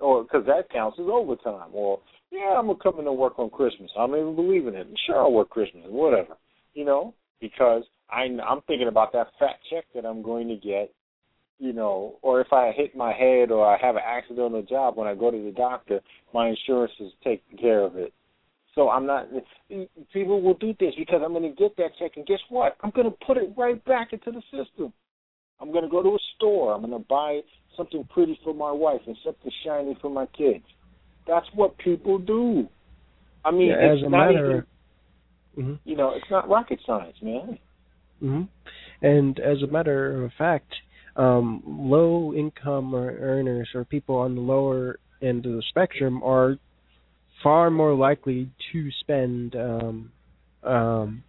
or 0.00 0.24
because 0.24 0.44
that 0.46 0.68
counts 0.72 0.98
as 0.98 1.06
overtime. 1.08 1.70
Or 1.72 2.00
yeah, 2.32 2.56
I'm 2.58 2.66
gonna 2.66 2.78
come 2.82 2.98
in 2.98 3.06
and 3.06 3.16
work 3.16 3.38
on 3.38 3.48
Christmas. 3.48 3.92
I 3.96 4.08
don't 4.08 4.18
even 4.18 4.34
believe 4.34 4.66
in 4.66 4.74
it. 4.74 4.88
Sure, 5.06 5.20
I'll 5.20 5.32
work 5.32 5.50
Christmas, 5.50 5.84
whatever. 5.86 6.36
You 6.72 6.84
know, 6.84 7.14
because 7.40 7.84
I, 8.10 8.22
I'm 8.44 8.62
thinking 8.66 8.88
about 8.88 9.12
that 9.12 9.28
fat 9.38 9.60
check 9.70 9.84
that 9.94 10.04
I'm 10.04 10.20
going 10.20 10.48
to 10.48 10.56
get 10.56 10.92
you 11.58 11.72
know, 11.72 12.16
or 12.22 12.40
if 12.40 12.52
I 12.52 12.72
hit 12.72 12.96
my 12.96 13.12
head 13.12 13.50
or 13.50 13.66
I 13.66 13.78
have 13.84 13.96
an 13.96 14.02
accident 14.04 14.40
on 14.40 14.52
the 14.52 14.62
job 14.62 14.96
when 14.96 15.06
I 15.06 15.14
go 15.14 15.30
to 15.30 15.44
the 15.44 15.52
doctor, 15.52 16.00
my 16.32 16.48
insurance 16.48 16.92
is 17.00 17.12
taking 17.22 17.58
care 17.58 17.80
of 17.82 17.96
it. 17.96 18.12
So 18.74 18.90
I'm 18.90 19.06
not. 19.06 19.28
People 20.12 20.42
will 20.42 20.54
do 20.54 20.74
this 20.80 20.94
because 20.98 21.22
I'm 21.24 21.32
going 21.32 21.44
to 21.48 21.56
get 21.56 21.76
that 21.76 21.92
check, 21.98 22.12
and 22.16 22.26
guess 22.26 22.40
what? 22.48 22.76
I'm 22.82 22.90
going 22.90 23.08
to 23.08 23.16
put 23.24 23.36
it 23.36 23.52
right 23.56 23.82
back 23.84 24.12
into 24.12 24.32
the 24.32 24.42
system. 24.50 24.92
I'm 25.60 25.70
going 25.70 25.84
to 25.84 25.90
go 25.90 26.02
to 26.02 26.08
a 26.10 26.18
store. 26.36 26.74
I'm 26.74 26.80
going 26.80 26.92
to 27.00 27.06
buy 27.08 27.40
something 27.76 28.04
pretty 28.12 28.38
for 28.42 28.52
my 28.52 28.72
wife 28.72 29.00
and 29.06 29.16
something 29.24 29.50
shiny 29.64 29.96
for 30.02 30.10
my 30.10 30.26
kids. 30.36 30.64
That's 31.26 31.46
what 31.54 31.78
people 31.78 32.18
do. 32.18 32.68
I 33.44 33.52
mean, 33.52 33.68
Yeah, 33.68 33.74
it's 33.74 34.00
as 34.00 34.06
a 34.06 34.10
not 34.10 34.32
matter- 34.32 34.66
even, 35.56 35.64
Mhm. 35.64 35.78
you 35.84 35.94
know, 35.96 36.10
it's 36.10 36.28
not 36.30 36.48
rocket 36.48 36.80
science, 36.84 37.16
man. 37.22 37.58
hmm 38.20 38.42
And 39.02 39.38
as 39.38 39.62
a 39.62 39.66
matter 39.68 40.24
of 40.24 40.32
fact, 40.32 40.74
um, 41.16 41.62
low 41.66 42.34
income 42.34 42.94
earners 42.94 43.68
or 43.74 43.84
people 43.84 44.16
on 44.16 44.34
the 44.34 44.40
lower 44.40 44.98
end 45.22 45.46
of 45.46 45.52
the 45.52 45.62
spectrum 45.68 46.22
are 46.22 46.56
far 47.42 47.70
more 47.70 47.94
likely 47.94 48.50
to 48.72 48.90
spend 49.00 49.54
um, 49.54 50.12
um, 50.62 51.22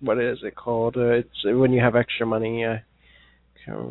what 0.00 0.18
is 0.18 0.38
it 0.42 0.54
called? 0.54 0.96
Uh, 0.96 1.10
it's 1.10 1.44
when 1.44 1.72
you 1.72 1.80
have 1.80 1.96
extra 1.96 2.26
money. 2.26 2.64
Uh, 2.64 2.76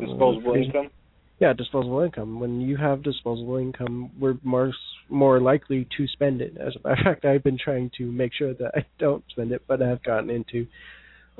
Disposable 0.00 0.54
income. 0.54 0.90
Yeah, 1.38 1.52
disposable 1.52 2.00
income. 2.00 2.40
When 2.40 2.60
you 2.60 2.76
have 2.76 3.02
disposable 3.02 3.58
income, 3.58 4.10
we're 4.18 4.38
more 4.42 4.72
more 5.08 5.40
likely 5.40 5.86
to 5.96 6.06
spend 6.08 6.40
it. 6.40 6.56
As 6.58 6.74
a 6.74 6.88
matter 6.88 7.00
of 7.00 7.04
fact, 7.04 7.24
I've 7.24 7.44
been 7.44 7.58
trying 7.62 7.90
to 7.98 8.04
make 8.10 8.32
sure 8.34 8.54
that 8.54 8.72
I 8.74 8.84
don't 8.98 9.22
spend 9.30 9.52
it, 9.52 9.62
but 9.68 9.80
I've 9.80 10.02
gotten 10.02 10.30
into 10.30 10.66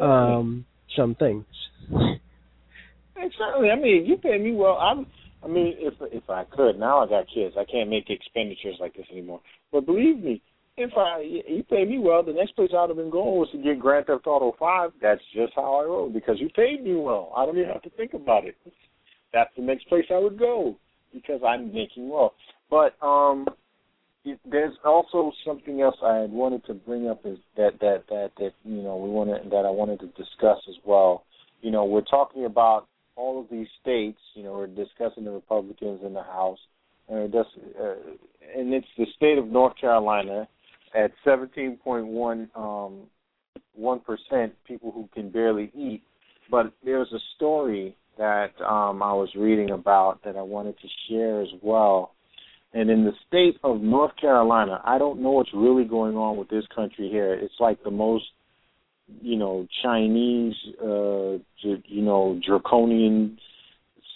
um 0.03 0.67
some 0.97 1.15
things. 1.17 1.45
And 3.21 3.33
certainly, 3.39 3.71
I 3.71 3.77
mean, 3.77 4.07
you 4.07 4.17
pay 4.17 4.39
me 4.39 4.53
well. 4.53 4.79
I'm. 4.79 5.07
I 5.43 5.47
mean, 5.47 5.75
if 5.79 5.95
if 6.13 6.29
I 6.29 6.45
could, 6.45 6.79
now 6.79 6.99
I 7.05 7.09
got 7.09 7.27
kids, 7.33 7.55
I 7.59 7.65
can't 7.65 7.91
make 7.91 8.11
expenditures 8.11 8.77
like 8.81 8.97
this 8.97 9.07
anymore. 9.11 9.41
But 9.71 9.87
believe 9.87 10.19
me, 10.19 10.43
if 10.77 10.91
I 10.97 11.21
you 11.21 11.65
pay 11.69 11.85
me 11.85 11.99
well, 11.99 12.23
the 12.23 12.33
next 12.33 12.57
place 12.57 12.71
I'd 12.77 12.89
have 12.89 12.97
been 12.97 13.11
going 13.11 13.39
was 13.39 13.49
to 13.53 13.59
get 13.59 13.81
Grand 13.81 14.07
Theft 14.07 14.27
Auto 14.27 14.55
Five. 14.59 14.93
That's 15.03 15.21
just 15.35 15.53
how 15.55 15.81
I 15.81 15.85
roll 15.85 16.11
because 16.11 16.41
you 16.41 16.49
paid 16.51 16.85
me 16.85 16.95
well. 16.95 17.33
I 17.37 17.45
don't 17.45 17.57
even 17.57 17.71
have 17.71 17.83
to 17.83 17.91
think 17.91 18.15
about 18.15 18.45
it. 18.45 18.57
That's 19.33 19.51
the 19.57 19.63
next 19.63 19.89
place 19.89 20.07
I 20.11 20.19
would 20.19 20.39
go 20.39 20.77
because 21.13 21.41
I'm 21.47 21.73
making 21.73 22.09
well. 22.09 22.35
But 22.71 22.95
um, 23.05 23.47
it, 24.25 24.39
there's 24.49 24.75
also 24.85 25.33
something 25.45 25.81
else 25.81 25.97
I 26.05 26.19
had 26.19 26.31
wanted 26.31 26.65
to 26.67 26.75
bring 26.75 27.09
up 27.09 27.25
is 27.25 27.39
that 27.57 27.79
that 27.81 28.05
that 28.09 28.31
that 28.39 28.53
you 28.65 28.83
know 28.83 28.97
we 28.97 29.11
wanted 29.11 29.51
that 29.51 29.65
I 29.67 29.71
wanted 29.71 30.01
to 30.01 30.07
discuss 30.09 30.59
as 30.69 30.77
well. 30.85 31.25
You 31.61 31.71
know, 31.73 31.85
we're 31.85 32.03
talking 32.03 32.45
about 32.45 32.87
all 33.19 33.41
of 33.41 33.47
these 33.51 33.67
states. 33.83 34.21
You 34.35 34.45
know, 34.45 34.53
we're 34.53 34.67
discussing 34.69 35.25
the 35.25 35.31
Republicans 35.31 36.01
in 36.05 36.15
the 36.15 36.23
House, 36.23 36.59
and 37.09 37.35
it 37.35 37.35
uh, 37.35 37.95
and 38.57 38.73
it's 38.73 38.87
the 38.97 39.07
state 39.17 39.39
of 39.39 39.49
North 39.49 39.77
Carolina 39.79 40.49
at 40.95 41.11
17.1 41.27 42.57
um, 42.57 43.03
one 43.75 44.01
percent 44.01 44.55
people 44.67 44.93
who 44.93 45.09
can 45.13 45.31
barely 45.31 45.71
eat. 45.75 46.03
But 46.51 46.73
there's 46.85 47.13
a 47.13 47.19
story 47.37 47.97
that 48.17 48.51
um, 48.61 49.03
I 49.03 49.13
was 49.13 49.29
reading 49.37 49.71
about 49.71 50.23
that 50.25 50.37
I 50.37 50.43
wanted 50.43 50.77
to 50.81 50.89
share 51.09 51.41
as 51.41 51.49
well. 51.63 52.15
And 52.75 52.91
in 52.91 53.05
the 53.05 53.13
state 53.27 53.59
of 53.65 53.81
North 53.81 54.13
Carolina, 54.21 54.81
I 54.85 54.99
don't 54.99 55.23
know 55.23 55.31
what's 55.31 55.55
really 55.55 55.85
going 55.85 56.17
on 56.17 56.37
with 56.37 56.49
this 56.49 56.65
country 56.75 57.09
here. 57.09 57.33
It's 57.33 57.55
like 57.61 57.83
the 57.83 57.91
most, 57.91 58.25
you 59.21 59.37
know, 59.37 59.67
Chinese, 59.83 60.55
uh, 60.83 61.39
you 61.63 62.03
know, 62.03 62.41
draconian 62.47 63.39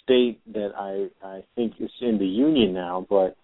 state 0.03 0.39
that 0.53 0.71
I 0.77 1.07
I 1.25 1.43
think 1.55 1.73
is 1.79 1.91
in 2.01 2.17
the 2.17 2.25
union 2.25 2.73
now. 2.73 3.05
But 3.09 3.35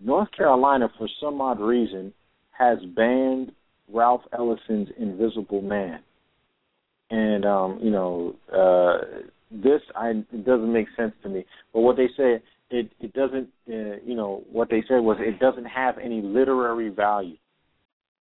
North 0.00 0.28
Carolina, 0.36 0.88
for 0.98 1.08
some 1.20 1.40
odd 1.40 1.60
reason, 1.60 2.12
has 2.52 2.78
banned 2.96 3.52
Ralph 3.92 4.22
Ellison's 4.32 4.88
Invisible 4.98 5.62
Man. 5.62 6.00
And 7.10 7.44
um, 7.44 7.80
you 7.82 7.90
know, 7.90 8.36
uh 8.52 9.28
this 9.50 9.80
I 9.96 10.10
it 10.10 10.44
doesn't 10.44 10.72
make 10.72 10.86
sense 10.96 11.12
to 11.22 11.28
me. 11.28 11.44
But 11.72 11.80
what 11.80 11.96
they 11.96 12.08
say 12.16 12.42
it 12.70 12.90
it 13.00 13.12
doesn't 13.12 13.48
uh, 13.68 13.98
you 14.04 14.14
know 14.14 14.44
what 14.50 14.70
they 14.70 14.82
said 14.88 15.00
was 15.00 15.16
it 15.20 15.40
doesn't 15.40 15.66
have 15.66 15.98
any 15.98 16.22
literary 16.22 16.88
value. 16.88 17.36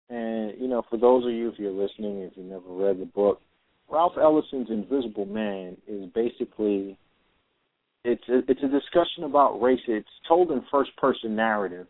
And 0.09 0.55
you 0.61 0.69
know, 0.69 0.83
for 0.89 0.97
those 0.99 1.25
of 1.25 1.33
you 1.33 1.49
if 1.49 1.59
you're 1.59 1.73
listening, 1.73 2.21
if 2.21 2.33
you've 2.37 2.47
never 2.47 2.69
read 2.69 3.01
the 3.01 3.07
book, 3.07 3.41
Ralph 3.91 4.15
Ellison's 4.21 4.71
Invisible 4.71 5.27
Man 5.27 5.77
is 5.87 6.07
basically 6.15 6.99
it's 8.05 8.23
a, 8.29 8.39
it's 8.49 8.63
a 8.63 8.69
discussion 8.69 9.25
about 9.25 9.61
race. 9.61 9.81
It's 9.89 10.09
told 10.29 10.51
in 10.53 10.63
first 10.71 10.97
person 10.97 11.35
narrative, 11.35 11.87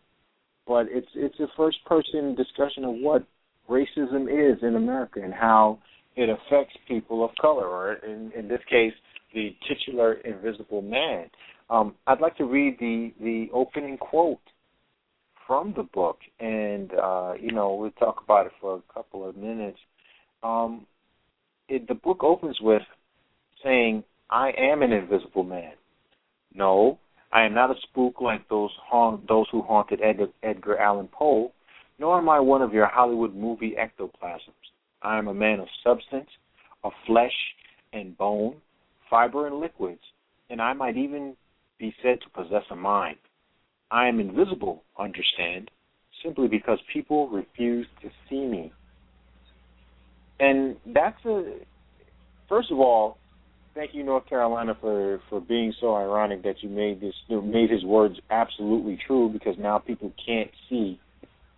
but 0.67 0.87
it's 0.89 1.07
it's 1.15 1.39
a 1.39 1.47
first 1.55 1.77
person 1.85 2.35
discussion 2.35 2.85
of 2.85 2.95
what 2.95 3.23
racism 3.69 4.23
is 4.23 4.57
in 4.63 4.75
America 4.75 5.21
and 5.23 5.33
how 5.33 5.79
it 6.15 6.29
affects 6.29 6.75
people 6.87 7.23
of 7.23 7.31
color, 7.39 7.67
or 7.67 7.93
in, 7.93 8.31
in 8.35 8.47
this 8.47 8.61
case, 8.69 8.93
the 9.33 9.55
titular 9.67 10.13
invisible 10.13 10.81
man. 10.81 11.29
Um, 11.69 11.95
I'd 12.07 12.21
like 12.21 12.35
to 12.37 12.45
read 12.45 12.77
the, 12.79 13.13
the 13.21 13.47
opening 13.53 13.97
quote 13.97 14.39
from 15.47 15.73
the 15.75 15.83
book, 15.83 16.19
and 16.39 16.91
uh, 16.93 17.33
you 17.39 17.51
know 17.51 17.73
we'll 17.73 17.91
talk 17.91 18.21
about 18.23 18.45
it 18.45 18.51
for 18.61 18.75
a 18.75 18.93
couple 18.93 19.27
of 19.27 19.35
minutes. 19.37 19.79
Um, 20.43 20.85
it, 21.69 21.87
the 21.87 21.95
book 21.95 22.23
opens 22.23 22.57
with 22.61 22.83
saying, 23.63 24.03
"I 24.29 24.51
am 24.57 24.83
an 24.83 24.91
invisible 24.91 25.43
man. 25.43 25.73
No, 26.53 26.99
I 27.31 27.43
am 27.43 27.53
not 27.53 27.71
a 27.71 27.75
spook 27.83 28.21
like 28.21 28.47
those 28.49 28.71
haunt, 28.83 29.27
those 29.27 29.47
who 29.51 29.61
haunted 29.61 30.01
Edgar, 30.01 30.27
Edgar 30.43 30.77
Allan 30.77 31.09
Poe, 31.11 31.51
nor 31.99 32.17
am 32.17 32.29
I 32.29 32.39
one 32.39 32.61
of 32.61 32.73
your 32.73 32.87
Hollywood 32.87 33.35
movie 33.35 33.75
ectoplasms. 33.77 34.53
I 35.01 35.17
am 35.17 35.27
a 35.27 35.33
man 35.33 35.59
of 35.59 35.67
substance, 35.83 36.29
of 36.83 36.91
flesh 37.05 37.33
and 37.93 38.17
bone, 38.17 38.55
fiber 39.09 39.47
and 39.47 39.59
liquids, 39.59 40.01
and 40.49 40.61
I 40.61 40.73
might 40.73 40.97
even 40.97 41.35
be 41.77 41.93
said 42.01 42.19
to 42.21 42.29
possess 42.29 42.63
a 42.71 42.75
mind. 42.75 43.17
I 43.91 44.07
am 44.07 44.19
invisible, 44.19 44.83
understand, 44.99 45.71
simply 46.23 46.47
because 46.47 46.79
people 46.93 47.29
refuse 47.29 47.87
to 48.01 48.09
see 48.29 48.45
me. 48.45 48.71
And 50.39 50.75
that's 50.85 51.23
a 51.25 51.53
first 52.49 52.71
of 52.71 52.79
all, 52.79 53.17
thank 53.73 53.93
you, 53.93 54.03
North 54.03 54.27
Carolina, 54.27 54.77
for 54.79 55.19
for 55.29 55.39
being 55.39 55.73
so 55.79 55.95
ironic 55.95 56.43
that 56.43 56.61
you 56.61 56.69
made 56.69 57.01
this 57.01 57.13
you 57.27 57.41
made 57.41 57.69
his 57.69 57.83
words 57.83 58.15
absolutely 58.29 58.99
true 59.07 59.29
because 59.29 59.55
now 59.57 59.79
people 59.79 60.11
can't 60.23 60.51
see 60.69 60.99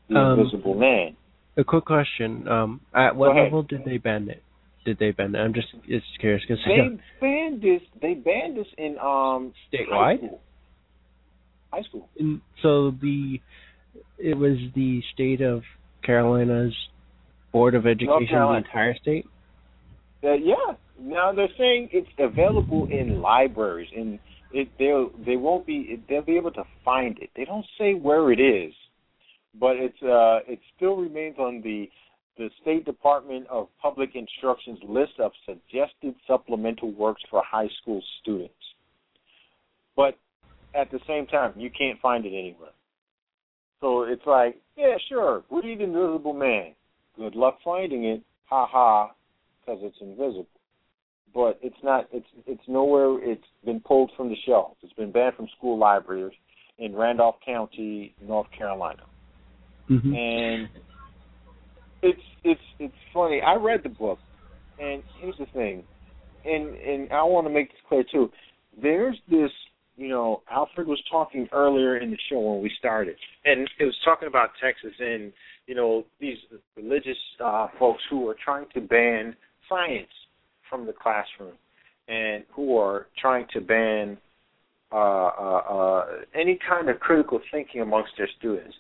the 0.08 0.18
Um, 0.18 0.40
invisible 0.40 0.76
man. 0.76 1.18
A 1.58 1.64
quick 1.64 1.86
question: 1.86 2.48
um, 2.48 2.82
At 2.94 3.16
what 3.16 3.36
level 3.36 3.64
did 3.64 3.84
they 3.86 3.98
ban 3.98 4.30
it? 4.30 4.44
Did 4.86 4.98
they 5.00 5.12
ban 5.12 5.36
it? 5.36 5.40
I'm 5.40 5.54
just 5.54 5.68
it's 5.88 6.06
curious 6.20 6.42
because 6.48 6.64
They 6.66 6.98
banned 7.20 7.62
this. 7.62 7.82
They 8.02 8.14
banned 8.14 8.56
this 8.56 8.68
in 8.78 8.98
um 9.00 9.54
high 9.74 10.16
Statewide? 10.16 10.18
school. 10.18 10.42
High 11.72 11.84
school. 11.84 12.10
in, 12.18 12.42
so 12.62 12.92
the 13.02 13.40
it 14.18 14.38
was 14.38 14.58
the 14.76 15.02
state 15.14 15.42
of 15.42 15.64
Carolina's 16.04 16.76
Board 17.52 17.76
of 17.76 17.86
Education, 17.86 18.28
the 18.32 18.54
entire 18.54 18.96
state. 19.02 19.26
Uh, 20.24 20.34
yeah. 20.34 20.56
Now 21.00 21.32
they're 21.32 21.48
saying 21.58 21.90
it's 21.92 22.10
available 22.18 22.88
in 22.92 23.22
libraries, 23.22 23.90
and 23.96 24.20
it 24.52 24.70
they'll 24.78 25.12
they 25.26 25.38
won't 25.38 25.66
be 25.66 26.02
they'll 26.10 26.22
be 26.22 26.38
able 26.38 26.52
to 26.52 26.64
find 26.84 27.18
it. 27.20 27.30
They 27.36 27.46
don't 27.46 27.66
say 27.78 27.94
where 27.94 28.32
it 28.32 28.40
is, 28.40 28.74
but 29.60 29.78
it's 29.78 30.02
uh 30.02 30.40
it 30.52 30.60
still 30.76 30.98
remains 30.98 31.38
on 31.38 31.62
the 31.62 31.90
the 32.38 32.50
State 32.62 32.86
Department 32.86 33.46
of 33.48 33.68
Public 33.82 34.12
Instruction's 34.16 34.80
list 34.88 35.14
of 35.20 35.32
suggested 35.46 36.16
supplemental 36.26 36.92
works 36.94 37.22
for 37.30 37.44
high 37.46 37.68
school 37.82 38.02
students. 38.22 38.54
But 39.96 40.18
at 40.74 40.92
the 40.92 41.00
same 41.08 41.26
time, 41.28 41.54
you 41.56 41.70
can't 41.70 42.00
find 42.00 42.26
it 42.26 42.30
anywhere. 42.30 42.72
So 43.82 44.04
it's 44.04 44.26
like, 44.26 44.58
yeah, 44.78 44.96
sure, 45.08 45.44
read 45.50 45.82
Invisible 45.82 46.34
Man. 46.34 46.74
Good 47.18 47.36
luck 47.36 47.58
finding 47.64 48.06
it. 48.06 48.22
Ha 48.46 48.66
ha, 48.66 49.12
because 49.60 49.80
it's 49.84 49.98
invisible. 50.02 50.48
But 51.34 51.60
it's 51.62 51.76
not. 51.84 52.08
It's 52.12 52.26
it's 52.48 52.62
nowhere. 52.68 53.24
It's 53.24 53.44
been 53.64 53.80
pulled 53.80 54.12
from 54.18 54.30
the 54.30 54.36
shelves. 54.48 54.78
It's 54.82 54.94
been 54.94 55.12
banned 55.12 55.36
from 55.36 55.48
school 55.58 55.78
libraries 55.78 56.34
in 56.80 56.96
Randolph 56.96 57.36
County, 57.46 58.16
North 58.22 58.48
Carolina. 58.58 59.04
Mm-hmm. 59.90 60.14
And 60.16 60.70
it's 62.02 62.22
it's 62.44 62.62
it's 62.80 62.94
funny. 63.14 63.42
I 63.42 63.56
read 63.56 63.82
the 63.84 63.90
book, 63.90 64.20
and 64.80 65.04
here's 65.20 65.38
the 65.38 65.46
thing, 65.48 65.84
and 66.46 66.76
and 66.76 67.12
I 67.12 67.24
want 67.24 67.46
to 67.48 67.54
make 67.54 67.70
this 67.70 67.80
clear 67.88 68.04
too. 68.12 68.32
There's 68.82 69.18
this, 69.30 69.52
you 70.00 70.08
know, 70.08 70.42
Alfred 70.50 70.88
was 70.88 71.02
talking 71.12 71.48
earlier 71.52 71.98
in 71.98 72.10
the 72.10 72.18
show 72.30 72.40
when 72.40 72.64
we 72.64 72.72
started, 72.80 73.18
and 73.44 73.70
it 73.80 73.84
was 73.84 73.96
talking 74.06 74.30
about 74.30 74.52
Texas 74.64 74.94
and 75.00 75.34
you 75.68 75.76
know 75.76 76.06
these 76.22 76.38
religious 76.78 77.18
uh, 77.44 77.68
folks 77.78 78.02
who 78.10 78.28
are 78.30 78.36
trying 78.44 78.66
to 78.74 78.80
ban 78.80 79.36
science 79.68 80.08
from 80.70 80.86
the 80.86 80.94
classroom. 80.94 81.54
and 82.08 82.44
who 82.56 82.78
are 82.78 83.08
trying 83.22 83.46
to 83.54 83.62
ban 83.62 84.18
uh, 84.92 84.96
uh, 84.96 85.62
uh, 85.70 86.06
any 86.34 86.58
kind 86.68 86.90
of 86.90 87.00
critical 87.00 87.40
thinking 87.52 87.82
amongst 87.82 88.12
their 88.18 88.30
students. 88.40 88.76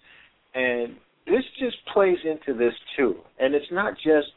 And 0.55 0.95
this 1.27 1.43
just 1.59 1.77
plays 1.93 2.17
into 2.23 2.57
this 2.57 2.73
too. 2.97 3.17
And 3.39 3.53
it's 3.53 3.71
not 3.71 3.93
just, 3.95 4.27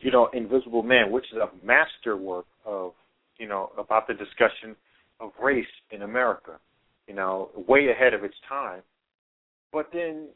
you 0.00 0.10
know, 0.10 0.30
Invisible 0.32 0.82
Man, 0.82 1.10
which 1.10 1.26
is 1.32 1.38
a 1.38 1.50
masterwork 1.66 2.46
of, 2.64 2.92
you 3.36 3.46
know, 3.46 3.70
about 3.76 4.06
the 4.06 4.14
discussion 4.14 4.74
of 5.20 5.32
race 5.42 5.66
in 5.90 6.02
America, 6.02 6.58
you 7.06 7.14
know, 7.14 7.50
way 7.68 7.88
ahead 7.90 8.14
of 8.14 8.24
its 8.24 8.34
time. 8.48 8.82
But 9.72 9.90
then 9.92 10.28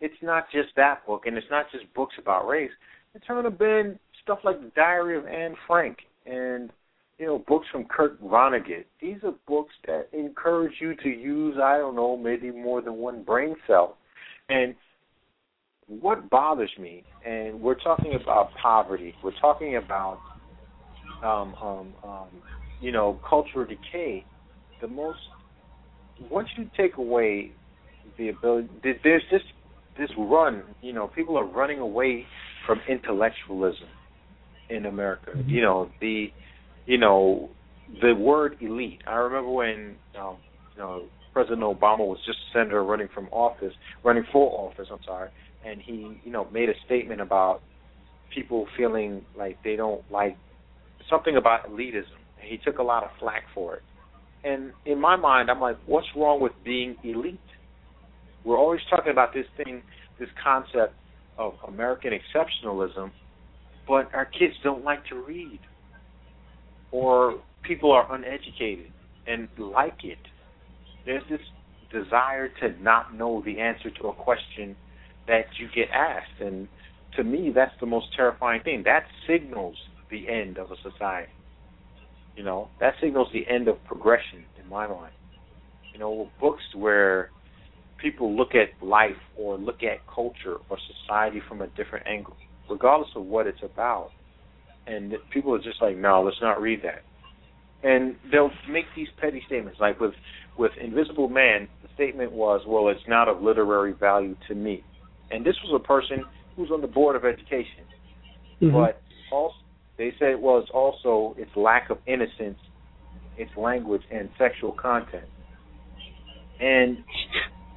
it's 0.00 0.22
not 0.22 0.46
just 0.52 0.68
that 0.76 1.06
book, 1.06 1.26
and 1.26 1.36
it's 1.36 1.46
not 1.50 1.66
just 1.72 1.92
books 1.94 2.14
about 2.18 2.46
race. 2.46 2.70
It's 3.14 3.26
going 3.26 3.44
to 3.44 3.50
been 3.50 3.98
stuff 4.22 4.38
like 4.44 4.60
the 4.60 4.70
Diary 4.76 5.16
of 5.16 5.26
Anne 5.26 5.54
Frank 5.66 5.98
and 6.26 6.70
you 7.18 7.26
know 7.26 7.44
books 7.48 7.66
from 7.72 7.84
Kurt 7.84 8.22
Vonnegut. 8.22 8.84
These 9.00 9.16
are 9.24 9.34
books 9.46 9.74
that 9.86 10.08
encourage 10.12 10.74
you 10.80 10.94
to 10.96 11.08
use 11.08 11.56
I 11.62 11.78
don't 11.78 11.96
know 11.96 12.16
maybe 12.16 12.50
more 12.50 12.80
than 12.80 12.94
one 12.94 13.22
brain 13.24 13.56
cell. 13.66 13.96
And 14.48 14.74
what 15.88 16.28
bothers 16.30 16.70
me, 16.78 17.04
and 17.26 17.60
we're 17.60 17.80
talking 17.80 18.14
about 18.20 18.50
poverty, 18.60 19.14
we're 19.24 19.38
talking 19.40 19.76
about 19.76 20.18
um, 21.22 21.54
um, 21.60 21.94
um, 22.04 22.28
you 22.80 22.92
know 22.92 23.18
cultural 23.28 23.66
decay. 23.66 24.24
The 24.80 24.88
most 24.88 25.18
once 26.30 26.48
you 26.56 26.68
take 26.76 26.96
away 26.96 27.52
the 28.16 28.30
ability, 28.30 28.68
there's 28.82 29.22
this 29.30 29.42
this 29.98 30.10
run. 30.16 30.62
You 30.80 30.92
know, 30.92 31.08
people 31.08 31.36
are 31.36 31.44
running 31.44 31.80
away 31.80 32.26
from 32.66 32.80
intellectualism 32.88 33.88
in 34.70 34.86
America. 34.86 35.32
Mm-hmm. 35.36 35.50
You 35.50 35.62
know, 35.62 35.90
the 36.00 36.28
you 36.86 36.98
know 36.98 37.50
the 38.00 38.14
word 38.14 38.56
elite. 38.60 39.00
I 39.06 39.14
remember 39.14 39.50
when 39.50 39.96
um, 40.20 40.36
you 40.74 40.82
know 40.82 41.04
President 41.32 41.62
Obama 41.62 42.00
was 42.00 42.18
just 42.26 42.38
a 42.38 42.58
senator 42.58 42.84
running 42.84 43.08
from 43.14 43.28
office, 43.28 43.72
running 44.04 44.24
for 44.32 44.70
office. 44.70 44.88
I'm 44.90 44.98
sorry, 45.04 45.30
and 45.64 45.80
he 45.80 46.20
you 46.24 46.32
know 46.32 46.48
made 46.52 46.68
a 46.68 46.74
statement 46.86 47.20
about 47.20 47.60
people 48.34 48.66
feeling 48.76 49.24
like 49.36 49.62
they 49.64 49.76
don't 49.76 50.02
like 50.10 50.36
something 51.08 51.36
about 51.36 51.70
elitism. 51.70 52.17
He 52.42 52.58
took 52.58 52.78
a 52.78 52.82
lot 52.82 53.04
of 53.04 53.10
flack 53.18 53.44
for 53.54 53.76
it. 53.76 53.82
And 54.44 54.72
in 54.84 55.00
my 55.00 55.16
mind, 55.16 55.50
I'm 55.50 55.60
like, 55.60 55.76
what's 55.86 56.06
wrong 56.16 56.40
with 56.40 56.52
being 56.64 56.96
elite? 57.02 57.40
We're 58.44 58.58
always 58.58 58.80
talking 58.88 59.12
about 59.12 59.34
this 59.34 59.46
thing, 59.56 59.82
this 60.18 60.28
concept 60.42 60.94
of 61.38 61.54
American 61.66 62.12
exceptionalism, 62.12 63.10
but 63.86 64.12
our 64.14 64.26
kids 64.26 64.54
don't 64.62 64.84
like 64.84 65.04
to 65.06 65.16
read, 65.16 65.60
or 66.92 67.40
people 67.62 67.92
are 67.92 68.12
uneducated 68.14 68.92
and 69.26 69.48
like 69.58 70.04
it. 70.04 70.18
There's 71.04 71.22
this 71.28 71.40
desire 71.92 72.48
to 72.60 72.80
not 72.82 73.14
know 73.14 73.42
the 73.44 73.60
answer 73.60 73.90
to 74.02 74.08
a 74.08 74.12
question 74.12 74.76
that 75.26 75.46
you 75.58 75.68
get 75.74 75.88
asked, 75.92 76.40
and 76.40 76.68
to 77.16 77.24
me, 77.24 77.50
that's 77.54 77.74
the 77.80 77.86
most 77.86 78.06
terrifying 78.14 78.62
thing. 78.62 78.82
That 78.84 79.04
signals 79.26 79.76
the 80.10 80.28
end 80.28 80.58
of 80.58 80.70
a 80.70 80.76
society. 80.76 81.30
You 82.38 82.44
know, 82.44 82.68
that 82.78 82.94
signals 83.00 83.26
the 83.32 83.44
end 83.52 83.66
of 83.66 83.84
progression 83.84 84.44
in 84.62 84.70
my 84.70 84.86
mind. 84.86 85.12
You 85.92 85.98
know, 85.98 86.30
books 86.40 86.62
where 86.72 87.30
people 88.00 88.36
look 88.36 88.50
at 88.54 88.80
life 88.80 89.18
or 89.36 89.58
look 89.58 89.82
at 89.82 90.06
culture 90.06 90.58
or 90.70 90.78
society 91.02 91.42
from 91.48 91.62
a 91.62 91.66
different 91.66 92.06
angle, 92.06 92.36
regardless 92.70 93.08
of 93.16 93.24
what 93.24 93.48
it's 93.48 93.58
about. 93.64 94.10
And 94.86 95.14
people 95.32 95.52
are 95.52 95.58
just 95.58 95.82
like, 95.82 95.96
no, 95.96 96.22
let's 96.22 96.40
not 96.40 96.62
read 96.62 96.82
that. 96.84 97.02
And 97.82 98.14
they'll 98.30 98.52
make 98.70 98.84
these 98.94 99.08
petty 99.20 99.42
statements. 99.48 99.80
Like 99.80 99.98
with 99.98 100.14
with 100.56 100.70
Invisible 100.80 101.28
Man, 101.28 101.66
the 101.82 101.88
statement 101.96 102.30
was, 102.30 102.60
well, 102.68 102.86
it's 102.86 103.00
not 103.08 103.26
of 103.26 103.42
literary 103.42 103.94
value 103.94 104.36
to 104.46 104.54
me. 104.54 104.84
And 105.32 105.44
this 105.44 105.56
was 105.64 105.80
a 105.82 105.84
person 105.84 106.24
who's 106.54 106.70
on 106.70 106.82
the 106.82 106.86
board 106.86 107.16
of 107.16 107.24
education. 107.24 107.82
Mm-hmm. 108.62 108.76
But 108.76 109.02
also, 109.32 109.56
they 109.98 110.12
said 110.18 110.36
well, 110.40 110.58
it's 110.58 110.70
also 110.72 111.34
its 111.36 111.50
lack 111.56 111.90
of 111.90 111.98
innocence, 112.06 112.58
its 113.36 113.50
language, 113.56 114.02
and 114.10 114.30
sexual 114.38 114.72
content. 114.72 115.26
And 116.60 116.98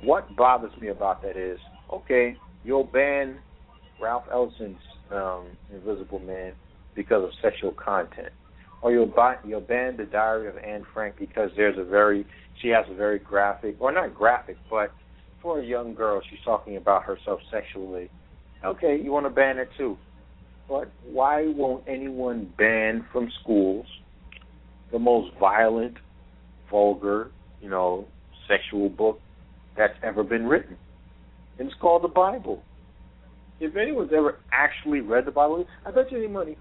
what 0.04 0.36
bothers 0.36 0.72
me 0.80 0.90
about 0.90 1.22
that 1.24 1.36
is, 1.36 1.60
okay, 1.92 2.38
you'll 2.64 2.86
ban 2.86 3.40
Ralph 4.00 4.24
Ellison's 4.32 4.78
um, 5.12 5.48
Invisible 5.74 6.20
Man 6.20 6.54
because 6.96 7.24
of 7.24 7.30
sexual 7.42 7.72
content, 7.72 8.30
or 8.82 8.92
you'll 8.92 9.06
buy, 9.06 9.36
you'll 9.46 9.62
ban 9.62 9.98
the 9.98 10.06
Diary 10.06 10.48
of 10.48 10.58
Anne 10.58 10.86
Frank 10.94 11.16
because 11.20 11.50
there's 11.56 11.78
a 11.78 11.84
very 11.84 12.26
she 12.62 12.68
has 12.70 12.86
a 12.90 12.96
very 12.96 13.18
graphic, 13.18 13.78
or 13.80 13.92
not 13.92 14.14
graphic, 14.14 14.58
but 14.70 14.92
for 15.42 15.60
a 15.60 15.66
young 15.66 15.96
girl, 15.96 16.22
she's 16.30 16.40
talking 16.46 16.78
about 16.78 17.04
herself 17.04 17.40
sexually. 17.52 18.10
Okay, 18.64 19.00
you 19.02 19.12
want 19.12 19.26
to 19.26 19.30
ban 19.32 19.58
it 19.58 19.70
too, 19.78 19.98
but 20.68 20.92
why 21.06 21.48
won't 21.48 21.84
anyone 21.88 22.52
ban 22.58 23.06
from 23.12 23.30
schools 23.42 23.86
the 24.92 25.00
most 25.00 25.32
violent, 25.40 25.96
vulgar, 26.70 27.32
you 27.62 27.70
know, 27.70 28.06
sexual 28.48 28.90
book 28.90 29.20
that's 29.78 29.94
ever 30.04 30.24
been 30.24 30.46
written. 30.46 30.78
And 31.58 31.68
it's 31.70 31.80
called 31.80 32.04
the 32.04 32.10
Bible. 32.10 32.64
If 33.60 33.76
anyone's 33.76 34.12
ever 34.16 34.40
actually 34.52 35.02
read 35.02 35.26
the 35.26 35.32
Bible, 35.32 35.66
I 35.86 35.92
bet 35.92 36.12
you 36.12 36.18
any 36.18 36.28
money, 36.28 36.58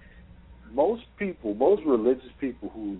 most 0.72 1.02
people, 1.18 1.54
most 1.54 1.82
religious 1.86 2.30
people 2.40 2.68
who 2.68 2.98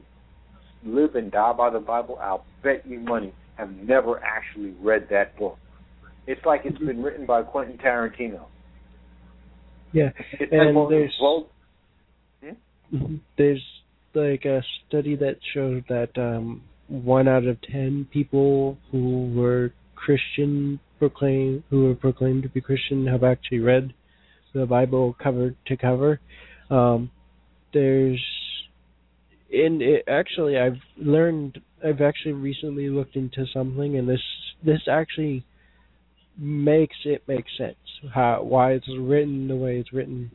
live 0.84 1.14
and 1.14 1.30
die 1.30 1.52
by 1.52 1.70
the 1.70 1.80
Bible, 1.80 2.18
I'll 2.20 2.44
bet 2.62 2.86
you 2.86 2.98
money, 3.00 3.34
have 3.56 3.70
never 3.70 4.20
actually 4.22 4.74
read 4.80 5.08
that 5.10 5.36
book. 5.38 5.58
It's 6.26 6.40
like 6.46 6.62
it's 6.64 6.78
been 6.78 7.02
written 7.02 7.26
by 7.26 7.42
Quentin 7.42 7.76
Tarantino. 7.78 8.46
Yeah, 9.92 10.10
and 10.38 10.90
there's 10.90 11.16
well, 11.20 11.48
hmm? 12.42 13.16
there's 13.36 13.62
like 14.14 14.44
a 14.44 14.62
study 14.86 15.16
that 15.16 15.36
showed 15.54 15.84
that 15.88 16.10
um, 16.16 16.62
one 16.88 17.28
out 17.28 17.44
of 17.44 17.60
ten 17.62 18.06
people 18.12 18.78
who 18.90 19.32
were 19.34 19.72
Christian 19.94 20.80
proclaim 20.98 21.64
who 21.70 21.86
were 21.86 21.94
proclaimed 21.94 22.42
to 22.44 22.48
be 22.48 22.60
Christian 22.60 23.06
have 23.06 23.24
actually 23.24 23.60
read 23.60 23.92
the 24.54 24.66
Bible 24.66 25.16
cover 25.22 25.54
to 25.66 25.76
cover. 25.76 26.20
Um, 26.70 27.10
there's 27.72 28.22
in 29.50 29.80
it, 29.82 30.04
actually 30.08 30.58
I've 30.58 30.80
learned 30.96 31.60
I've 31.84 32.00
actually 32.00 32.32
recently 32.32 32.88
looked 32.88 33.16
into 33.16 33.46
something 33.52 33.96
and 33.96 34.08
this 34.08 34.22
this 34.64 34.80
actually 34.90 35.44
makes 36.38 36.96
it 37.04 37.22
make 37.26 37.44
sense. 37.58 37.76
How 38.14 38.42
why 38.42 38.72
it's 38.72 38.88
written 38.98 39.48
the 39.48 39.56
way 39.56 39.78
it's 39.78 39.92
written 39.92 40.30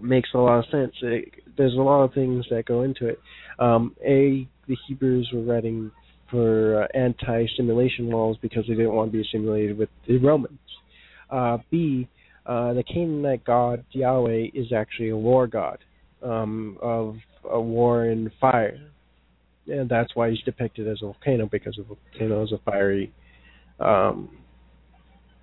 makes 0.00 0.30
a 0.34 0.38
lot 0.38 0.58
of 0.60 0.64
sense. 0.70 0.92
It, 1.02 1.28
there's 1.56 1.74
a 1.74 1.82
lot 1.82 2.02
of 2.02 2.14
things 2.14 2.44
that 2.50 2.66
go 2.66 2.82
into 2.82 3.06
it. 3.08 3.20
Um 3.58 3.94
a 4.04 4.48
the 4.68 4.76
hebrews 4.86 5.30
were 5.32 5.42
writing 5.42 5.90
for 6.30 6.82
uh, 6.82 6.98
anti-simulation 6.98 8.08
laws 8.08 8.36
because 8.40 8.64
they 8.66 8.74
didn't 8.74 8.94
want 8.94 9.12
to 9.12 9.12
be 9.12 9.20
assimilated 9.20 9.76
with 9.76 9.90
the 10.08 10.16
Romans. 10.16 10.58
Uh, 11.30 11.58
B, 11.70 12.08
uh, 12.46 12.72
the 12.72 12.82
Canaanite 12.82 13.44
god 13.44 13.84
Yahweh 13.90 14.46
is 14.54 14.72
actually 14.72 15.10
a 15.10 15.16
war 15.16 15.46
god 15.46 15.78
um, 16.22 16.78
of 16.80 17.16
a 17.50 17.60
war 17.60 18.04
and 18.04 18.30
fire, 18.40 18.78
and 19.66 19.88
that's 19.88 20.14
why 20.14 20.30
he's 20.30 20.40
depicted 20.40 20.88
as 20.88 20.98
a 21.02 21.06
volcano 21.06 21.48
because 21.50 21.78
a 21.78 21.82
volcano 21.82 22.42
is 22.42 22.52
a 22.52 22.58
fiery 22.64 23.12
um, 23.78 24.30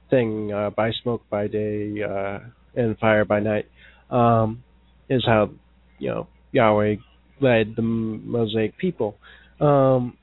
thing 0.10 0.52
uh, 0.52 0.70
by 0.72 0.92
smoke 1.04 1.22
by 1.30 1.48
day 1.48 2.02
uh, 2.04 2.40
and 2.76 2.98
fire 2.98 3.26
by 3.26 3.40
night. 3.40 3.66
Um, 4.10 4.64
is 5.10 5.24
how 5.26 5.52
you 5.98 6.10
know 6.10 6.28
Yahweh 6.52 6.96
led 7.42 7.76
the 7.76 7.82
Mosaic 7.82 8.78
people. 8.78 9.16
Um, 9.60 10.18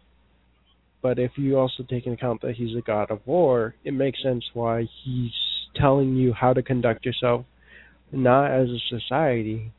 but 1.03 1.19
if 1.19 1.33
you 1.37 1.59
also 1.59 1.83
take 1.89 2.07
into 2.07 2.19
account 2.19 2.43
that 2.43 2.57
he's 2.57 2.77
a 2.77 2.81
god 2.81 3.11
of 3.11 3.21
war, 3.27 3.75
it 3.85 3.93
makes 3.93 4.23
sense 4.23 4.45
why 4.55 4.87
he's 5.05 5.31
telling 5.77 6.17
you 6.17 6.33
how 6.33 6.53
to 6.53 6.63
conduct 6.63 7.05
yourself, 7.05 7.45
not 8.11 8.51
as 8.51 8.69
a 8.69 8.79
society, 8.89 9.73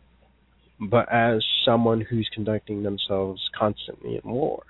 but 0.80 1.12
as 1.12 1.44
someone 1.66 2.02
who's 2.02 2.30
conducting 2.34 2.84
themselves 2.84 3.42
constantly 3.58 4.20
in 4.24 4.32
war. 4.32 4.64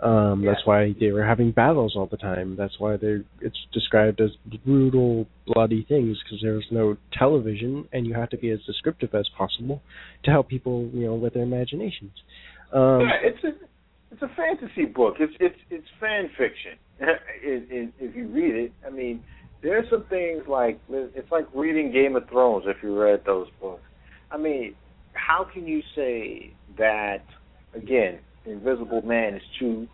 Um, 0.00 0.42
yeah. 0.42 0.52
That's 0.52 0.66
why 0.66 0.94
they 1.00 1.10
were 1.10 1.24
having 1.24 1.52
battles 1.52 1.94
all 1.96 2.06
the 2.06 2.18
time. 2.18 2.54
That's 2.56 2.78
why 2.78 2.96
they're 2.98 3.24
it's 3.40 3.56
described 3.72 4.20
as 4.20 4.30
brutal, 4.64 5.26
bloody 5.46 5.86
things 5.88 6.18
because 6.22 6.40
there's 6.42 6.66
no 6.70 6.96
television, 7.18 7.88
and 7.92 8.06
you 8.06 8.14
have 8.14 8.28
to 8.30 8.36
be 8.36 8.50
as 8.50 8.58
descriptive 8.66 9.14
as 9.14 9.26
possible 9.36 9.80
to 10.24 10.30
help 10.30 10.48
people, 10.48 10.90
you 10.92 11.06
know, 11.06 11.14
with 11.14 11.34
their 11.34 11.44
imaginations. 11.44 12.12
Um, 12.72 13.00
yeah, 13.00 13.20
it's 13.22 13.44
a 13.44 13.52
it's 14.12 14.22
a 14.22 14.30
fantasy 14.36 14.84
book. 14.84 15.14
It's 15.18 15.32
it's 15.40 15.58
it's 15.70 15.86
fan 15.98 16.28
fiction. 16.36 16.72
it, 17.00 17.66
it, 17.70 17.92
if 17.98 18.14
you 18.14 18.28
read 18.28 18.54
it, 18.54 18.72
I 18.86 18.90
mean, 18.90 19.22
there's 19.62 19.88
some 19.88 20.04
things 20.10 20.42
like 20.46 20.78
it's 20.90 21.30
like 21.30 21.46
reading 21.54 21.90
Game 21.90 22.16
of 22.16 22.28
Thrones. 22.28 22.64
If 22.66 22.82
you 22.82 22.98
read 22.98 23.22
those 23.24 23.48
books, 23.60 23.82
I 24.30 24.36
mean, 24.36 24.74
how 25.14 25.46
can 25.50 25.66
you 25.66 25.80
say 25.94 26.52
that 26.76 27.24
again, 27.74 28.18
Invisible 28.46 29.02
Man 29.02 29.34
is 29.34 29.42
too, 29.58 29.86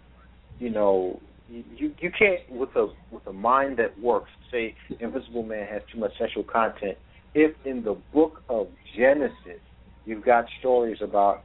you 0.58 0.70
know, 0.70 1.20
you 1.48 1.92
you 1.98 2.10
can't 2.18 2.40
with 2.50 2.70
a 2.76 2.88
with 3.10 3.26
a 3.26 3.32
mind 3.32 3.78
that 3.78 3.98
works 4.00 4.30
say 4.50 4.74
Invisible 5.00 5.42
Man 5.42 5.66
has 5.66 5.82
too 5.92 5.98
much 5.98 6.12
sexual 6.18 6.44
content. 6.44 6.96
If 7.34 7.54
in 7.64 7.82
the 7.82 7.96
book 8.12 8.42
of 8.48 8.68
Genesis 8.96 9.60
you've 10.04 10.24
got 10.24 10.46
stories 10.60 10.98
about 11.02 11.42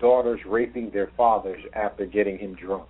daughters 0.00 0.40
raping 0.46 0.90
their 0.90 1.10
fathers 1.16 1.60
after 1.74 2.06
getting 2.06 2.38
him 2.38 2.54
drunk, 2.54 2.88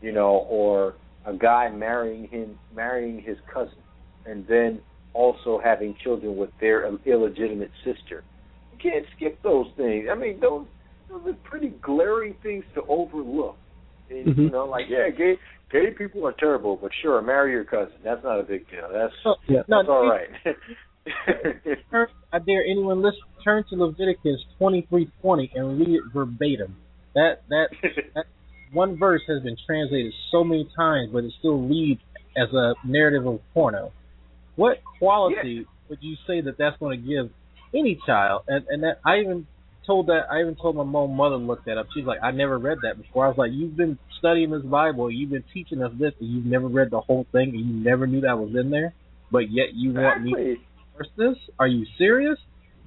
you 0.00 0.12
know, 0.12 0.46
or 0.48 0.94
a 1.26 1.34
guy 1.34 1.68
marrying 1.70 2.28
him 2.28 2.58
marrying 2.74 3.22
his 3.22 3.36
cousin, 3.52 3.78
and 4.26 4.46
then 4.48 4.80
also 5.14 5.60
having 5.62 5.94
children 6.02 6.36
with 6.36 6.50
their 6.60 6.90
illegitimate 7.06 7.70
sister. 7.84 8.24
You 8.72 8.90
can't 8.90 9.06
skip 9.16 9.42
those 9.42 9.66
things. 9.76 10.06
I 10.10 10.14
mean, 10.14 10.38
those 10.40 10.66
those 11.08 11.20
are 11.26 11.32
pretty 11.44 11.68
glaring 11.82 12.34
things 12.42 12.64
to 12.74 12.82
overlook. 12.88 13.56
And, 14.10 14.26
Mm-hmm. 14.26 14.40
You 14.42 14.50
know, 14.50 14.64
like 14.64 14.86
yeah, 14.88 15.10
gay 15.10 15.34
gay 15.70 15.90
people 15.96 16.26
are 16.26 16.32
terrible, 16.38 16.76
but 16.80 16.90
sure, 17.02 17.20
marry 17.20 17.52
your 17.52 17.64
cousin. 17.64 17.92
That's 18.02 18.22
not 18.24 18.40
a 18.40 18.42
big 18.42 18.68
deal. 18.70 18.88
That's 18.92 19.12
Oh, 19.26 19.34
yeah. 19.48 19.60
No, 19.68 19.82
all 19.86 20.04
you- 20.04 20.10
right. 20.10 20.28
Turn, 21.90 22.06
I 22.32 22.38
dare 22.38 22.62
anyone 22.64 23.02
listen 23.02 23.20
turn 23.44 23.64
to 23.70 23.76
Leviticus 23.76 24.40
twenty 24.58 24.86
three 24.88 25.10
twenty 25.22 25.50
and 25.54 25.78
read 25.78 25.88
it 25.90 26.02
verbatim. 26.12 26.76
That 27.14 27.42
that 27.48 27.68
that 28.14 28.24
one 28.72 28.98
verse 28.98 29.22
has 29.28 29.42
been 29.42 29.56
translated 29.66 30.12
so 30.30 30.44
many 30.44 30.68
times, 30.76 31.10
but 31.12 31.24
it 31.24 31.32
still 31.38 31.58
reads 31.58 32.00
as 32.36 32.52
a 32.52 32.74
narrative 32.84 33.26
of 33.26 33.40
porno. 33.54 33.92
What 34.56 34.78
quality 34.98 35.66
would 35.88 35.98
you 36.02 36.16
say 36.26 36.40
that 36.42 36.58
that's 36.58 36.76
going 36.78 37.00
to 37.00 37.06
give 37.06 37.30
any 37.74 37.98
child? 38.06 38.42
And 38.48 38.66
and 38.68 38.82
that 38.82 39.00
I 39.06 39.20
even 39.20 39.46
told 39.88 40.06
that 40.08 40.30
I 40.30 40.40
even 40.40 40.54
told 40.54 40.76
my 40.76 40.84
mom 40.84 41.16
mother 41.16 41.36
looked 41.36 41.64
that 41.64 41.78
up. 41.78 41.86
She's 41.94 42.04
like, 42.04 42.18
I 42.22 42.30
never 42.30 42.58
read 42.58 42.78
that 42.82 43.00
before. 43.00 43.24
I 43.24 43.28
was 43.28 43.38
like, 43.38 43.50
you've 43.52 43.76
been 43.76 43.98
studying 44.18 44.50
this 44.50 44.62
Bible, 44.62 45.10
you've 45.10 45.30
been 45.30 45.44
teaching 45.52 45.82
us 45.82 45.92
this, 45.98 46.12
and 46.20 46.30
you've 46.30 46.44
never 46.44 46.68
read 46.68 46.90
the 46.90 47.00
whole 47.00 47.26
thing, 47.32 47.48
and 47.48 47.58
you 47.58 47.84
never 47.84 48.06
knew 48.06 48.20
that 48.20 48.38
was 48.38 48.54
in 48.54 48.70
there, 48.70 48.94
but 49.32 49.50
yet 49.50 49.74
you 49.74 49.92
want 49.94 50.22
me 50.22 50.32
to 50.34 50.56
enforce 50.56 51.08
this? 51.16 51.36
Are 51.58 51.66
you 51.66 51.86
serious? 51.96 52.38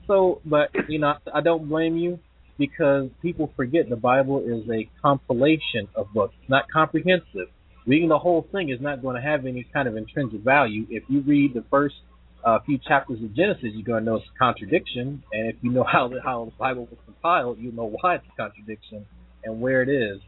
So, 0.07 0.41
but 0.45 0.69
you 0.87 0.99
know, 0.99 1.15
I 1.33 1.41
don't 1.41 1.67
blame 1.67 1.97
you 1.97 2.19
because 2.57 3.09
people 3.21 3.51
forget 3.55 3.89
the 3.89 3.95
Bible 3.95 4.43
is 4.45 4.69
a 4.69 4.87
compilation 5.01 5.87
of 5.95 6.13
books, 6.13 6.35
not 6.47 6.65
comprehensive. 6.71 7.49
Reading 7.87 8.09
the 8.09 8.19
whole 8.19 8.47
thing 8.51 8.69
is 8.69 8.79
not 8.79 9.01
going 9.01 9.15
to 9.15 9.21
have 9.21 9.47
any 9.47 9.65
kind 9.73 9.87
of 9.87 9.97
intrinsic 9.97 10.41
value. 10.41 10.85
If 10.89 11.03
you 11.07 11.21
read 11.21 11.55
the 11.55 11.63
first 11.71 11.95
uh, 12.43 12.59
few 12.65 12.79
chapters 12.87 13.21
of 13.23 13.35
Genesis, 13.35 13.69
you're 13.73 13.83
going 13.83 14.03
to 14.03 14.11
notice 14.11 14.27
a 14.35 14.37
contradiction, 14.37 15.23
and 15.31 15.49
if 15.49 15.55
you 15.61 15.71
know 15.71 15.83
how 15.83 16.07
the, 16.07 16.21
how 16.23 16.45
the 16.45 16.51
Bible 16.57 16.87
was 16.89 16.99
compiled, 17.05 17.57
you'll 17.59 17.73
know 17.73 17.95
why 18.01 18.15
it's 18.15 18.25
a 18.31 18.35
contradiction 18.35 19.05
and 19.43 19.61
where 19.61 19.81
it 19.81 19.89
is. 19.89 20.21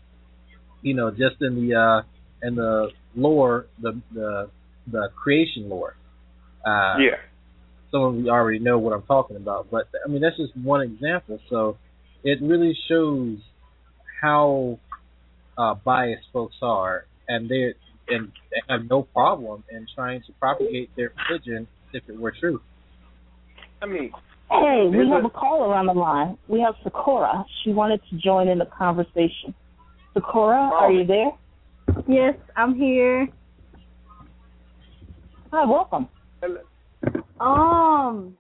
You 0.82 0.94
know, 0.94 1.12
just 1.12 1.42
in 1.42 1.56
the 1.56 1.76
uh, 1.76 2.48
in 2.48 2.56
the 2.56 2.90
lore, 3.16 3.68
the 3.82 4.02
the 4.14 4.50
the 4.92 5.10
creation 5.16 5.70
lore. 5.70 5.96
Uh, 6.66 6.98
yeah. 6.98 7.18
some 7.92 8.02
of 8.02 8.16
you 8.16 8.30
already 8.30 8.60
know 8.60 8.80
what 8.80 8.94
I'm 8.94 9.04
talking 9.04 9.38
about, 9.38 9.70
but 9.72 9.88
I 10.06 10.10
mean 10.10 10.22
that's 10.22 10.38
just 10.38 10.56
one 10.58 10.82
example. 10.82 11.40
So 11.50 11.78
it 12.24 12.40
really 12.42 12.78
shows 12.90 13.38
how 14.22 14.80
uh, 15.58 15.76
biased 15.76 16.26
folks 16.32 16.56
are, 16.62 17.06
and 17.28 17.50
they 17.50 17.74
and 18.08 18.32
they 18.52 18.62
have 18.70 18.82
no 18.90 19.04
problem 19.04 19.64
in 19.72 19.88
trying 19.96 20.22
to 20.28 20.34
propagate 20.34 20.90
their 20.96 21.14
religion 21.30 21.68
if 21.94 22.10
it 22.10 22.20
were 22.20 22.32
true. 22.32 22.62
I 23.82 23.86
mean, 23.86 24.12
Hey, 24.52 24.88
we 24.88 25.10
have 25.10 25.24
a- 25.24 25.28
a 25.28 25.30
caller 25.32 25.74
on 25.74 25.88
the 25.88 25.94
line. 25.94 26.38
We 26.48 26.60
have 26.62 26.76
Sakura. 26.84 27.44
She 27.64 27.74
wanted 27.74 28.02
to 28.10 28.18
join 28.18 28.48
in 28.48 28.60
the 28.60 28.68
conversation. 28.68 29.56
Sakura, 30.14 30.56
are 30.56 30.92
you 30.92 31.06
there? 31.06 31.32
Yes, 32.08 32.36
I'm 32.56 32.76
here. 32.76 33.30
Hi, 35.52 35.66
welcome. 35.66 36.08
Hello. 36.42 36.62
Um, 37.40 38.38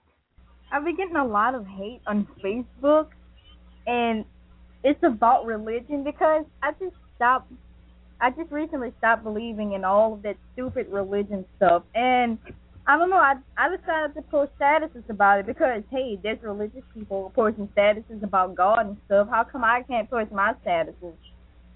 I've 0.71 0.83
been 0.83 0.95
getting 0.95 1.15
a 1.15 1.25
lot 1.25 1.55
of 1.55 1.65
hate 1.65 2.01
on 2.05 2.27
Facebook, 2.43 3.07
and 3.87 4.25
it's 4.83 5.01
about 5.03 5.45
religion 5.45 6.03
because 6.03 6.45
I 6.61 6.73
just 6.73 6.95
stopped. 7.15 7.51
I 8.21 8.29
just 8.29 8.51
recently 8.51 8.93
stopped 8.99 9.23
believing 9.23 9.73
in 9.73 9.83
all 9.83 10.13
of 10.13 10.21
that 10.23 10.37
stupid 10.53 10.87
religion 10.91 11.45
stuff, 11.57 11.83
and 11.95 12.37
I 12.85 12.97
don't 12.97 13.09
know. 13.09 13.17
I 13.17 13.35
I 13.57 13.75
decided 13.75 14.13
to 14.15 14.21
post 14.23 14.51
statuses 14.59 15.07
about 15.09 15.39
it 15.39 15.45
because 15.45 15.83
hey, 15.89 16.19
there's 16.21 16.41
religious 16.41 16.83
people 16.93 17.31
posting 17.33 17.67
statuses 17.69 18.23
about 18.23 18.55
God 18.55 18.87
and 18.87 18.97
stuff. 19.05 19.29
How 19.29 19.43
come 19.43 19.63
I 19.63 19.83
can't 19.83 20.09
post 20.09 20.31
my 20.31 20.53
statuses? 20.65 21.13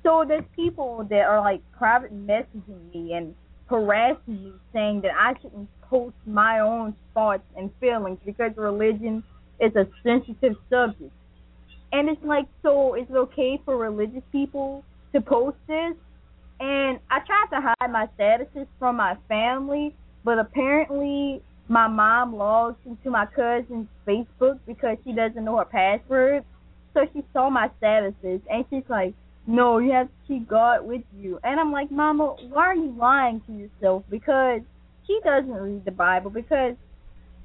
So 0.03 0.25
there's 0.27 0.43
people 0.55 1.05
that 1.09 1.21
are 1.21 1.39
like 1.39 1.61
private 1.71 2.13
messaging 2.13 2.93
me 2.93 3.13
and 3.13 3.33
harassing 3.67 4.43
me, 4.43 4.53
saying 4.73 5.01
that 5.01 5.11
I 5.17 5.33
shouldn't 5.41 5.69
post 5.81 6.15
my 6.25 6.59
own 6.59 6.95
thoughts 7.13 7.43
and 7.55 7.71
feelings 7.79 8.19
because 8.25 8.51
religion 8.57 9.23
is 9.59 9.75
a 9.75 9.87
sensitive 10.03 10.55
subject. 10.69 11.11
And 11.91 12.09
it's 12.09 12.23
like, 12.23 12.45
so 12.63 12.95
is 12.95 13.05
it 13.09 13.15
okay 13.15 13.61
for 13.63 13.77
religious 13.77 14.23
people 14.31 14.83
to 15.13 15.21
post 15.21 15.57
this? 15.67 15.95
And 16.59 16.99
I 17.09 17.19
tried 17.19 17.47
to 17.51 17.61
hide 17.61 17.91
my 17.91 18.07
statuses 18.19 18.67
from 18.77 18.97
my 18.97 19.15
family, 19.29 19.95
but 20.27 20.39
apparently 20.39 21.41
my 21.69 21.87
mom 21.87 22.35
logs 22.35 22.75
into 22.85 23.09
my 23.09 23.25
cousin's 23.27 23.87
Facebook 24.05 24.59
because 24.67 24.97
she 25.05 25.13
doesn't 25.13 25.45
know 25.45 25.55
her 25.55 25.63
password. 25.63 26.43
So 26.93 27.05
she 27.13 27.23
saw 27.31 27.49
my 27.49 27.71
statuses 27.81 28.41
and 28.51 28.65
she's 28.69 28.83
like, 28.89 29.13
no, 29.47 29.77
you 29.77 29.93
have 29.93 30.07
to 30.07 30.13
keep 30.27 30.49
God 30.49 30.85
with 30.85 31.03
you. 31.17 31.39
And 31.45 31.61
I'm 31.61 31.71
like, 31.71 31.89
Mama, 31.89 32.35
why 32.49 32.65
are 32.65 32.75
you 32.75 32.93
lying 32.99 33.41
to 33.47 33.53
yourself? 33.53 34.03
Because 34.09 34.59
she 35.05 35.17
doesn't 35.23 35.49
read 35.49 35.85
the 35.85 35.91
Bible 35.91 36.29
because 36.29 36.75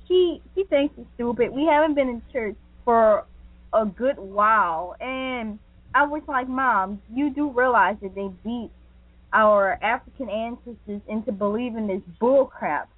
she 0.09 0.43
she 0.57 0.65
thinks 0.65 0.93
it's 0.99 1.07
stupid. 1.15 1.53
We 1.53 1.67
haven't 1.67 1.95
been 1.95 2.09
in 2.09 2.21
church 2.33 2.57
for 2.85 3.27
a 3.73 3.87
good 3.87 4.19
while, 4.19 4.97
and 5.01 5.61
I 5.95 6.05
was 6.05 6.23
like, 6.27 6.49
Mom, 6.49 7.01
you 7.15 7.33
do 7.33 7.49
realize 7.49 7.95
that 8.03 8.17
they 8.17 8.29
beat 8.43 8.73
our 9.33 9.79
African 9.83 10.29
ancestors 10.29 11.01
into 11.09 11.33
believing 11.33 11.87
this 11.87 12.03
bull 12.21 12.47
crap. 12.47 12.89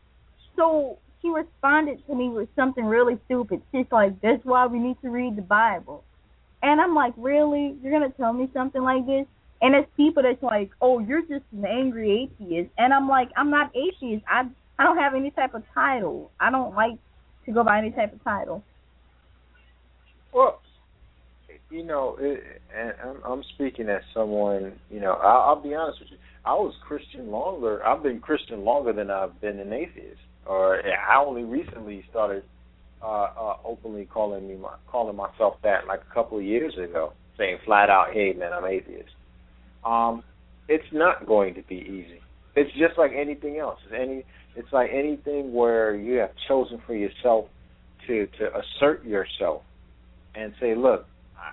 So 0.57 0.99
she 1.23 1.29
responded 1.29 2.05
to 2.07 2.15
me 2.15 2.29
with 2.29 2.49
something 2.57 2.85
really 2.85 3.19
stupid. 3.27 3.63
She's 3.73 3.87
like, 3.91 4.21
That's 4.21 4.45
why 4.45 4.67
we 4.67 4.79
need 4.79 4.97
to 5.03 5.11
read 5.11 5.37
the 5.37 5.43
Bible. 5.43 6.05
And 6.63 6.81
I'm 6.81 6.95
like, 6.95 7.15
Really? 7.17 7.77
You're 7.83 7.93
gonna 7.93 8.13
tell 8.13 8.33
me 8.33 8.49
something 8.53 8.83
like 8.83 9.07
this? 9.07 9.27
And 9.63 9.75
it's 9.75 9.89
people 9.97 10.23
that's 10.23 10.43
like, 10.43 10.71
Oh, 10.81 10.99
you're 10.99 11.23
just 11.23 11.45
an 11.53 11.65
angry 11.65 12.29
atheist 12.31 12.71
and 12.79 12.93
I'm 12.93 13.09
like, 13.09 13.31
I'm 13.37 13.51
not 13.51 13.71
atheist. 13.75 14.25
I 14.29 14.45
I 14.79 14.85
don't 14.85 14.99
have 14.99 15.15
any 15.15 15.31
type 15.31 15.55
of 15.55 15.63
title. 15.73 16.31
I 16.41 16.51
don't 16.51 16.75
like 16.75 16.99
to 17.47 17.53
go 17.53 17.63
by 17.63 17.79
any 17.79 17.91
type 17.91 18.13
of 18.13 18.23
title. 18.25 18.63
Well, 20.33 20.61
you 21.75 21.83
know, 21.85 22.17
it, 22.21 22.41
and 22.77 22.93
I'm, 23.03 23.33
I'm 23.33 23.45
speaking 23.55 23.89
as 23.89 24.03
someone. 24.15 24.75
You 24.91 25.01
know, 25.01 25.15
I'll, 25.15 25.51
I'll 25.57 25.63
be 25.63 25.75
honest 25.75 25.99
with 26.01 26.11
you. 26.13 26.19
I 26.45 26.53
was 26.53 26.73
Christian 26.87 27.31
longer. 27.31 27.85
I've 27.85 28.03
been 28.03 28.21
Christian 28.21 28.65
longer 28.65 28.93
than 28.93 29.11
I've 29.11 29.41
been 29.41 29.59
an 29.59 29.73
atheist. 29.73 30.21
Or 30.47 30.81
I 30.87 31.17
only 31.19 31.43
recently 31.43 32.05
started 32.11 32.45
uh, 33.03 33.07
uh, 33.07 33.57
openly 33.65 34.05
calling 34.05 34.47
me 34.47 34.57
my, 34.57 34.75
calling 34.89 35.17
myself 35.17 35.55
that, 35.65 35.87
like 35.89 36.03
a 36.09 36.15
couple 36.15 36.39
of 36.39 36.45
years 36.45 36.75
ago, 36.75 37.13
saying 37.37 37.59
flat 37.65 37.91
out, 37.91 38.13
"Hey, 38.13 38.35
man, 38.35 38.53
I'm 38.53 38.67
atheist." 38.67 39.11
Um, 39.85 40.23
it's 40.69 40.85
not 40.93 41.27
going 41.27 41.55
to 41.55 41.63
be 41.63 41.77
easy. 41.77 42.21
It's 42.55 42.71
just 42.73 42.97
like 42.99 43.11
anything 43.17 43.59
else. 43.59 43.79
It's 43.87 43.95
any. 44.01 44.25
It's 44.55 44.73
like 44.73 44.91
anything 44.93 45.53
where 45.53 45.97
you 45.97 46.19
have 46.19 46.31
chosen 46.47 46.81
for 46.87 46.95
yourself 46.95 47.47
to 48.07 48.27
to 48.39 48.51
assert 48.59 49.05
yourself 49.05 49.63
and 50.35 50.53
say, 50.61 50.75
"Look, 50.75 51.07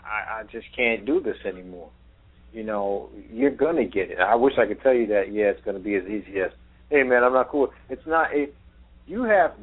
I, 0.05 0.39
I 0.39 0.43
just 0.51 0.67
can't 0.75 1.05
do 1.05 1.21
this 1.21 1.37
anymore." 1.45 1.89
You 2.53 2.63
know, 2.63 3.09
you're 3.31 3.55
gonna 3.55 3.85
get 3.85 4.11
it. 4.11 4.19
I 4.19 4.35
wish 4.35 4.53
I 4.57 4.65
could 4.65 4.81
tell 4.81 4.93
you 4.93 5.07
that. 5.07 5.31
Yeah, 5.31 5.45
it's 5.45 5.63
gonna 5.63 5.79
be 5.79 5.95
as 5.95 6.03
easy 6.03 6.41
as, 6.41 6.51
"Hey, 6.89 7.03
man, 7.03 7.23
I'm 7.23 7.33
not 7.33 7.49
cool." 7.49 7.69
It's 7.89 8.05
not. 8.05 8.33
It, 8.33 8.53
you 9.07 9.23
have 9.23 9.53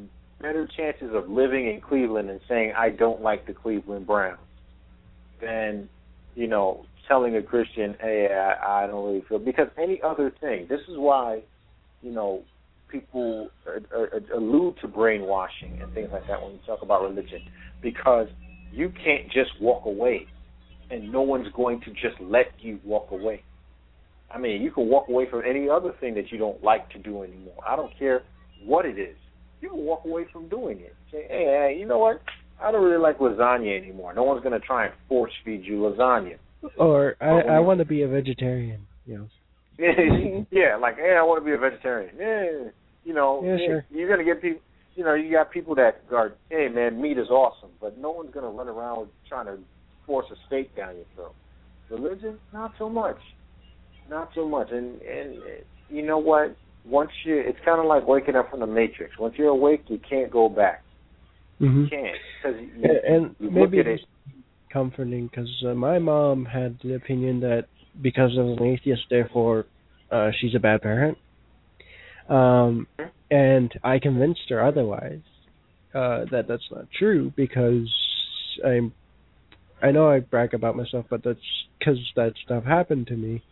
better 0.41 0.67
chances 0.77 1.15
of 1.15 1.29
living 1.29 1.67
in 1.69 1.81
Cleveland 1.81 2.31
and 2.31 2.41
saying, 2.49 2.73
"I 2.77 2.91
don't 2.91 3.21
like 3.21 3.47
the 3.47 3.53
Cleveland 3.53 4.07
Browns," 4.07 4.39
than 5.41 5.89
you 6.35 6.47
know 6.47 6.87
telling 7.07 7.37
a 7.37 7.43
Christian, 7.43 7.95
"Hey, 8.01 8.29
I, 8.33 8.85
I 8.85 8.87
don't 8.87 9.05
really 9.05 9.25
feel." 9.29 9.39
Because 9.39 9.69
any 9.77 10.01
other 10.03 10.31
thing. 10.41 10.67
This 10.69 10.81
is 10.89 10.97
why, 10.97 11.43
you 12.03 12.13
know, 12.13 12.43
people 12.89 13.51
are, 13.67 13.81
are, 13.95 14.23
allude 14.35 14.77
to 14.81 14.89
brainwashing 14.89 15.79
and 15.83 15.93
things 15.93 16.09
like 16.13 16.27
that 16.27 16.41
when 16.43 16.53
you 16.53 16.59
talk 16.67 16.83
about 16.83 17.03
religion, 17.03 17.43
because 17.83 18.29
you 18.73 18.93
can't 19.05 19.27
just 19.27 19.51
walk 19.61 19.87
away, 19.87 20.27
and 20.91 21.11
no 21.11 21.23
one's 21.23 21.49
going 21.55 21.81
to 21.83 21.91
just 21.93 22.21
let 22.21 22.47
you 22.61 22.79
walk 22.85 23.11
away. 23.11 23.43
I 24.31 24.39
mean, 24.39 24.63
you 24.63 24.71
can 24.71 24.89
walk 24.89 25.09
away 25.09 25.27
from 25.31 25.43
any 25.49 25.69
other 25.69 25.93
thing 26.01 26.15
that 26.15 26.31
you 26.31 26.39
don't 26.39 26.63
like 26.63 26.91
to 26.91 26.99
do 26.99 27.23
anymore. 27.23 27.57
I 27.67 27.77
don't 27.77 27.97
care 27.99 28.23
what 28.65 28.85
it 28.85 28.99
is. 28.99 29.17
You 29.61 29.71
can 29.71 29.79
walk 29.79 30.05
away 30.05 30.27
from 30.33 30.49
doing 30.49 30.81
it. 30.81 30.95
Say, 31.11 31.27
hey, 31.29 31.45
hey 31.45 31.77
you 31.79 31.87
know 31.87 31.99
what? 31.99 32.21
I 32.63 32.71
don't 32.71 32.85
really 32.85 33.01
like 33.01 33.19
lasagna 33.19 33.81
anymore. 33.81 34.13
No 34.15 34.25
one's 34.25 34.43
going 34.43 34.59
to 34.59 34.67
try 34.67 34.87
and 34.87 34.95
force 35.09 35.33
feed 35.45 35.65
you 35.65 35.77
lasagna. 35.77 36.37
Or 36.77 37.15
I 37.21 37.57
I 37.57 37.61
want 37.61 37.79
to 37.79 37.85
be 37.85 38.03
a 38.03 38.09
vegetarian. 38.09 38.87
You 39.07 39.19
know. 39.19 39.29
yeah, 40.51 40.77
like 40.77 40.97
hey, 40.97 41.17
I 41.17 41.23
want 41.23 41.41
to 41.41 41.45
be 41.45 41.53
a 41.53 41.59
vegetarian. 41.59 42.15
Yeah, 42.19 42.71
you 43.05 43.15
know, 43.15 43.43
Yeah, 43.45 43.57
sure. 43.65 43.87
you're 43.91 44.09
gonna 44.09 44.25
get 44.25 44.43
people. 44.43 44.61
You 44.99 45.05
know, 45.05 45.15
you 45.15 45.31
got 45.31 45.53
people 45.53 45.77
that 45.77 46.03
are, 46.13 46.33
hey 46.51 46.67
man, 46.69 47.01
meat 47.01 47.19
is 47.19 47.29
awesome, 47.29 47.71
but 47.81 47.97
no 47.99 48.11
one's 48.11 48.35
gonna 48.35 48.49
run 48.49 48.67
around 48.67 49.07
trying 49.29 49.47
to 49.47 49.59
force 50.05 50.27
a 50.33 50.35
steak 50.49 50.75
down 50.77 50.97
your 50.97 51.05
throat. 51.15 51.37
Religion, 51.89 52.37
not 52.53 52.73
so 52.81 52.89
much, 52.89 53.17
not 54.11 54.29
so 54.35 54.49
much. 54.49 54.73
And 54.73 55.01
and 55.03 55.37
you 55.89 56.05
know 56.05 56.19
what? 56.19 56.57
Once 56.85 57.11
you, 57.25 57.39
it's 57.39 57.61
kind 57.65 57.79
of 57.79 57.87
like 57.87 58.09
waking 58.09 58.35
up 58.35 58.51
from 58.51 58.59
the 58.59 58.67
matrix. 58.67 59.13
Once 59.21 59.37
you're 59.39 59.51
awake, 59.51 59.85
you 59.87 60.01
can't 60.11 60.33
go 60.33 60.49
back. 60.49 60.83
hmm 61.61 61.85
You 61.85 61.89
can't 61.91 62.17
because 62.43 62.61
and 63.07 63.37
you 63.39 63.51
maybe 63.53 63.79
at 63.79 63.87
it. 63.87 64.01
comforting 64.73 65.29
because 65.29 65.65
uh, 65.65 65.75
my 65.75 66.01
mom 66.01 66.45
had 66.45 66.77
the 66.83 66.95
opinion 66.95 67.39
that 67.39 67.67
because 68.03 68.33
I 68.37 68.43
was 68.43 68.59
an 68.61 68.67
atheist, 68.67 69.03
therefore 69.11 69.67
uh, 70.11 70.31
she's 70.41 70.57
a 70.57 70.59
bad 70.59 70.83
parent. 70.83 71.17
Um, 72.29 72.87
and 73.31 73.73
I 73.83 73.99
convinced 73.99 74.43
her 74.49 74.65
otherwise 74.65 75.21
uh, 75.95 76.25
that 76.31 76.47
that's 76.49 76.69
not 76.71 76.87
true 76.99 77.33
because 77.37 77.93
I'm. 78.65 78.93
I 79.81 79.93
know 79.93 80.11
I 80.11 80.19
brag 80.19 80.55
about 80.55 80.77
myself, 80.77 81.07
but 81.09 81.23
that's 81.23 81.39
because 81.79 81.99
that 82.17 82.33
stuff 82.45 82.65
happened 82.65 83.07
to 83.09 83.17
me. 83.17 83.43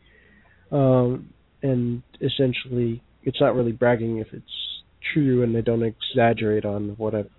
Um, 0.72 1.32
and 1.62 2.02
essentially, 2.20 3.00
it's 3.22 3.40
not 3.40 3.54
really 3.54 3.72
bragging 3.72 4.18
if 4.18 4.26
it's 4.32 4.82
true, 5.14 5.44
and 5.44 5.56
I 5.56 5.60
don't 5.60 5.84
exaggerate 5.84 6.64
on 6.64 6.94
what 6.98 7.14
I've 7.14 7.30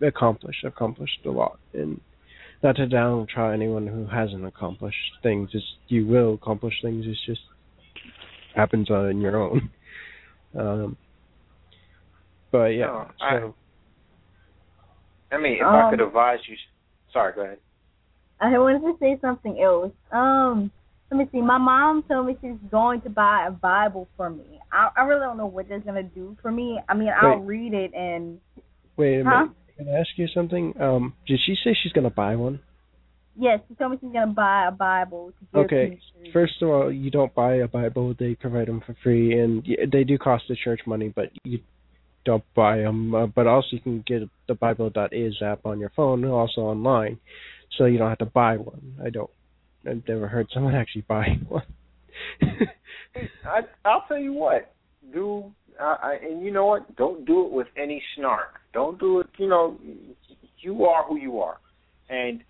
accomplished. 0.00 0.64
I've 0.64 0.72
accomplished 0.72 1.20
a 1.24 1.30
lot, 1.30 1.60
and 1.72 2.00
not 2.62 2.76
to 2.76 2.86
downtrodden 2.86 3.60
anyone 3.60 3.86
who 3.86 4.06
hasn't 4.06 4.44
accomplished 4.44 4.96
things. 5.22 5.50
It's, 5.52 5.64
you 5.88 6.06
will 6.06 6.34
accomplish 6.34 6.74
things. 6.82 7.04
It's 7.06 7.24
just 7.24 7.40
happens 8.54 8.90
on 8.90 9.20
your 9.20 9.36
own. 9.36 9.70
Um, 10.54 10.96
but 12.50 12.66
yeah, 12.74 12.86
No, 12.86 13.08
I- 13.20 13.30
so 13.38 13.54
I 15.30 15.38
mean, 15.38 15.54
if 15.54 15.62
I 15.66 15.82
Um, 15.84 15.90
could 15.90 16.00
advise 16.00 16.40
you, 16.46 16.56
sorry, 17.12 17.32
go 17.34 17.40
ahead. 17.42 17.58
I 18.40 18.58
wanted 18.58 18.80
to 18.80 18.96
say 18.98 19.18
something 19.20 19.62
else. 19.62 19.92
Um, 20.10 20.70
let 21.10 21.18
me 21.18 21.28
see. 21.32 21.40
My 21.40 21.58
mom 21.58 22.02
told 22.02 22.26
me 22.26 22.36
she's 22.40 22.56
going 22.70 23.00
to 23.02 23.10
buy 23.10 23.46
a 23.46 23.50
Bible 23.50 24.08
for 24.16 24.28
me. 24.30 24.60
I, 24.72 24.90
I 24.96 25.02
really 25.04 25.20
don't 25.20 25.36
know 25.36 25.46
what 25.46 25.68
that's 25.68 25.84
gonna 25.84 26.02
do 26.02 26.36
for 26.42 26.50
me. 26.50 26.80
I 26.88 26.94
mean, 26.94 27.08
I'll 27.08 27.38
read 27.40 27.72
it 27.72 27.94
and 27.94 28.40
wait 28.96 29.20
a 29.20 29.24
Huh? 29.24 29.30
minute. 29.30 29.56
Can 29.76 29.88
I 29.88 29.92
ask 30.00 30.10
you 30.16 30.26
something? 30.28 30.74
Um, 30.80 31.14
did 31.26 31.40
she 31.40 31.54
say 31.64 31.74
she's 31.74 31.92
gonna 31.92 32.10
buy 32.10 32.36
one? 32.36 32.60
Yes, 33.38 33.60
she 33.68 33.74
told 33.74 33.92
me 33.92 33.98
she's 34.00 34.12
gonna 34.12 34.32
buy 34.32 34.68
a 34.68 34.70
Bible 34.70 35.32
to 35.38 35.46
give 35.52 35.64
Okay. 35.64 35.98
me. 36.20 36.30
First 36.32 36.62
of 36.62 36.68
all, 36.68 36.92
you 36.92 37.10
don't 37.10 37.34
buy 37.34 37.56
a 37.56 37.68
Bible; 37.68 38.14
they 38.18 38.34
provide 38.34 38.68
them 38.68 38.82
for 38.84 38.94
free, 39.02 39.38
and 39.38 39.66
they 39.90 40.04
do 40.04 40.18
cost 40.18 40.44
the 40.48 40.56
church 40.56 40.80
money, 40.86 41.12
but 41.14 41.30
you 41.44 41.60
don't 42.24 42.44
buy 42.54 42.78
them. 42.78 43.14
Uh, 43.14 43.26
but 43.26 43.46
also, 43.46 43.68
you 43.72 43.80
can 43.80 44.04
get 44.06 44.22
the 44.48 44.54
Bible. 44.54 44.90
Bible.is 44.90 45.40
app 45.42 45.66
on 45.66 45.78
your 45.78 45.90
phone, 45.94 46.24
and 46.24 46.32
also 46.32 46.62
online, 46.62 47.18
so 47.76 47.84
you 47.86 47.98
don't 47.98 48.08
have 48.08 48.18
to 48.18 48.26
buy 48.26 48.56
one. 48.56 48.96
I 49.04 49.10
don't. 49.10 49.30
I've 49.86 50.02
never 50.06 50.28
heard 50.28 50.48
someone 50.52 50.74
actually 50.82 51.02
buy 51.02 51.38
one. 51.48 51.64
I, 53.44 53.60
I'll 53.84 54.04
tell 54.06 54.18
you 54.18 54.32
what, 54.32 54.72
do 55.12 55.52
uh, 55.80 55.96
I, 56.02 56.18
and 56.22 56.44
you 56.44 56.50
know 56.50 56.66
what? 56.66 56.94
Don't 56.96 57.24
do 57.26 57.46
it 57.46 57.52
with 57.52 57.66
any 57.76 58.02
snark. 58.16 58.60
Don't 58.72 58.98
do 58.98 59.20
it. 59.20 59.26
You 59.38 59.48
know, 59.48 59.78
you 60.60 60.84
are 60.84 61.04
who 61.04 61.16
you 61.16 61.40
are, 61.40 61.58
and 62.08 62.42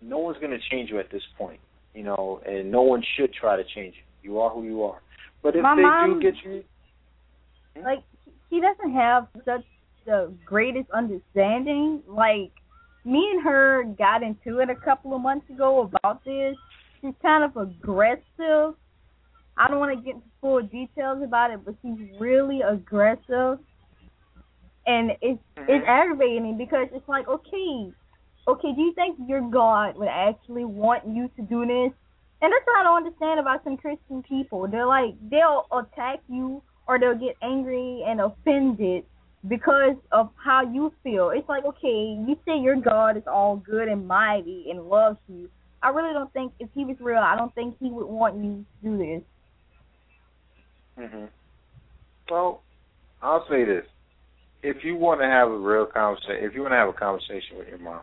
no 0.00 0.18
one's 0.18 0.38
going 0.38 0.50
to 0.50 0.58
change 0.70 0.90
you 0.90 0.98
at 0.98 1.10
this 1.10 1.22
point. 1.36 1.60
You 1.94 2.04
know, 2.04 2.40
and 2.46 2.70
no 2.70 2.82
one 2.82 3.02
should 3.16 3.32
try 3.32 3.56
to 3.56 3.64
change 3.74 3.94
you. 3.96 4.30
You 4.30 4.38
are 4.40 4.50
who 4.50 4.64
you 4.64 4.82
are. 4.84 5.00
But 5.42 5.56
if 5.56 5.62
My 5.62 5.74
they 5.76 5.82
mom- 5.82 6.20
do 6.20 6.30
get 6.30 6.34
you, 6.44 6.62
hmm? 7.76 7.82
like 7.82 8.02
she 8.50 8.60
doesn't 8.60 8.92
have 8.94 9.28
such 9.44 9.64
the 10.06 10.32
greatest 10.44 10.90
understanding. 10.90 12.02
Like 12.06 12.52
me 13.04 13.30
and 13.32 13.42
her 13.42 13.84
got 13.98 14.22
into 14.22 14.60
it 14.60 14.70
a 14.70 14.74
couple 14.74 15.14
of 15.14 15.22
months 15.22 15.48
ago 15.50 15.82
about 15.82 16.24
this. 16.24 16.56
She's 17.00 17.14
kind 17.22 17.44
of 17.44 17.56
aggressive. 17.56 18.74
I 19.56 19.66
don't 19.68 19.78
want 19.78 19.96
to 19.98 20.04
get 20.04 20.16
into 20.16 20.26
full 20.40 20.62
details 20.62 21.22
about 21.22 21.50
it, 21.50 21.60
but 21.64 21.74
she's 21.82 21.98
really 22.20 22.60
aggressive, 22.60 23.58
and 24.86 25.10
it's 25.20 25.40
it's 25.56 25.68
mm-hmm. 25.68 25.88
aggravating 25.88 26.56
because 26.56 26.86
it's 26.92 27.08
like, 27.08 27.26
okay, 27.28 27.92
okay, 28.48 28.72
do 28.74 28.80
you 28.80 28.92
think 28.94 29.18
your 29.26 29.42
God 29.50 29.96
would 29.96 30.08
actually 30.08 30.64
want 30.64 31.06
you 31.06 31.28
to 31.36 31.42
do 31.42 31.66
this? 31.66 31.92
And 32.40 32.52
that's 32.52 32.64
what 32.66 32.80
I 32.80 32.84
don't 32.84 33.04
understand 33.04 33.40
about 33.40 33.64
some 33.64 33.76
Christian 33.76 34.22
people. 34.22 34.68
They're 34.68 34.86
like 34.86 35.14
they'll 35.30 35.66
attack 35.72 36.20
you 36.28 36.62
or 36.86 36.98
they'll 36.98 37.18
get 37.18 37.36
angry 37.42 38.02
and 38.06 38.20
offended 38.20 39.04
because 39.46 39.96
of 40.12 40.30
how 40.42 40.62
you 40.62 40.92
feel. 41.02 41.30
It's 41.30 41.48
like, 41.48 41.64
okay, 41.64 42.16
you 42.26 42.36
say 42.46 42.58
your 42.58 42.76
God 42.76 43.16
is 43.16 43.24
all 43.26 43.56
good 43.56 43.88
and 43.88 44.06
mighty 44.06 44.66
and 44.70 44.88
loves 44.88 45.18
you. 45.28 45.50
I 45.82 45.90
really 45.90 46.12
don't 46.12 46.32
think 46.32 46.52
if 46.58 46.68
he 46.74 46.84
was 46.84 46.96
real, 47.00 47.18
I 47.18 47.36
don't 47.36 47.54
think 47.54 47.76
he 47.80 47.90
would 47.90 48.06
want 48.06 48.36
you 48.36 48.64
to 48.82 48.90
do 48.90 48.98
this. 48.98 49.22
hmm 50.98 51.26
well, 52.30 52.62
I'll 53.22 53.46
say 53.48 53.64
this: 53.64 53.84
if 54.62 54.84
you 54.84 54.96
want 54.96 55.20
to 55.20 55.26
have 55.26 55.48
a 55.48 55.56
real 55.56 55.86
conversation, 55.86 56.44
if 56.44 56.54
you 56.54 56.62
want 56.62 56.72
to 56.72 56.76
have 56.76 56.88
a 56.88 56.92
conversation 56.92 57.58
with 57.58 57.68
your 57.68 57.78
mom, 57.78 58.00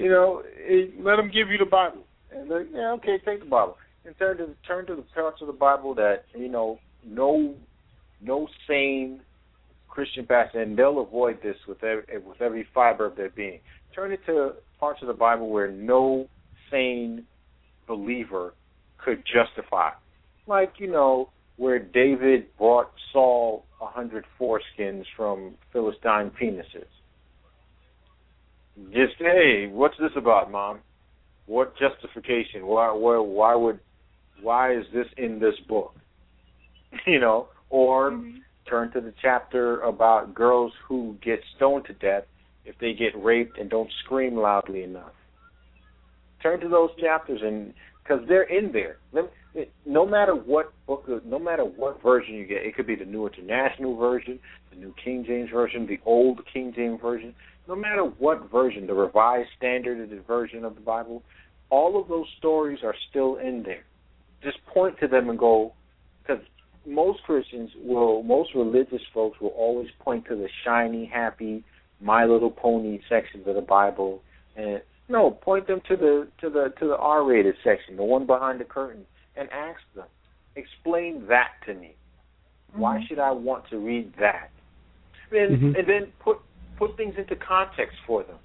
you 0.00 0.08
know, 0.08 0.42
eh, 0.68 0.86
let 1.00 1.16
them 1.16 1.30
give 1.32 1.48
you 1.48 1.58
the 1.58 1.64
Bible. 1.64 2.04
And 2.32 2.48
like, 2.48 2.66
yeah, 2.72 2.92
okay, 2.92 3.18
take 3.24 3.40
the 3.40 3.46
Bible 3.46 3.76
and 4.04 4.16
turn 4.18 4.38
to 4.38 4.48
turn 4.66 4.86
to 4.86 4.96
the 4.96 5.02
parts 5.02 5.40
of 5.40 5.46
the 5.46 5.52
Bible 5.52 5.94
that 5.94 6.24
you 6.34 6.48
know 6.48 6.78
no 7.04 7.54
no 8.20 8.48
sane 8.66 9.20
Christian 9.88 10.26
pastor, 10.26 10.62
and 10.62 10.76
they'll 10.76 11.00
avoid 11.00 11.42
this 11.42 11.56
with 11.66 11.82
every, 11.82 12.04
with 12.18 12.40
every 12.40 12.66
fiber 12.72 13.06
of 13.06 13.16
their 13.16 13.30
being. 13.30 13.60
Turn 13.94 14.12
it 14.12 14.20
to 14.26 14.52
parts 14.78 15.02
of 15.02 15.08
the 15.08 15.14
Bible 15.14 15.48
where 15.50 15.70
no 15.70 16.28
sane 16.70 17.26
believer 17.86 18.54
could 18.98 19.22
justify, 19.26 19.90
like 20.46 20.74
you 20.78 20.90
know 20.90 21.30
where 21.56 21.78
David 21.78 22.46
brought 22.56 22.90
Saul 23.12 23.64
a 23.80 23.86
hundred 23.86 24.24
foreskins 24.38 25.04
from 25.16 25.54
Philistine 25.72 26.30
penises. 26.30 26.86
Just 28.92 29.14
hey, 29.18 29.68
what's 29.70 29.96
this 29.98 30.12
about, 30.16 30.50
mom? 30.50 30.80
What 31.46 31.74
justification? 31.76 32.66
Why, 32.66 32.92
why, 32.92 33.18
why 33.18 33.54
would, 33.54 33.80
why 34.40 34.74
is 34.74 34.84
this 34.94 35.06
in 35.16 35.38
this 35.38 35.54
book? 35.68 35.94
You 37.06 37.20
know, 37.20 37.48
or 37.68 38.10
mm-hmm. 38.10 38.38
turn 38.68 38.90
to 38.92 39.00
the 39.00 39.14
chapter 39.22 39.80
about 39.82 40.34
girls 40.34 40.72
who 40.88 41.16
get 41.22 41.38
stoned 41.54 41.84
to 41.84 41.92
death 41.92 42.24
if 42.64 42.74
they 42.80 42.94
get 42.94 43.12
raped 43.22 43.58
and 43.58 43.70
don't 43.70 43.90
scream 44.04 44.36
loudly 44.36 44.82
enough. 44.82 45.12
Turn 46.42 46.58
to 46.60 46.68
those 46.68 46.90
chapters 47.00 47.40
and 47.44 47.72
because 48.02 48.26
they're 48.28 48.42
in 48.42 48.72
there. 48.72 48.98
No 49.86 50.06
matter 50.06 50.34
what 50.34 50.72
book, 50.86 51.08
no 51.24 51.38
matter 51.38 51.64
what 51.64 52.02
version 52.02 52.34
you 52.34 52.46
get, 52.46 52.58
it 52.58 52.74
could 52.74 52.86
be 52.86 52.96
the 52.96 53.04
New 53.04 53.26
International 53.26 53.96
Version, 53.96 54.38
the 54.70 54.76
New 54.76 54.94
King 55.02 55.24
James 55.26 55.50
Version, 55.50 55.86
the 55.86 56.00
Old 56.04 56.40
King 56.52 56.72
James 56.74 57.00
Version. 57.00 57.34
No 57.70 57.76
matter 57.76 58.02
what 58.02 58.50
version, 58.50 58.88
the 58.88 58.94
Revised 58.94 59.48
Standard 59.56 60.10
version 60.26 60.64
of 60.64 60.74
the 60.74 60.80
Bible, 60.80 61.22
all 61.70 62.00
of 62.00 62.08
those 62.08 62.26
stories 62.36 62.80
are 62.82 62.96
still 63.08 63.36
in 63.36 63.62
there. 63.62 63.84
Just 64.42 64.58
point 64.74 64.98
to 64.98 65.06
them 65.06 65.30
and 65.30 65.38
go, 65.38 65.72
because 66.20 66.42
most 66.84 67.22
Christians 67.22 67.70
will, 67.80 68.24
most 68.24 68.56
religious 68.56 69.02
folks 69.14 69.40
will 69.40 69.50
always 69.50 69.86
point 70.00 70.24
to 70.26 70.34
the 70.34 70.48
shiny, 70.64 71.06
happy, 71.06 71.62
My 72.00 72.24
Little 72.24 72.50
Pony 72.50 72.98
sections 73.08 73.46
of 73.46 73.54
the 73.54 73.60
Bible, 73.60 74.20
and 74.56 74.82
no, 75.08 75.30
point 75.30 75.68
them 75.68 75.80
to 75.86 75.96
the 75.96 76.26
to 76.40 76.50
the 76.50 76.72
to 76.80 76.88
the 76.88 76.96
R-rated 76.96 77.54
section, 77.62 77.94
the 77.94 78.02
one 78.02 78.26
behind 78.26 78.58
the 78.58 78.64
curtain, 78.64 79.06
and 79.36 79.48
ask 79.50 79.78
them, 79.94 80.06
explain 80.56 81.24
that 81.28 81.50
to 81.66 81.74
me. 81.74 81.94
Why 82.74 83.04
should 83.06 83.20
I 83.20 83.30
want 83.30 83.68
to 83.70 83.78
read 83.78 84.12
that? 84.18 84.50
And 85.30 85.56
Mhm. 85.56 85.78
and 85.78 85.86
then 85.86 86.12
put 86.18 86.38
put 86.80 86.96
things 86.96 87.14
into 87.16 87.36
context 87.36 87.96
for 88.06 88.24
them. 88.24 88.36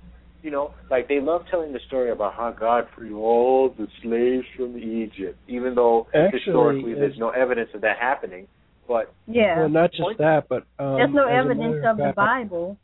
You 0.43 0.51
know, 0.51 0.75
like 0.91 1.07
they 1.07 1.19
love 1.19 1.41
telling 1.49 1.73
the 1.73 1.79
story 1.87 2.11
about 2.11 2.35
how 2.35 2.51
God 2.51 2.87
freed 2.95 3.13
all 3.13 3.73
the 3.75 3.87
slaves 4.03 4.45
from 4.55 4.77
Egypt, 4.77 5.39
even 5.47 5.73
though 5.73 6.05
Actually, 6.13 6.39
historically 6.45 6.93
there's 6.93 7.17
no 7.17 7.29
evidence 7.31 7.69
of 7.73 7.81
that 7.81 7.97
happening. 7.99 8.47
But 8.87 9.11
Yeah. 9.25 9.61
Well, 9.61 9.69
not 9.69 9.91
just 9.91 10.19
that, 10.19 10.43
but 10.47 10.65
um, 10.77 10.97
There's 10.97 11.13
no 11.13 11.25
evidence 11.25 11.75
matter 11.77 11.89
of 11.89 11.97
the 11.97 12.03
fact- 12.03 12.15
Bible. 12.15 12.77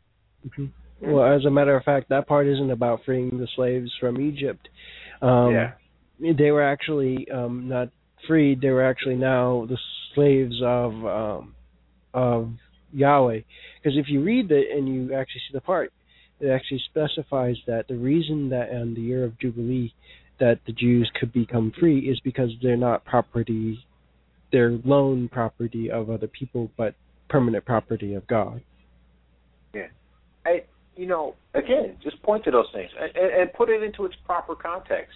Mhm. 0.48 0.70
Well, 1.02 1.24
as 1.24 1.44
a 1.44 1.50
matter 1.50 1.76
of 1.76 1.84
fact, 1.84 2.08
that 2.08 2.26
part 2.26 2.46
isn't 2.48 2.70
about 2.70 3.04
freeing 3.04 3.38
the 3.38 3.46
slaves 3.54 3.90
from 4.00 4.20
Egypt. 4.20 4.68
Um, 5.20 5.52
Yeah. 5.52 5.72
They 6.20 6.50
were 6.50 6.62
actually 6.62 7.28
um, 7.30 7.68
not 7.68 7.88
freed. 8.26 8.60
They 8.60 8.70
were 8.70 8.84
actually 8.84 9.16
now 9.16 9.66
the 9.68 9.78
slaves 10.14 10.60
of 10.62 10.92
um, 11.06 11.54
of 12.14 12.50
Yahweh. 12.92 13.40
Because 13.82 13.98
if 13.98 14.06
you 14.08 14.22
read 14.22 14.50
it 14.50 14.66
and 14.76 14.88
you 14.88 15.14
actually 15.14 15.40
see 15.48 15.54
the 15.54 15.60
part, 15.60 15.92
it 16.40 16.48
actually 16.48 16.82
specifies 16.90 17.56
that 17.66 17.88
the 17.88 17.96
reason 17.96 18.48
that 18.50 18.70
on 18.70 18.94
the 18.94 19.00
year 19.00 19.24
of 19.24 19.38
Jubilee 19.38 19.92
that 20.40 20.58
the 20.66 20.72
Jews 20.72 21.10
could 21.18 21.32
become 21.32 21.72
free 21.78 22.00
is 22.00 22.18
because 22.20 22.50
they're 22.62 22.76
not 22.76 23.04
property, 23.04 23.78
they're 24.50 24.78
loan 24.84 25.28
property 25.28 25.90
of 25.90 26.10
other 26.10 26.26
people, 26.26 26.70
but 26.76 26.94
permanent 27.28 27.64
property 27.64 28.14
of 28.14 28.26
God. 28.26 28.60
Yeah. 29.72 29.86
I, 30.44 30.64
you 30.96 31.06
know, 31.06 31.36
again, 31.54 31.96
just 32.02 32.20
point 32.22 32.44
to 32.44 32.50
those 32.50 32.66
things 32.74 32.90
and, 32.98 33.14
and 33.14 33.52
put 33.52 33.70
it 33.70 33.82
into 33.82 34.04
its 34.04 34.14
proper 34.26 34.54
context. 34.54 35.14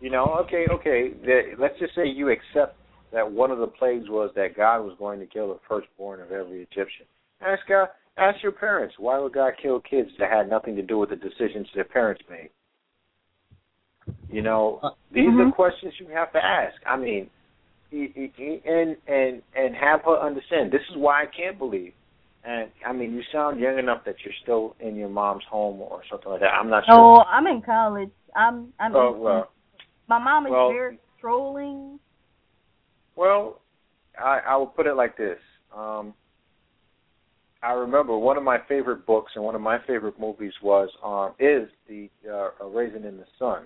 You 0.00 0.10
know, 0.10 0.26
okay, 0.44 0.66
okay. 0.70 1.10
The, 1.24 1.40
let's 1.58 1.78
just 1.80 1.94
say 1.94 2.06
you 2.06 2.30
accept 2.30 2.77
that 3.12 3.30
one 3.30 3.50
of 3.50 3.58
the 3.58 3.66
plagues 3.66 4.08
was 4.08 4.30
that 4.36 4.56
God 4.56 4.80
was 4.80 4.96
going 4.98 5.20
to 5.20 5.26
kill 5.26 5.48
the 5.48 5.60
firstborn 5.68 6.20
of 6.20 6.30
every 6.30 6.62
Egyptian. 6.62 7.06
Ask 7.40 7.60
God, 7.68 7.88
ask 8.16 8.42
your 8.42 8.52
parents, 8.52 8.94
why 8.98 9.18
would 9.18 9.32
God 9.32 9.52
kill 9.60 9.80
kids 9.80 10.10
that 10.18 10.30
had 10.30 10.50
nothing 10.50 10.76
to 10.76 10.82
do 10.82 10.98
with 10.98 11.10
the 11.10 11.16
decisions 11.16 11.66
their 11.74 11.84
parents 11.84 12.22
made? 12.28 12.50
You 14.30 14.42
know, 14.42 14.80
these 15.12 15.28
mm-hmm. 15.28 15.48
are 15.48 15.52
questions 15.52 15.94
you 15.98 16.08
have 16.08 16.32
to 16.32 16.38
ask. 16.38 16.74
I 16.86 16.96
mean, 16.96 17.28
and 17.90 18.96
and 19.06 19.42
and 19.54 19.74
have 19.74 20.00
her 20.04 20.18
understand. 20.20 20.72
This 20.72 20.82
is 20.90 20.96
why 20.96 21.22
I 21.22 21.26
can't 21.34 21.58
believe. 21.58 21.92
And 22.44 22.70
I 22.86 22.92
mean, 22.92 23.14
you 23.14 23.22
sound 23.32 23.60
young 23.60 23.78
enough 23.78 24.04
that 24.04 24.16
you're 24.24 24.34
still 24.42 24.76
in 24.80 24.96
your 24.96 25.08
mom's 25.08 25.44
home 25.50 25.80
or 25.80 26.02
something 26.10 26.30
like 26.30 26.40
that. 26.40 26.52
I'm 26.52 26.70
not 26.70 26.84
sure. 26.86 26.94
Oh, 26.94 27.22
I'm 27.22 27.46
in 27.46 27.62
college. 27.62 28.10
I'm. 28.36 28.72
I'm. 28.78 28.94
Oh, 28.94 29.12
well, 29.18 29.50
my 30.08 30.18
mom 30.18 30.46
is 30.46 30.52
well, 30.52 30.70
very 30.70 30.98
controlling. 31.14 31.98
Well, 33.18 33.60
I 34.16 34.38
I 34.46 34.56
will 34.56 34.68
put 34.68 34.86
it 34.86 34.94
like 34.94 35.16
this. 35.16 35.38
Um, 35.76 36.14
I 37.64 37.72
remember 37.72 38.16
one 38.16 38.36
of 38.36 38.44
my 38.44 38.58
favorite 38.68 39.04
books 39.06 39.32
and 39.34 39.44
one 39.44 39.56
of 39.56 39.60
my 39.60 39.78
favorite 39.88 40.20
movies 40.20 40.52
was 40.62 40.88
um 41.04 41.34
is 41.40 41.68
the 41.88 42.08
uh, 42.32 42.64
Raisin 42.64 43.04
in 43.04 43.16
the 43.16 43.26
Sun. 43.36 43.64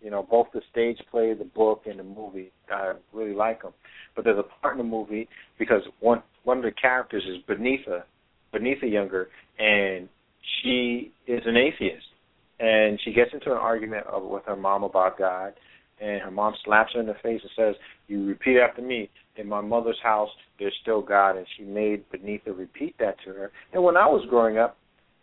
You 0.00 0.10
know, 0.10 0.26
both 0.30 0.46
the 0.54 0.62
stage 0.70 0.96
play, 1.10 1.34
the 1.34 1.44
book, 1.44 1.82
and 1.84 1.98
the 1.98 2.02
movie. 2.04 2.50
I 2.70 2.94
really 3.12 3.34
like 3.34 3.62
them. 3.62 3.74
But 4.16 4.24
there's 4.24 4.38
a 4.38 4.62
part 4.62 4.74
in 4.74 4.78
the 4.78 4.90
movie 4.90 5.28
because 5.58 5.82
one 6.00 6.22
one 6.44 6.56
of 6.56 6.64
the 6.64 6.72
characters 6.72 7.24
is 7.28 7.44
Beneatha, 7.46 8.04
Beneatha 8.54 8.90
Younger, 8.90 9.28
and 9.58 10.08
she 10.62 11.12
is 11.26 11.42
an 11.44 11.58
atheist, 11.58 12.06
and 12.58 12.98
she 13.04 13.12
gets 13.12 13.34
into 13.34 13.50
an 13.50 13.58
argument 13.58 14.06
of, 14.06 14.22
with 14.22 14.44
her 14.46 14.56
mom 14.56 14.82
about 14.82 15.18
God, 15.18 15.52
and 16.00 16.20
her 16.22 16.30
mom 16.30 16.54
slaps 16.64 16.92
her 16.94 17.00
in 17.00 17.06
the 17.06 17.14
face 17.22 17.40
and 17.42 17.50
says, 17.56 17.76
"You 18.06 18.24
repeat 18.26 18.58
after 18.58 18.82
me. 18.82 19.10
In 19.36 19.48
my 19.48 19.60
mother's 19.60 20.00
house, 20.02 20.30
there's 20.58 20.74
still 20.82 21.00
God." 21.00 21.36
And 21.36 21.46
she 21.56 21.62
made 21.64 22.08
Beneatha 22.10 22.56
repeat 22.56 22.96
that 22.98 23.18
to 23.24 23.32
her. 23.32 23.52
And 23.72 23.82
when 23.82 23.96
I 23.96 24.06
was 24.06 24.24
growing 24.28 24.58
up, 24.58 24.76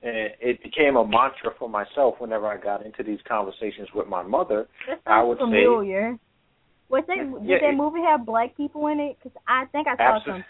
and 0.04 0.16
it 0.40 0.62
became 0.62 0.98
a 0.98 1.06
mantra 1.06 1.52
for 1.58 1.68
myself 1.68 2.16
whenever 2.20 2.46
I 2.48 2.58
got 2.58 2.86
into 2.86 3.02
these 3.02 3.20
conversations 3.28 3.88
with 3.96 4.08
my 4.08 4.22
mother. 4.22 4.68
That 4.88 5.00
I 5.08 5.24
would 5.24 5.40
familiar. 5.40 6.14
say, 6.14 6.20
Was 6.90 7.04
that 7.08 7.18
Yeah, 7.18 7.24
did 7.24 7.62
that 7.64 7.70
it- 7.74 7.76
movie 7.76 8.02
have 8.02 8.26
black 8.26 8.56
people 8.56 8.86
in 8.88 9.00
it? 9.00 9.18
Because 9.18 9.36
I 9.48 9.66
think 9.66 9.88
I 9.88 9.96
saw 9.96 10.20
something. 10.24 10.44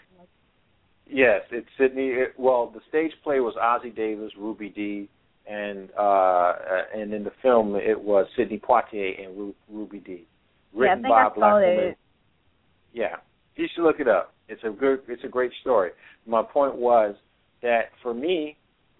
Yes, 1.08 1.42
it's 1.50 1.68
Sidney. 1.78 2.08
It, 2.08 2.34
well, 2.36 2.66
the 2.66 2.80
stage 2.88 3.12
play 3.22 3.40
was 3.40 3.54
Ossie 3.54 3.94
Davis, 3.94 4.36
Ruby 4.36 4.68
Dee, 4.68 5.08
and 5.48 5.90
uh 5.98 6.52
and 6.94 7.12
in 7.12 7.24
the 7.24 7.32
film 7.42 7.76
it 7.76 8.00
was 8.00 8.26
Sidney 8.36 8.58
Poitier 8.58 9.24
and 9.24 9.36
Ru- 9.36 9.54
Ruby 9.70 10.00
Dee, 10.00 10.26
Yeah, 10.74 10.80
written 10.80 11.02
think 11.02 11.08
by 11.08 11.26
a 11.26 11.30
black 11.30 11.54
woman. 11.54 11.94
Yeah, 12.92 13.16
you 13.56 13.66
should 13.74 13.84
look 13.84 14.00
it 14.00 14.08
up. 14.08 14.32
It's 14.48 14.62
a 14.64 14.70
good, 14.70 15.00
it's 15.08 15.24
a 15.24 15.28
great 15.28 15.52
story. 15.60 15.90
My 16.26 16.42
point 16.42 16.76
was 16.76 17.14
that 17.62 17.90
for 18.02 18.14
me, 18.14 18.56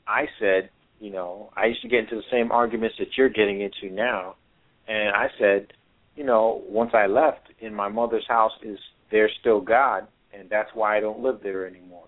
I 0.06 0.27
said, 0.40 0.70
you 1.01 1.10
know, 1.10 1.51
I 1.56 1.66
used 1.66 1.82
to 1.82 1.89
get 1.89 2.01
into 2.01 2.16
the 2.16 2.23
same 2.31 2.51
arguments 2.51 2.97
that 2.98 3.09
you're 3.16 3.28
getting 3.28 3.60
into 3.60 3.94
now, 3.94 4.36
and 4.89 5.10
I 5.10 5.28
said, 5.39 5.73
you 6.14 6.24
know, 6.24 6.62
once 6.68 6.93
I 6.94 7.06
left, 7.06 7.48
in 7.60 7.74
my 7.74 7.89
mother's 7.89 8.27
house 8.28 8.52
is 8.62 8.78
there's 9.10 9.31
still 9.40 9.60
God, 9.60 10.06
and 10.36 10.48
that's 10.48 10.70
why 10.74 10.97
I 10.97 11.01
don't 11.01 11.20
live 11.20 11.40
there 11.43 11.66
anymore. 11.66 12.05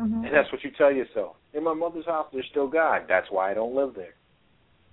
Mm-hmm. 0.00 0.24
And 0.24 0.34
that's 0.34 0.50
what 0.50 0.64
you 0.64 0.70
tell 0.76 0.92
yourself. 0.92 1.36
In 1.52 1.64
my 1.64 1.74
mother's 1.74 2.06
house, 2.06 2.28
there's 2.32 2.46
still 2.50 2.68
God. 2.68 3.02
That's 3.08 3.26
why 3.30 3.50
I 3.50 3.54
don't 3.54 3.74
live 3.74 3.94
there. 3.94 4.14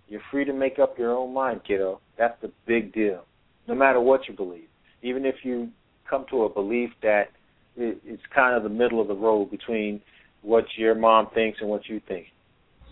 You're 0.07 0.21
free 0.31 0.45
to 0.45 0.53
make 0.53 0.79
up 0.79 0.97
your 0.97 1.15
own 1.15 1.33
mind, 1.33 1.61
kiddo. 1.67 1.99
That's 2.17 2.39
the 2.41 2.51
big 2.65 2.93
deal. 2.93 3.23
No 3.67 3.75
matter 3.75 3.99
what 3.99 4.27
you 4.27 4.35
believe, 4.35 4.67
even 5.01 5.25
if 5.25 5.35
you 5.43 5.69
come 6.09 6.25
to 6.31 6.43
a 6.43 6.49
belief 6.49 6.89
that 7.03 7.29
it, 7.75 7.99
it's 8.05 8.23
kind 8.33 8.55
of 8.55 8.63
the 8.63 8.69
middle 8.69 9.01
of 9.01 9.07
the 9.07 9.15
road 9.15 9.51
between 9.51 10.01
what 10.41 10.65
your 10.77 10.95
mom 10.95 11.27
thinks 11.33 11.59
and 11.59 11.69
what 11.69 11.87
you 11.87 12.01
think, 12.07 12.27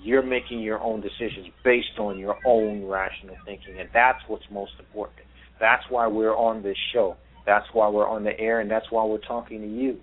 you're 0.01 0.23
making 0.23 0.59
your 0.59 0.79
own 0.81 1.01
decisions 1.01 1.47
based 1.63 1.97
on 1.97 2.19
your 2.19 2.37
own 2.45 2.85
rational 2.85 3.35
thinking, 3.45 3.79
and 3.79 3.89
that's 3.93 4.19
what's 4.27 4.43
most 4.51 4.73
important. 4.79 5.25
That's 5.59 5.83
why 5.89 6.07
we're 6.07 6.35
on 6.35 6.61
this 6.61 6.77
show. 6.93 7.15
That's 7.45 7.65
why 7.73 7.87
we're 7.89 8.07
on 8.07 8.23
the 8.23 8.37
air, 8.39 8.59
and 8.59 8.69
that's 8.69 8.87
why 8.91 9.05
we're 9.05 9.17
talking 9.19 9.61
to 9.61 9.67
you. 9.67 9.99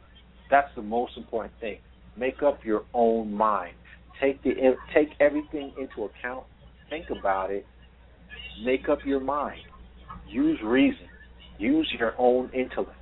That's 0.50 0.74
the 0.74 0.82
most 0.82 1.16
important 1.16 1.52
thing. 1.60 1.78
Make 2.16 2.42
up 2.42 2.60
your 2.64 2.82
own 2.94 3.32
mind. 3.32 3.74
Take 4.20 4.42
the 4.42 4.52
take 4.94 5.08
everything 5.20 5.72
into 5.78 6.04
account. 6.04 6.44
Think 6.90 7.10
about 7.10 7.50
it. 7.50 7.66
Make 8.62 8.88
up 8.88 8.98
your 9.04 9.20
mind. 9.20 9.60
Use 10.28 10.58
reason. 10.62 11.06
Use 11.58 11.90
your 11.98 12.14
own 12.18 12.50
intellect. 12.52 12.96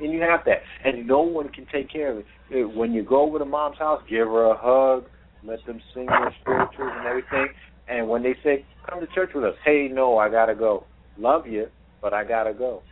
And 0.00 0.12
you 0.12 0.20
have 0.20 0.40
that. 0.46 0.58
And 0.84 1.06
no 1.06 1.20
one 1.20 1.48
can 1.48 1.66
take 1.72 1.90
care 1.90 2.12
of 2.12 2.24
it. 2.50 2.76
When 2.76 2.92
you 2.92 3.02
go 3.02 3.22
over 3.22 3.38
to 3.38 3.44
mom's 3.44 3.78
house, 3.78 4.02
give 4.08 4.26
her 4.26 4.50
a 4.50 4.56
hug, 4.56 5.08
let 5.44 5.64
them 5.66 5.80
sing 5.94 6.06
their 6.06 6.34
spirituals 6.40 6.92
and 6.96 7.06
everything. 7.06 7.48
And 7.88 8.08
when 8.08 8.22
they 8.22 8.34
say, 8.42 8.64
come 8.88 9.00
to 9.00 9.06
church 9.14 9.30
with 9.34 9.44
us, 9.44 9.54
hey, 9.64 9.88
no, 9.92 10.18
I 10.18 10.30
got 10.30 10.46
to 10.46 10.54
go. 10.54 10.84
Love 11.18 11.46
you, 11.46 11.66
but 12.02 12.12
I 12.12 12.24
got 12.24 12.44
to 12.44 12.54
go. 12.54 12.82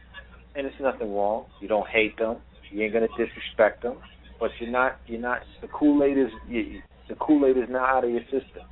And 0.55 0.67
it's 0.67 0.77
nothing 0.81 1.15
wrong. 1.15 1.47
You 1.61 1.69
don't 1.69 1.89
hate 1.89 2.17
them. 2.19 2.39
You 2.71 2.83
ain't 2.83 2.93
going 2.93 3.07
to 3.09 3.25
disrespect 3.25 3.83
them. 3.83 3.97
But 4.43 4.51
you're 4.59 4.71
not, 4.73 4.97
you're 5.07 5.21
not, 5.21 5.43
the 5.61 5.69
Kool-Aid 5.69 6.19
is, 6.19 6.27
you, 6.49 6.83
the 7.09 7.15
Kool-Aid 7.15 7.57
is 7.57 7.69
not 7.71 7.89
out 7.89 8.05
of 8.05 8.11
your 8.11 8.25
system. 8.25 8.67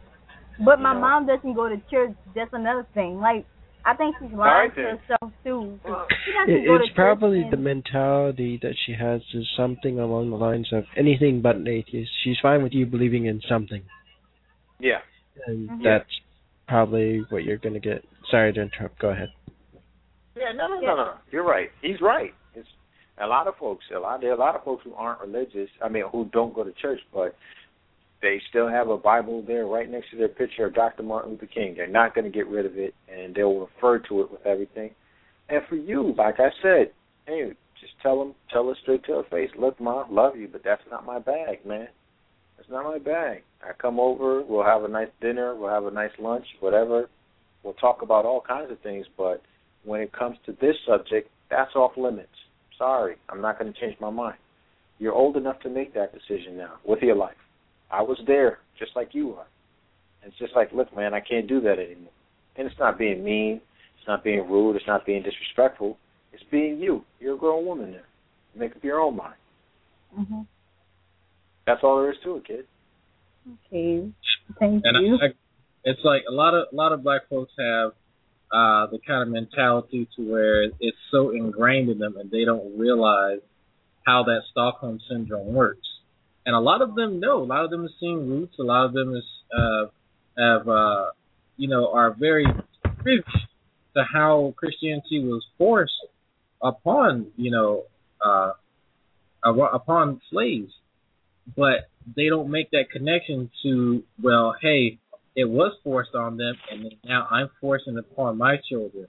But 0.64 0.80
my 0.80 0.92
know. 0.94 1.00
mom 1.00 1.26
doesn't 1.28 1.54
go 1.54 1.68
to 1.68 1.76
church. 1.88 2.10
That's 2.34 2.50
another 2.52 2.84
thing. 2.92 3.20
Like 3.20 3.46
I 3.86 3.94
think 3.94 4.16
she's 4.20 4.32
lying 4.32 4.72
Alright 4.72 4.74
to 4.74 4.82
herself 4.82 5.32
too. 5.44 5.78
She 5.86 6.52
It, 6.52 6.66
go 6.66 6.76
to 6.76 6.82
it's 6.84 6.92
probably 6.94 7.42
and- 7.42 7.52
the 7.52 7.56
mentality 7.56 8.58
that 8.62 8.74
she 8.84 8.94
has 8.98 9.22
is 9.32 9.46
something 9.56 10.00
along 10.00 10.30
the 10.30 10.36
lines 10.36 10.68
of 10.72 10.84
anything 10.96 11.40
but 11.40 11.54
an 11.54 11.68
atheist. 11.68 12.10
She's 12.24 12.36
fine 12.42 12.64
with 12.64 12.72
you 12.74 12.84
believing 12.84 13.26
in 13.26 13.40
something, 13.48 13.82
Yeah. 14.80 14.98
and 15.46 15.70
Mhm. 15.70 15.82
that's 15.84 16.10
probably 16.66 17.20
what 17.30 17.44
you're 17.44 17.56
going 17.58 17.74
to 17.74 17.80
get. 17.80 18.04
Sorry 18.30 18.52
to 18.52 18.60
interrupt. 18.60 18.98
Go 18.98 19.10
ahead. 19.10 19.30
Yeah, 20.36 20.52
no, 20.52 20.66
no, 20.68 20.80
no, 20.80 20.96
no. 20.96 21.12
You're 21.30 21.44
right. 21.44 21.70
He's 21.80 22.00
right. 22.02 22.34
A 23.22 23.26
lot 23.26 23.46
of 23.46 23.54
folks. 23.56 23.84
A 23.94 23.98
lot 23.98 24.20
there 24.20 24.30
are 24.30 24.34
a 24.34 24.38
lot 24.38 24.56
of 24.56 24.64
folks 24.64 24.84
who 24.84 24.94
aren't 24.94 25.20
religious. 25.20 25.68
I 25.82 25.88
mean, 25.88 26.04
who 26.10 26.26
don't 26.32 26.54
go 26.54 26.64
to 26.64 26.72
church, 26.72 27.00
but 27.12 27.34
they 28.22 28.40
still 28.48 28.68
have 28.68 28.88
a 28.88 28.96
Bible 28.96 29.42
there 29.46 29.66
right 29.66 29.90
next 29.90 30.10
to 30.10 30.16
their 30.16 30.28
picture 30.28 30.66
of 30.66 30.74
Dr. 30.74 31.02
Martin 31.02 31.32
Luther 31.32 31.46
King. 31.46 31.74
They're 31.76 31.86
not 31.86 32.14
going 32.14 32.24
to 32.24 32.30
get 32.30 32.46
rid 32.46 32.66
of 32.66 32.76
it, 32.76 32.94
and 33.08 33.34
they'll 33.34 33.60
refer 33.60 33.98
to 34.08 34.20
it 34.20 34.30
with 34.30 34.44
everything. 34.46 34.90
And 35.48 35.62
for 35.68 35.76
you, 35.76 36.14
like 36.16 36.38
I 36.38 36.50
said, 36.62 36.92
hey, 37.26 37.52
just 37.80 37.92
tell 38.02 38.18
them, 38.18 38.34
tell 38.52 38.68
her 38.68 38.74
straight 38.82 39.04
to 39.04 39.12
her 39.12 39.22
face. 39.30 39.50
Look, 39.58 39.80
mom, 39.80 40.14
love 40.14 40.36
you, 40.36 40.48
but 40.50 40.62
that's 40.64 40.82
not 40.90 41.06
my 41.06 41.18
bag, 41.18 41.64
man. 41.66 41.88
That's 42.56 42.70
not 42.70 42.84
my 42.84 42.98
bag. 42.98 43.42
I 43.62 43.72
come 43.80 43.98
over, 43.98 44.42
we'll 44.42 44.64
have 44.64 44.84
a 44.84 44.88
nice 44.88 45.08
dinner, 45.20 45.54
we'll 45.54 45.70
have 45.70 45.86
a 45.86 45.90
nice 45.90 46.10
lunch, 46.18 46.44
whatever. 46.60 47.08
We'll 47.62 47.74
talk 47.74 48.02
about 48.02 48.24
all 48.24 48.42
kinds 48.46 48.70
of 48.70 48.80
things, 48.80 49.06
but 49.16 49.42
when 49.84 50.00
it 50.00 50.12
comes 50.12 50.36
to 50.46 50.52
this 50.60 50.76
subject, 50.86 51.30
that's 51.50 51.74
off 51.74 51.92
limits. 51.96 52.28
Sorry, 52.80 53.16
I'm 53.28 53.42
not 53.42 53.58
going 53.58 53.70
to 53.70 53.78
change 53.78 53.94
my 54.00 54.08
mind. 54.08 54.38
You're 54.98 55.12
old 55.12 55.36
enough 55.36 55.60
to 55.60 55.68
make 55.68 55.92
that 55.92 56.14
decision 56.14 56.56
now 56.56 56.72
with 56.82 57.00
your 57.02 57.14
life. 57.14 57.36
I 57.90 58.00
was 58.00 58.18
there, 58.26 58.58
just 58.78 58.92
like 58.96 59.10
you 59.12 59.34
are. 59.34 59.46
And 60.22 60.32
it's 60.32 60.38
just 60.38 60.56
like, 60.56 60.72
look, 60.72 60.94
man, 60.96 61.12
I 61.12 61.20
can't 61.20 61.46
do 61.46 61.60
that 61.60 61.78
anymore. 61.78 62.12
And 62.56 62.66
it's 62.66 62.78
not 62.80 62.96
being 62.98 63.22
mean, 63.22 63.60
it's 63.98 64.08
not 64.08 64.24
being 64.24 64.48
rude, 64.48 64.76
it's 64.76 64.86
not 64.86 65.04
being 65.04 65.22
disrespectful. 65.22 65.98
It's 66.32 66.42
being 66.50 66.80
you. 66.80 67.04
You're 67.20 67.34
a 67.34 67.38
grown 67.38 67.66
woman 67.66 67.92
now. 67.92 67.98
Make 68.56 68.74
up 68.74 68.82
your 68.82 69.00
own 69.00 69.16
mind. 69.16 69.34
Mhm. 70.18 70.46
That's 71.66 71.80
all 71.82 72.00
there 72.00 72.12
is 72.12 72.18
to 72.24 72.36
it, 72.36 72.46
kid. 72.46 72.66
Okay. 73.66 74.10
Thank 74.58 74.84
and 74.86 75.06
you. 75.06 75.18
I, 75.20 75.26
I, 75.26 75.28
it's 75.84 76.00
like 76.02 76.22
a 76.28 76.32
lot 76.32 76.54
of 76.54 76.68
a 76.72 76.74
lot 76.74 76.92
of 76.92 77.02
black 77.02 77.28
folks 77.28 77.52
have 77.58 77.92
uh 78.52 78.86
the 78.86 78.98
kind 79.06 79.22
of 79.22 79.28
mentality 79.28 80.08
to 80.16 80.22
where 80.30 80.64
it's 80.64 80.96
so 81.10 81.30
ingrained 81.30 81.88
in 81.88 81.98
them 81.98 82.16
and 82.16 82.30
they 82.30 82.44
don't 82.44 82.78
realize 82.78 83.40
how 84.06 84.24
that 84.24 84.40
Stockholm 84.50 84.98
syndrome 85.08 85.52
works. 85.52 85.86
And 86.46 86.56
a 86.56 86.58
lot 86.58 86.82
of 86.82 86.94
them 86.94 87.20
know. 87.20 87.42
A 87.42 87.44
lot 87.44 87.64
of 87.64 87.70
them 87.70 87.82
have 87.82 87.90
seen 88.00 88.28
roots. 88.28 88.54
A 88.58 88.62
lot 88.62 88.86
of 88.86 88.92
them 88.92 89.14
is 89.14 89.24
uh 89.56 89.86
have 90.38 90.68
uh 90.68 91.06
you 91.56 91.68
know 91.68 91.92
are 91.92 92.14
very 92.18 92.46
privy 93.02 93.24
to 93.94 94.02
how 94.12 94.54
Christianity 94.56 95.22
was 95.24 95.44
forced 95.58 95.92
upon 96.62 97.28
you 97.36 97.50
know 97.50 97.84
uh 98.24 98.52
upon 99.44 100.20
slaves 100.30 100.72
but 101.56 101.88
they 102.16 102.28
don't 102.28 102.50
make 102.50 102.70
that 102.70 102.90
connection 102.92 103.50
to 103.62 104.02
well 104.22 104.54
hey 104.60 104.98
it 105.40 105.48
was 105.48 105.72
forced 105.82 106.14
on 106.14 106.36
them 106.36 106.54
and 106.70 106.94
now 107.04 107.26
i'm 107.30 107.48
forcing 107.60 107.96
it 107.96 108.04
upon 108.10 108.36
my 108.36 108.56
children 108.68 109.06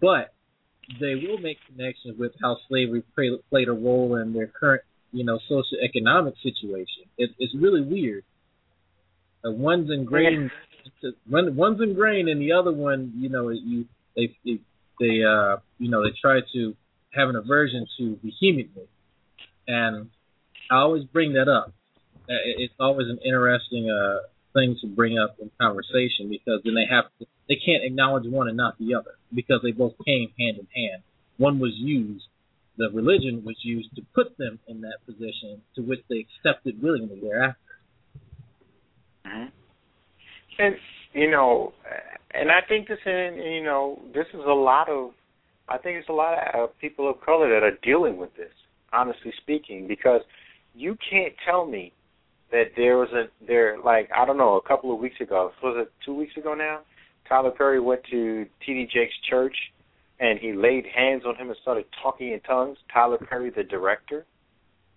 but 0.00 0.32
they 0.98 1.14
will 1.14 1.38
make 1.38 1.58
connections 1.66 2.18
with 2.18 2.32
how 2.42 2.56
slavery 2.68 3.02
play, 3.14 3.30
played 3.50 3.68
a 3.68 3.72
role 3.72 4.16
in 4.16 4.32
their 4.32 4.46
current, 4.46 4.82
you 5.12 5.24
know, 5.24 5.38
socioeconomic 5.50 6.34
situation. 6.42 7.04
It, 7.16 7.30
it's 7.38 7.54
really 7.54 7.82
weird. 7.82 8.24
Uh, 9.44 9.52
one's 9.52 9.90
ingrained, 9.90 10.50
one 11.28 11.56
one's 11.56 11.80
ingrained, 11.80 12.28
and 12.28 12.40
the 12.40 12.52
other 12.52 12.72
one, 12.72 13.12
you 13.16 13.28
know, 13.28 13.48
you 13.48 13.86
they 14.16 14.36
they, 14.44 14.58
they 14.98 15.22
uh 15.24 15.56
you 15.78 15.90
know 15.90 16.02
they 16.02 16.14
try 16.20 16.40
to 16.52 16.74
have 17.14 17.28
an 17.28 17.36
aversion 17.36 17.86
to 17.98 18.18
vehemently, 18.22 18.88
and 19.66 20.10
I 20.70 20.76
always 20.76 21.04
bring 21.04 21.34
that 21.34 21.48
up. 21.48 21.72
Uh, 22.28 22.34
It's 22.58 22.74
always 22.78 23.08
an 23.08 23.18
interesting 23.24 23.90
uh 23.90 24.18
thing 24.52 24.76
to 24.80 24.86
bring 24.86 25.18
up 25.18 25.36
in 25.40 25.50
conversation 25.60 26.28
because 26.28 26.60
then 26.64 26.74
they 26.74 26.86
have 26.90 27.04
to 27.18 27.26
they 27.48 27.56
can't 27.56 27.82
acknowledge 27.82 28.24
one 28.26 28.48
and 28.48 28.56
not 28.56 28.78
the 28.78 28.94
other 28.94 29.18
because 29.34 29.60
they 29.62 29.72
both 29.72 29.94
came 30.06 30.28
hand 30.38 30.58
in 30.58 30.68
hand. 30.74 31.02
One 31.36 31.58
was 31.58 31.72
used, 31.74 32.24
the 32.76 32.90
religion 32.90 33.42
was 33.44 33.56
used 33.62 33.94
to 33.96 34.02
put 34.14 34.38
them 34.38 34.58
in 34.68 34.82
that 34.82 34.98
position 35.04 35.60
to 35.74 35.82
which 35.82 36.00
they 36.08 36.26
accepted 36.26 36.80
willingly 36.80 37.20
thereafter. 37.20 37.58
And 40.58 40.76
you 41.12 41.30
know, 41.30 41.72
and 42.32 42.50
I 42.50 42.60
think 42.68 42.88
this, 42.88 42.98
in 43.04 43.42
you 43.44 43.64
know, 43.64 44.00
this 44.14 44.26
is 44.32 44.40
a 44.46 44.52
lot 44.52 44.88
of, 44.88 45.10
I 45.68 45.78
think 45.78 45.98
it's 45.98 46.08
a 46.08 46.12
lot 46.12 46.34
of 46.54 46.70
uh, 46.70 46.72
people 46.80 47.10
of 47.10 47.20
color 47.20 47.48
that 47.48 47.64
are 47.64 47.76
dealing 47.82 48.16
with 48.16 48.34
this. 48.36 48.52
Honestly 48.92 49.32
speaking, 49.40 49.86
because 49.86 50.20
you 50.74 50.96
can't 51.08 51.32
tell 51.44 51.66
me 51.66 51.92
that 52.52 52.72
there 52.76 52.98
was 52.98 53.08
a 53.12 53.24
there 53.46 53.78
like 53.84 54.10
I 54.16 54.24
don't 54.24 54.38
know 54.38 54.56
a 54.56 54.68
couple 54.68 54.92
of 54.92 54.98
weeks 54.98 55.20
ago 55.20 55.52
was 55.62 55.86
it 55.86 55.92
two 56.04 56.14
weeks 56.14 56.36
ago 56.36 56.54
now 56.54 56.80
Tyler 57.30 57.52
Perry 57.52 57.78
went 57.80 58.02
to 58.10 58.44
T.D. 58.66 58.88
Jakes' 58.92 59.14
church 59.28 59.54
and 60.18 60.38
he 60.38 60.52
laid 60.52 60.84
hands 60.84 61.22
on 61.24 61.36
him 61.36 61.48
and 61.48 61.56
started 61.62 61.86
talking 62.02 62.32
in 62.32 62.40
tongues. 62.40 62.76
Tyler 62.92 63.18
Perry, 63.18 63.50
the 63.50 63.62
director, 63.62 64.26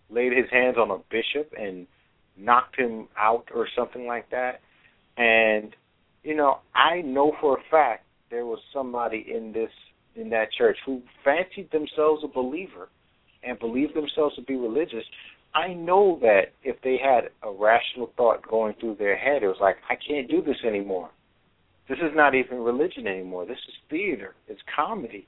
laid 0.10 0.34
his 0.36 0.50
hands 0.52 0.76
on 0.78 0.92
a 0.92 0.98
bishop 1.10 1.54
and 1.58 1.88
knocked 2.36 2.76
him 2.78 3.08
out 3.18 3.46
or 3.54 3.68
something 3.78 4.08
like 4.08 4.30
that. 4.32 4.62
And 5.16 5.76
you 6.24 6.36
know, 6.36 6.60
I 6.74 7.02
know 7.02 7.34
for 7.40 7.58
a 7.58 7.62
fact 7.70 8.06
there 8.32 8.46
was 8.46 8.60
somebody 8.74 9.26
in 9.34 9.54
this 9.54 9.72
in 10.16 10.30
that 10.32 10.52
church 10.52 10.78
who 10.86 11.02
fancied 11.24 11.72
themselves 11.72 12.24
a 12.24 12.28
believer 12.28 12.90
and 13.44 13.60
believed 13.60 13.96
themselves 13.96 14.36
to 14.36 14.42
be 14.42 14.56
religious. 14.56 15.04
I 15.56 15.74
know 15.74 16.18
that 16.22 16.54
if 16.64 16.78
they 16.84 16.98
had 16.98 17.30
a 17.44 17.52
rational 17.52 18.12
thought 18.18 18.48
going 18.48 18.74
through 18.80 18.96
their 18.96 19.16
head, 19.16 19.44
it 19.44 19.48
was 19.48 19.58
like, 19.62 19.78
I 19.90 19.96
can't 19.96 20.30
do 20.30 20.42
this 20.42 20.58
anymore. 20.66 21.12
This 21.88 22.00
is 22.00 22.12
not 22.16 22.34
even 22.34 22.60
religion 22.60 23.08
anymore. 23.08 23.46
This 23.46 23.60
is 23.68 23.74
theater. 23.90 24.36
It's 24.48 24.62
comedy. 24.76 25.28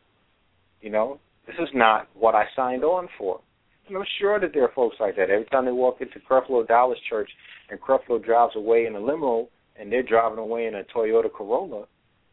You 0.82 0.90
know, 0.90 1.20
this 1.46 1.56
is 1.60 1.70
not 1.74 2.08
what 2.16 2.34
I 2.34 2.46
signed 2.56 2.84
on 2.84 3.08
for. 3.18 3.40
And 3.88 3.98
I'm 3.98 4.06
sure 4.20 4.40
that 4.40 4.52
there 4.54 4.64
are 4.64 4.72
folks 4.74 4.96
like 5.00 5.16
that. 5.18 5.30
Every 5.30 5.46
time 5.46 5.66
they 5.66 5.72
walk 5.72 6.02
into 6.02 6.20
Creflo 6.20 6.68
Dollar's 6.68 7.00
church 7.08 7.30
and 7.70 7.80
Creflo 7.80 8.24
drives 8.24 8.56
away 8.56 8.86
in 8.86 8.96
a 8.96 9.00
limo 9.00 9.48
and 9.80 9.92
they're 9.92 10.02
driving 10.02 10.40
away 10.40 10.66
in 10.66 10.76
a 10.76 10.84
Toyota 10.84 11.32
Corolla, 11.32 11.86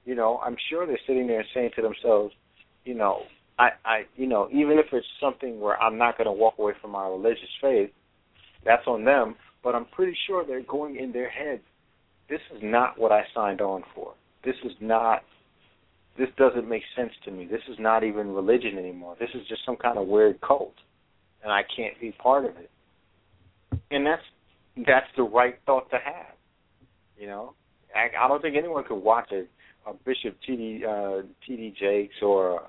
you 0.05 0.15
know, 0.15 0.41
I'm 0.45 0.57
sure 0.71 0.87
they're 0.87 0.99
sitting 1.07 1.27
there 1.27 1.45
saying 1.53 1.71
to 1.77 1.83
themselves, 1.83 2.33
you 2.85 2.95
know, 2.95 3.23
I, 3.59 3.71
I, 3.85 4.03
you 4.17 4.27
know, 4.27 4.49
even 4.51 4.79
if 4.79 4.87
it's 4.93 5.07
something 5.21 5.61
where 5.61 5.81
I'm 5.81 5.99
not 5.99 6.17
going 6.17 6.27
to 6.27 6.33
walk 6.33 6.55
away 6.59 6.73
from 6.81 6.93
my 6.93 7.07
religious 7.07 7.51
faith, 7.61 7.91
that's 8.65 8.87
on 8.87 9.05
them. 9.05 9.37
But 9.63 9.75
I'm 9.75 9.87
pretty 9.87 10.17
sure 10.27 10.45
they're 10.45 10.63
going 10.63 10.97
in 10.97 11.13
their 11.13 11.31
heads, 11.31 11.63
this 12.29 12.41
is 12.57 12.61
not 12.63 12.99
what 12.99 13.13
I 13.13 13.25
signed 13.35 13.61
on 13.61 13.85
for. 13.95 14.15
This 14.45 14.55
is 14.65 14.73
not. 14.81 15.23
This 16.19 16.29
doesn't 16.37 16.69
make 16.69 16.83
sense 16.97 17.13
to 17.25 17.31
me. 17.31 17.47
This 17.47 17.63
is 17.69 17.77
not 17.79 18.05
even 18.05 18.35
religion 18.35 18.79
anymore. 18.79 19.17
This 19.19 19.31
is 19.35 19.47
just 19.49 19.63
some 19.65 19.77
kind 19.77 19.99
of 19.99 20.07
weird 20.07 20.41
cult, 20.41 20.75
and 21.43 21.51
I 21.51 21.63
can't 21.75 21.99
be 22.01 22.13
part 22.13 22.45
of 22.45 22.53
it. 22.57 22.71
And 23.91 24.07
that's 24.07 24.23
that's 24.87 25.07
the 25.17 25.23
right 25.23 25.59
thought 25.67 25.91
to 25.91 25.97
have. 25.97 26.35
You 27.19 27.27
know, 27.29 27.55
I, 27.95 28.25
I 28.25 28.29
don't 28.29 28.43
think 28.43 28.57
anyone 28.57 28.85
could 28.85 29.03
watch 29.03 29.31
a, 29.33 29.45
a 29.89 29.95
Bishop 30.05 30.37
T.D. 30.47 30.85
Uh, 30.89 31.23
T.D. 31.47 31.75
Jakes 31.79 32.17
or 32.23 32.63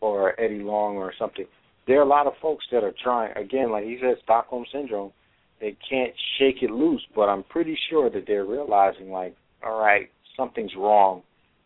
or 0.00 0.38
Eddie 0.40 0.62
Long 0.62 0.96
or 0.96 1.12
something. 1.18 1.46
There 1.86 1.98
are 1.98 2.04
a 2.04 2.08
lot 2.08 2.26
of 2.26 2.34
folks 2.40 2.64
that 2.72 2.84
are 2.84 2.94
trying. 3.02 3.36
Again, 3.36 3.70
like 3.70 3.84
he 3.84 3.98
said, 4.00 4.16
Stockholm 4.22 4.64
syndrome. 4.72 5.12
They 5.60 5.76
can't 5.88 6.12
shake 6.38 6.62
it 6.62 6.70
loose, 6.70 7.04
but 7.14 7.28
I'm 7.28 7.42
pretty 7.42 7.76
sure 7.90 8.08
that 8.10 8.24
they're 8.26 8.46
realizing, 8.46 9.10
like, 9.10 9.36
all 9.62 9.78
right, 9.78 10.08
something's 10.36 10.74
wrong 10.74 11.22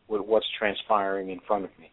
with 0.09 0.21
what's 0.23 0.47
transpiring 0.59 1.31
in 1.31 1.41
front 1.47 1.65
of 1.65 1.71
me. 1.79 1.91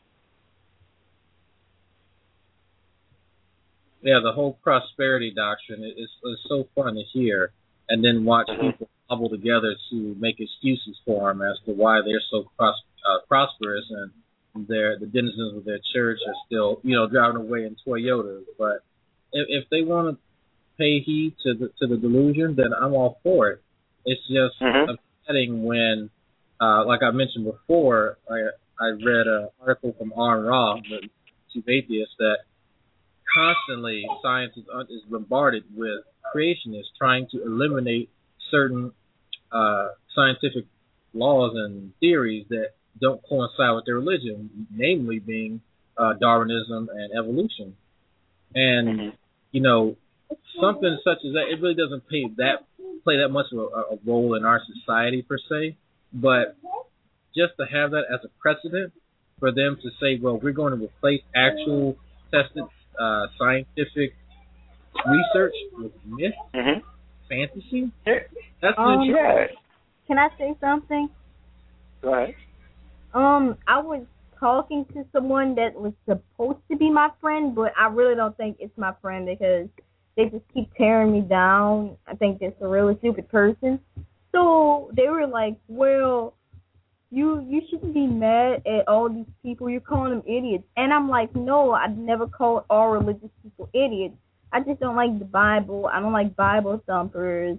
Yeah, 4.02 4.20
the 4.24 4.32
whole 4.32 4.58
prosperity 4.64 5.32
doctrine 5.36 5.84
is, 5.84 6.10
is 6.24 6.40
so 6.50 6.68
fun 6.76 6.96
to 6.96 7.04
hear, 7.14 7.52
and 7.90 8.04
then 8.04 8.26
watch 8.26 8.50
Mhm. 8.50 8.60
people 8.60 8.90
cobble 9.08 9.30
together 9.30 9.76
to 9.92 10.16
make 10.18 10.40
excuses 10.40 11.00
for 11.06 11.32
them 11.32 11.44
as 11.44 11.60
to 11.66 11.74
why 11.74 12.02
they're 12.02 12.24
so 12.32 12.50
pros- 12.58 12.82
uh, 13.08 13.20
prosperous 13.28 13.86
and 13.92 14.12
their 14.56 15.00
the 15.00 15.06
denizens 15.06 15.58
of 15.58 15.66
their 15.66 15.80
church 15.94 16.20
are 16.28 16.34
still, 16.46 16.82
you 16.84 16.96
know, 16.96 17.08
driving 17.08 17.38
away 17.38 17.66
in 17.66 17.76
Toyotas. 17.86 18.44
But 18.58 18.84
if, 19.32 19.48
if 19.50 19.70
they 19.70 19.82
want 19.82 20.16
to 20.16 20.22
pay 20.78 21.00
heed 21.00 21.36
to 21.44 21.54
the 21.54 21.72
to 21.80 21.88
the 21.88 21.98
delusion, 21.98 22.56
then 22.56 22.74
I'm 22.74 22.94
all 22.94 23.20
for 23.24 23.50
it. 23.50 23.62
It's 24.06 24.22
just 24.28 24.60
Mhm. 24.62 24.90
upsetting 24.90 25.64
when, 25.64 26.10
uh, 26.60 26.86
like 26.86 27.04
I 27.04 27.12
mentioned 27.12 27.46
before, 27.46 28.18
I 28.30 28.50
I 28.80 28.90
read 28.90 29.28
an 29.28 29.50
article 29.60 29.94
from 29.94 30.12
Aron 30.18 30.44
Ra, 30.46 30.76
the 30.76 31.08
chief 31.54 31.68
atheist, 31.70 32.18
that 32.18 32.40
constantly 33.34 34.06
science 34.22 34.58
is, 34.58 34.66
is 34.90 35.04
bombarded 35.04 35.64
with 35.76 36.04
creationists 36.34 36.92
trying 36.98 37.28
to 37.32 37.44
eliminate 37.44 38.10
certain 38.50 38.92
uh, 39.52 39.90
scientific 40.16 40.66
laws 41.14 41.54
and 41.56 41.94
theories 42.00 42.46
that 42.50 42.72
don't 43.00 43.22
coincide 43.28 43.76
with 43.76 43.86
their 43.86 43.96
religion, 43.96 44.68
namely 44.72 45.20
being 45.20 45.62
uh, 45.98 46.14
Darwinism 46.14 46.90
and 46.94 47.12
evolution. 47.18 47.76
And 48.54 49.14
you 49.52 49.62
know, 49.62 49.96
something 50.60 50.98
such 51.04 51.20
as 51.26 51.34
that, 51.34 51.46
it 51.52 51.62
really 51.62 51.76
doesn't 51.76 52.08
play 52.08 52.26
that 52.38 52.66
play 53.04 53.18
that 53.18 53.30
much 53.30 53.48
of 53.52 53.60
a, 53.60 53.62
a 53.62 54.00
role 54.06 54.36
in 54.36 54.46
our 54.46 54.62
society 54.76 55.22
per 55.22 55.38
se, 55.50 55.76
but 56.14 56.56
just 57.36 57.54
to 57.60 57.66
have 57.66 57.92
that 57.92 58.04
as 58.14 58.20
a 58.24 58.30
precedent 58.40 58.94
for 59.40 59.52
them 59.52 59.78
to 59.82 59.90
say, 60.00 60.20
well, 60.22 60.38
we're 60.38 60.52
going 60.52 60.78
to 60.78 60.86
replace 60.86 61.22
actual 61.36 61.98
tested 62.32 62.64
uh, 63.00 63.26
scientific 63.40 64.14
research 65.08 65.54
with 65.78 65.92
myth, 66.06 66.34
Mhm. 66.54 66.82
fantasy. 67.28 67.92
Yeah. 68.06 68.20
That's 68.62 68.78
Um. 68.78 69.02
Yeah. 69.02 69.48
Can 70.08 70.20
I 70.20 70.30
say 70.38 70.56
something? 70.60 71.10
Go 72.02 72.14
ahead. 72.14 72.36
Um, 73.14 73.58
I 73.68 73.80
was 73.80 74.04
talking 74.40 74.86
to 74.94 75.06
someone 75.12 75.56
that 75.56 75.76
was 75.76 75.94
supposed 76.08 76.60
to 76.70 76.78
be 76.78 76.90
my 76.90 77.10
friend, 77.20 77.54
but 77.54 77.74
I 77.78 77.88
really 77.88 78.16
don't 78.16 78.36
think 78.38 78.58
it's 78.60 78.78
my 78.78 78.94
friend 79.02 79.26
because 79.26 79.68
they 80.16 80.26
just 80.26 80.44
keep 80.54 80.74
tearing 80.76 81.12
me 81.14 81.22
down. 81.22 81.98
I 82.08 82.16
think 82.16 82.42
it's 82.42 82.60
a 82.62 82.68
really 82.68 82.98
stupid 83.00 83.30
person. 83.30 83.80
So 84.32 84.92
they 84.96 85.10
were 85.10 85.28
like, 85.28 85.58
"Well, 85.68 86.34
you 87.12 87.42
you 87.42 87.62
shouldn't 87.70 87.94
be 87.94 88.08
mad 88.08 88.66
at 88.66 88.88
all 88.88 89.10
these 89.10 89.26
people. 89.44 89.70
You're 89.70 89.82
calling 89.82 90.12
them 90.12 90.24
idiots." 90.26 90.64
And 90.78 90.94
I'm 90.94 91.10
like, 91.10 91.36
"No, 91.36 91.72
I've 91.72 91.98
never 91.98 92.28
called 92.28 92.64
all 92.70 92.90
religious 92.92 93.30
people 93.44 93.70
idiots. 93.74 94.16
I 94.54 94.62
just 94.62 94.80
don't 94.80 94.96
like 94.96 95.18
the 95.20 95.26
Bible. 95.26 95.88
I 95.88 96.00
don't 96.00 96.14
like 96.14 96.36
Bible 96.36 96.82
thumpers, 96.88 97.58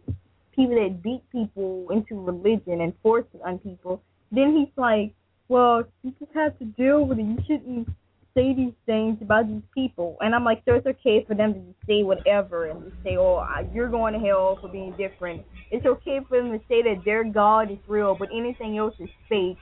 people 0.53 0.77
that 0.77 1.03
beat 1.03 1.23
people 1.31 1.87
into 1.91 2.21
religion 2.21 2.81
and 2.81 2.95
force 3.03 3.27
it 3.35 3.43
on 3.45 3.59
people." 3.59 4.03
Then 4.31 4.57
he's 4.57 4.73
like, 4.77 5.15
well, 5.49 5.85
you 6.03 6.13
just 6.19 6.33
have 6.35 6.59
to 6.59 6.65
deal 6.65 7.05
with 7.05 7.19
it. 7.19 7.25
You 7.25 7.39
shouldn't 7.47 7.89
say 8.35 8.55
these 8.55 8.73
things 8.87 9.19
about 9.21 9.49
these 9.49 9.63
people. 9.75 10.17
And 10.21 10.35
I'm 10.35 10.45
like, 10.45 10.63
so 10.65 10.75
it's 10.75 10.87
okay 10.87 11.25
for 11.29 11.35
them 11.35 11.55
to 11.55 11.61
say 11.87 12.03
whatever 12.03 12.67
and 12.67 12.83
just 12.85 12.97
say, 13.05 13.17
oh, 13.19 13.45
you're 13.75 13.91
going 13.91 14.15
to 14.15 14.21
hell 14.21 14.59
for 14.61 14.69
being 14.69 14.95
different. 14.97 15.43
It's 15.71 15.85
okay 15.85 16.21
for 16.29 16.39
them 16.39 16.53
to 16.53 16.59
say 16.69 16.83
that 16.83 17.03
their 17.05 17.25
God 17.25 17.71
is 17.71 17.79
real, 17.87 18.17
but 18.19 18.29
anything 18.35 18.79
else 18.79 18.95
is 18.99 19.11
fake. 19.29 19.59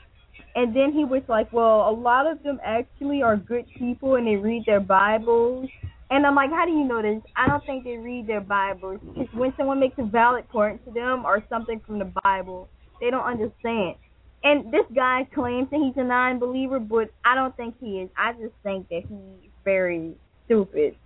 And 0.55 0.75
then 0.75 0.93
he 0.93 1.05
was 1.05 1.23
like, 1.29 1.53
well, 1.53 1.89
a 1.89 1.93
lot 1.93 2.31
of 2.31 2.43
them 2.43 2.61
actually 2.65 3.23
are 3.23 3.37
good 3.37 3.67
people 3.77 4.17
and 4.17 4.27
they 4.27 4.37
read 4.37 4.65
their 4.67 4.81
Bibles. 4.81 5.69
And 6.11 6.27
I'm 6.27 6.35
like, 6.35 6.51
how 6.51 6.65
do 6.65 6.73
you 6.73 6.85
know 6.85 7.03
this? 7.03 7.23
I 7.37 7.47
don't 7.47 7.65
think 7.67 7.85
they 7.85 7.97
read 7.97 8.27
their 8.27 8.41
Bibles. 8.41 8.99
Because 9.01 9.33
when 9.35 9.53
someone 9.57 9.79
makes 9.79 9.97
a 9.99 10.05
valid 10.05 10.49
point 10.49 10.85
to 10.85 10.93
them 10.93 11.25
or 11.25 11.45
something 11.49 11.81
from 11.87 11.99
the 11.99 12.13
Bible, 12.25 12.69
they 13.01 13.11
don't 13.11 13.25
understand. 13.25 13.97
And 14.43 14.73
this 14.73 14.87
guy 14.95 15.29
claims 15.35 15.69
that 15.71 15.81
he's 15.81 16.01
a 16.03 16.05
non-believer, 16.07 16.81
but 16.81 17.11
I 17.25 17.35
don't 17.35 17.55
think 17.57 17.75
he 17.81 18.01
is. 18.01 18.11
I 18.17 18.33
just 18.33 18.55
think 18.63 18.89
that 18.89 19.03
he's 19.09 19.51
very 19.65 20.15
stupid. 20.47 20.97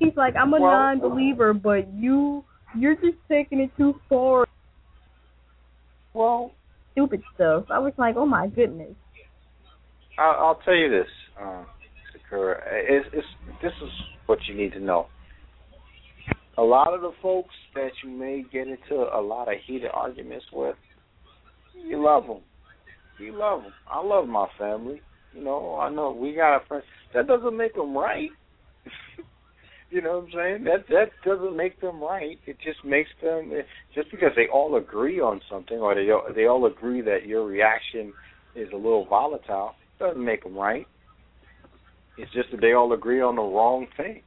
He's 0.00 0.16
like, 0.16 0.34
I'm 0.34 0.52
a 0.52 0.60
Well- 0.60 0.70
non-believer, 0.70 1.54
but 1.54 1.92
you 1.94 2.44
you're 2.76 2.94
just 2.96 3.18
taking 3.28 3.60
it 3.60 3.70
too 3.76 3.94
far. 4.08 4.48
Well, 6.14 6.52
stupid 6.92 7.22
stuff. 7.34 7.64
I 7.70 7.78
was 7.78 7.92
like, 7.98 8.16
oh 8.16 8.26
my 8.26 8.46
goodness. 8.48 8.94
I'll, 10.18 10.46
I'll 10.46 10.60
tell 10.64 10.74
you 10.74 10.90
this. 10.90 11.06
uh, 11.40 11.64
Sakura. 12.12 12.60
It's, 12.70 13.06
it's 13.12 13.26
this 13.62 13.72
is 13.82 13.90
what 14.26 14.38
you 14.48 14.54
need 14.54 14.72
to 14.72 14.80
know. 14.80 15.06
A 16.58 16.62
lot 16.62 16.92
of 16.92 17.00
the 17.00 17.12
folks 17.22 17.54
that 17.74 17.90
you 18.02 18.10
may 18.10 18.44
get 18.52 18.68
into 18.68 18.94
a 18.94 19.20
lot 19.20 19.48
of 19.48 19.54
heated 19.66 19.90
arguments 19.92 20.44
with, 20.52 20.76
you 21.74 22.02
love 22.02 22.26
them. 22.26 22.40
You 23.22 23.38
love 23.38 23.62
them. 23.62 23.72
I 23.90 24.02
love 24.02 24.26
my 24.26 24.48
family. 24.58 25.00
You 25.32 25.44
know, 25.44 25.78
I 25.78 25.90
know 25.90 26.12
we 26.12 26.34
got 26.34 26.56
a 26.56 26.66
friend. 26.66 26.82
That 27.14 27.26
doesn't 27.26 27.56
make 27.56 27.74
them 27.74 27.96
right. 27.96 28.30
you 29.90 30.02
know 30.02 30.18
what 30.18 30.24
I'm 30.24 30.30
saying? 30.32 30.64
That 30.64 30.86
that 30.88 31.10
doesn't 31.24 31.56
make 31.56 31.80
them 31.80 32.02
right. 32.02 32.38
It 32.46 32.56
just 32.64 32.84
makes 32.84 33.10
them 33.22 33.52
just 33.94 34.10
because 34.10 34.30
they 34.36 34.48
all 34.52 34.76
agree 34.76 35.20
on 35.20 35.40
something 35.50 35.78
or 35.78 35.94
they 35.94 36.08
they 36.34 36.46
all 36.46 36.66
agree 36.66 37.00
that 37.02 37.26
your 37.26 37.46
reaction 37.46 38.12
is 38.54 38.68
a 38.72 38.76
little 38.76 39.06
volatile 39.06 39.74
doesn't 39.98 40.22
make 40.22 40.42
them 40.42 40.56
right. 40.56 40.86
It's 42.18 42.32
just 42.32 42.50
that 42.50 42.60
they 42.60 42.72
all 42.72 42.92
agree 42.92 43.22
on 43.22 43.36
the 43.36 43.42
wrong 43.42 43.86
thing. 43.96 44.22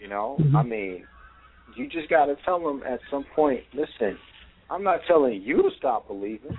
You 0.00 0.08
know, 0.08 0.36
Mm-hmm. 0.40 0.56
I 0.56 0.62
mean, 0.62 1.04
you 1.74 1.88
just 1.88 2.08
got 2.08 2.26
to 2.26 2.36
tell 2.44 2.60
them 2.60 2.82
at 2.86 3.00
some 3.10 3.24
point. 3.34 3.60
Listen, 3.74 4.16
I'm 4.70 4.82
not 4.84 5.00
telling 5.06 5.42
you 5.42 5.62
to 5.62 5.70
stop 5.76 6.06
believing. 6.06 6.56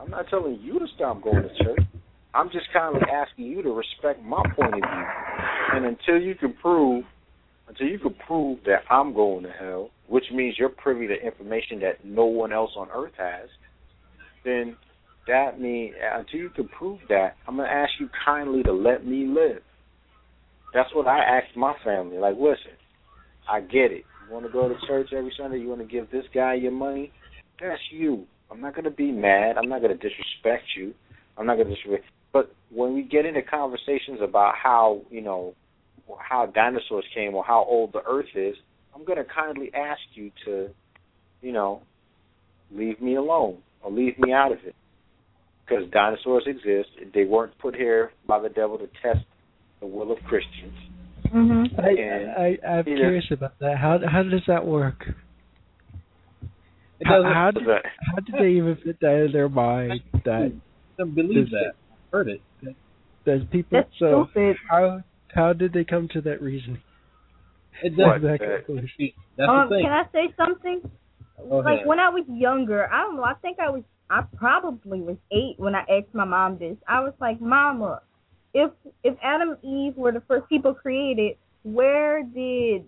I'm 0.00 0.10
not 0.10 0.28
telling 0.28 0.58
you 0.62 0.78
to 0.78 0.86
stop 0.94 1.22
going 1.22 1.42
to 1.42 1.64
church. 1.64 1.80
I'm 2.32 2.48
just 2.50 2.66
kindly 2.72 3.02
asking 3.12 3.46
you 3.46 3.62
to 3.62 3.70
respect 3.70 4.22
my 4.24 4.42
point 4.56 4.74
of 4.74 4.80
view. 4.80 5.04
And 5.74 5.84
until 5.84 6.20
you 6.20 6.34
can 6.34 6.54
prove, 6.54 7.04
until 7.68 7.86
you 7.86 7.98
can 7.98 8.14
prove 8.26 8.60
that 8.64 8.82
I'm 8.88 9.12
going 9.12 9.42
to 9.42 9.50
hell, 9.50 9.90
which 10.08 10.24
means 10.32 10.56
you're 10.58 10.70
privy 10.70 11.06
to 11.08 11.14
information 11.14 11.80
that 11.80 12.04
no 12.04 12.24
one 12.24 12.52
else 12.52 12.70
on 12.76 12.88
earth 12.94 13.12
has, 13.18 13.48
then 14.44 14.76
that 15.26 15.60
means 15.60 15.94
until 16.00 16.40
you 16.40 16.50
can 16.50 16.68
prove 16.68 17.00
that, 17.08 17.34
I'm 17.46 17.56
to 17.56 17.62
ask 17.62 17.90
you 18.00 18.08
kindly 18.24 18.62
to 18.62 18.72
let 18.72 19.06
me 19.06 19.26
live. 19.26 19.62
That's 20.72 20.92
what 20.94 21.08
I 21.08 21.18
asked 21.18 21.56
my 21.56 21.74
family. 21.84 22.16
Like, 22.16 22.36
listen, 22.36 22.72
I 23.48 23.60
get 23.60 23.92
it. 23.92 24.04
You 24.26 24.34
want 24.34 24.46
to 24.46 24.52
go 24.52 24.68
to 24.68 24.74
church 24.86 25.10
every 25.14 25.32
Sunday? 25.36 25.58
You 25.58 25.68
want 25.68 25.80
to 25.80 25.86
give 25.86 26.10
this 26.10 26.24
guy 26.32 26.54
your 26.54 26.72
money? 26.72 27.12
That's 27.60 27.80
you. 27.90 28.26
I'm 28.50 28.60
not 28.60 28.74
going 28.74 28.84
to 28.84 28.90
be 28.90 29.12
mad. 29.12 29.56
I'm 29.56 29.68
not 29.68 29.80
going 29.80 29.96
to 29.96 30.08
disrespect 30.08 30.64
you. 30.76 30.94
I'm 31.38 31.46
not 31.46 31.56
going 31.56 31.68
to 31.68 31.74
disrespect. 31.74 32.04
But 32.32 32.52
when 32.70 32.94
we 32.94 33.02
get 33.02 33.26
into 33.26 33.42
conversations 33.42 34.20
about 34.22 34.54
how 34.60 35.02
you 35.10 35.20
know 35.20 35.54
how 36.18 36.46
dinosaurs 36.46 37.04
came 37.14 37.34
or 37.34 37.44
how 37.44 37.64
old 37.68 37.92
the 37.92 38.02
Earth 38.08 38.26
is, 38.34 38.56
I'm 38.94 39.04
going 39.04 39.18
to 39.18 39.24
kindly 39.24 39.70
ask 39.74 40.00
you 40.14 40.30
to, 40.44 40.68
you 41.40 41.52
know, 41.52 41.82
leave 42.72 43.00
me 43.00 43.14
alone 43.16 43.58
or 43.82 43.90
leave 43.92 44.18
me 44.18 44.32
out 44.32 44.52
of 44.52 44.58
it. 44.64 44.74
Because 45.66 45.88
dinosaurs 45.92 46.44
exist. 46.46 46.88
They 47.14 47.24
weren't 47.24 47.56
put 47.58 47.76
here 47.76 48.10
by 48.26 48.40
the 48.40 48.48
devil 48.48 48.76
to 48.78 48.88
test 49.02 49.24
the 49.80 49.86
will 49.86 50.10
of 50.10 50.18
Christians. 50.24 50.74
Mm-hmm. 51.32 51.80
I, 51.80 51.88
And, 51.88 52.30
I 52.32 52.68
I'm 52.68 52.88
you 52.88 52.94
know- 52.94 53.00
curious 53.02 53.26
about 53.30 53.56
that. 53.60 53.76
How 53.78 53.98
how 54.10 54.24
does 54.24 54.42
that 54.48 54.66
work? 54.66 55.04
It 57.18 57.24
How, 57.24 57.32
how 57.34 57.50
did 57.50 57.62
how 57.66 58.20
did 58.20 58.34
they 58.38 58.50
even 58.52 58.76
fit 58.84 58.98
that 59.00 59.24
in 59.26 59.32
their 59.32 59.48
mind 59.48 60.00
that 60.24 60.52
Don't 60.98 61.14
believe 61.14 61.50
Does- 61.50 61.52
that. 61.52 61.74
Heard 62.12 62.28
it. 62.28 62.40
there's 63.24 63.42
people 63.52 63.78
That's 63.78 63.90
so 63.98 64.26
stupid. 64.32 64.56
how 64.68 65.02
how 65.34 65.52
did 65.52 65.72
they 65.72 65.84
come 65.84 66.08
to 66.12 66.20
that 66.22 66.42
reasoning? 66.42 66.82
It 67.82 67.92
What, 67.96 68.20
that 68.22 68.40
that- 68.40 68.66
conclusion? 68.66 69.12
That's 69.36 69.48
um, 69.48 69.68
the 69.68 69.76
thing. 69.76 69.84
can 69.84 69.92
I 69.92 70.04
say 70.12 70.34
something? 70.36 70.90
Go 71.48 71.58
like 71.58 71.74
ahead. 71.76 71.86
when 71.86 71.98
I 72.00 72.08
was 72.10 72.24
younger, 72.28 72.92
I 72.92 73.02
don't 73.02 73.16
know. 73.16 73.22
I 73.24 73.34
think 73.34 73.58
I 73.60 73.70
was. 73.70 73.82
I 74.10 74.22
probably 74.36 75.00
was 75.00 75.16
eight 75.30 75.54
when 75.58 75.74
I 75.76 75.82
asked 75.82 76.12
my 76.12 76.24
mom 76.24 76.58
this. 76.58 76.76
I 76.88 76.98
was 77.00 77.14
like, 77.20 77.40
"Mama, 77.40 78.02
if 78.52 78.70
if 79.04 79.16
Adam 79.22 79.50
and 79.62 79.64
Eve 79.64 79.96
were 79.96 80.10
the 80.12 80.20
first 80.26 80.48
people 80.48 80.74
created, 80.74 81.36
where 81.62 82.22
did 82.24 82.84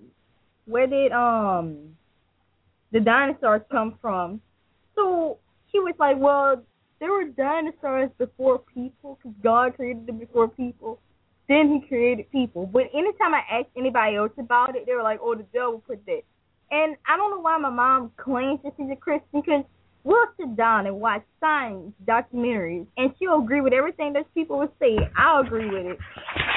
where 0.66 0.86
did 0.88 1.12
um 1.12 1.96
the 2.92 3.00
dinosaurs 3.00 3.62
come 3.70 3.98
from?" 4.00 4.40
So 4.94 5.38
she 5.70 5.80
was 5.80 5.94
like, 5.98 6.16
"Well, 6.18 6.62
there 7.00 7.10
were 7.10 7.24
dinosaurs 7.24 8.10
before 8.18 8.58
people, 8.58 9.18
because 9.22 9.36
God 9.42 9.74
created 9.74 10.06
them 10.06 10.18
before 10.18 10.48
people. 10.48 11.00
Then 11.48 11.72
He 11.72 11.88
created 11.88 12.30
people." 12.30 12.66
But 12.66 12.90
anytime 12.94 13.34
I 13.34 13.42
asked 13.50 13.70
anybody 13.76 14.16
else 14.16 14.32
about 14.38 14.76
it, 14.76 14.86
they 14.86 14.94
were 14.94 15.02
like, 15.02 15.20
"Oh, 15.20 15.34
the 15.34 15.42
devil 15.44 15.82
put 15.86 16.04
that." 16.06 16.22
And 16.70 16.96
I 17.06 17.16
don't 17.16 17.30
know 17.30 17.40
why 17.40 17.58
my 17.58 17.70
mom 17.70 18.12
claims 18.16 18.60
that 18.62 18.72
she's 18.76 18.90
a 18.90 18.96
Christian 18.96 19.40
because 19.42 19.64
we'll 20.04 20.26
sit 20.38 20.56
down 20.56 20.86
and 20.86 21.00
watch 21.00 21.22
science 21.38 21.92
documentaries 22.06 22.86
and 22.96 23.12
she'll 23.18 23.38
agree 23.38 23.60
with 23.60 23.72
everything 23.72 24.14
that 24.14 24.32
people 24.34 24.58
will 24.58 24.72
say. 24.80 24.96
I'll 25.16 25.42
agree 25.42 25.68
with 25.68 25.86
it. 25.86 25.98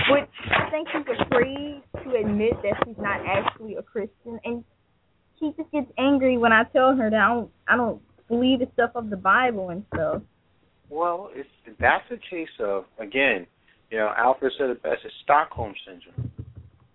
But 0.09 0.29
I 0.51 0.69
think 0.69 0.87
she's 0.89 1.05
afraid 1.19 1.83
to 2.03 2.15
admit 2.15 2.53
that 2.63 2.81
she's 2.85 2.97
not 2.97 3.19
actually 3.25 3.75
a 3.75 3.83
Christian 3.83 4.39
and 4.45 4.63
she 5.39 5.51
just 5.57 5.71
gets 5.71 5.91
angry 5.97 6.37
when 6.37 6.51
I 6.51 6.63
tell 6.65 6.95
her 6.95 7.09
that 7.09 7.19
I 7.19 7.27
don't 7.27 7.51
I 7.67 7.75
don't 7.75 8.01
believe 8.27 8.59
the 8.59 8.67
stuff 8.73 8.91
of 8.95 9.09
the 9.09 9.17
Bible 9.17 9.69
and 9.69 9.85
stuff. 9.93 10.21
Well, 10.89 11.29
it's 11.33 11.49
that's 11.79 12.05
a 12.11 12.17
case 12.29 12.49
of 12.59 12.85
again, 12.99 13.47
you 13.91 13.97
know, 13.97 14.11
Alfred 14.17 14.53
said 14.57 14.69
it 14.69 14.83
best. 14.83 14.99
It's 15.03 15.13
Stockholm 15.23 15.73
syndrome. 15.85 16.31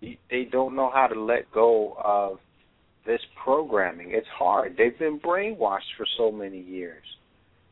They 0.01 0.45
don't 0.51 0.75
know 0.75 0.89
how 0.93 1.07
to 1.07 1.19
let 1.19 1.51
go 1.51 1.95
of 2.03 2.39
this 3.05 3.21
programming. 3.43 4.11
It's 4.11 4.27
hard. 4.35 4.75
They've 4.77 4.97
been 4.97 5.19
brainwashed 5.19 5.95
for 5.97 6.05
so 6.17 6.31
many 6.31 6.59
years. 6.59 7.03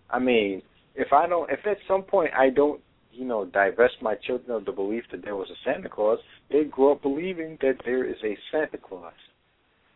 I 0.09 0.19
mean, 0.19 0.61
if 0.95 1.13
I 1.13 1.27
don't, 1.27 1.49
if 1.49 1.59
at 1.65 1.77
some 1.87 2.03
point 2.03 2.31
I 2.37 2.49
don't, 2.49 2.81
you 3.11 3.25
know, 3.25 3.45
divest 3.45 3.95
my 4.01 4.15
children 4.15 4.51
of 4.51 4.65
the 4.65 4.71
belief 4.71 5.03
that 5.11 5.23
there 5.23 5.35
was 5.35 5.49
a 5.49 5.57
Santa 5.65 5.89
Claus, 5.89 6.19
they 6.51 6.63
grow 6.63 6.93
up 6.93 7.01
believing 7.01 7.57
that 7.61 7.77
there 7.85 8.05
is 8.05 8.17
a 8.23 8.37
Santa 8.51 8.77
Claus. 8.77 9.13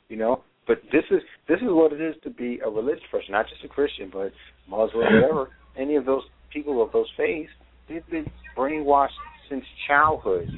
You 0.10 0.18
know, 0.18 0.44
but 0.68 0.81
this 0.91 1.03
is 1.11 1.22
this 1.48 1.57
is 1.57 1.68
what 1.69 1.91
it 1.94 2.02
is 2.02 2.15
to 2.23 2.30
be 2.30 2.60
a 2.65 2.69
religious 2.69 3.03
person, 3.11 3.31
not 3.31 3.48
just 3.49 3.64
a 3.64 3.68
Christian, 3.68 4.10
but 4.11 4.31
Muslim, 4.69 5.06
whatever. 5.14 5.49
Any 5.77 5.95
of 5.95 6.06
those 6.06 6.23
people 6.52 6.81
of 6.81 6.91
those 6.91 7.07
faiths, 7.18 7.52
they've 7.90 8.07
been 8.10 8.26
brainwashed 8.57 9.10
since 9.49 9.64
childhood. 9.88 10.49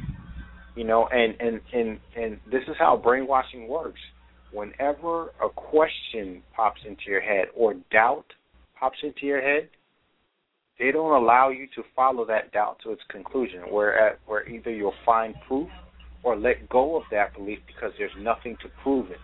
You 0.75 0.83
know, 0.83 1.07
and 1.07 1.35
and 1.39 1.61
and 1.73 1.99
and 2.15 2.39
this 2.51 2.63
is 2.67 2.75
how 2.77 2.97
brainwashing 2.97 3.67
works. 3.67 3.99
Whenever 4.51 5.31
a 5.43 5.49
question 5.53 6.41
pops 6.55 6.81
into 6.87 7.03
your 7.07 7.21
head 7.21 7.47
or 7.55 7.73
doubt 7.91 8.25
pops 8.79 8.97
into 9.03 9.25
your 9.25 9.41
head, 9.41 9.69
they 10.77 10.91
don't 10.91 11.11
allow 11.11 11.49
you 11.49 11.67
to 11.75 11.83
follow 11.95 12.25
that 12.25 12.51
doubt 12.51 12.77
to 12.83 12.91
its 12.91 13.01
conclusion. 13.09 13.61
Where 13.71 13.97
at, 13.97 14.19
where 14.27 14.47
either 14.47 14.71
you'll 14.71 14.93
find 15.05 15.33
proof 15.47 15.69
or 16.23 16.35
let 16.35 16.67
go 16.69 16.97
of 16.97 17.03
that 17.11 17.33
belief 17.35 17.59
because 17.67 17.91
there's 17.97 18.11
nothing 18.19 18.57
to 18.61 18.69
prove 18.83 19.11
it. 19.11 19.17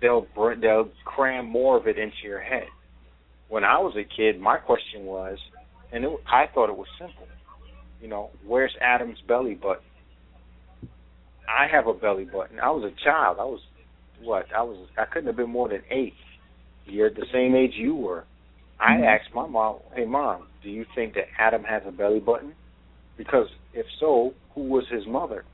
They'll 0.00 0.26
they'll 0.60 0.90
cram 1.04 1.48
more 1.48 1.76
of 1.76 1.86
it 1.86 1.98
into 1.98 2.16
your 2.24 2.40
head. 2.40 2.68
When 3.48 3.64
I 3.64 3.78
was 3.78 3.94
a 3.96 4.04
kid, 4.04 4.40
my 4.40 4.58
question 4.58 5.04
was, 5.04 5.38
and 5.92 6.04
it, 6.04 6.10
I 6.26 6.46
thought 6.52 6.68
it 6.68 6.76
was 6.76 6.88
simple. 6.98 7.26
You 8.00 8.08
know, 8.08 8.30
where's 8.46 8.72
Adam's 8.80 9.18
belly 9.26 9.54
button? 9.54 9.84
I 11.48 11.66
have 11.70 11.86
a 11.86 11.94
belly 11.94 12.24
button. 12.24 12.58
I 12.60 12.70
was 12.70 12.84
a 12.84 13.04
child. 13.04 13.38
I 13.40 13.44
was 13.44 13.60
what? 14.20 14.46
I 14.54 14.62
was. 14.62 14.88
I 14.98 15.04
couldn't 15.04 15.28
have 15.28 15.36
been 15.36 15.50
more 15.50 15.68
than 15.68 15.82
eight. 15.90 16.14
You're 16.86 17.10
the 17.10 17.26
same 17.32 17.54
age 17.54 17.72
you 17.74 17.94
were. 17.94 18.24
I 18.78 18.92
mm-hmm. 18.92 19.04
asked 19.04 19.34
my 19.34 19.46
mom, 19.46 19.78
"Hey, 19.94 20.04
mom, 20.04 20.48
do 20.62 20.70
you 20.70 20.84
think 20.94 21.14
that 21.14 21.24
Adam 21.38 21.64
has 21.64 21.82
a 21.86 21.92
belly 21.92 22.20
button? 22.20 22.54
Because 23.16 23.48
if 23.72 23.86
so, 23.98 24.34
who 24.54 24.62
was 24.68 24.84
his 24.90 25.06
mother?" 25.06 25.44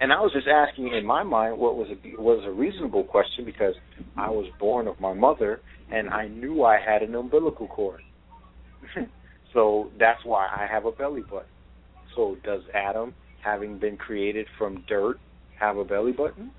And 0.00 0.12
I 0.12 0.20
was 0.20 0.32
just 0.32 0.46
asking 0.46 0.94
in 0.94 1.04
my 1.04 1.22
mind 1.22 1.58
what 1.58 1.76
was 1.76 1.88
a 1.90 2.22
was 2.22 2.44
a 2.46 2.52
reasonable 2.52 3.04
question 3.04 3.44
because 3.44 3.74
I 4.16 4.30
was 4.30 4.46
born 4.60 4.86
of 4.86 5.00
my 5.00 5.12
mother 5.12 5.60
and 5.90 6.08
I 6.08 6.28
knew 6.28 6.62
I 6.62 6.78
had 6.78 7.02
an 7.02 7.14
umbilical 7.14 7.66
cord. 7.66 8.00
so 9.52 9.90
that's 9.98 10.20
why 10.24 10.46
I 10.46 10.66
have 10.70 10.84
a 10.84 10.92
belly 10.92 11.22
button. 11.22 11.48
So 12.14 12.36
does 12.44 12.62
Adam, 12.74 13.14
having 13.44 13.78
been 13.78 13.96
created 13.96 14.46
from 14.56 14.84
dirt, 14.88 15.16
have 15.58 15.76
a 15.76 15.84
belly 15.84 16.12
button? 16.12 16.52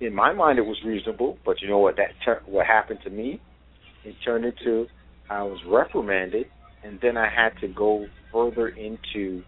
In 0.00 0.14
my 0.14 0.32
mind, 0.32 0.58
it 0.58 0.62
was 0.62 0.78
reasonable, 0.86 1.38
but 1.44 1.60
you 1.60 1.68
know 1.68 1.78
what? 1.78 1.96
That 1.96 2.10
tur- 2.24 2.42
what 2.46 2.66
happened 2.66 3.00
to 3.04 3.10
me? 3.10 3.40
It 4.04 4.14
turned 4.24 4.44
into 4.44 4.86
I 5.28 5.42
was 5.42 5.58
reprimanded, 5.66 6.46
and 6.84 6.98
then 7.02 7.16
I 7.16 7.28
had 7.28 7.50
to 7.60 7.68
go 7.68 8.06
further 8.32 8.68
into, 8.68 9.42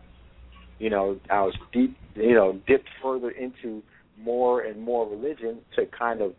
you 0.79 0.91
know, 0.91 1.19
I 1.31 1.43
was 1.43 1.55
deep, 1.73 1.97
you 2.15 2.35
know, 2.35 2.61
dipped 2.67 2.89
further 3.03 3.31
into 3.31 3.83
more 4.19 4.63
and 4.63 4.81
more 4.81 5.09
religion 5.09 5.61
to 5.77 5.87
kind 5.87 6.21
of 6.21 6.35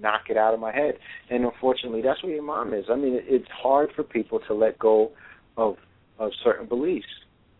knock 0.00 0.22
it 0.30 0.36
out 0.36 0.54
of 0.54 0.60
my 0.60 0.72
head. 0.72 0.94
And 1.30 1.44
unfortunately, 1.44 2.02
that's 2.02 2.22
where 2.22 2.32
your 2.32 2.42
mom 2.44 2.72
is. 2.74 2.84
I 2.90 2.96
mean, 2.96 3.20
it's 3.22 3.48
hard 3.62 3.90
for 3.96 4.04
people 4.04 4.40
to 4.48 4.54
let 4.54 4.78
go 4.78 5.10
of 5.56 5.76
of 6.18 6.30
certain 6.44 6.66
beliefs. 6.66 7.06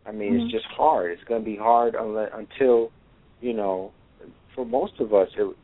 I 0.06 0.12
mean, 0.12 0.34
Mhm. 0.34 0.42
it's 0.42 0.50
just 0.52 0.66
hard. 0.66 1.12
It's 1.12 1.24
going 1.24 1.40
to 1.42 1.44
be 1.44 1.56
hard 1.56 1.94
unless, 1.94 2.30
until, 2.34 2.92
you 3.40 3.54
know, 3.54 3.92
for 4.54 4.64
most 4.66 5.00
of 5.00 5.14
us, 5.14 5.28
it, 5.36 5.56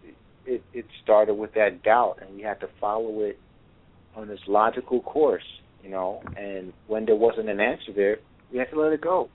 it 0.46 0.62
it 0.72 0.86
started 1.02 1.34
with 1.34 1.52
that 1.54 1.82
doubt, 1.82 2.18
and 2.22 2.34
we 2.36 2.42
had 2.42 2.58
to 2.60 2.68
follow 2.80 3.20
it 3.22 3.38
on 4.14 4.28
this 4.28 4.40
logical 4.48 5.00
course, 5.02 5.44
you 5.82 5.90
know. 5.90 6.22
And 6.36 6.72
when 6.86 7.04
there 7.04 7.16
wasn't 7.16 7.48
an 7.50 7.60
answer 7.60 7.92
there, 7.94 8.18
we 8.50 8.58
had 8.58 8.70
to 8.70 8.80
let 8.80 8.92
it 8.92 9.00
go. 9.00 9.28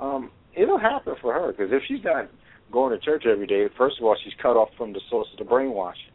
um, 0.00 0.30
it'll 0.56 0.78
happen 0.78 1.14
for 1.20 1.32
her 1.32 1.52
because 1.52 1.72
if 1.72 1.82
she's 1.88 2.02
not 2.04 2.28
going 2.72 2.98
to 2.98 3.04
church 3.04 3.24
every 3.26 3.46
day, 3.46 3.66
first 3.78 3.98
of 3.98 4.04
all, 4.04 4.16
she's 4.24 4.32
cut 4.42 4.56
off 4.56 4.68
from 4.76 4.92
the 4.92 5.00
source 5.10 5.28
of 5.32 5.38
the 5.38 5.44
brainwashing. 5.44 6.12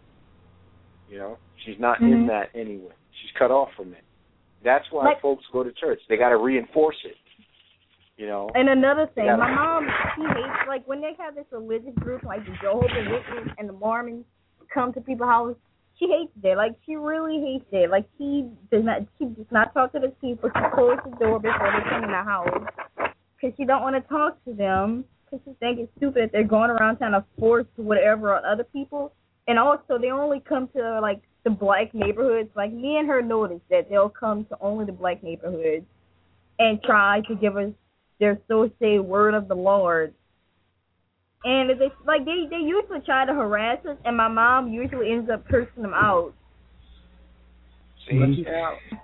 You 1.10 1.18
know, 1.18 1.38
she's 1.66 1.80
not 1.80 1.98
Mm-hmm. 2.00 2.14
in 2.14 2.28
that 2.28 2.50
anyway. 2.54 2.94
She's 3.22 3.32
cut 3.38 3.52
off 3.52 3.70
from 3.76 3.94
it. 3.94 4.04
That's 4.64 4.86
why 4.92 5.06
Like- 5.06 5.22
folks 5.22 5.44
go 5.52 5.64
to 5.64 5.72
church. 5.74 6.00
They 6.10 6.18
got 6.18 6.30
to 6.30 6.38
reinforce 6.38 6.98
it. 7.06 7.16
You 8.18 8.28
know. 8.28 8.50
And 8.54 8.68
another 8.68 9.08
thing, 9.16 9.28
my 9.28 9.50
mom, 9.50 9.88
she 10.16 10.24
hates 10.24 10.68
like 10.68 10.86
when 10.88 11.00
they 11.00 11.14
have 11.18 11.36
this 11.36 11.46
religious 11.52 11.94
group 12.00 12.24
like 12.24 12.44
the 12.46 12.52
Jehovah's 12.62 12.92
Witnesses 12.94 13.54
and 13.58 13.70
the 13.70 13.74
Mormons 13.74 14.26
come 14.74 14.92
to 14.94 15.00
people's 15.02 15.30
house. 15.30 15.56
She 15.98 16.06
hates 16.08 16.32
it. 16.44 16.58
Like 16.58 16.74
she 16.86 16.96
really 16.98 17.40
hates 17.40 17.66
it. 17.72 17.90
Like 17.90 18.06
she 18.18 18.46
does 18.72 18.84
not. 18.84 19.04
She 19.18 19.26
does 19.26 19.46
not 19.52 19.74
talk 19.74 19.94
to 19.94 20.00
the 20.00 20.10
people. 20.20 20.50
She 20.54 20.62
closes 20.76 21.00
the 21.12 21.16
door 21.26 21.40
before 21.40 21.72
they 21.72 21.90
come 21.90 22.04
in 22.04 22.12
the 22.12 22.24
house 22.24 22.68
because 23.40 23.56
she 23.58 23.66
don't 23.66 23.82
want 23.82 23.96
to 23.96 24.02
talk 24.10 24.44
to 24.46 24.54
them 24.54 25.06
because 25.26 25.44
she 25.46 25.54
think 25.60 25.80
it's 25.80 25.92
stupid 25.98 26.24
that 26.24 26.32
they're 26.32 26.44
going 26.44 26.70
around 26.70 26.98
trying 26.98 27.12
to 27.12 27.24
force 27.38 27.66
whatever 27.76 28.36
on 28.36 28.44
other 28.46 28.64
people. 28.64 29.14
And 29.48 29.58
also, 29.58 29.98
they 30.00 30.12
only 30.12 30.42
come 30.42 30.70
to 30.76 31.00
like 31.02 31.22
the 31.44 31.50
black 31.50 31.94
neighborhoods. 31.94 32.50
Like 32.56 32.72
me 32.72 32.98
and 32.98 33.08
her 33.08 33.22
noticed 33.22 33.68
that 33.70 33.90
they'll 33.90 34.10
come 34.10 34.46
to 34.46 34.58
only 34.62 34.86
the 34.86 34.92
black 34.92 35.24
neighborhoods 35.24 35.86
and 36.60 36.82
try 36.84 37.22
to 37.28 37.36
give 37.36 37.58
us 37.58 37.72
their 38.20 38.40
so 38.48 38.70
say 38.82 39.00
word 39.00 39.34
of 39.34 39.48
the 39.48 39.56
Lord. 39.56 40.14
And 41.46 41.70
they 41.70 41.90
like 42.06 42.26
they 42.26 42.48
they 42.50 42.58
usually 42.58 43.00
try 43.06 43.26
to 43.26 43.34
harass 43.34 43.78
us, 43.86 43.98
and 44.04 44.18
my 44.18 44.28
mom 44.28 44.74
usually 44.74 45.12
ends 45.12 45.30
up 45.30 45.48
cursing 45.48 45.84
them 45.84 45.94
out. 45.94 46.34
See, 48.10 48.44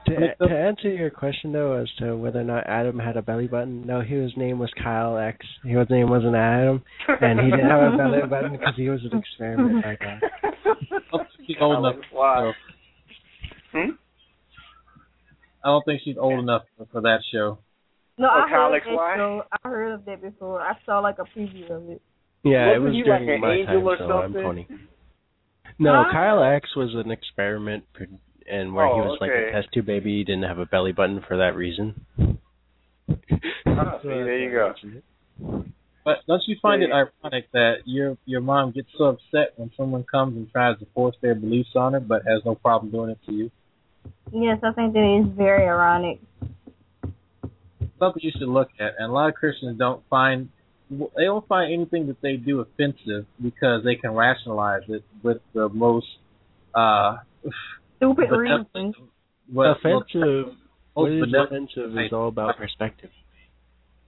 To, 0.08 0.48
to 0.48 0.54
answer 0.56 0.90
your 0.90 1.10
question 1.10 1.52
though, 1.52 1.74
as 1.74 1.88
to 2.00 2.16
whether 2.16 2.40
or 2.42 2.44
not 2.44 2.66
Adam 2.68 2.98
had 3.00 3.18
a 3.18 3.22
belly 3.22 3.48
button, 3.48 3.86
no, 3.86 4.02
his 4.02 4.32
name 4.36 4.58
was 4.60 4.72
Kyle 4.82 5.14
XY. 5.14 5.36
His 5.64 5.90
name 5.90 6.10
wasn't 6.10 6.36
Adam, 6.36 6.84
and 7.08 7.40
he 7.40 7.52
didn't 7.52 7.70
have 7.70 7.94
a 7.94 7.98
belly 7.98 8.22
button 8.30 8.52
because 8.54 8.74
he 8.76 8.90
was 8.90 9.02
an 9.12 9.18
experiment 9.18 9.86
like 9.86 10.00
that. 10.00 11.28
She's 11.46 11.58
old 11.62 11.80
enough. 11.80 11.96
Why? 12.12 12.52
So, 13.72 13.78
hmm? 13.80 13.92
I 15.64 15.68
don't 15.68 15.86
think 15.86 16.02
she's 16.04 16.18
old 16.20 16.40
enough 16.40 16.64
for 16.92 17.02
that 17.02 17.20
show. 17.32 17.60
No, 18.18 18.28
Oh, 18.28 18.44
I 18.46 18.50
heard 18.50 18.60
Alex, 18.68 18.86
that 18.88 18.96
why? 18.96 19.16
show. 19.18 19.44
I 19.52 19.68
heard 19.68 19.92
of 19.94 20.06
that 20.06 20.22
before. 20.22 20.62
I 20.62 20.74
saw 20.86 21.00
like 21.00 21.18
a 21.20 21.38
preview 21.38 21.70
of 21.72 21.90
it. 21.90 22.02
Yeah, 22.44 22.68
it 22.76 22.80
Wasn't 22.82 22.84
was 22.84 22.94
he 22.94 23.10
like 23.10 23.20
during 23.22 23.42
my 23.42 23.66
time, 23.66 23.84
or 23.88 23.98
so 23.98 24.04
I'm 24.06 24.24
something? 24.34 24.44
20. 24.44 24.68
No, 25.80 26.04
Huh? 26.06 26.12
Kyle 26.14 26.38
XY 26.38 26.60
was 26.78 26.96
an 27.06 27.12
experiment, 27.12 27.84
pr- 27.94 28.04
and 28.50 28.74
where 28.74 28.88
he 28.88 29.02
Oh, 29.02 29.06
was 29.06 29.18
like 29.22 29.32
a 29.32 29.52
test 29.52 29.70
tube 29.74 29.86
baby, 29.86 30.18
he 30.18 30.24
didn't 30.24 30.44
have 30.44 30.60
a 30.60 30.66
belly 30.66 30.92
button 30.92 31.24
for 31.28 31.38
that 31.38 31.56
reason. 31.56 32.08
Ah, 33.68 34.00
see, 34.02 34.08
there 34.08 34.40
you 34.40 34.52
go. 34.52 34.74
But 36.04 36.18
don't 36.28 36.42
you 36.46 36.56
find 36.62 36.84
it 36.84 36.92
ironic 36.92 37.52
that 37.52 37.78
your 37.86 38.18
your 38.26 38.42
mom 38.42 38.72
gets 38.72 38.90
so 38.98 39.06
upset 39.06 39.54
when 39.58 39.72
someone 39.76 40.04
comes 40.04 40.38
and 40.38 40.50
tries 40.52 40.78
to 40.80 40.86
force 40.94 41.16
their 41.22 41.34
beliefs 41.34 41.72
on 41.76 41.94
her, 41.94 42.00
but 42.00 42.22
has 42.28 42.42
no 42.46 42.56
problem 42.56 42.92
doing 42.92 43.10
it 43.10 43.20
to 43.26 43.32
you? 43.32 43.52
Yes, 44.32 44.60
I 44.64 44.72
think 44.72 44.94
that 44.94 45.22
is 45.22 45.36
very 45.36 45.68
ironic. 45.68 46.20
Something 47.98 48.22
you 48.22 48.32
should 48.38 48.50
look 48.50 48.70
at. 48.80 48.94
And 49.00 49.10
a 49.10 49.12
lot 49.12 49.30
of 49.30 49.36
Christians 49.36 49.80
don't 49.80 50.04
find 50.10 50.50
they 50.90 51.24
don't 51.24 51.48
find 51.48 51.74
anything 51.74 52.08
that 52.08 52.22
they 52.22 52.36
do 52.36 52.60
offensive 52.60 53.26
because 53.42 53.84
they 53.84 53.96
can 53.96 54.12
rationalize 54.12 54.84
it 54.88 55.04
with 55.24 55.38
the 55.54 55.70
most 55.70 56.06
uh 56.76 57.18
Stupid 58.14 58.30
benevolent- 58.30 58.68
reasons. 58.76 58.96
what- 59.52 59.68
offensive. 59.78 60.56
What 60.94 61.12
is 61.12 61.20
benevolent- 61.22 61.72
offensive 61.72 61.98
is 61.98 62.14
all 62.14 62.28
about 62.30 62.58
perspective. 62.58 63.12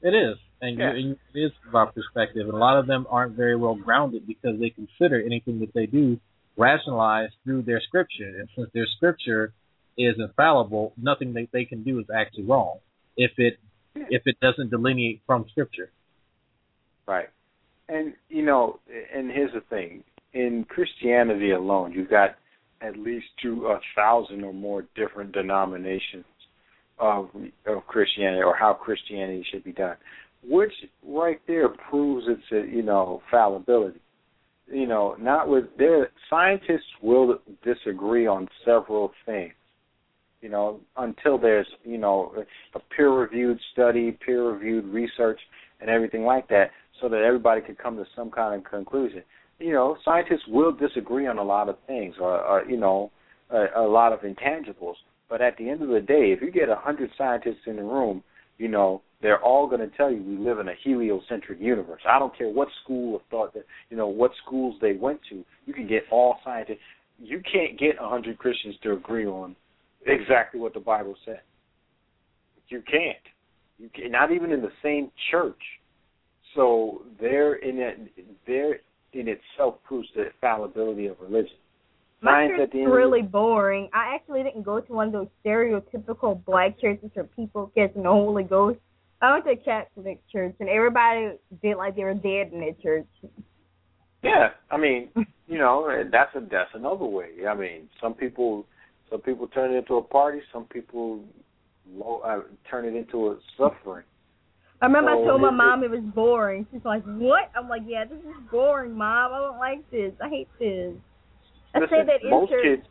It 0.02 0.14
is, 0.14 0.38
and, 0.61 0.78
Yeah. 0.78 0.94
you, 0.94 1.10
and 1.11 1.19
it 1.34 1.40
is 1.40 1.52
about 1.68 1.95
perspective. 1.95 2.45
And 2.48 2.53
a 2.53 2.57
lot 2.57 2.78
of 2.78 2.88
them 2.88 3.07
aren't 3.10 3.36
very 3.36 3.56
well 3.56 3.76
grounded 3.76 4.28
because 4.28 4.60
they 4.60 4.69
consider 4.69 5.22
anything 5.22 5.60
that 5.60 5.74
they 5.74 5.86
do 5.86 6.19
rationalized 6.56 7.34
through 7.44 7.64
their 7.64 7.82
scripture. 7.82 8.40
And 8.40 8.48
since 8.56 8.72
their 8.72 8.86
scripture 8.86 9.53
is 9.98 10.19
infallible, 10.19 10.94
nothing 10.98 11.34
that 11.34 11.52
they 11.52 11.65
can 11.65 11.84
do 11.84 11.99
is 11.99 12.10
actually 12.10 12.44
wrong 12.44 12.80
if 13.15 13.38
it 13.38 13.60
if 13.95 14.28
it 14.28 14.40
doesn't 14.40 14.69
delineate 14.69 15.22
from 15.26 15.49
scripture. 15.49 15.90
Right. 17.07 17.30
And 17.90 18.14
you 18.30 18.44
know, 18.44 18.80
and 19.14 19.32
here's 19.32 19.53
the 19.53 19.61
thing: 19.61 20.03
in 20.34 20.65
Christianity 20.65 21.52
alone, 21.52 21.94
you've 21.94 22.10
got 22.10 22.36
at 22.81 22.97
least 22.97 23.25
to 23.41 23.67
a 23.67 23.79
thousand 23.95 24.43
or 24.43 24.53
more 24.53 24.85
different 24.95 25.31
denominations 25.31 26.25
of 26.99 27.29
of 27.65 27.85
Christianity 27.87 28.41
or 28.41 28.55
how 28.55 28.73
Christianity 28.73 29.45
should 29.51 29.63
be 29.63 29.71
done, 29.71 29.95
which 30.47 30.71
right 31.05 31.39
there 31.47 31.69
proves 31.69 32.25
its 32.27 32.69
you 32.71 32.83
know 32.83 33.21
fallibility. 33.29 33.99
You 34.71 34.87
know, 34.87 35.15
not 35.19 35.47
with 35.47 35.65
there 35.77 36.09
scientists 36.29 36.91
will 37.01 37.39
disagree 37.63 38.27
on 38.27 38.47
several 38.65 39.11
things. 39.25 39.53
You 40.41 40.49
know, 40.49 40.79
until 40.97 41.37
there's 41.37 41.67
you 41.83 41.97
know 41.97 42.33
a 42.75 42.79
peer 42.95 43.11
reviewed 43.11 43.59
study, 43.73 44.17
peer 44.25 44.51
reviewed 44.51 44.85
research, 44.85 45.39
and 45.81 45.89
everything 45.89 46.23
like 46.23 46.47
that, 46.49 46.71
so 47.01 47.09
that 47.09 47.21
everybody 47.21 47.61
can 47.61 47.75
come 47.75 47.95
to 47.97 48.05
some 48.15 48.29
kind 48.29 48.55
of 48.55 48.69
conclusion. 48.69 49.23
You 49.59 49.73
know, 49.73 49.97
scientists 50.05 50.43
will 50.47 50.71
disagree 50.71 51.27
on 51.27 51.38
a 51.38 51.43
lot 51.43 51.69
of 51.69 51.77
things, 51.88 52.15
or, 52.19 52.39
or 52.39 52.65
you 52.65 52.77
know, 52.77 53.11
a, 53.49 53.65
a 53.77 53.88
lot 53.88 54.13
of 54.13 54.19
intangibles. 54.21 54.95
But 55.29 55.41
at 55.41 55.57
the 55.57 55.69
end 55.69 55.81
of 55.81 55.89
the 55.89 55.99
day, 55.99 56.31
if 56.31 56.41
you 56.41 56.51
get 56.51 56.69
a 56.69 56.75
hundred 56.75 57.09
scientists 57.17 57.65
in 57.65 57.75
the 57.75 57.84
room, 57.84 58.23
you 58.57 58.67
know, 58.67 59.01
they're 59.21 59.41
all 59.41 59.67
going 59.67 59.81
to 59.81 59.97
tell 59.97 60.11
you 60.11 60.21
we 60.21 60.38
live 60.38 60.59
in 60.59 60.67
a 60.67 60.73
heliocentric 60.84 61.59
universe. 61.59 62.01
I 62.07 62.19
don't 62.19 62.38
care 62.38 62.49
what 62.49 62.67
school 62.84 63.15
of 63.15 63.21
thought 63.31 63.53
that 63.55 63.65
you 63.89 63.97
know 63.97 64.07
what 64.07 64.31
schools 64.45 64.75
they 64.79 64.93
went 64.93 65.19
to. 65.29 65.43
You 65.65 65.73
can 65.73 65.88
get 65.88 66.03
all 66.11 66.38
scientists. 66.43 66.77
You 67.19 67.41
can't 67.51 67.79
get 67.79 67.95
a 67.99 68.07
hundred 68.07 68.38
Christians 68.38 68.75
to 68.84 68.93
agree 68.93 69.25
on 69.25 69.55
exactly 70.05 70.59
what 70.59 70.73
the 70.73 70.79
Bible 70.79 71.15
said. 71.25 71.41
You 72.69 72.84
can't. 72.89 73.17
You 73.79 73.89
can 73.93 74.11
not 74.11 74.31
even 74.31 74.51
in 74.51 74.61
the 74.61 74.71
same 74.84 75.11
church. 75.31 75.61
So 76.55 77.01
there 77.19 77.55
in 77.55 77.79
it, 77.79 78.11
there 78.45 78.79
in 79.13 79.27
itself 79.27 79.75
proves 79.84 80.07
the 80.15 80.25
fallibility 80.41 81.07
of 81.07 81.17
religion. 81.19 81.57
Church 82.23 82.59
at 82.61 82.71
the 82.71 82.79
end 82.79 82.88
of 82.88 82.91
the- 82.91 82.97
really 82.97 83.21
boring. 83.21 83.89
I 83.93 84.15
actually 84.15 84.43
didn't 84.43 84.63
go 84.63 84.79
to 84.79 84.93
one 84.93 85.07
of 85.07 85.13
those 85.13 85.27
stereotypical 85.45 86.43
black 86.45 86.79
churches 86.79 87.11
where 87.13 87.25
people 87.25 87.71
get 87.75 87.95
no 87.95 88.13
Holy 88.13 88.43
Ghost. 88.43 88.79
I 89.21 89.31
went 89.31 89.45
to 89.45 89.51
a 89.51 89.55
Catholic 89.55 90.19
church 90.31 90.55
and 90.59 90.69
everybody 90.69 91.38
did 91.61 91.77
like 91.77 91.95
they 91.95 92.03
were 92.03 92.13
dead 92.13 92.51
in 92.53 92.59
that 92.61 92.81
church. 92.81 93.07
Yeah, 94.23 94.49
I 94.69 94.77
mean, 94.77 95.09
you 95.47 95.57
know, 95.57 95.88
that's 96.11 96.35
a 96.35 96.39
that's 96.41 96.73
another 96.73 97.05
way. 97.05 97.47
I 97.47 97.53
mean, 97.53 97.89
some 98.01 98.13
people 98.13 98.65
some 99.09 99.21
people 99.21 99.47
turn 99.47 99.73
it 99.73 99.77
into 99.77 99.95
a 99.95 100.01
party. 100.01 100.41
Some 100.51 100.65
people 100.65 101.23
lo- 101.91 102.21
uh, 102.23 102.41
turn 102.69 102.85
it 102.85 102.95
into 102.95 103.27
a 103.29 103.38
suffering. 103.57 104.03
I 104.81 104.85
remember 104.85 105.11
So 105.11 105.17
I 105.17 105.21
oh, 105.21 105.27
told 105.27 105.41
my 105.41 105.49
mom 105.49 105.83
it 105.83 105.89
was 105.89 106.03
boring. 106.13 106.67
She's 106.71 106.85
like, 106.85 107.03
"What?" 107.03 107.51
I'm 107.55 107.67
like, 107.67 107.81
"Yeah, 107.87 108.05
this 108.05 108.19
is 108.19 108.49
boring, 108.51 108.95
mom. 108.95 109.33
I 109.33 109.39
don't 109.39 109.57
like 109.59 109.89
this. 109.89 110.13
I 110.21 110.29
hate 110.29 110.47
this." 110.59 110.93
I 111.73 111.79
Listen, 111.79 111.97
say 111.97 112.05
that 112.05 112.23
in 112.23 112.29
most 112.29 112.49
church. 112.51 112.63
kids 112.63 112.87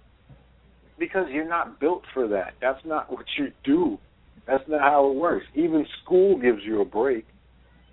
because 0.98 1.26
you're 1.30 1.48
not 1.48 1.78
built 1.78 2.02
for 2.12 2.26
that. 2.28 2.54
That's 2.60 2.80
not 2.84 3.10
what 3.10 3.24
you 3.38 3.52
do. 3.64 3.98
That's 4.46 4.64
not 4.68 4.80
how 4.80 5.10
it 5.10 5.14
works. 5.14 5.46
Even 5.54 5.86
school 6.02 6.38
gives 6.38 6.62
you 6.64 6.80
a 6.80 6.84
break. 6.84 7.26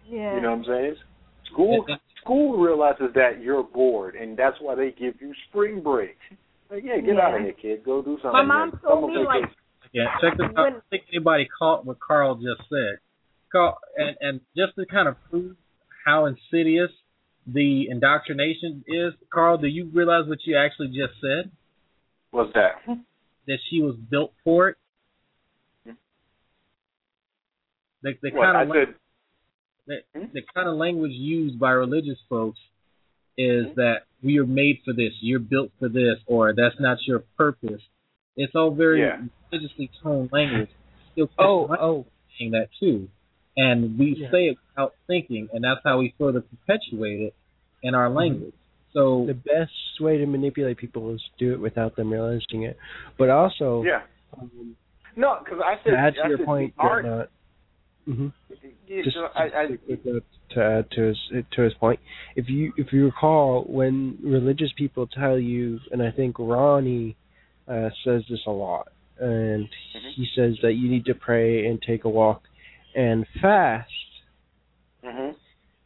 Yeah. 0.08 0.36
You 0.36 0.42
know 0.42 0.52
what 0.52 0.60
I'm 0.60 0.66
saying? 0.66 0.96
School 1.52 1.86
school 2.22 2.58
realizes 2.58 3.10
that 3.16 3.42
you're 3.42 3.64
bored, 3.64 4.16
and 4.16 4.38
that's 4.38 4.58
why 4.60 4.76
they 4.76 4.92
give 4.92 5.16
you 5.20 5.34
spring 5.50 5.82
break. 5.82 6.18
Like, 6.70 6.84
yeah, 6.84 6.98
get 6.98 7.16
Yeah. 7.16 7.22
out 7.22 7.36
of 7.36 7.42
here, 7.42 7.54
kid. 7.54 7.84
Go 7.84 8.02
do 8.02 8.18
something. 8.22 8.32
My 8.32 8.44
mom 8.44 8.70
man. 8.70 8.80
told 8.82 9.12
me 9.12 9.24
like 9.24 9.50
Yeah, 9.92 10.18
check 10.22 10.38
this 10.38 10.48
out. 10.48 10.58
I 10.58 10.70
don't 10.72 10.84
think 10.90 11.04
anybody 11.12 11.48
caught 11.60 11.86
what 11.86 12.00
Karl 12.00 12.36
just 12.36 12.68
said. 12.70 12.98
Karl, 13.54 13.78
and 13.96 14.18
and 14.20 14.42
just 14.58 14.76
to 14.76 14.86
kind 14.86 15.08
of 15.08 15.16
prove 15.30 15.56
how 16.06 16.26
insidious 16.26 16.92
the 17.48 17.88
indoctrination 17.90 18.84
is, 18.88 19.14
Karl, 19.34 19.58
do 19.58 19.68
you 19.68 19.90
realize 19.94 20.28
what 20.28 20.40
you 20.46 20.58
actually 20.58 20.88
just 20.90 21.14
said? 21.22 21.52
What's 22.32 22.52
that? 22.54 22.82
That 23.48 23.58
she 23.70 23.82
was 23.82 23.96
built 23.96 24.34
for 24.44 24.70
it. 24.70 24.78
Hmm? 25.86 25.92
The 28.02 28.12
the 28.22 28.32
What, 28.32 28.44
kind 28.44 28.70
of 28.72 28.76
said- 28.76 28.96
the, 29.86 29.96
hmm? 30.20 30.26
the 30.34 30.42
kind 30.54 30.68
of 30.70 30.76
language 30.76 31.12
used 31.12 31.60
by 31.60 31.72
religious 31.72 32.18
folks 32.30 32.60
is 33.38 33.68
hmm? 33.68 33.74
that 33.76 34.04
we 34.24 34.40
are 34.40 34.46
made 34.46 34.80
for 34.86 34.94
this, 34.94 35.12
you're 35.22 35.40
built 35.40 35.72
for 35.80 35.90
this, 35.90 36.18
or 36.26 36.54
that's 36.54 36.80
not 36.80 36.98
your 37.06 37.20
purpose. 37.38 37.82
It's 38.38 38.56
all 38.56 38.72
very 38.72 39.02
Yeah. 39.02 39.22
religiously 39.52 39.92
toned 40.02 40.32
language. 40.32 40.70
Still 41.12 41.30
Oh, 41.38 41.68
oh. 41.80 42.06
saying 42.40 42.52
that 42.52 42.70
too, 42.80 43.10
and 43.58 43.98
we 44.00 44.16
Yeah. 44.20 44.32
say 44.32 44.48
it 44.50 44.58
without 44.70 44.94
thinking, 45.08 45.50
and 45.54 45.64
that's 45.64 45.82
how 45.84 46.00
we 46.00 46.14
further 46.18 46.42
perpetuate 46.42 47.22
it 47.22 47.36
in 47.84 47.96
our 47.96 48.10
language. 48.10 48.54
So 48.94 49.26
The 49.26 49.34
best 49.34 49.72
way 50.00 50.18
to 50.18 50.26
manipulate 50.26 50.78
people 50.78 51.14
is 51.14 51.22
to 51.22 51.46
do 51.46 51.54
it 51.54 51.60
without 51.60 51.96
them 51.96 52.12
realizing 52.12 52.64
it. 52.64 52.78
But 53.18 53.30
also, 53.30 53.84
Yeah. 53.84 54.04
um, 54.40 54.76
No, 55.16 55.40
because 55.44 55.60
I 55.64 55.78
said 55.84 55.92
to 55.92 55.98
add 55.98 56.16
to 56.16 56.24
I 56.24 56.28
your 56.30 56.38
said 56.38 56.46
point, 56.46 56.74
art. 56.80 57.04
that, 57.04 57.12
uh, 57.12 57.26
mhm. 58.12 58.34
Yeah, 58.88 59.02
just 59.04 59.16
so 59.16 59.30
I, 59.34 59.44
I, 59.46 59.68
to 60.52 60.62
add 60.64 60.92
to 60.92 61.02
his 61.02 61.18
to 61.52 61.62
his 61.62 61.74
point, 61.76 62.00
if 62.36 62.50
you 62.50 62.74
if 62.78 62.94
you 62.94 63.06
recall 63.06 63.64
when 63.64 64.18
religious 64.24 64.72
people 64.78 65.08
tell 65.08 65.40
you, 65.40 65.80
and 65.92 66.02
I 66.02 66.12
think 66.12 66.38
Ronnie 66.38 67.16
uh, 67.68 67.90
says 68.04 68.24
this 68.30 68.42
a 68.46 68.52
lot, 68.52 68.90
and 69.20 69.68
Mm-hmm. 69.96 70.10
he 70.16 70.28
says 70.36 70.58
that 70.62 70.74
you 70.74 70.90
need 70.90 71.06
to 71.06 71.16
pray 71.16 71.66
and 71.68 71.82
take 71.82 72.04
a 72.06 72.10
walk 72.10 72.44
and 72.96 73.26
fast. 73.42 73.90
hmm 75.04 75.32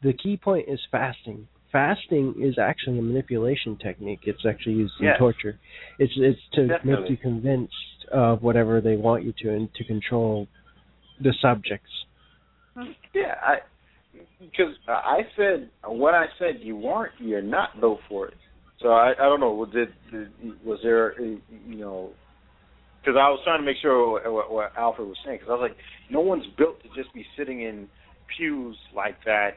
The 0.01 0.13
key 0.13 0.37
point 0.37 0.67
is 0.67 0.79
fasting. 0.91 1.47
Fasting 1.71 2.35
is 2.39 2.57
actually 2.57 2.99
a 2.99 3.01
manipulation 3.01 3.77
technique. 3.77 4.21
It's 4.23 4.45
actually 4.45 4.75
used 4.75 4.93
in 4.99 5.07
Yes. 5.07 5.17
torture. 5.19 5.59
It's 5.99 6.13
it's 6.17 6.39
to 6.53 6.79
make 6.83 7.09
you 7.09 7.17
convinced 7.17 8.05
of 8.11 8.41
whatever 8.41 8.79
they 8.79 8.95
want 8.95 9.23
you 9.23 9.33
to, 9.39 9.53
and 9.53 9.73
to 9.75 9.83
control 9.83 10.47
the 11.19 11.33
subjects. 11.41 11.91
Yeah, 13.13 13.35
I 13.41 13.55
because 14.39 14.75
I 14.87 15.21
said 15.35 15.69
what 15.83 16.13
I 16.13 16.25
said 16.39 16.59
you 16.61 16.77
weren't, 16.77 17.13
you're 17.19 17.41
not 17.41 17.81
go 17.81 17.99
for 18.07 18.27
it. 18.27 18.37
So 18.81 18.89
I 18.89 19.11
I 19.11 19.23
don't 19.23 19.39
know. 19.39 19.51
Was 19.51 19.69
it 19.73 19.89
was 20.63 20.79
there 20.83 21.19
you 21.19 21.41
know? 21.65 22.11
Because 23.07 23.17
I 23.17 23.29
was 23.29 23.39
trying 23.45 23.61
to 23.61 23.65
make 23.65 23.77
sure 23.81 24.19
what, 24.29 24.51
what 24.51 24.73
Alfred 24.77 25.07
was 25.07 25.15
saying. 25.23 25.37
Because 25.37 25.49
I 25.49 25.53
was 25.53 25.69
like, 25.69 25.77
no 26.11 26.19
one's 26.19 26.43
built 26.57 26.83
to 26.83 26.89
just 26.89 27.13
be 27.13 27.25
sitting 27.37 27.61
in 27.61 27.87
pews 28.37 28.75
like 28.93 29.15
that 29.23 29.51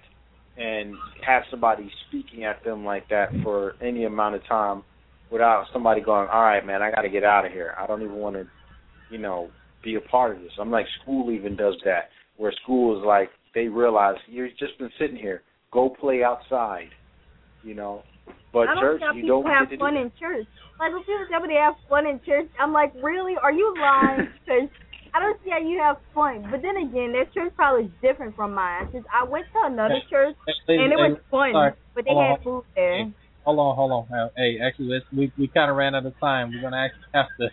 and 0.57 0.95
have 1.27 1.43
somebody 1.51 1.91
speaking 2.07 2.45
at 2.45 2.63
them 2.63 2.85
like 2.85 3.09
that 3.09 3.31
for 3.43 3.75
any 3.83 4.05
amount 4.05 4.37
of 4.37 4.47
time 4.47 4.85
without 5.33 5.65
somebody 5.73 6.01
going, 6.01 6.29
all 6.33 6.43
right, 6.43 6.65
man, 6.65 6.81
I 6.81 6.93
got 6.93 7.03
to 7.03 7.09
get 7.09 7.25
out 7.25 7.45
of 7.45 7.51
here. 7.51 7.75
I 7.77 7.89
don't 7.89 8.03
even 8.03 8.15
want 8.15 8.37
to, 8.37 8.47
you 9.11 9.19
know, 9.19 9.51
be 9.83 9.97
a 9.97 10.01
part 10.01 10.37
of 10.37 10.43
this. 10.43 10.53
I'm 10.61 10.71
like, 10.71 10.87
school 11.03 11.33
even 11.33 11.57
does 11.57 11.75
that, 11.85 12.11
where 12.37 12.53
school 12.63 13.01
is 13.01 13.05
like, 13.05 13.31
they 13.53 13.67
realize 13.67 14.15
you've 14.29 14.57
just 14.59 14.79
been 14.79 14.93
sitting 14.97 15.17
here. 15.17 15.43
Go 15.73 15.89
play 15.89 16.23
outside, 16.23 16.91
you 17.65 17.75
know. 17.75 18.05
But 18.53 18.69
I 18.69 18.75
don't 18.75 18.83
church, 18.83 19.03
you 19.15 19.27
don't 19.27 19.47
have 19.47 19.69
get 19.71 19.79
to 19.79 19.85
fun 19.85 19.95
do 19.95 20.01
in 20.01 20.13
church. 20.19 20.47
Like 20.79 20.93
when 20.93 21.03
people 21.03 21.27
tell 21.31 21.41
me 21.41 21.49
they 21.49 21.61
have 21.61 21.75
fun 21.89 22.07
in 22.07 22.21
church, 22.27 22.49
I'm 22.59 22.73
like, 22.73 22.93
really? 23.03 23.35
Are 23.43 23.53
you 23.53 23.75
lying? 23.79 24.29
Because 24.51 24.69
I 25.15 25.21
don't 25.21 25.39
see 25.45 25.51
how 25.51 25.59
you 25.59 25.79
have 25.79 25.97
fun. 26.15 26.49
But 26.51 26.63
then 26.63 26.77
again, 26.77 27.13
their 27.13 27.27
church 27.27 27.53
probably 27.55 27.87
is 27.87 27.91
different 28.03 28.35
from 28.35 28.55
mine. 28.55 28.89
Since 28.93 29.05
I 29.13 29.25
went 29.29 29.47
to 29.53 29.61
another 29.73 29.95
Hey, 29.95 30.11
church 30.11 30.37
and 30.69 30.93
it 30.93 30.99
hey, 30.99 31.11
was 31.11 31.19
fun, 31.31 31.53
sorry. 31.53 31.73
but 31.95 32.05
they 32.05 32.11
Hold 32.11 32.23
on, 32.23 32.31
had 32.31 32.43
food 32.45 32.65
there. 32.75 32.97
Hey, 32.97 33.13
hold 33.45 33.59
on, 33.59 33.77
hold 33.77 33.93
on. 34.11 34.31
Hey, 34.37 34.59
actually, 34.65 34.87
let's, 34.87 35.05
we 35.13 35.33
we 35.39 35.49
kind 35.49 35.71
of 35.71 35.77
ran 35.77 35.95
out 35.95 36.07
of 36.07 36.19
time. 36.21 36.53
We're 36.53 36.63
gonna 36.63 36.77
actually 36.79 37.07
have 37.15 37.27
to 37.41 37.49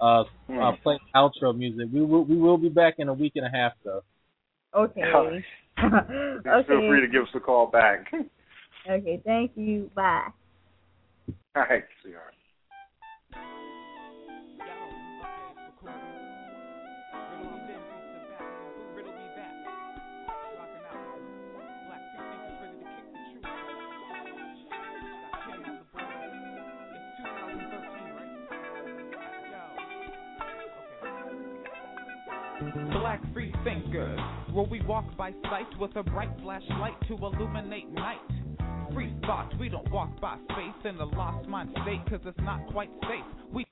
uh, 0.00 0.24
Hmm. 0.48 0.58
uh 0.60 0.72
play 0.82 0.98
outro 1.14 1.56
music. 1.56 1.88
We 1.92 2.02
will 2.02 2.24
we 2.24 2.36
will 2.36 2.58
be 2.58 2.68
back 2.68 2.94
in 2.98 3.08
a 3.08 3.14
week 3.14 3.32
and 3.36 3.46
a 3.46 3.50
half 3.50 3.72
though. 3.84 4.02
Okay. 4.74 5.02
okay. 5.02 5.44
Feel 6.66 6.82
free 6.88 7.00
to 7.00 7.08
give 7.10 7.22
us 7.22 7.28
a 7.34 7.40
call 7.40 7.66
back. 7.66 8.12
Okay. 8.88 9.20
Thank 9.24 9.52
you. 9.56 9.90
Bye. 9.94 10.28
All 11.56 11.62
right, 11.68 11.84
sweetheart. 12.02 12.34
Black 32.92 33.20
free 33.32 33.52
thinkers, 33.64 34.18
where 34.52 34.64
we 34.64 34.80
walk 34.82 35.04
by 35.16 35.32
sight 35.44 35.66
with 35.78 35.94
a 35.96 36.02
bright 36.02 36.30
flashlight 36.42 36.94
to 37.08 37.14
illuminate 37.14 37.90
night. 37.92 38.18
Free 38.94 39.12
thought, 39.22 39.52
we 39.58 39.68
don't 39.68 39.90
walk 39.90 40.20
by 40.20 40.36
faith 40.48 40.84
in 40.84 40.96
a 40.96 41.04
lost 41.04 41.48
mind 41.48 41.70
state, 41.82 42.00
cause 42.08 42.20
it's 42.24 42.40
not 42.40 42.66
quite 42.68 42.90
safe. 43.02 43.24
We 43.52 43.64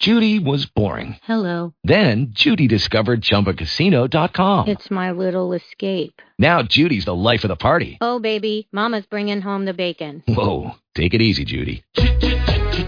Judy 0.00 0.38
was 0.38 0.66
boring. 0.66 1.16
Hello. 1.22 1.72
Then 1.84 2.28
Judy 2.30 2.66
discovered 2.66 3.22
ChumbaCasino.com. 3.22 4.68
It's 4.68 4.90
my 4.90 5.12
little 5.12 5.52
escape. 5.52 6.20
Now 6.38 6.62
Judy's 6.62 7.06
the 7.06 7.14
life 7.14 7.44
of 7.44 7.48
the 7.48 7.56
party. 7.56 7.98
Oh, 8.00 8.18
baby, 8.18 8.68
Mama's 8.72 9.06
bringing 9.06 9.40
home 9.40 9.64
the 9.64 9.74
bacon. 9.74 10.22
Whoa, 10.26 10.72
take 10.94 11.14
it 11.14 11.22
easy, 11.22 11.44
Judy. 11.44 11.84